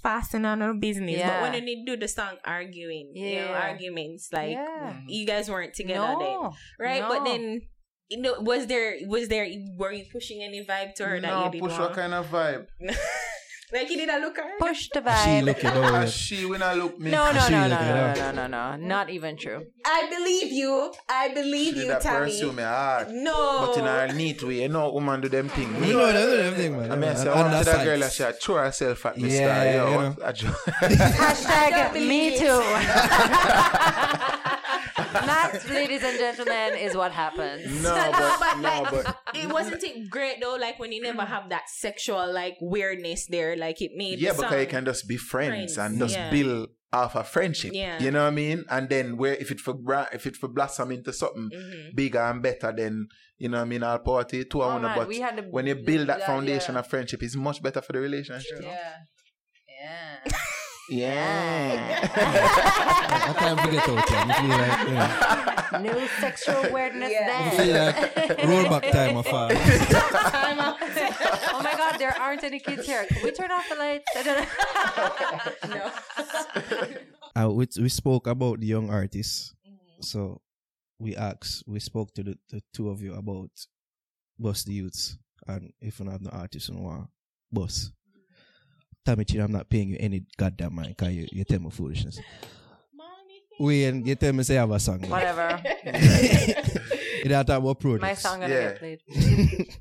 fasten 0.03 0.45
on 0.45 0.59
no 0.59 0.73
business, 0.73 1.17
Yeah. 1.17 1.29
but 1.29 1.41
when 1.43 1.53
you 1.55 1.61
need 1.61 1.85
do 1.85 1.97
the 1.97 2.07
song 2.07 2.37
arguing, 2.45 3.11
you 3.15 3.35
know, 3.37 3.47
arguments 3.53 4.29
like 4.31 4.51
Yeah. 4.51 4.99
you 5.07 5.25
guys 5.25 5.49
weren't 5.49 5.73
together 5.73 6.15
then, 6.19 6.19
no, 6.19 6.53
right? 6.79 7.03
But 7.07 7.23
then. 7.25 7.61
You 8.09 8.21
know, 8.21 8.35
was 8.39 8.67
there 8.67 8.95
was 9.05 9.27
there 9.27 9.45
were 9.77 9.91
you 9.91 10.05
pushing 10.09 10.41
any 10.41 10.63
vibe 10.65 10.93
to 10.95 11.03
her 11.05 11.19
that 11.19 11.27
no, 11.27 11.43
you 11.43 11.51
did 11.51 11.59
push 11.61 11.71
want? 11.71 11.81
what 11.83 11.93
kind 11.93 12.13
of 12.13 12.27
vibe? 12.27 12.65
like 13.73 13.89
you 13.89 13.97
did 13.97 14.09
a 14.09 14.19
look 14.19 14.37
at 14.37 14.45
her? 14.45 14.51
push 14.59 14.89
the 14.93 15.01
vibe. 15.01 15.23
She 15.23 15.29
vibe. 15.29 15.43
looking 15.45 15.69
over. 15.71 16.07
she 16.07 16.45
when 16.45 16.61
I 16.63 16.73
look 16.73 16.99
me. 16.99 17.11
No, 17.11 17.31
no, 17.31 17.47
no, 17.49 17.67
no, 17.67 17.79
no, 17.79 18.13
no, 18.13 18.13
no, 18.13 18.31
no, 18.31 18.47
no, 18.47 18.75
not 18.77 19.09
even 19.09 19.35
true. 19.37 19.65
I 19.85 20.07
believe 20.09 20.51
you. 20.51 20.93
I 21.09 21.29
believe 21.33 21.73
She 21.75 21.81
you, 21.81 21.87
that 21.87 22.01
Tami. 22.03 22.25
pursue 22.25 22.51
me 22.53 22.63
hard. 22.63 23.09
No. 23.11 23.65
But 23.67 23.77
in 23.79 23.85
her 23.85 24.07
neat 24.13 24.41
way, 24.43 24.61
you 24.63 24.69
know, 24.69 24.91
woman 24.91 25.21
do 25.21 25.29
them 25.29 25.49
thing. 25.49 25.73
You 25.75 25.81
Me, 25.81 25.91
know, 25.93 26.07
that's 26.11 26.33
everything, 26.45 26.77
man. 26.77 26.91
I 26.91 26.95
mean, 26.95 27.09
I 27.09 27.13
say, 27.15 27.29
On 27.29 27.37
I 27.37 27.43
that 27.43 27.51
want 27.53 27.65
to 27.65 27.71
that 27.71 27.83
girl 27.85 27.99
that 27.99 28.11
she 28.13 28.23
had 28.23 28.41
throw 28.41 28.55
herself 28.55 29.05
at 29.05 29.17
me 29.17 29.29
Yeah, 29.37 29.61
star. 29.61 29.65
Yo, 29.65 29.89
you 29.91 29.97
know. 29.97 30.15
I 30.25 30.31
ju- 30.31 30.47
Hashtag 31.17 31.93
me 32.07 32.37
too. 32.37 34.33
that, 35.13 35.59
ladies 35.69 36.03
and 36.03 36.17
gentlemen, 36.17 36.73
is 36.79 36.95
what 36.95 37.11
happens. 37.11 37.83
no, 37.83 37.93
but, 37.93 38.37
but 38.39 38.57
no, 38.59 38.81
like, 38.81 38.91
but 38.91 39.17
it 39.35 39.51
wasn't 39.51 39.83
it 39.83 40.09
great 40.09 40.41
though. 40.41 40.55
Like 40.59 40.79
when 40.79 40.91
you 40.91 41.01
never 41.01 41.23
have 41.23 41.49
that 41.49 41.69
sexual 41.69 42.31
like 42.31 42.57
weirdness 42.61 43.27
there. 43.27 43.55
Like 43.55 43.81
it 43.81 43.91
made 43.95 44.19
yeah, 44.19 44.31
the 44.31 44.37
because 44.37 44.51
song. 44.51 44.59
you 44.61 44.67
can 44.67 44.85
just 44.85 45.07
be 45.07 45.17
friends, 45.17 45.75
Friends, 45.75 45.77
and 45.77 45.99
just 45.99 46.15
yeah. 46.15 46.29
build 46.29 46.69
off 46.93 47.15
a 47.15 47.23
friendship. 47.23 47.71
Yeah. 47.73 48.01
You 48.01 48.11
know 48.11 48.23
what 48.23 48.27
I 48.29 48.35
mean? 48.35 48.63
And 48.69 48.87
then 48.89 49.17
where 49.17 49.35
if 49.35 49.51
it 49.51 49.59
for 49.59 49.73
bra- 49.73 50.07
if 50.13 50.25
it 50.25 50.35
for 50.37 50.47
blossom 50.47 50.91
into 50.91 51.11
something 51.13 51.49
Mhm. 51.53 51.95
bigger 51.95 52.19
and 52.21 52.41
better, 52.41 52.73
then 52.75 53.07
you 53.37 53.49
know 53.49 53.57
what 53.57 53.63
I 53.63 53.67
mean. 53.67 53.83
I'll 53.83 53.99
pour 53.99 54.21
it 54.21 54.29
to 54.29 54.45
Oh, 54.55 54.61
I 54.61 54.67
wanna, 54.67 54.87
man, 54.87 54.97
but 54.97 55.07
we 55.07 55.19
had 55.19 55.35
to 55.37 55.43
when 55.43 55.67
you 55.67 55.75
build 55.75 56.07
that 56.07 56.19
that, 56.19 56.27
foundation 56.27 56.75
yeah. 56.75 56.79
of 56.79 56.87
friendship, 56.87 57.21
it's 57.23 57.35
much 57.35 57.61
better 57.61 57.81
for 57.81 57.93
the 57.93 57.99
relationship. 57.99 58.59
Yeah. 58.61 58.93
Yeah. 59.79 60.31
Yeah. 60.89 61.99
I 62.15 63.33
can't 63.37 63.59
forget 63.59 63.89
out 63.89 64.09
here. 64.09 64.23
You 64.27 64.33
feel 64.33 64.57
like, 64.57 64.87
you 64.87 64.93
know, 64.93 65.99
No 65.99 66.07
sexual 66.19 66.55
awareness 66.65 67.11
you 67.11 67.19
then. 67.19 67.51
feel 67.57 67.75
like 67.75 67.95
rollback 68.47 68.91
time 68.91 69.17
of 69.17 69.25
far. 69.27 69.49
oh 71.53 71.61
my 71.61 71.73
god, 71.75 71.99
there 71.99 72.15
aren't 72.17 72.43
any 72.43 72.59
kids 72.59 72.85
here. 72.85 73.05
Can 73.05 73.23
we 73.23 73.31
turn 73.31 73.51
off 73.51 73.67
the 73.69 73.75
lights? 73.75 74.05
no. 75.67 75.91
Uh, 77.35 77.49
we, 77.51 77.67
we 77.79 77.89
spoke 77.89 78.27
about 78.27 78.59
the 78.61 78.67
young 78.67 78.89
artists. 78.89 79.53
Mm-hmm. 79.67 80.01
So 80.01 80.41
we 80.99 81.15
asked, 81.15 81.63
we 81.67 81.79
spoke 81.79 82.13
to 82.15 82.23
the, 82.23 82.37
the 82.49 82.61
two 82.73 82.89
of 82.89 83.01
you 83.01 83.13
about 83.13 83.49
bus 84.39 84.63
the 84.63 84.73
youths. 84.73 85.17
And 85.45 85.73
if 85.81 85.99
you 85.99 86.09
have 86.09 86.21
no 86.21 86.29
artists 86.31 86.69
in 86.69 86.81
one 86.81 87.07
bus. 87.51 87.91
Tami 89.07 89.25
Chin, 89.25 89.39
I'm 89.39 89.51
not 89.53 89.69
paying 89.69 89.89
you 89.89 89.97
any 90.01 90.25
goddamn 90.37 90.75
mind 90.75 90.89
because 90.89 91.13
you, 91.13 91.27
you 91.31 91.45
tell 91.45 91.59
me 91.59 91.69
foolishness. 91.69 92.19
We 93.59 93.85
and 93.85 94.05
you 94.05 94.15
tell 94.15 94.33
me 94.33 94.43
say 94.43 94.57
I 94.57 94.61
have 94.61 94.71
a 94.71 94.79
song. 94.79 95.01
Whatever. 95.09 95.59
you 97.23 97.29
don't 97.29 97.45
talk 97.45 97.59
about 97.59 97.79
Projexx. 97.79 98.01
My 98.01 98.13
song 98.13 98.41
gonna 98.41 98.53
Yeah. 98.53 98.61
get 98.73 98.79
played. 98.79 98.99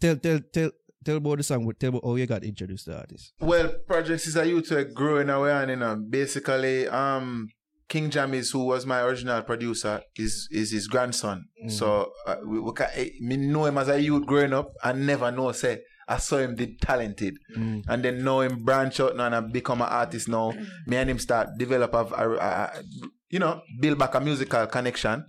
tell 0.00 0.16
tell 0.16 0.40
tell 0.52 0.70
tell 1.04 1.16
about 1.16 1.38
the 1.38 1.44
song. 1.44 1.72
Tell 1.78 1.90
about 1.90 2.04
how 2.04 2.16
you 2.16 2.26
got 2.26 2.44
introduced 2.44 2.84
to 2.86 2.90
the 2.90 2.98
artist. 2.98 3.32
Well, 3.40 3.72
Projexx 3.88 4.26
is 4.26 4.36
a 4.36 4.46
youth 4.46 4.70
uh, 4.72 4.84
growing 4.84 5.30
away 5.30 5.52
and 5.52 5.70
you 5.70 5.76
know, 5.76 5.96
basically 5.96 6.86
um 6.88 7.48
King 7.88 8.10
Jammys, 8.10 8.52
who 8.52 8.64
was 8.64 8.84
my 8.84 9.00
original 9.02 9.40
producer, 9.42 10.02
is 10.16 10.48
is 10.50 10.72
his 10.72 10.86
grandson. 10.88 11.46
So 11.68 12.12
uh, 12.26 12.36
we, 12.44 12.58
we 12.60 12.72
can, 12.72 12.88
eh, 12.94 13.10
me 13.20 13.36
know 13.38 13.64
him 13.66 13.78
as 13.78 13.88
a 13.88 13.98
youth 13.98 14.26
growing 14.26 14.52
up 14.52 14.72
and 14.82 15.06
never 15.06 15.30
know 15.30 15.52
say 15.52 15.80
I 16.06 16.18
saw 16.18 16.38
him 16.38 16.54
did 16.54 16.80
talented, 16.80 17.38
mm. 17.56 17.84
and 17.88 18.04
then 18.04 18.22
know 18.22 18.40
him 18.40 18.64
branch 18.64 19.00
out 19.00 19.16
now 19.16 19.32
and 19.32 19.52
become 19.52 19.80
an 19.80 19.88
artist 19.88 20.28
now. 20.28 20.52
Mm. 20.52 20.66
Me 20.86 20.96
and 20.96 21.10
him 21.10 21.18
start 21.18 21.48
develop 21.58 21.94
a, 21.94 22.04
a, 22.04 22.36
a 22.36 22.82
you 23.30 23.38
know, 23.38 23.62
build 23.80 23.98
back 23.98 24.14
a 24.14 24.20
musical 24.20 24.66
connection 24.66 25.24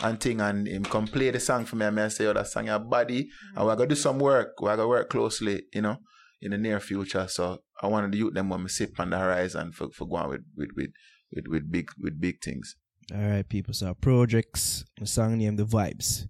and 0.00 0.20
thing 0.20 0.40
and 0.40 0.68
him 0.68 0.84
come 0.84 1.06
play 1.06 1.30
the 1.30 1.40
song 1.40 1.64
for 1.64 1.76
me 1.76 1.86
and 1.86 1.96
me 1.96 2.02
I 2.02 2.08
say, 2.08 2.26
oh, 2.26 2.34
that 2.34 2.46
song 2.48 2.66
your 2.66 2.78
body. 2.78 3.28
And 3.54 3.66
we're 3.66 3.76
gonna 3.76 3.88
do 3.88 3.94
some 3.94 4.18
work. 4.18 4.60
We're 4.60 4.76
gonna 4.76 4.88
work 4.88 5.08
closely, 5.08 5.62
you 5.72 5.80
know, 5.80 5.96
in 6.40 6.50
the 6.50 6.58
near 6.58 6.80
future. 6.80 7.26
So 7.28 7.62
I 7.80 7.86
wanted 7.86 8.12
to 8.12 8.18
use 8.18 8.34
them 8.34 8.50
when 8.50 8.62
we 8.62 8.68
sit 8.68 8.90
on 8.98 9.10
the 9.10 9.18
horizon 9.18 9.72
for, 9.72 9.88
for 9.90 10.06
going 10.06 10.28
with, 10.28 10.42
with, 10.56 10.68
with, 10.76 10.90
with, 11.34 11.44
with 11.48 11.72
big 11.72 11.88
with 11.98 12.20
big 12.20 12.42
things. 12.42 12.76
All 13.14 13.20
right, 13.20 13.48
people. 13.48 13.72
So 13.72 13.94
Projexx, 13.94 14.84
the 14.98 15.06
song 15.06 15.38
name, 15.38 15.56
the 15.56 15.64
vibes. 15.64 16.26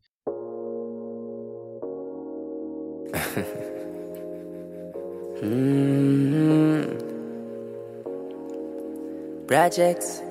Mm-hmm. 5.43 6.97
Projexx. 9.47 10.23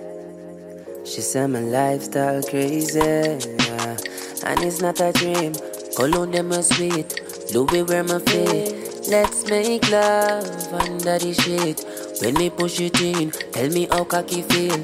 She 1.06 1.22
said 1.22 1.52
my 1.52 1.60
lifestyle 1.60 2.42
crazy, 2.42 2.98
yeah. 2.98 3.98
and 4.46 4.60
it's 4.64 4.82
not 4.82 5.00
a 5.02 5.12
dream. 5.14 5.54
Cologne 5.96 6.32
them 6.32 6.52
a 6.52 6.64
sweet, 6.64 7.22
Louis 7.54 7.84
wear 7.84 8.04
my 8.04 8.18
feet. 8.18 9.08
Let's 9.08 9.48
make 9.48 9.88
love 9.92 10.74
under 10.74 11.20
the 11.20 11.34
sheet. 11.34 11.86
When 12.24 12.34
me 12.34 12.50
push 12.50 12.80
it 12.80 13.00
in, 13.00 13.30
tell 13.30 13.70
me 13.70 13.88
how 13.92 14.06
cocky 14.06 14.42
feel. 14.42 14.78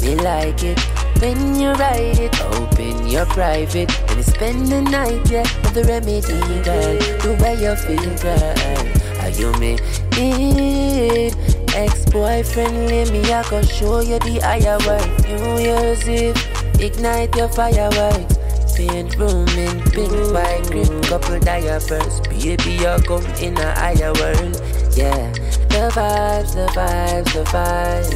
Me 0.00 0.16
like 0.16 0.62
it 0.62 0.80
when 1.20 1.54
you 1.60 1.72
ride 1.72 2.18
it. 2.18 2.40
Open 2.40 3.06
your 3.08 3.26
private 3.26 3.92
and 4.10 4.24
spend 4.24 4.68
the 4.68 4.80
night, 4.80 5.30
yeah. 5.30 5.42
With 5.62 5.74
the 5.74 5.84
remedy, 5.84 6.40
girl. 6.64 6.96
The 7.20 7.36
way 7.42 7.60
you 7.60 7.76
feel, 7.76 8.16
girl. 8.22 8.95
You 9.38 9.52
me. 9.60 9.76
Need 10.16 11.34
Ex-boyfriend, 11.74 12.88
leave 12.88 13.12
me, 13.12 13.20
I 13.32 13.42
can 13.42 13.66
show 13.66 14.00
you 14.00 14.18
the 14.20 14.40
higher 14.40 14.78
world. 14.86 15.08
New 15.28 15.62
Year's 15.62 16.08
Eve, 16.08 16.36
ignite 16.80 17.36
your 17.36 17.48
fireworks. 17.48 18.34
Paint 18.74 19.16
room 19.16 19.46
in 19.48 19.82
pink 19.90 20.32
by 20.32 20.60
grip, 20.68 21.02
couple 21.04 21.38
diapers. 21.40 22.20
Baby, 22.28 22.80
you 22.80 22.96
come 23.06 23.26
in 23.42 23.58
a 23.58 23.74
higher 23.74 24.12
world, 24.14 24.56
yeah. 24.96 25.32
The 25.68 25.90
vibes, 25.92 26.54
the 26.54 26.66
vibes, 26.72 27.32
the 27.34 27.44
vibes. 27.44 28.08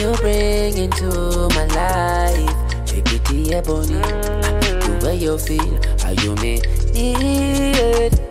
You 0.00 0.16
bring 0.16 0.78
into 0.78 1.48
my 1.54 1.66
life. 1.76 2.68
The 3.28 3.54
ebony 3.54 4.00
The 4.80 5.06
way 5.06 5.16
you 5.16 5.36
feel, 5.36 5.78
how 6.00 6.12
you 6.22 6.34
make 6.36 6.64
it 6.94 8.27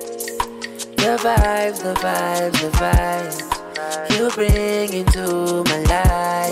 the 1.08 1.16
vibes, 1.24 1.82
the 1.84 1.93
vibes, 2.01 2.60
the 2.60 2.70
vibes 2.78 3.38
you 4.12 4.30
bring 4.32 4.91
into 4.91 5.64
my 5.64 5.82
life. 5.84 6.51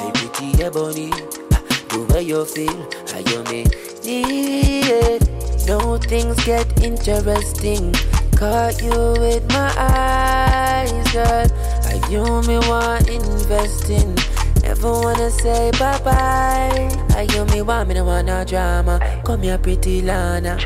Baby, 0.00 0.54
the 0.56 0.64
ebony, 0.64 1.10
ah, 1.52 1.60
the 1.90 2.06
way 2.08 2.22
you 2.22 2.46
feel, 2.46 2.80
how 3.12 3.18
you 3.18 3.44
make 3.52 3.68
it. 4.02 5.20
No 5.68 5.98
things 5.98 6.42
get 6.46 6.66
interesting. 6.82 7.92
Caught 8.36 8.80
you 8.80 8.98
with 9.20 9.46
my 9.52 9.70
eyes, 9.76 11.12
girl. 11.12 11.46
How 11.84 12.08
you 12.08 12.24
me 12.48 12.56
want 12.66 13.06
investing. 13.10 14.16
Never 14.62 14.92
wanna 14.92 15.30
say 15.30 15.72
bye 15.72 16.00
bye. 16.00 16.88
How 17.10 17.20
you 17.20 17.44
me 17.52 17.60
want 17.60 17.90
me 17.90 17.96
no 17.96 18.06
want 18.06 18.28
no 18.28 18.44
drama. 18.46 18.98
Come 19.26 19.42
here, 19.42 19.58
pretty 19.58 20.00
Lana. 20.00 20.56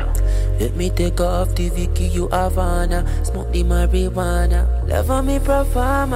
Let 0.59 0.75
me 0.75 0.89
take 0.89 1.19
off 1.19 1.53
the 1.55 1.69
Vicky, 1.69 2.05
you 2.07 2.27
Havana. 2.29 3.05
Smoke 3.25 3.51
the 3.51 3.63
marijuana. 3.63 4.67
Love 4.87 5.11
on 5.11 5.25
me 5.27 5.39
performer. 5.39 6.15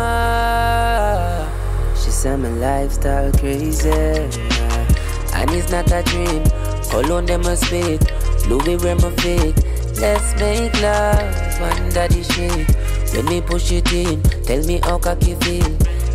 She 1.96 2.10
said 2.10 2.40
my 2.40 2.50
lifestyle 2.50 3.32
crazy. 3.34 3.90
And 3.90 5.52
it's 5.52 5.72
not 5.72 5.92
a 5.92 6.02
dream. 6.04 6.44
Cologne 6.90 7.26
them 7.26 7.42
a 7.42 7.56
spit. 7.58 8.12
Louis 8.48 8.78
wear 8.78 8.96
my 8.96 9.12
feet. 9.18 9.56
Let's 10.00 10.34
make 10.40 10.74
love 10.82 11.62
under 11.62 12.08
the 12.08 12.24
shade. 12.24 12.68
When 13.14 13.26
me 13.26 13.42
push 13.42 13.72
it 13.72 13.92
in, 13.92 14.22
tell 14.44 14.64
me 14.66 14.80
how 14.84 15.00
cocky 15.00 15.36
feel. 15.36 15.70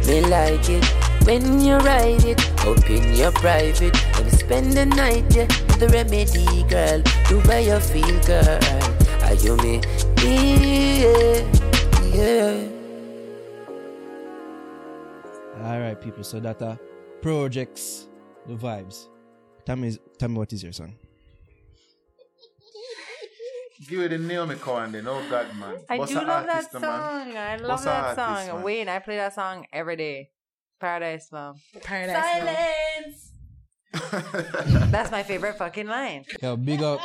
Me 0.07 0.23
like 0.23 0.69
it 0.71 0.85
when 1.27 1.61
you 1.61 1.77
ride 1.77 2.25
it. 2.25 2.41
Open 2.65 3.15
your 3.15 3.33
private 3.33 3.97
and 4.17 4.33
spend 4.33 4.73
the 4.73 4.87
night, 4.87 5.25
yeah. 5.35 5.74
With 5.85 5.93
The 5.93 5.99
remedy, 5.99 6.63
girl. 6.71 7.03
Do 7.29 7.47
way 7.47 7.67
you 7.67 7.79
feel, 7.79 8.19
girl. 8.25 8.59
Are 9.23 9.35
you 9.35 9.55
me? 9.59 9.83
Yeah, 10.23 11.45
yeah. 12.11 12.69
All 15.63 15.81
right, 15.81 16.01
people. 16.01 16.25
So 16.25 16.41
that 16.41 16.63
are 16.63 16.79
Projexx, 17.21 18.07
the 18.47 18.55
vibes. 18.55 19.09
Tell 19.67 19.77
me, 19.77 19.99
tell 20.19 20.31
me 20.31 20.39
what 20.39 20.53
is 20.55 20.63
your 20.63 20.73
song? 20.73 20.95
Give 23.87 24.01
it 24.01 24.09
the 24.09 24.19
Naomi 24.19 24.55
Cowan 24.55 24.91
then, 24.93 25.07
oh 25.07 25.23
God 25.29 25.55
man. 25.55 25.77
I 25.91 25.99
What's 25.99 26.13
do 26.13 26.21
the 26.21 26.25
love 26.25 26.47
that 26.47 26.55
artist, 26.55 26.73
man? 26.73 26.81
song. 26.83 27.37
I 27.37 27.57
love 27.57 27.69
What's 27.69 27.85
that 27.85 28.17
song. 28.17 28.47
man? 28.47 28.63
Wayne, 28.63 28.89
I 28.89 29.01
play 29.01 29.17
that 29.17 29.35
song 29.35 29.67
every 29.71 29.97
day. 29.97 30.31
Paradise 30.81 31.29
Plum. 31.29 31.57
Paradise 31.83 32.15
Now. 32.17 32.47
Silence. 32.47 33.24
That's 34.91 35.11
my 35.11 35.23
favorite 35.23 35.57
fucking 35.59 35.87
line. 35.87 36.25
Yo, 36.43 36.57
big 36.57 36.83
up, 36.83 37.01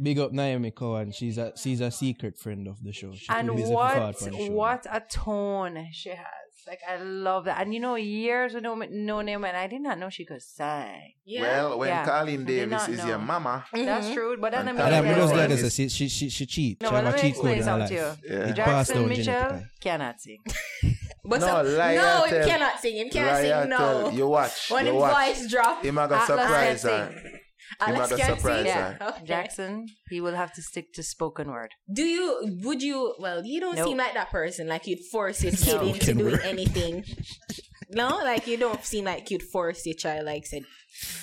big 0.00 0.18
up 0.18 0.32
Naomi 0.32 0.70
Cowan. 0.70 1.12
She's 1.12 1.38
a 1.38 1.52
she's 1.56 1.80
a 1.80 1.90
secret 1.90 2.38
friend 2.38 2.66
of 2.68 2.82
the 2.82 2.92
show. 2.92 3.12
She 3.14 3.26
and 3.30 3.50
what 3.50 3.94
forward 3.94 4.14
the 4.16 4.32
show. 4.36 4.50
what 4.52 4.86
a 4.90 5.00
tone 5.00 5.88
she 5.92 6.10
has. 6.10 6.26
Like 6.66 6.80
I 6.88 6.98
love 7.02 7.46
that. 7.46 7.60
And 7.62 7.72
you 7.74 7.80
know, 7.80 7.94
years 7.96 8.52
with 8.54 8.62
no 8.62 8.74
no 8.74 9.22
name, 9.22 9.44
and 9.44 9.56
I 9.56 9.66
did 9.66 9.80
not 9.80 9.98
know 9.98 10.10
she 10.10 10.24
could 10.26 10.42
sing. 10.42 11.14
Yeah. 11.24 11.42
Well, 11.42 11.78
when 11.78 11.88
Yeah. 11.88 12.06
Carlene 12.06 12.42
I 12.42 12.44
Davis 12.44 12.88
is 12.88 12.98
know. 12.98 13.06
your 13.08 13.18
mama, 13.18 13.64
That's 13.72 14.06
mm-hmm. 14.06 14.14
true. 14.14 14.36
But 14.38 14.52
then 14.52 14.68
I 14.68 14.70
And 14.70 14.78
mean, 14.78 14.86
And 14.86 14.94
I'm 14.94 15.04
Yeah, 15.06 15.14
just 15.14 15.34
yeah. 15.34 15.40
like 15.40 15.50
Yeah. 15.62 15.88
She 15.88 16.08
she 16.08 16.28
she 16.28 16.46
cheat. 16.46 16.82
no, 16.82 16.88
she 16.88 16.92
but 16.94 17.04
have 17.04 17.14
let 17.14 17.14
a 17.14 17.16
me 17.16 17.22
cheat 17.32 17.40
code 17.40 17.50
explain 17.50 17.52
in 17.52 17.58
her 17.58 17.64
something 17.88 17.98
life. 17.98 18.20
to 18.20 18.28
you. 18.28 18.36
Yeah. 18.36 18.64
Passed 18.64 18.90
Jackson 18.92 19.08
Mitchell 19.08 19.62
cannot 19.80 20.20
sing. 20.20 20.38
But 21.24 21.40
No, 21.40 21.46
some, 21.46 21.76
lie, 21.76 21.94
no, 21.96 22.02
I 22.24 22.28
him 22.28 22.38
tell- 22.40 22.48
cannot 22.48 22.80
sing. 22.80 22.96
Him 22.96 23.10
can't 23.10 23.30
Raya 23.44 23.60
sing. 23.62 23.68
No. 23.70 23.76
tell- 23.78 24.12
you 24.12 24.26
watch, 24.26 24.70
When 24.70 24.86
you 24.86 24.92
his 24.92 25.00
watch. 25.00 25.26
voice 25.36 25.50
drop, 25.50 25.84
him 25.84 25.98
a 25.98 26.08
go 26.08 26.14
uh, 26.14 26.18
Atlas 26.18 26.26
surprise 26.26 26.82
can 26.82 26.90
her. 26.90 27.12
sing. 27.12 27.32
Him 27.32 27.34
a 27.80 27.84
Alex 27.98 28.10
go 28.10 28.16
can 28.16 28.36
surprise 28.36 28.64
sing. 28.66 28.74
her. 28.74 28.98
Okay. 29.02 29.24
Jackson, 29.26 29.86
he 30.08 30.20
will 30.20 30.34
have 30.34 30.52
to 30.54 30.62
stick 30.62 30.92
to 30.94 31.02
spoken 31.02 31.48
word. 31.50 31.70
Do 31.92 32.02
you? 32.02 32.58
Would 32.64 32.82
you? 32.82 33.14
Well, 33.18 33.44
you 33.44 33.60
don't 33.60 33.76
Nope. 33.76 33.86
seem 33.88 33.96
like 33.98 34.14
that 34.14 34.30
person. 34.30 34.66
Like 34.66 34.86
you'd 34.86 35.04
force 35.12 35.42
your 35.42 35.52
kid 35.64 35.82
into 35.82 36.14
doing 36.14 36.32
word. 36.32 36.40
anything. 36.44 37.04
no, 37.90 38.08
like 38.24 38.46
you 38.46 38.56
don't 38.56 38.84
seem 38.84 39.04
like 39.04 39.30
you'd 39.30 39.42
force 39.42 39.84
your 39.86 39.94
child, 39.96 40.24
like 40.26 40.46
said, 40.46 40.62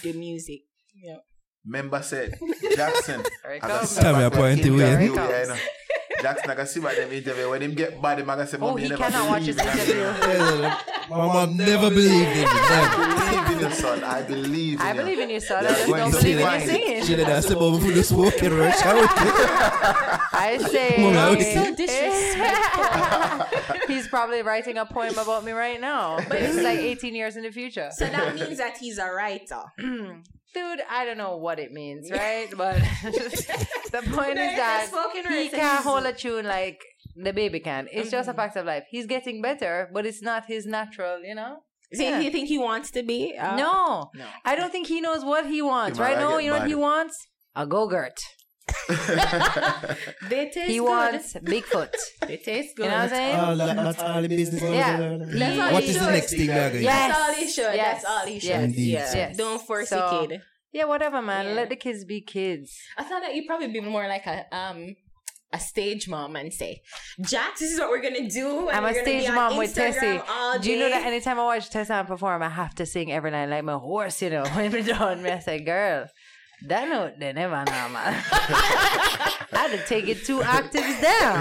the 0.03 0.13
music. 0.13 0.61
Yeah. 0.95 1.17
Member 1.65 2.01
said, 2.01 2.33
Jackson. 2.75 3.23
Here 3.43 3.51
it 3.51 3.63
I 3.63 3.67
got 3.67 3.79
comes. 3.81 3.95
Tell 3.95 4.15
me 4.17 4.23
a 4.23 4.31
point 4.31 4.41
when 4.41 4.57
to 4.59 4.79
interview, 4.81 5.13
win. 5.13 5.57
Yeah, 6.17 6.17
you 6.17 6.23
know. 6.23 6.29
Jackson, 6.33 6.51
I 6.51 6.55
can 6.55 6.67
see 6.67 6.79
by 6.79 6.95
them 6.95 7.11
interview. 7.11 7.49
When 7.49 7.61
him 7.61 7.73
get 7.73 8.01
bad, 8.01 8.19
him 8.19 8.29
I 8.29 8.35
can 8.35 8.47
say, 8.47 8.57
Oh, 8.61 8.75
he 8.75 8.87
never 8.89 9.03
cannot 9.03 9.29
watch 9.29 9.41
believe 9.45 9.59
his 9.59 9.89
in 9.89 9.97
me." 9.97 10.03
interview. 10.03 10.61
My 11.09 11.17
mom 11.17 11.57
never 11.57 11.89
believed 11.89 12.13
in 12.13 12.37
me. 12.37 12.43
Never. 12.43 12.49
I 12.49 13.45
believe 13.47 13.57
in 13.57 13.61
your 13.61 13.71
son. 13.71 14.03
I 14.03 14.21
believe 14.23 14.79
in 14.79 14.85
I 14.85 14.91
you. 14.91 14.97
believe 14.99 15.19
in 15.19 15.29
you, 15.29 15.39
son. 15.39 15.65
I 15.65 15.69
just 15.69 15.87
don't 15.87 16.11
believe 16.11 16.21
see 16.21 16.31
in 16.33 16.39
mine. 16.41 16.61
you 16.61 16.67
singing. 16.67 17.05
She 17.05 17.15
did 17.15 17.29
ask 17.29 17.49
about 17.49 17.81
for 17.81 17.91
the 17.91 18.03
smoking 18.03 18.53
rush. 18.53 18.75
I 18.83 20.57
say 20.69 20.95
Mom, 20.99 21.15
I 21.17 21.29
was- 21.35 21.53
So 21.53 21.75
disrespectful. 21.75 23.77
he's 23.87 24.07
probably 24.07 24.41
writing 24.41 24.77
a 24.77 24.85
poem 24.85 25.17
about 25.17 25.43
me 25.45 25.51
right 25.53 25.79
now. 25.79 26.17
But 26.27 26.41
it's 26.45 26.61
like 26.61 26.79
18 26.79 27.15
years 27.15 27.37
in 27.37 27.43
the 27.43 27.51
future. 27.51 27.89
so 27.93 28.05
that 28.05 28.35
means 28.35 28.57
that 28.57 28.77
he's 28.77 28.97
a 28.97 29.09
writer. 29.09 29.61
Dude, 30.53 30.81
I 30.89 31.05
don't 31.05 31.17
know 31.17 31.37
what 31.37 31.59
it 31.59 31.71
means, 31.71 32.09
right? 32.09 32.49
But 32.55 32.75
the 33.03 34.01
point 34.11 34.37
is 34.37 34.55
that 34.55 34.87
spoken 34.89 35.31
he 35.31 35.49
so 35.49 35.57
can't 35.57 35.83
hold 35.83 36.05
a 36.05 36.13
tune 36.13 36.45
like 36.45 36.79
the 37.15 37.33
baby 37.33 37.59
can. 37.59 37.87
It's 37.91 38.11
just 38.11 38.29
a 38.29 38.33
fact 38.33 38.55
of 38.55 38.65
life. 38.65 38.83
He's 38.89 39.05
getting 39.05 39.41
better, 39.41 39.89
but 39.93 40.05
it's 40.05 40.21
not 40.21 40.45
his 40.45 40.65
natural, 40.65 41.21
you 41.23 41.35
know? 41.35 41.57
So 41.93 42.03
Yeah. 42.03 42.19
you 42.19 42.31
think 42.31 42.47
he 42.49 42.57
wants 42.57 42.91
to 42.91 43.03
be? 43.03 43.35
Uh, 43.37 43.55
no. 43.55 44.09
No. 44.13 44.25
I 44.43 44.55
don't 44.55 44.71
think 44.71 44.87
he 44.87 44.99
knows 44.99 45.23
what 45.23 45.45
he 45.47 45.61
wants. 45.61 45.97
He 45.97 46.03
Right 46.03 46.17
like 46.17 46.19
now, 46.19 46.37
you 46.37 46.51
know 46.51 46.59
what 46.59 46.67
he 46.67 46.75
wants? 46.75 47.27
A 47.55 47.65
go-gurt. 47.65 48.19
They 50.29 50.49
taste 50.49 50.67
He 50.67 50.77
good. 50.77 50.83
wants 50.85 51.33
Bigfoot. 51.33 51.93
They 52.27 52.37
taste 52.37 52.75
good. 52.75 52.83
You 52.85 52.89
know 52.91 52.95
what 52.97 53.03
I'm 53.03 53.09
saying? 53.09 53.35
all 53.39 53.55
that, 53.55 53.75
that's 53.75 54.01
all 54.01 54.21
the 54.21 54.27
business. 54.27 54.61
Yeah. 54.61 55.17
That's 55.19 55.59
all 55.59 55.73
What 55.73 55.83
he 55.83 55.89
is 55.89 55.99
the 55.99 56.11
next 56.11 56.29
thing 56.31 56.47
we 56.47 56.49
are 56.51 56.69
going 56.69 56.83
Yes. 56.83 57.07
That's 57.07 57.19
all 57.29 57.33
he 57.35 57.47
should. 57.49 57.75
Yes. 57.75 58.01
That's 58.01 58.05
all 58.05 58.25
he 58.27 58.39
should. 58.39 58.49
Yes. 58.49 58.63
Indeed. 58.63 58.91
Yeah. 58.91 59.15
Yes. 59.15 59.37
Don't 59.37 59.61
force 59.61 59.89
So- 59.89 60.27
the 60.27 60.27
kid. 60.27 60.41
Yeah, 60.73 60.83
whatever, 60.85 61.21
man. 61.21 61.47
Yeah. 61.47 61.53
Let 61.53 61.69
the 61.69 61.75
kids 61.75 62.03
be 62.05 62.21
kids. 62.21 62.77
I 62.97 63.03
thought 63.03 63.21
that 63.21 63.33
you'd 63.33 63.47
probably 63.47 63.67
be 63.69 63.79
more 63.79 64.07
like 64.07 64.25
a 64.27 64.45
um 64.55 64.95
a 65.53 65.59
stage 65.59 66.09
mom 66.09 66.35
and 66.35 66.53
say, 66.53 66.81
Jax, 67.21 67.61
this 67.61 67.71
is 67.71 67.79
what 67.79 67.89
we're 67.89 68.01
gonna 68.01 68.29
do. 68.29 68.67
and 68.67 68.75
I'm 68.77 68.83
a 68.83 68.87
we're 68.87 68.93
gonna 68.95 69.05
be 69.05 69.19
stage 69.19 69.29
on 69.29 69.35
mom 69.35 69.57
with 69.57 69.73
Instagram 69.73 70.25
Tessie. 70.25 70.59
Do 70.61 70.71
you 70.71 70.77
know 70.79 70.89
that 70.89 71.05
anytime 71.05 71.39
I 71.39 71.43
watch 71.45 71.69
Tessa 71.69 72.03
perform, 72.05 72.43
I 72.43 72.49
have 72.49 72.75
to 72.75 72.85
sing 72.85 73.13
every 73.13 73.31
night 73.31 73.47
like 73.47 73.63
my 73.63 73.75
horse, 73.77 74.21
you 74.21 74.29
know, 74.29 74.43
when 74.55 74.71
we're 74.73 74.83
done. 74.83 75.23
Me, 75.23 75.29
I 75.31 75.39
say, 75.39 75.59
girl, 75.61 76.07
that 76.65 76.89
note, 76.89 77.19
they 77.19 77.33
never 77.33 77.55
know, 77.65 77.89
man. 77.89 78.23
I 78.31 79.45
had 79.69 79.71
to 79.71 79.85
take 79.85 80.07
it 80.07 80.25
two 80.25 80.41
octaves 80.43 81.01
down. 81.01 81.39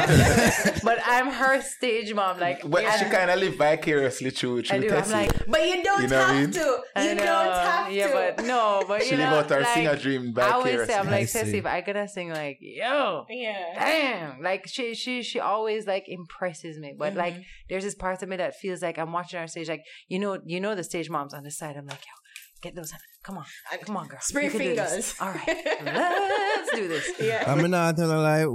but 0.84 0.98
I'm 1.06 1.28
her 1.30 1.60
stage 1.62 2.12
mom. 2.14 2.38
Like, 2.38 2.60
Well, 2.64 2.90
she 2.98 3.04
kind 3.06 3.30
of 3.30 3.38
live 3.38 3.56
vicariously 3.56 4.30
through 4.30 4.58
I 4.58 4.62
through 4.78 4.88
do. 4.88 4.94
I'm 4.94 5.10
like, 5.10 5.46
But 5.46 5.66
you 5.66 5.82
don't 5.82 6.02
You 6.02 6.08
know 6.08 6.18
what 6.18 6.28
I 6.28 6.32
have 6.34 6.40
mean? 6.42 6.50
to. 6.52 6.58
You 6.60 6.82
I 6.96 7.14
know. 7.14 7.24
don't 7.24 7.52
have 7.52 7.92
yeah, 7.92 8.06
to. 8.08 8.12
but 8.36 8.44
no, 8.46 8.84
but 8.86 9.02
She 9.02 9.10
you 9.12 9.16
live 9.16 9.30
know, 9.30 9.38
out 9.38 9.50
her 9.50 9.60
like, 9.60 9.68
singer 9.74 9.96
dream 9.96 10.34
vicariously. 10.34 10.42
I 10.42 10.54
always 10.54 10.86
say, 10.86 10.94
I'm 10.98 11.04
vicariously. 11.06 11.10
like, 11.10 11.20
I 11.22 11.24
see. 11.24 11.38
Tessie, 11.38 11.58
if 11.58 11.66
I 11.66 11.80
gotta 11.80 12.08
sing 12.08 12.28
like, 12.30 12.58
yo, 12.60 13.24
yeah. 13.30 13.74
damn, 13.74 14.42
like 14.42 14.66
she, 14.68 14.94
she, 14.94 15.22
she 15.22 15.40
always 15.40 15.86
like 15.86 16.04
impresses 16.08 16.78
me. 16.78 16.94
But 16.96 17.06
Mm-hmm. 17.10 17.18
like, 17.18 17.34
there's 17.68 17.84
this 17.84 17.94
part 17.94 18.22
of 18.22 18.28
me 18.28 18.36
that 18.36 18.56
feels 18.56 18.82
like 18.82 18.98
I'm 18.98 19.12
watching 19.12 19.38
her 19.38 19.42
on 19.42 19.48
stage, 19.48 19.68
like, 19.68 19.84
you 20.08 20.18
know, 20.18 20.38
you 20.44 20.60
know, 20.60 20.74
the 20.74 20.84
stage 20.84 21.08
moms 21.08 21.32
on 21.34 21.42
the 21.42 21.50
side. 21.50 21.76
I'm 21.76 21.86
like, 21.86 22.04
yo, 22.04 22.12
get 22.62 22.74
those, 22.74 22.92
come 23.22 23.38
on, 23.38 23.44
come 23.84 23.96
on, 23.96 24.08
girl, 24.08 24.18
Spray 24.20 24.44
You 24.44 24.50
can 24.50 24.60
do 24.60 24.74
this. 24.74 25.12
fingers. 25.12 25.14
All 25.20 25.28
right, 25.32 25.80
let's 25.84 26.70
do 26.74 26.88
this. 26.88 27.10
Yeah. 27.20 27.44
I 27.46 27.54
mean, 27.60 27.70
not 27.70 27.96
gonna 27.96 28.18
lie. 28.18 28.46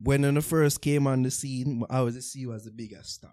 When 0.00 0.24
I 0.24 0.40
first 0.40 0.80
came 0.80 1.06
on 1.06 1.22
the 1.22 1.30
scene, 1.30 1.82
I 1.90 2.00
was 2.00 2.14
see 2.30 2.40
you 2.40 2.52
as 2.52 2.64
the 2.64 2.70
biggest 2.72 3.10
star. 3.14 3.32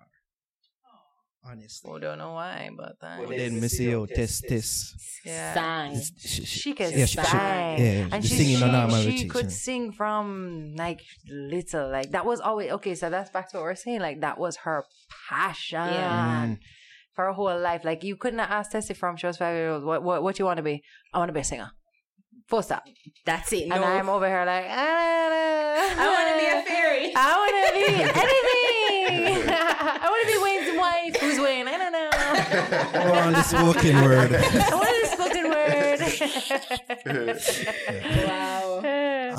Honestly. 1.49 1.89
Oh, 1.89 1.97
don't 1.97 2.17
know 2.17 2.33
why, 2.33 2.69
but 2.75 2.97
uh, 3.01 3.19
But 3.25 3.29
then 3.29 3.61
Missy, 3.61 3.77
see 3.77 3.89
you 3.89 4.05
test 4.05 4.43
test. 4.49 4.95
yeah. 5.25 5.53
Sang. 5.53 6.01
She, 6.19 6.43
She 6.45 6.73
can 6.73 6.91
yeah, 6.91 7.05
she- 7.05 7.21
she- 7.21 7.23
sing, 7.23 7.39
yeah, 7.39 8.07
and 8.11 8.21
she 8.23 8.29
she, 8.29 8.35
singing 8.35 8.57
she, 8.57 8.63
on 8.65 8.89
she 8.89 8.95
rotation. 8.97 9.29
could 9.29 9.51
sing 9.51 9.91
from 9.93 10.73
like 10.75 10.99
little, 11.29 11.89
like 11.89 12.11
that 12.11 12.25
was 12.25 12.41
always 12.41 12.71
okay. 12.73 12.95
So 12.95 13.09
that's 13.09 13.29
back 13.29 13.49
to 13.51 13.57
what 13.57 13.63
we're 13.63 13.75
saying. 13.75 14.01
Like 14.01 14.19
that 14.21 14.37
was 14.37 14.57
her 14.57 14.83
passion 15.29 15.79
Yeah. 15.79 16.41
for 16.55 16.59
her 17.17 17.33
whole 17.33 17.59
life. 17.59 17.83
Like 17.83 18.03
you 18.03 18.15
couldn't 18.15 18.39
have 18.39 18.51
asked 18.51 18.71
Tessie 18.71 18.93
from 18.93 19.17
she 19.17 19.27
was 19.27 19.37
five 19.37 19.55
years 19.55 19.73
old. 19.73 19.83
What 19.83 20.03
what 20.03 20.23
what 20.23 20.39
you 20.39 20.45
want 20.45 20.57
to 20.57 20.63
be? 20.63 20.83
I 21.13 21.17
want 21.17 21.29
to 21.29 21.33
be 21.33 21.41
a 21.41 21.43
singer. 21.43 21.71
Full 22.47 22.61
stop. 22.61 22.83
That's 23.25 23.51
it. 23.51 23.67
No. 23.67 23.75
And 23.75 23.83
I'm 23.83 24.07
over 24.07 24.27
here 24.27 24.45
like 24.45 24.65
ah, 24.69 24.75
I, 24.77 25.95
I 25.97 26.07
want 26.15 26.29
to 26.31 26.37
be 26.39 26.45
a 26.45 26.55
ah, 26.55 26.59
ah. 26.59 26.69
fairy. 26.69 27.13
I 27.15 27.35
want 27.41 27.53
to 27.57 27.73
be 27.73 27.85
anything. 28.21 29.49
I 29.99 30.07
want 30.09 30.21
to 30.23 30.31
be 30.31 30.37
Wayne's 30.43 30.71
wife. 30.77 31.15
Who's 31.21 31.39
Wayne? 31.39 31.67
I 31.67 31.77
don't 31.77 31.91
know. 31.91 32.09
Oh, 32.93 33.31
the 33.31 33.43
spoken 33.43 33.95
word. 34.01 34.33
I 34.33 34.75
want 34.75 34.95
a 35.03 35.07
spoken 35.07 35.49
word. 35.49 35.99
wow. 38.27 38.81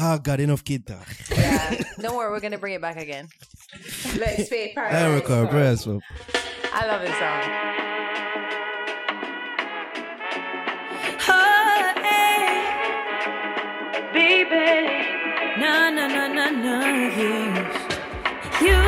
Ah, 0.01 0.19
got 0.19 0.41
enough 0.41 0.65
kid 0.65 0.87
talk. 0.87 1.09
yeah. 1.31 1.83
Don't 2.01 2.17
worry, 2.17 2.31
we're 2.31 2.41
gonna 2.41 2.59
bring 2.59 2.75
it 2.75 2.81
back 2.81 2.97
again. 2.97 3.29
Let's 4.17 4.49
pay 4.49 4.71
I 4.71 4.75
paradise. 4.75 5.23
record 5.23 5.51
press 5.51 5.87
up. 5.87 6.03
I 6.81 6.87
love 6.87 7.01
this 7.01 7.11
song. 7.19 7.43
Oh, 11.29 11.93
hey. 12.07 12.63
Baby. 14.15 14.87
No, 15.59 15.91
no, 15.91 16.07
no, 16.07 16.29
no, 16.33 16.51
no, 16.51 16.79
you. 17.19 17.35
You, 18.65 18.79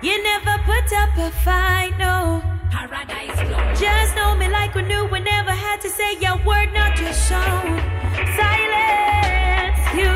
you 0.00 0.22
never 0.22 0.54
put 0.62 0.92
up 0.92 1.16
a 1.18 1.32
fight, 1.42 1.98
no. 1.98 2.40
Paradise 2.70 3.36
Just 3.80 4.14
know 4.14 4.36
me 4.36 4.48
like 4.48 4.76
we 4.76 4.82
knew 4.82 5.06
we 5.06 5.18
never 5.18 5.50
had 5.50 5.80
to 5.80 5.90
say 5.90 6.16
your 6.20 6.36
word, 6.46 6.72
not 6.72 7.00
your 7.00 7.14
song. 7.14 7.80
Silence, 8.38 9.80
you. 9.98 10.14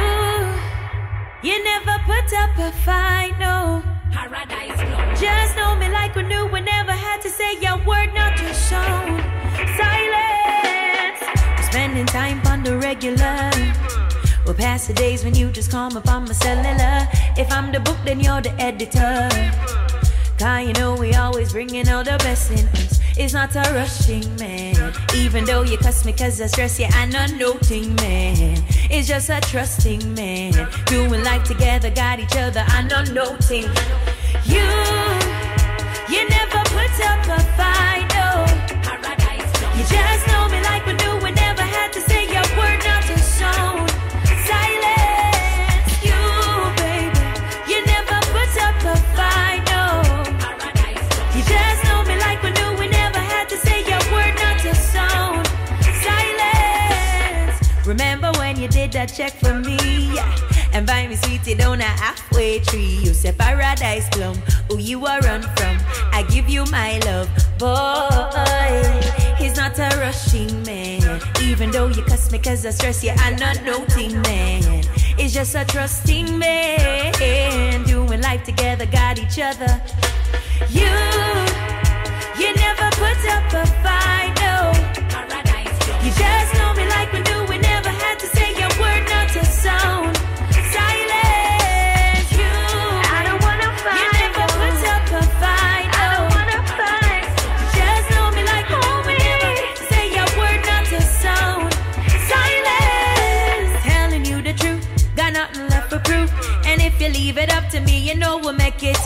You 1.43 1.65
never 1.65 1.99
put 2.07 2.33
up 2.33 2.57
a 2.59 2.71
fight, 2.85 3.37
no. 3.41 3.98
Paradise 4.13 5.21
Just 5.21 5.57
know 5.57 5.77
me 5.77 5.89
like 5.91 6.15
we 6.15 6.23
knew 6.23 6.47
we 6.47 6.61
never 6.61 6.93
had 6.93 7.21
to 7.23 7.29
say 7.29 7.59
your 7.61 7.77
word, 7.85 8.13
not 8.15 8.41
your 8.41 8.55
song. 8.55 9.21
Silence. 9.77 11.21
We're 11.57 11.63
spending 11.71 12.07
time 12.07 12.41
on 12.47 12.63
the 12.63 12.79
regular. 12.79 13.51
We'll 14.45 14.55
pass 14.55 14.87
the 14.87 14.95
days 14.95 15.25
when 15.25 15.35
you 15.35 15.51
just 15.51 15.71
call 15.71 15.91
me 15.91 16.01
on 16.09 16.25
my 16.25 16.33
cellular. 16.33 17.09
If 17.37 17.53
I'm 17.53 17.71
the 17.71 17.81
book, 17.81 17.99
then 18.05 18.21
you're 18.21 18.41
the 18.41 18.53
editor. 18.61 19.29
Cause 20.39 20.67
you 20.67 20.73
know 20.75 20.95
we 20.95 21.15
always 21.15 21.53
bringing 21.53 21.89
out 21.89 22.07
the 22.07 22.17
best 22.19 22.51
in 22.51 22.67
us. 22.69 23.01
It's 23.17 23.35
not 23.35 23.55
a 23.57 23.73
rushing 23.75 24.37
man. 24.37 24.68
Even 25.29 25.45
though 25.45 25.61
you 25.61 25.77
cuss 25.77 26.07
me 26.07 26.13
cause 26.15 26.41
I 26.41 26.47
stress 26.47 26.81
you, 26.81 26.87
I'm 26.93 27.11
not 27.11 27.31
noting 27.35 27.95
man. 27.97 28.65
It's 28.91 29.07
just 29.07 29.29
a 29.29 29.39
trusting 29.43 30.15
man. 30.15 30.55
Doing 30.87 31.23
life 31.23 31.45
together, 31.45 31.91
got 31.91 32.19
each 32.19 32.35
other, 32.35 32.65
I'm 32.69 32.89
not 32.89 33.13
noting. 33.13 33.65
You, 34.45 34.65
you 36.09 36.27
never 36.31 36.61
put 36.73 36.95
up 37.05 37.27
a 37.29 37.41
fight, 37.59 38.09
no. 38.17 38.47
You 39.77 39.85
just 39.85 40.27
know 40.29 40.38
check 59.09 59.33
for 59.33 59.55
me? 59.55 59.77
Yeah. 60.15 60.35
And 60.73 60.87
buy 60.87 61.07
me 61.07 61.17
sweetie 61.17 61.55
down 61.55 61.81
a 61.81 61.85
halfway 61.85 62.61
tree. 62.61 62.99
You 63.03 63.15
say 63.15 63.33
paradise 63.33 64.09
plum, 64.11 64.37
who 64.69 64.79
you 64.79 65.07
are 65.07 65.21
run 65.21 65.43
from. 65.43 65.79
I 66.13 66.25
give 66.31 66.49
you 66.49 66.65
my 66.67 66.99
love, 67.07 67.29
boy. 67.59 68.83
He's 69.39 69.57
not 69.57 69.79
a 69.79 69.89
rushing 69.99 70.63
man. 70.63 71.21
Even 71.43 71.71
though 71.71 71.89
you 71.89 72.03
cuss 72.03 72.31
me 72.31 72.39
cause 72.39 72.67
I 72.67 72.71
stress 72.71 73.03
you, 73.03 73.13
I'm 73.17 73.37
not 73.37 73.63
noting 73.65 74.21
man. 74.23 74.85
It's 75.19 75.33
just 75.33 75.55
a 75.55 75.65
trusting 75.65 76.39
man. 76.39 77.85
Doing 77.85 78.21
life 78.21 78.45
together, 78.45 78.87
got 78.87 79.19
each 79.19 79.39
other. 79.41 79.81
You, 80.71 80.91
you 82.39 82.55
never 82.55 82.91
put 82.97 83.19
up 83.31 83.53
a 83.53 83.67
fight, 83.83 84.33
no. 84.41 84.73
You 86.05 86.11
just 86.15 86.55
know 86.55 86.73
me 86.75 86.88
leave 107.29 107.37
it 107.37 107.53
up 107.53 107.69
to 107.69 107.79
me, 107.81 107.99
you 107.99 108.15
know 108.15 108.39
we'll 108.39 108.55
make 108.55 108.83
it. 108.83 108.97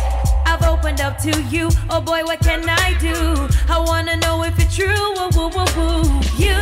I've 0.46 0.62
opened 0.62 1.00
up 1.00 1.18
to 1.22 1.42
you. 1.54 1.68
Oh 1.90 2.00
boy, 2.00 2.22
what 2.22 2.38
can 2.38 2.62
I 2.68 2.96
do? 3.00 3.16
I 3.68 3.80
wanna 3.80 4.14
know 4.18 4.44
if 4.44 4.56
it's 4.60 4.76
true. 4.76 5.08
Woo, 5.16 5.28
woo, 5.34 5.48
woo, 5.56 5.66
woo. 5.76 6.20
You, 6.38 6.58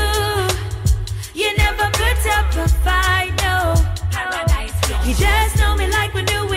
you 1.34 1.54
never 1.58 1.84
put 2.00 2.20
up 2.38 2.48
a 2.64 2.66
fight, 2.84 3.32
no. 3.44 3.74
You 5.04 5.14
just 5.14 5.58
know 5.58 5.76
me 5.76 5.86
like 5.88 6.14
we 6.14 6.22
knew 6.22 6.49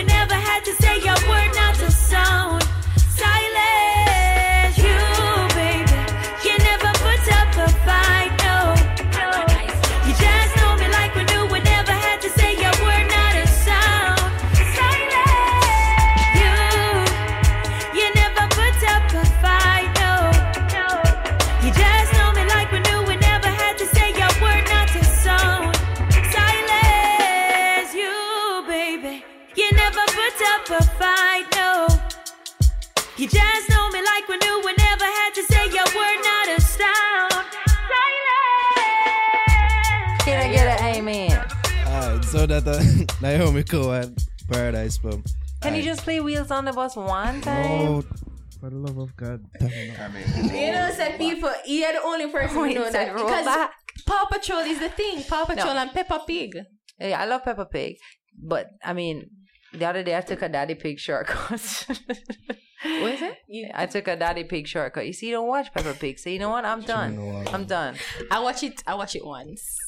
Alright, 42.50 42.64
so 42.64 42.70
that 42.70 43.08
uh, 43.10 43.14
Naomi 43.22 43.62
Cowan, 43.62 44.14
Paradise 44.50 44.98
Plum. 44.98 45.24
Can 45.62 45.74
you 45.74 45.82
just 45.82 46.02
play 46.02 46.20
Wheels 46.20 46.50
on 46.50 46.64
the 46.66 46.72
Bus 46.72 46.96
one 46.96 47.40
time? 47.40 47.64
Oh, 47.88 48.02
for 48.60 48.70
the 48.70 48.76
love 48.76 48.98
of 48.98 49.16
God. 49.16 49.42
damn 49.58 49.70
it. 49.70 49.98
I 50.00 50.08
mean, 50.08 50.54
You 50.54 50.72
know, 50.72 50.90
said 50.94 51.18
people, 51.18 51.50
you're 51.66 51.92
the 51.92 52.02
only 52.02 52.30
person 52.30 52.54
who 52.56 52.74
know 52.74 52.84
said 52.90 53.08
that 53.08 53.14
roll 53.14 53.24
because 53.24 53.46
back. 53.46 53.72
Paw 54.06 54.26
Patrol 54.30 54.60
is 54.60 54.78
the 54.80 54.90
thing. 54.90 55.22
Paw 55.24 55.44
Patrol 55.46 55.74
No. 55.74 55.80
and 55.80 55.90
Peppa 55.92 56.22
Pig. 56.26 56.58
Yeah, 57.00 57.20
I 57.20 57.24
love 57.24 57.44
Peppa 57.44 57.64
Pig, 57.64 57.96
but 58.38 58.68
I 58.84 58.92
mean, 58.92 59.30
the 59.72 59.86
other 59.86 60.02
day 60.02 60.16
I 60.16 60.20
took 60.20 60.42
a 60.42 60.48
Daddy 60.48 60.74
Pig 60.74 60.98
shortcut. 60.98 61.86
What 62.84 63.12
is 63.14 63.22
it? 63.22 63.38
You, 63.48 63.70
I 63.72 63.86
took 63.86 64.06
a 64.08 64.14
Daddy 64.14 64.44
Pig 64.44 64.66
shortcut. 64.66 65.06
You 65.06 65.14
see, 65.14 65.28
you 65.28 65.32
don't 65.32 65.48
watch 65.48 65.72
Peppa 65.72 65.94
Pig, 65.94 66.18
so 66.18 66.28
you 66.28 66.38
know 66.38 66.50
what? 66.50 66.66
I'm 66.66 66.82
done. 66.82 67.46
I'm 67.50 67.64
done. 67.64 67.96
I 68.30 68.40
watch 68.40 68.62
it. 68.62 68.82
I 68.86 68.94
watch 68.94 69.16
it 69.16 69.24
once. 69.24 69.78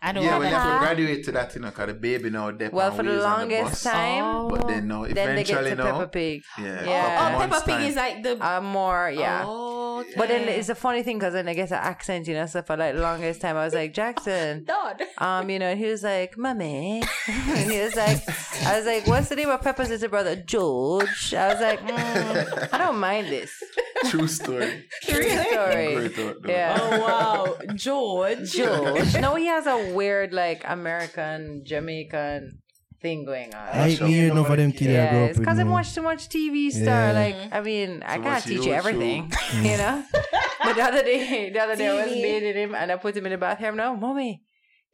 I 0.00 0.12
don't 0.12 0.22
know. 0.24 0.28
Yeah, 0.28 0.30
have 0.34 0.40
well, 0.40 0.50
you 0.50 0.56
have 0.56 0.72
to 0.80 0.86
graduate 0.86 1.24
to 1.24 1.32
that, 1.32 1.54
you 1.54 1.60
know, 1.60 1.68
because 1.68 1.86
the 1.88 1.94
baby 1.94 2.30
now 2.30 2.50
depends 2.50 2.72
Well, 2.72 2.92
for 2.92 3.02
the 3.02 3.14
longest 3.14 3.82
time, 3.84 4.48
But 4.48 4.68
then 4.68 4.86
no, 4.88 5.04
then 5.06 5.34
they 5.34 5.42
get 5.44 5.60
eventually 5.60 5.70
to 5.70 5.76
no. 5.76 5.84
Peppa 5.84 6.08
Pig. 6.08 6.42
Yeah. 6.58 6.84
Yeah. 6.84 7.34
Oh, 7.34 7.38
Peppa 7.40 7.60
Pig 7.66 7.74
time. 7.74 7.82
is 7.82 7.96
like 7.96 8.22
the. 8.22 8.46
Uh, 8.46 8.60
more, 8.60 9.10
yeah. 9.10 9.42
Oh, 9.44 10.04
But 10.16 10.28
then 10.28 10.48
it's 10.48 10.68
a 10.68 10.74
funny 10.76 11.02
thing 11.02 11.18
because 11.18 11.32
then 11.32 11.48
I 11.48 11.54
get 11.54 11.70
the 11.70 11.82
accent, 11.82 12.28
you 12.28 12.34
know. 12.34 12.46
So 12.46 12.62
for 12.62 12.76
like 12.76 12.94
the 12.94 13.00
longest 13.02 13.40
time, 13.40 13.56
I 13.56 13.64
was 13.64 13.74
like 13.74 13.92
Jackson, 13.92 14.64
Dad. 14.72 15.02
um, 15.18 15.50
you 15.50 15.58
know, 15.58 15.66
and 15.66 15.78
he 15.78 15.86
was 15.86 16.04
like, 16.04 16.38
"Mummy," 16.38 17.02
and 17.26 17.70
he 17.70 17.80
was 17.80 17.96
like, 17.96 18.22
"I 18.66 18.76
was 18.76 18.86
like, 18.86 19.06
what's 19.08 19.28
the 19.28 19.36
name 19.36 19.48
of 19.50 19.60
Peppa's 19.60 19.88
little 19.90 20.08
brother, 20.08 20.36
George?" 20.36 21.34
I 21.34 21.48
was 21.52 21.60
like, 21.60 21.80
mm, 21.80 22.68
"I 22.72 22.78
don't 22.78 22.98
mind 23.00 23.26
this." 23.26 23.60
True 24.06 24.28
story. 24.28 24.84
Really? 25.08 25.52
Sorry, 25.54 25.94
Great 25.94 26.14
thought, 26.14 26.42
though. 26.42 26.50
yeah. 26.50 26.78
Oh 26.80 27.00
wow, 27.00 27.58
George. 27.74 28.52
George. 28.52 29.14
No, 29.18 29.34
he 29.34 29.46
has 29.46 29.66
a 29.66 29.92
weird 29.94 30.32
like 30.32 30.62
American 30.66 31.62
Jamaican 31.64 32.60
thing 33.00 33.24
going 33.24 33.54
on. 33.54 33.68
I 33.68 33.88
ain't 33.88 34.00
hear 34.02 34.30
enough 34.32 34.50
of 34.50 34.56
them 34.56 34.72
kids 34.72 34.82
I 34.82 34.86
grew 34.86 34.92
Yeah, 34.94 35.04
up 35.24 35.30
it's 35.30 35.38
with. 35.38 35.46
because 35.46 35.58
I 35.58 35.64
man. 35.64 35.72
watch 35.72 35.94
too 35.94 36.02
much 36.02 36.28
TV 36.28 36.70
star. 36.70 36.84
Yeah. 36.84 37.12
Like, 37.12 37.36
I 37.52 37.60
mean, 37.60 38.02
I 38.04 38.16
Too 38.16 38.22
can't 38.22 38.44
teach 38.44 38.64
you 38.66 38.72
everything, 38.72 39.24
you 39.62 39.70
mm. 39.70 39.78
know. 39.78 40.04
but 40.64 40.74
the 40.76 40.82
other 40.82 41.02
day, 41.02 41.50
the 41.50 41.60
other 41.60 41.76
day, 41.76 41.88
I 41.88 42.04
was 42.04 42.12
bathing 42.12 42.54
him 42.54 42.74
and 42.74 42.90
I 42.92 42.96
put 42.96 43.16
him 43.16 43.26
in 43.26 43.32
the 43.32 43.38
bathroom. 43.38 43.76
No, 43.76 43.96
mommy, 43.96 44.42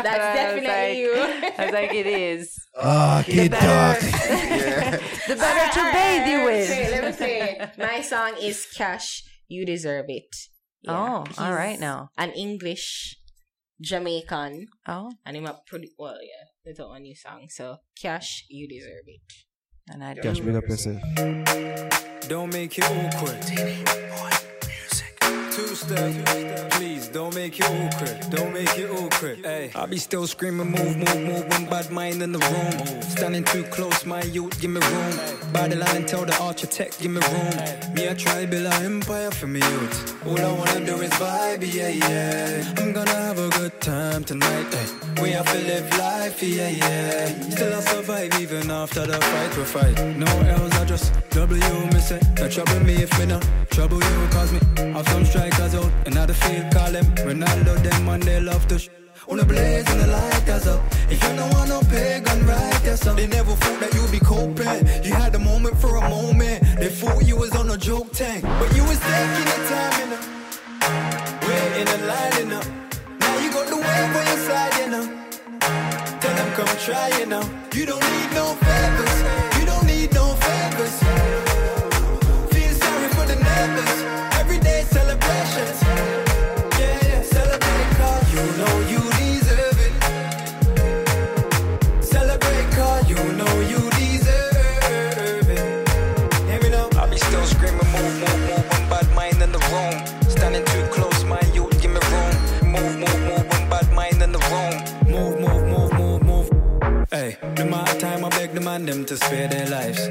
definitely 0.03 0.99
you. 1.01 1.13
I 1.57 1.65
was 1.65 1.73
like, 1.73 1.93
it 1.93 2.07
is. 2.07 2.55
Ah, 2.77 3.23
The 3.25 3.31
kid 3.33 3.51
talk. 3.51 3.61
better, 3.61 4.97
the 5.27 5.35
better 5.35 5.73
to 5.73 5.91
bathe 5.93 6.27
you 6.27 6.37
Let 6.37 6.45
with. 6.45 6.91
let 6.91 7.03
me 7.05 7.11
say. 7.13 7.71
My 7.77 8.01
song 8.01 8.33
is 8.41 8.67
Cashh. 8.75 9.21
You 9.47 9.65
deserve 9.65 10.05
it. 10.09 10.35
Oh, 10.87 10.93
all 10.93 11.25
he's 11.27 11.37
right 11.37 11.79
now. 11.79 12.09
An 12.17 12.31
English 12.31 13.17
Jamaican, 13.81 14.67
Oh, 14.87 15.11
and 15.25 15.37
I'm 15.37 15.45
a 15.45 15.59
pretty 15.65 15.91
well, 15.97 16.17
yeah. 16.21 16.45
That's 16.65 16.79
a 16.79 16.99
new 16.99 17.15
song. 17.15 17.47
So 17.49 17.77
Cashh, 18.01 18.41
you 18.49 18.67
deserve 18.67 19.05
it. 19.07 19.21
and 19.89 20.03
I 20.03 20.13
do. 20.15 20.21
Cashh, 20.21 20.43
big 20.43 20.55
up 20.55 20.67
yourself. 20.67 21.01
Don't 22.27 22.51
make 22.53 22.77
it 22.77 22.83
awkward. 22.83 23.39
Two 25.59 25.75
step, 25.75 26.71
please 26.71 27.09
don't 27.09 27.35
make 27.35 27.59
it 27.59 27.65
awkward. 27.65 28.17
Don't 28.29 28.53
make 28.53 28.77
it 28.77 28.89
awkward. 28.91 29.39
Hey, 29.43 29.71
I 29.75 29.85
be 29.87 29.97
still 29.97 30.25
screaming, 30.25 30.71
move, 30.71 30.95
move, 30.95 31.21
move. 31.27 31.49
One 31.49 31.65
bad 31.65 31.91
mind 31.91 32.21
in 32.21 32.31
the 32.31 32.39
room. 32.39 33.01
Standing 33.01 33.43
too 33.43 33.63
close, 33.63 34.05
my 34.05 34.21
youth, 34.21 34.57
give 34.61 34.71
me 34.71 34.79
room. 34.79 35.19
By 35.51 35.67
the 35.67 35.75
line, 35.75 36.05
tell 36.05 36.23
the 36.23 36.37
architect, 36.41 37.01
give 37.01 37.11
me 37.11 37.19
room. 37.19 37.93
Me, 37.93 38.05
a 38.05 38.11
an 38.11 38.83
empire 38.85 39.31
for 39.31 39.47
me 39.47 39.59
youth. 39.59 40.25
All 40.25 40.39
I 40.39 40.51
wanna 40.53 40.85
do 40.85 40.95
is 41.01 41.11
vibe, 41.23 41.73
yeah, 41.73 41.89
yeah. 41.89 42.73
I'm 42.77 42.93
gonna 42.93 43.19
have 43.27 43.39
a 43.39 43.49
good 43.49 43.81
time 43.81 44.23
tonight. 44.23 44.67
We 45.21 45.31
have 45.31 45.51
to 45.51 45.57
live 45.57 45.89
life, 45.97 46.41
yeah, 46.41 46.69
yeah. 46.69 47.49
Still 47.49 47.73
I 47.73 47.81
survive 47.81 48.39
even 48.39 48.71
after 48.71 49.05
the 49.05 49.19
fight 49.19 49.57
we 49.57 49.63
fight. 49.65 50.15
No 50.15 50.25
L's, 50.25 50.73
I 50.77 50.85
just 50.85 51.11
W, 51.31 51.85
me 51.87 51.99
say. 51.99 52.21
No 52.37 52.47
trouble 52.47 52.79
me 52.79 52.93
if 53.03 53.19
me 53.19 53.25
no 53.25 53.41
trouble 53.79 53.97
you, 53.97 54.27
cause 54.31 54.51
me 54.51 54.59
I've 54.93 55.07
some 55.07 55.23
strikers 55.51 55.75
out. 55.75 55.91
And 56.05 56.15
now 56.15 56.25
the 56.25 56.33
field 56.33 56.71
call 56.73 56.91
them 56.91 57.05
Ronaldo, 57.15 57.83
them 57.83 58.09
and 58.09 58.23
they 58.23 58.39
love 58.39 58.67
to 58.67 58.79
sh- 58.79 58.89
on 59.27 59.37
the 59.37 59.45
blaze 59.45 59.87
and 59.89 60.01
the 60.01 60.07
lighters 60.07 60.67
up. 60.67 60.81
If 61.09 61.21
you 61.23 61.35
don't 61.35 61.51
want 61.53 61.69
no 61.69 61.81
pagan 61.81 62.45
right, 62.45 62.81
yes, 62.83 63.01
They 63.01 63.27
never 63.27 63.53
thought 63.55 63.79
that 63.79 63.93
you'd 63.93 64.11
be 64.11 64.19
coping. 64.19 64.87
You 65.03 65.13
had 65.13 65.35
a 65.35 65.39
moment 65.39 65.77
for 65.77 65.95
a 65.97 66.09
moment. 66.09 66.63
They 66.79 66.89
thought 66.89 67.25
you 67.25 67.37
was 67.37 67.55
on 67.55 67.69
a 67.69 67.77
joke 67.77 68.11
tank. 68.11 68.43
But 68.43 68.75
you 68.75 68.83
was 68.83 68.99
taking 68.99 69.47
your 69.51 69.63
time, 69.71 69.93
you 69.99 70.07
know. 70.11 70.21
Waiting 71.47 71.89
and 71.95 72.03
lining 72.07 72.51
up. 72.53 72.65
Now 73.19 73.39
you 73.39 73.51
got 73.51 73.67
the 73.67 73.77
wave 73.77 74.15
on 74.19 74.25
your 74.31 74.41
side, 74.47 74.73
you 74.81 74.89
know. 74.93 75.05
Tell 76.21 76.35
them 76.35 76.49
come 76.57 76.77
try, 76.85 77.09
it 77.21 77.27
now. 77.27 77.45
You 77.73 77.85
don't 77.85 78.01
need 78.01 78.31
no 78.33 78.45
favors. 78.55 79.18
Man 108.69 108.85
them 108.85 109.03
to 109.03 109.17
spare 109.17 109.47
their 109.47 109.67
lives. 109.67 110.01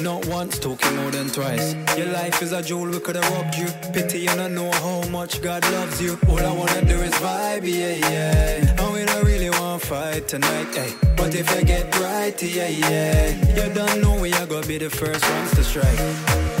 Not 0.00 0.20
once, 0.26 0.60
talking 0.60 0.94
more 0.98 1.10
than 1.10 1.28
twice. 1.28 1.74
Your 1.98 2.10
life 2.20 2.40
is 2.40 2.52
a 2.52 2.62
jewel, 2.62 2.88
we 2.94 3.00
could 3.00 3.16
have 3.16 3.28
robbed 3.34 3.56
you. 3.60 3.68
Pity 3.92 4.18
you 4.26 4.34
not 4.36 4.52
know 4.52 4.70
how 4.84 4.98
much 5.18 5.42
God 5.42 5.62
loves 5.76 6.00
you. 6.00 6.12
All 6.28 6.44
I 6.50 6.52
wanna 6.60 6.82
do 6.92 6.98
is 7.08 7.14
vibe, 7.26 7.66
yeah, 7.80 7.96
yeah. 8.12 8.80
And 8.80 8.92
we 8.94 9.04
don't 9.10 9.24
really 9.32 9.50
want 9.58 9.82
to 9.82 9.86
fight 9.88 10.28
tonight, 10.28 10.70
hey. 10.78 10.92
But 11.16 11.34
if 11.34 11.46
you 11.54 11.62
get 11.64 11.86
right, 11.98 12.38
yeah, 12.40 12.68
yeah. 12.68 13.22
You 13.58 13.66
don't 13.74 13.96
know 14.02 14.14
we 14.20 14.32
are 14.34 14.46
gonna 14.46 14.72
be 14.74 14.78
the 14.78 14.90
first 14.90 15.24
ones 15.34 15.50
to 15.56 15.64
strike. 15.64 16.00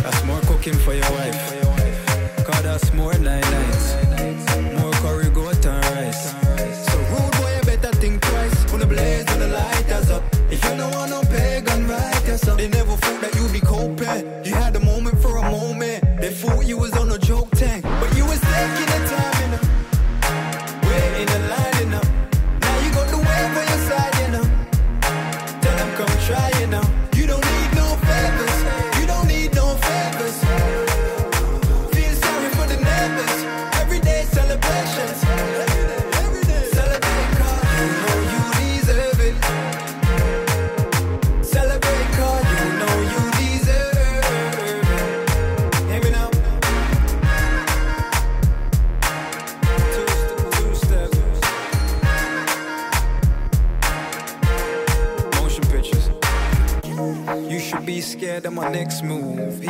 That's 0.02 0.22
more 0.24 0.40
cooking 0.50 0.78
for 0.84 0.94
your 0.94 1.10
wife. 1.18 1.38
Cause 2.46 2.62
that's 2.68 2.92
more 2.92 3.14
nine 3.18 3.48
nights. 3.56 4.09
If 10.52 10.64
you 10.64 10.76
don't 10.76 10.92
want 10.92 11.10
no 11.10 11.20
pagan 11.22 11.86
right, 11.86 12.22
yes, 12.26 12.40
They 12.40 12.68
never 12.68 12.96
thought 12.96 13.20
that 13.22 13.34
you'd 13.36 13.52
be 13.52 13.60
coping. 13.60 14.44
You 14.44 14.59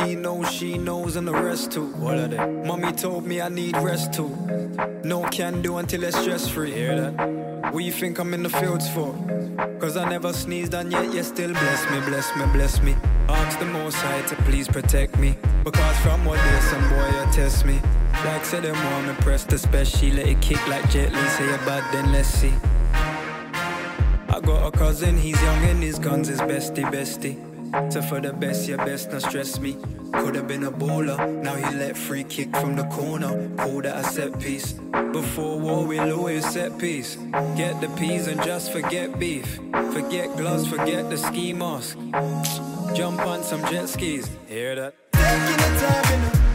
He 0.05 0.15
knows, 0.15 0.51
she 0.51 0.77
knows, 0.77 1.15
and 1.15 1.27
the 1.27 1.33
rest 1.33 1.71
too. 1.71 1.87
What 1.93 2.17
are 2.17 2.27
they? 2.27 2.45
Mommy 2.65 2.91
told 2.91 3.25
me 3.25 3.41
I 3.41 3.49
need 3.49 3.77
rest 3.77 4.13
too. 4.13 4.29
No 5.03 5.23
can 5.25 5.61
do 5.61 5.77
until 5.77 6.03
it's 6.03 6.17
stress 6.19 6.47
free. 6.47 6.71
Hear 6.71 6.99
that? 6.99 7.73
What 7.73 7.83
you 7.83 7.91
think 7.91 8.17
I'm 8.19 8.33
in 8.33 8.43
the 8.43 8.49
fields 8.49 8.89
for? 8.89 9.13
Cause 9.79 9.97
I 9.97 10.09
never 10.09 10.33
sneezed 10.33 10.73
and 10.73 10.91
yet 10.91 11.13
you 11.13 11.23
still 11.23 11.51
bless 11.51 11.89
me, 11.91 11.99
bless 12.01 12.35
me, 12.35 12.45
bless 12.53 12.81
me. 12.81 12.95
Ask 13.29 13.59
the 13.59 13.65
most 13.65 13.95
high 13.95 14.21
to 14.23 14.35
please 14.43 14.67
protect 14.67 15.17
me. 15.17 15.35
Because 15.63 15.97
from 15.97 16.25
what 16.25 16.37
day 16.37 16.59
some 16.61 16.89
boy 16.89 17.07
you 17.07 17.31
test 17.31 17.65
me. 17.65 17.79
Like 18.25 18.45
say 18.45 18.59
them 18.59 18.75
want 18.91 19.07
me 19.07 19.13
press 19.23 19.43
the 19.43 19.57
special, 19.57 20.09
let 20.09 20.27
it 20.27 20.41
kick 20.41 20.65
like 20.67 20.89
Jet 20.89 21.13
Li. 21.13 21.27
Say 21.29 21.45
you 21.45 21.57
bad, 21.65 21.83
then 21.93 22.11
let's 22.11 22.27
see. 22.27 22.53
I 22.93 24.39
got 24.41 24.67
a 24.67 24.71
cousin, 24.77 25.17
he's 25.17 25.41
young 25.41 25.63
and 25.65 25.83
his 25.83 25.99
guns 25.99 26.29
is 26.29 26.39
bestie, 26.41 26.89
bestie. 26.91 27.50
So 27.89 28.01
for 28.01 28.19
the 28.19 28.33
best, 28.33 28.67
your 28.67 28.77
best, 28.77 29.11
not 29.11 29.21
stress 29.21 29.59
me. 29.59 29.77
Could 30.13 30.35
have 30.35 30.47
been 30.47 30.63
a 30.63 30.71
bowler, 30.71 31.25
now 31.27 31.55
he 31.55 31.75
let 31.75 31.95
free 31.95 32.23
kick 32.25 32.55
from 32.57 32.75
the 32.75 32.83
corner. 32.85 33.49
Call 33.57 33.81
that 33.81 33.97
a 33.97 34.03
set 34.03 34.37
piece. 34.39 34.73
Before 35.13 35.57
war, 35.57 35.85
we'll 35.85 36.11
always 36.11 36.45
set 36.49 36.77
piece. 36.77 37.15
Get 37.55 37.79
the 37.79 37.89
peas 37.97 38.27
and 38.27 38.41
just 38.43 38.71
forget 38.71 39.17
beef. 39.17 39.59
Forget 39.93 40.35
gloves, 40.35 40.67
forget 40.67 41.09
the 41.09 41.17
ski 41.17 41.53
mask. 41.53 41.97
Jump 42.93 43.19
on 43.25 43.41
some 43.43 43.61
jet 43.71 43.87
skis. 43.87 44.29
Hear 44.47 44.75
that? 44.75 44.95
Taking 45.13 45.57
the 45.57 45.79
time, 45.79 46.50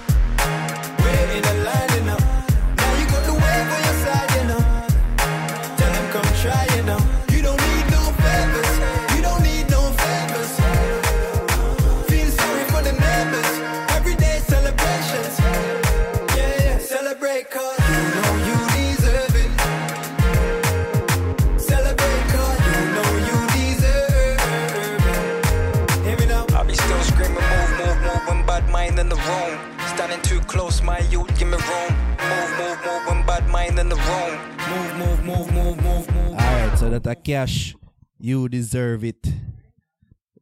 that 37.03 37.19
a 37.19 37.21
Cashh, 37.21 37.75
you 38.19 38.49
deserve 38.49 39.05
it. 39.05 39.27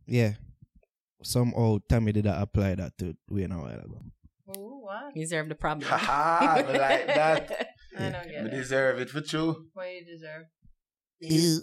Yeah. 0.06 0.34
Somehow 1.22 1.78
Tami 1.90 2.12
did 2.12 2.26
not 2.26 2.40
apply 2.42 2.74
that 2.76 2.96
to 2.98 3.14
we 3.28 3.44
a 3.44 3.48
while 3.48 3.72
ago. 3.72 4.02
Ooh, 4.56 4.80
what? 4.82 5.14
Deserve 5.14 5.48
the 5.48 5.54
problem. 5.54 5.88
Haha, 5.88 6.56
like 6.56 7.06
that. 7.06 7.68
I 7.98 8.10
don't 8.10 8.24
get 8.24 8.32
you 8.32 8.46
it. 8.46 8.50
deserve 8.50 9.00
it 9.00 9.10
for 9.10 9.20
you. 9.20 9.68
What 9.72 9.86
you 9.90 10.04
deserve? 10.04 10.44
You 11.20 11.62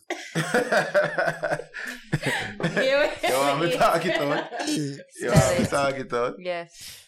want 3.37 3.61
me 3.61 3.77
talking 3.77 4.11
to 4.13 4.31
it? 4.31 4.99
You 5.19 5.29
want 5.29 5.59
me 5.59 5.65
talking? 5.65 6.35
Yes. 6.39 7.05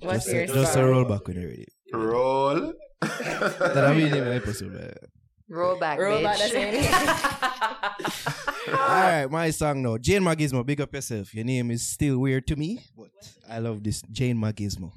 What's 0.00 0.24
just, 0.24 0.34
your 0.34 0.42
a, 0.42 0.46
just 0.48 0.76
a 0.76 0.84
roll 0.84 1.04
back 1.04 1.26
when 1.28 1.40
you're 1.40 1.50
ready. 1.50 1.66
Roll? 1.92 2.72
that 3.00 3.84
I 3.84 3.94
mean, 3.94 4.12
impossible. 4.12 4.80
Roll 5.48 5.78
back, 5.78 5.98
Roll 5.98 6.18
bitch. 6.18 6.22
back, 6.24 6.38
that's 6.38 6.52
it. 6.54 8.68
All 8.68 8.74
right, 8.74 9.26
my 9.30 9.50
song 9.50 9.82
now. 9.82 9.96
Jane 9.96 10.22
Macgizmo, 10.22 10.66
big 10.66 10.80
up 10.80 10.92
yourself. 10.92 11.32
Your 11.34 11.44
name 11.44 11.70
is 11.70 11.86
still 11.86 12.18
weird 12.18 12.46
to 12.48 12.56
me, 12.56 12.80
but 12.96 13.10
I 13.48 13.60
love 13.60 13.82
this. 13.82 14.02
Jane 14.10 14.36
Macgizmo. 14.36 14.90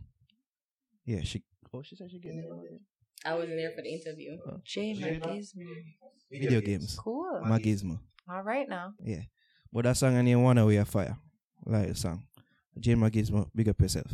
Yeah, 1.05 1.21
she. 1.23 1.43
Oh, 1.73 1.81
she 1.84 1.95
said 1.95 2.09
she 2.09 2.19
getting 2.19 2.39
it. 2.39 2.81
I 3.26 3.34
wasn't 3.35 3.57
there 3.57 3.71
for 3.76 3.81
the 3.84 3.93
interview. 3.93 4.38
Oh. 4.47 4.59
Jane 4.63 4.97
Macgizmo. 4.97 5.65
Video, 6.31 6.49
Video 6.49 6.61
games. 6.61 6.85
games. 6.85 6.95
Cool. 6.99 7.41
Macgizmo. 7.45 7.99
All 8.30 8.41
right 8.43 8.67
now. 8.67 8.93
Yeah. 9.03 9.21
But 9.71 9.84
that 9.85 9.97
song, 9.97 10.17
I 10.17 10.21
need 10.23 10.35
one 10.35 10.57
away 10.57 10.77
a 10.77 10.85
fire. 10.85 11.15
Like 11.65 11.89
the 11.89 11.95
song. 11.95 12.23
Jane 12.80 12.97
Macgizmo, 12.97 13.49
big 13.53 13.69
up 13.69 13.80
yourself. 13.81 14.11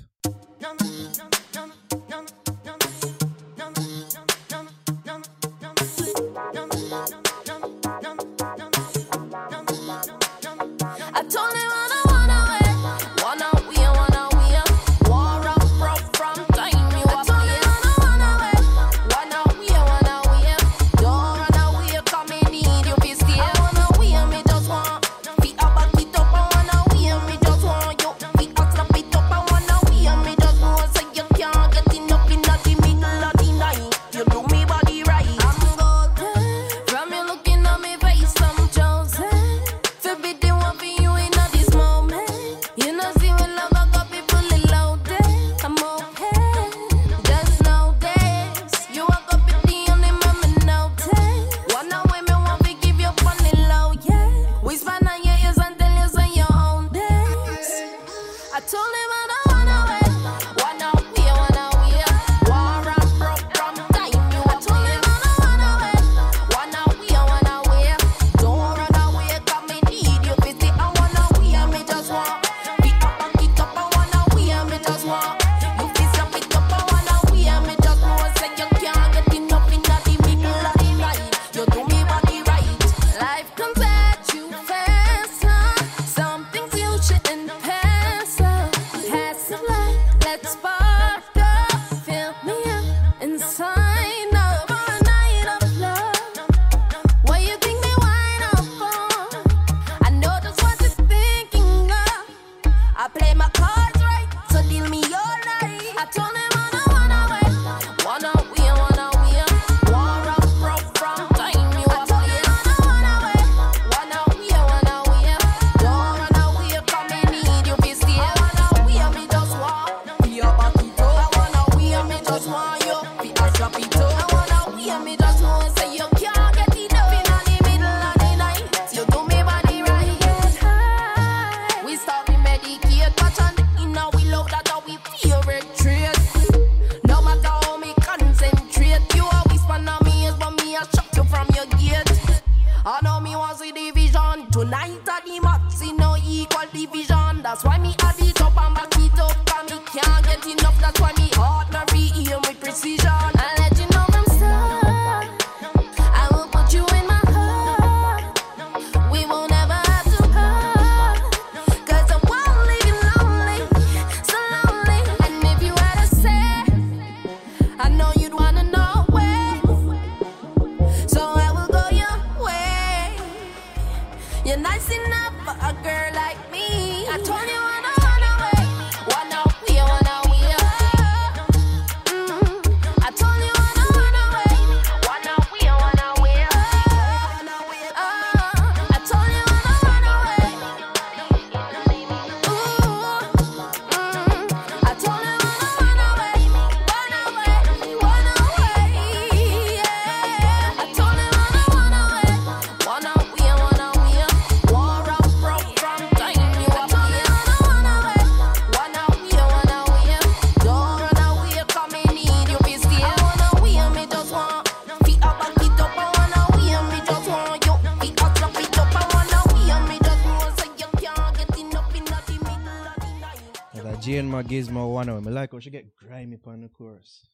Gizmo 224.48 224.94
one 224.94 225.10
of 225.10 225.16
them. 225.16 225.28
I 225.28 225.42
like 225.42 225.54
oh, 225.54 225.60
she 225.60 225.70
get 225.70 225.96
grimy 225.96 226.36
upon 226.36 226.62
the 226.62 226.70
chorus. 226.70 227.28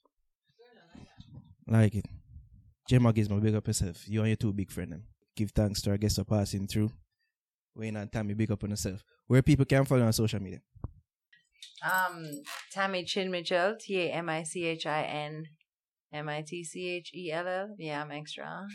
Like 1.67 1.95
it. 1.95 2.05
Gemma 2.87 3.13
Gizmo, 3.13 3.41
big 3.41 3.55
up 3.55 3.67
yourself. 3.67 4.07
You 4.07 4.21
and 4.21 4.29
your 4.29 4.37
two 4.37 4.53
big 4.53 4.71
friend. 4.71 5.03
Give 5.35 5.51
thanks 5.51 5.81
to 5.81 5.91
our 5.91 5.97
guests 5.97 6.17
for 6.17 6.23
passing 6.23 6.67
through. 6.67 6.91
Wayne 7.75 7.97
and 7.97 8.11
Tami, 8.11 8.35
big 8.35 8.51
up 8.51 8.63
on 8.63 8.71
yourself. 8.71 9.03
Where 9.27 9.41
people 9.41 9.65
can 9.65 9.85
follow 9.85 10.05
on 10.05 10.13
social 10.13 10.41
media. 10.41 10.61
Um, 11.83 12.25
Tami 12.75 13.05
Chin 13.05 13.31
Mitchell, 13.31 13.75
T 13.79 13.99
A 14.01 14.11
M 14.11 14.29
I 14.29 14.43
C 14.43 14.65
H 14.65 14.85
I 14.85 15.03
N 15.03 15.45
M 16.13 16.29
I 16.29 16.43
T 16.45 16.63
C 16.63 16.89
H 16.89 17.11
E 17.15 17.31
L 17.31 17.47
L. 17.47 17.75
Yeah, 17.77 18.01
I'm 18.01 18.11
extra. 18.11 18.67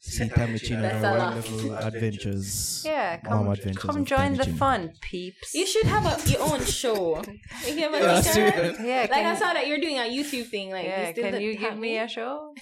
See 0.00 0.24
Tamichin 0.28 0.80
That's 0.80 1.04
on 1.04 1.04
a 1.04 1.08
our 1.08 1.18
wonderful 1.18 1.74
adventures. 1.88 2.82
Yeah, 2.84 3.20
Mom 3.24 3.44
come, 3.44 3.48
adventures 3.52 3.82
come 3.82 3.96
of 3.98 4.04
join 4.06 4.34
the 4.36 4.46
fun, 4.46 4.92
peeps. 5.02 5.54
You 5.54 5.66
should 5.66 5.86
have 5.86 6.06
a, 6.06 6.30
your 6.30 6.42
own 6.42 6.64
show. 6.64 7.20
If 7.20 7.68
you 7.76 7.82
have 7.82 7.94
a 7.94 7.98
Yeah, 7.98 8.20
teacher- 8.20 8.32
serious. 8.32 8.78
Yeah, 8.80 9.00
like 9.02 9.12
I 9.12 9.22
can- 9.22 9.36
saw 9.36 9.52
that 9.52 9.66
you're 9.66 9.80
doing 9.80 9.98
a 9.98 10.02
YouTube 10.08 10.48
thing. 10.48 10.70
Like, 10.70 10.86
yeah, 10.86 11.08
you 11.08 11.14
can 11.14 11.32
don't 11.32 11.42
you 11.42 11.56
give 11.58 11.76
me 11.76 11.98
a 11.98 12.08
show? 12.08 12.54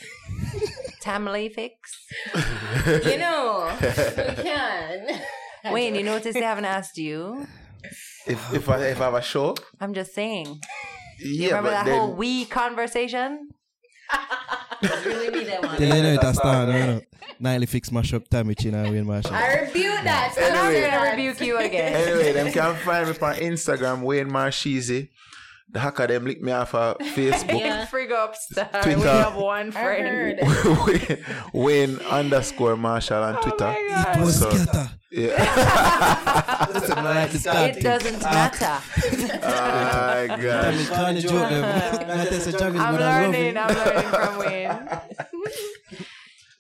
Tamale 1.01 1.49
fix. 1.51 2.07
You 3.07 3.19
know, 3.19 3.71
we 3.81 4.43
can. 4.43 5.21
Wayne, 5.73 5.95
you 5.95 6.03
notice 6.03 6.35
they 6.35 6.41
haven't 6.43 6.65
asked 6.65 6.97
you. 6.99 7.47
If 8.27 8.53
if 8.55 8.69
I 8.69 8.79
if 8.87 9.01
I 9.01 9.05
have 9.05 9.15
a 9.15 9.23
show, 9.23 9.55
I'm 9.81 9.95
just 9.95 10.15
saying. 10.15 10.61
yeah, 11.21 11.49
Remember 11.49 11.69
but 11.71 11.75
that 11.75 11.85
then 11.87 11.99
whole 12.01 12.15
we 12.15 12.45
conversation? 12.47 13.51
It's 14.83 15.07
really 15.07 15.31
me 15.31 15.45
that 15.45 15.63
one. 15.63 15.77
Tell 15.77 15.97
you 15.97 16.03
know 16.03 16.09
it 16.13 16.23
has 16.23 16.37
started, 16.37 16.73
you 16.75 16.87
know. 16.87 17.01
Nightly 17.39 17.67
fix 17.67 17.93
mash 17.93 18.15
up 18.15 18.29
Tamichin 18.29 18.75
and 18.75 18.91
Wayne 18.93 19.07
Marshall. 19.07 19.35
I 19.35 19.61
rebuke 19.61 20.03
that. 20.05 20.35
And 20.39 20.57
I'm 20.57 20.67
Anyway. 20.67 20.91
gonna 20.91 21.11
rebuke 21.11 21.41
you 21.41 21.59
again. 21.59 21.95
anyway, 21.95 22.33
them 22.33 22.53
can 22.53 22.75
find 22.77 23.07
me 23.09 23.13
on 23.21 23.35
Instagram, 23.37 24.01
Wayne 24.03 24.31
Marsheezy. 24.31 25.09
The 25.69 25.81
hacker 25.81 26.07
them 26.07 26.25
lick 26.25 26.41
me 26.43 26.53
off 26.53 26.75
of 26.75 26.97
Facebook. 27.17 27.59
Yeah. 27.61 27.87
Frig 27.87 28.13
up 28.13 28.35
star. 28.37 28.69
Twitter. 28.83 28.99
We 29.01 29.05
have 29.05 29.35
one 29.35 29.73
friend. 29.73 30.39
heard. 30.41 30.87
Wayne, 30.87 31.25
Wayne 31.53 31.99
underscore 32.07 32.77
Marshall 32.77 33.23
on 33.23 33.37
oh 33.37 33.43
Twitter. 33.43 33.75
It 33.77 34.21
was 34.21 34.39
So- 34.39 34.51
scatter. 34.51 34.91
yeah. 35.11 36.67
Listen, 36.73 36.99
I 36.99 37.27
like 37.27 37.77
It 37.77 37.83
doesn't 37.83 38.23
matter. 38.23 38.83
oh 39.43 40.29
my 40.29 40.37
gosh. 40.37 40.75
Tami 40.75 40.89
can't 40.89 41.19
joke 41.19 41.49
them. 41.51 41.65
I'm, 42.77 42.77
I'm, 42.77 42.81
I 42.81 42.91
love 42.91 43.33
learning. 43.35 43.57
I'm 43.57 43.75
learning 43.75 44.09
from 44.11 44.39
Wayne. 44.39 44.89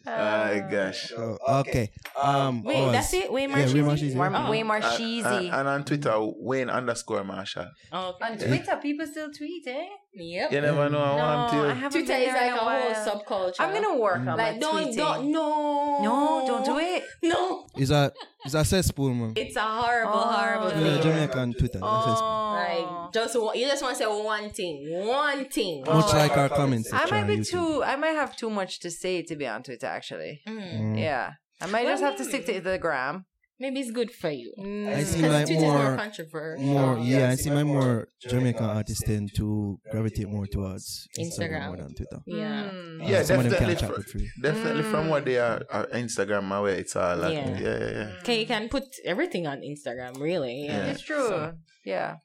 Oh 0.07 0.11
my 0.11 0.61
gosh. 0.70 1.12
Oh, 1.16 1.39
okay. 1.61 1.91
Um, 2.20 2.62
Wait, 2.62 2.77
oh, 2.77 2.93
that's 2.93 3.12
it? 3.12 3.33
Wayne 3.33 3.51
Yeah, 3.51 3.57
Wayne 3.57 3.66
Marsheezy? 3.85 4.15
Marsheezy. 4.15 4.31
More, 4.41 4.51
Way 4.51 4.62
more 4.62 4.77
Uh, 4.77 4.81
uh, 4.87 4.97
cheesy. 4.97 5.49
and 5.49 5.69
on 5.69 5.85
Twitter, 5.85 6.15
Wayne 6.39 6.70
underscore 6.70 7.24
Marshall. 7.24 7.69
Oh, 7.93 8.15
On 8.23 8.39
Twitter, 8.39 8.77
people 8.81 9.07
still 9.07 9.31
tweet, 9.33 9.66
eh? 9.66 9.87
Yep. 10.15 10.53
You 10.53 10.61
never 10.62 10.89
know. 10.89 11.03
I 11.03 11.15
want 11.16 11.53
No, 11.53 11.65
I 11.65 11.69
to. 11.69 11.74
haven't 11.74 11.91
Twitter 11.91 12.07
been 12.07 12.23
is 12.23 12.33
there 12.33 12.47
in 12.47 12.53
like 12.53 12.61
a 12.61 12.65
whole 12.65 12.91
while. 12.95 13.51
subculture. 13.51 13.55
I'm 13.61 13.73
gonna 13.74 13.99
work 13.99 14.19
on 14.19 14.27
like 14.27 14.55
my 14.55 14.59
don't 14.59 14.87
tweeting. 14.87 14.97
don't 14.97 15.31
no 15.31 16.03
No, 16.03 16.45
don't 16.47 16.65
do 16.65 16.78
it. 16.78 17.05
no. 17.23 17.66
It's 17.77 17.91
a, 17.91 18.12
it's 18.47 18.55
a 18.55 18.64
cesspool, 18.64 19.12
man. 19.14 19.32
It's 19.36 19.56
a 19.56 19.60
horrible, 19.60 20.12
Oh. 20.14 20.32
horrible 20.32 20.70
Yeah, 20.81 20.93
thing. 20.94 21.02
Jamaican 21.02 21.52
Twitter. 21.55 21.78
it's 21.78 21.86
a 21.86 22.02
cesspool. 22.06 22.52
Like 22.56 23.12
just 23.12 23.35
you 23.59 23.66
just 23.66 23.82
want 23.82 23.97
to 23.97 24.02
say 24.05 24.06
one 24.06 24.51
thing, 24.51 25.06
one 25.06 25.44
thing. 25.47 25.85
Much 25.86 26.12
like 26.14 26.36
our 26.36 26.48
comments 26.48 26.90
I 26.93 27.05
might 27.10 27.24
be 27.27 27.36
YouTube. 27.39 27.51
too. 27.51 27.85
I 27.85 27.97
might 27.97 28.16
have 28.23 28.36
too 28.36 28.51
much 28.51 28.81
to 28.81 28.90
say 28.90 29.23
to 29.23 29.36
be 29.36 29.47
on 29.47 29.62
Twitter. 29.62 29.86
Actually, 29.86 30.40
Mm. 30.48 30.98
yeah. 30.98 31.32
I 31.60 31.66
might 31.66 31.85
Well, 31.85 31.93
just 31.94 32.02
have 32.02 32.16
to 32.16 32.24
stick 32.24 32.44
to 32.47 32.60
the 32.60 32.78
gram. 32.78 33.24
Maybe 33.59 33.81
it's 33.81 33.91
good 33.91 34.11
for 34.11 34.28
you. 34.31 34.53
Mm. 34.59 34.89
I 34.95 35.03
see 35.03 35.16
Because 35.16 35.33
like 35.33 35.47
Twitter's 35.47 35.62
more, 35.62 35.83
more 35.83 35.97
controversial. 35.97 36.65
more, 36.66 36.99
yeah, 36.99 37.31
I 37.31 37.35
see 37.37 37.49
my 37.51 37.65
more 37.65 38.09
Jamaican 38.20 38.65
artists 38.65 39.03
tend 39.03 39.35
to 39.37 39.81
gravitate 39.91 40.28
more 40.28 40.47
towards 40.47 41.09
Instagram, 41.19 41.27
Instagram. 41.62 41.66
more 41.69 41.77
than 41.78 41.95
Twitter. 41.95 42.20
Yeah. 42.27 42.70
Mm. 42.70 43.03
Uh, 43.03 43.09
Yeah, 43.09 43.23
some 43.23 43.39
of 43.39 43.45
them 43.45 43.53
definitely. 43.53 43.77
can't 43.77 43.78
chat 43.81 43.91
fr- 43.91 43.97
with 43.97 44.07
free. 44.09 44.31
definitely 44.43 44.83
from 44.83 45.07
mm. 45.07 45.11
what 45.11 45.24
they 45.24 45.39
are, 45.39 45.62
are 45.70 45.87
Instagram 45.87 46.55
aware, 46.55 46.74
it's 46.74 46.95
all 46.97 47.16
like, 47.16 47.33
Yeah. 47.33 47.59
yeah, 47.59 47.78
yeah, 47.78 47.91
yeah. 47.93 48.19
Okay, 48.20 48.41
you 48.41 48.47
can 48.47 48.69
put 48.69 48.85
everything 49.07 49.47
on 49.47 49.62
Instagram, 49.62 50.20
really. 50.20 50.66
Yeah. 50.66 50.87
It's 50.89 51.01
true. 51.03 51.53
yeah. 51.85 52.16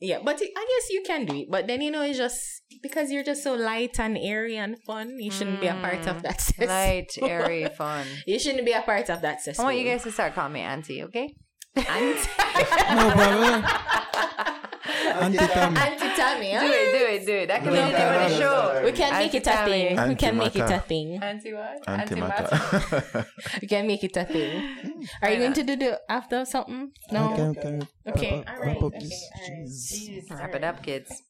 Yeah, 0.00 0.20
but 0.24 0.40
it, 0.40 0.50
I 0.56 0.60
guess 0.64 0.90
you 0.90 1.02
can 1.06 1.26
do 1.26 1.36
it. 1.42 1.50
But 1.50 1.66
then 1.66 1.82
you 1.82 1.90
know, 1.90 2.00
it's 2.00 2.16
just 2.16 2.59
because 2.82 3.10
you're 3.10 3.24
just 3.24 3.42
so 3.42 3.54
light 3.54 3.98
and 3.98 4.16
airy 4.18 4.56
and 4.56 4.78
fun. 4.82 5.18
You 5.18 5.30
shouldn't 5.30 5.60
be 5.60 5.66
a 5.66 5.74
part 5.74 6.06
of 6.06 6.16
hmm. 6.16 6.22
that. 6.22 6.40
cesspool. 6.40 6.68
Light, 6.68 7.12
airy, 7.22 7.66
fun. 7.76 8.06
You 8.26 8.38
shouldn't 8.38 8.64
be 8.64 8.72
a 8.72 8.82
part 8.82 9.10
of 9.10 9.22
that 9.22 9.40
system. 9.40 9.62
I 9.62 9.66
want 9.66 9.78
you 9.78 9.84
guys 9.84 10.02
to 10.04 10.12
start 10.12 10.34
calling 10.34 10.52
me 10.52 10.60
auntie, 10.60 11.02
okay? 11.04 11.34
Auntie, 11.76 12.28
No 12.94 13.10
problem. 13.12 14.56
Auntie 15.00 15.38
Tami. 15.38 15.76
Auntie 15.78 16.12
Tami. 16.20 16.50
Do 16.52 16.58
huh? 16.58 16.66
it, 16.66 16.92
do 16.92 17.06
it, 17.06 17.26
do 17.26 17.32
it. 17.32 17.46
That 17.48 17.62
can 17.62 17.70
be 17.72 17.76
the 17.76 17.88
No, 17.90 17.98
name 17.98 18.22
of 18.22 18.30
the 18.30 18.36
show. 18.38 18.82
We 18.84 18.92
can 18.92 19.12
make 19.12 19.34
it 19.34 19.46
a 19.46 19.56
thing. 19.64 20.08
We 20.08 20.14
can 20.14 20.36
make 20.36 20.56
it 20.56 20.70
a 20.70 20.78
thing. 20.80 21.22
Auntie 21.22 21.52
what? 21.54 21.86
Antimatter. 21.86 23.26
We 23.62 23.66
can 23.68 23.86
make 23.86 24.04
it 24.04 24.16
a 24.16 24.24
thing. 24.24 24.50
Mm. 24.84 25.08
Are 25.22 25.30
you 25.30 25.38
going 25.38 25.52
to 25.54 25.62
do 25.62 25.76
the 25.76 26.00
after 26.08 26.44
something? 26.44 26.92
No. 27.10 27.34
Can, 27.36 27.54
can, 27.54 27.88
Okay, 28.06 28.44
wrap 28.44 28.48
up- 28.48 28.54
alright, 28.54 28.66
wrap 28.66 28.76
up 28.76 28.82
okay, 28.84 28.98
this? 28.98 29.30
alright. 29.34 29.68
Jeez. 29.68 30.30
Wrap 30.30 30.54
it 30.54 30.64
up, 30.64 30.82
kids. 30.82 31.22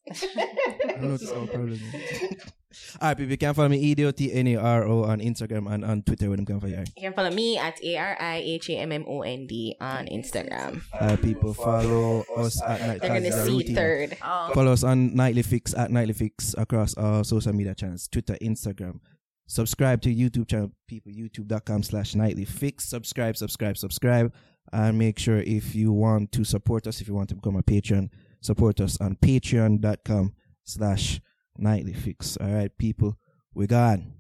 I 2.71 2.77
know 2.77 2.79
it's 2.79 2.95
all 2.95 2.99
problem. 2.99 3.03
Alright, 3.03 3.17
people, 3.19 3.31
you 3.31 3.37
can 3.39 3.55
follow 3.55 3.69
me 3.69 3.79
E-D-O-T-N-A-R-O 3.79 5.05
on 5.05 5.21
Instagram 5.21 5.73
and 5.73 5.85
on 5.85 6.03
Twitter 6.03 6.29
where 6.29 6.37
them 6.37 6.47
can 6.47 6.61
find 6.61 6.73
you. 6.73 6.85
You 6.97 7.03
can 7.03 7.13
follow 7.13 7.31
me 7.31 7.59
at 7.59 7.83
A 7.83 7.97
R 7.97 8.17
I 8.21 8.37
H 8.37 8.71
A 8.71 8.77
M 8.79 8.93
M 8.93 9.05
O 9.09 9.23
N 9.23 9.47
D 9.47 9.77
on 9.81 10.07
Instagram. 10.07 10.83
Alright, 10.95 11.23
people, 11.23 11.55
follow 11.55 12.25
us 12.37 12.63
at 12.63 12.81
Night 12.81 13.01
They're 13.01 13.21
gonna 13.21 13.45
see 13.45 13.51
Routine. 13.59 13.75
third. 13.75 14.17
Oh. 14.23 14.51
Follow 14.55 14.73
us 14.73 14.85
on 14.85 15.15
Nightly 15.15 15.43
Fix 15.43 15.75
at 15.75 15.91
Nightly 15.91 16.13
Fix 16.15 16.55
across 16.59 16.95
our 16.95 17.25
social 17.25 17.53
media 17.53 17.75
channels, 17.75 18.09
Twitter, 18.09 18.37
Instagram. 18.43 19.01
Subscribe 19.47 20.01
to 20.03 20.15
YouTube 20.15 20.47
channel, 20.49 20.71
people, 20.87 21.11
youtube.com 21.11 21.83
slash 21.83 22.15
nightly 22.15 22.45
fix. 22.45 22.85
Subscribe, 22.85 23.37
subscribe, 23.37 23.77
subscribe. 23.77 24.33
And 24.73 24.97
make 24.97 25.19
sure 25.19 25.39
if 25.39 25.75
you 25.75 25.91
want 25.91 26.31
to 26.33 26.45
support 26.45 26.87
us, 26.87 27.01
if 27.01 27.09
you 27.09 27.15
want 27.15 27.31
to 27.31 27.35
become 27.35 27.57
a 27.57 27.63
patron, 27.63 28.11
support 28.41 28.81
us 28.81 28.97
on 29.01 29.17
patreon.com 29.17 30.35
slash 30.63 31.21
nightly 31.59 31.93
fix. 31.93 32.37
All 32.37 32.49
right, 32.49 32.77
people, 32.79 33.17
we're 33.55 33.67
gone. 33.67 34.15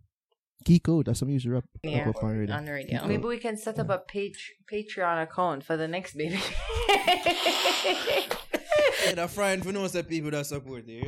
Kiko, 0.65 1.03
that's 1.05 1.21
some 1.21 1.31
user 1.31 1.53
rap. 1.53 1.65
Yeah, 1.83 2.09
up 2.09 2.23
on 2.23 2.37
radio. 2.39 2.55
on 2.55 2.65
the 2.67 2.73
radio. 2.73 3.01
Kiko. 3.01 3.09
Maybe 3.09 3.25
we 3.25 3.39
can 3.39 3.57
set 3.57 3.79
up 3.79 3.89
a 3.89 3.99
page, 3.99 4.55
Patreon 4.71 5.23
account 5.23 5.65
for 5.65 5.77
the 5.77 5.89
next 5.89 6.17
baby. 6.17 6.41
Yeah, 9.07 9.15
that 9.15 9.31
friend 9.31 9.65
for 9.65 9.73
knows 9.73 9.93
that 9.93 10.09
people 10.09 10.31
that 10.31 10.45
support 10.47 10.87
you. 10.87 11.03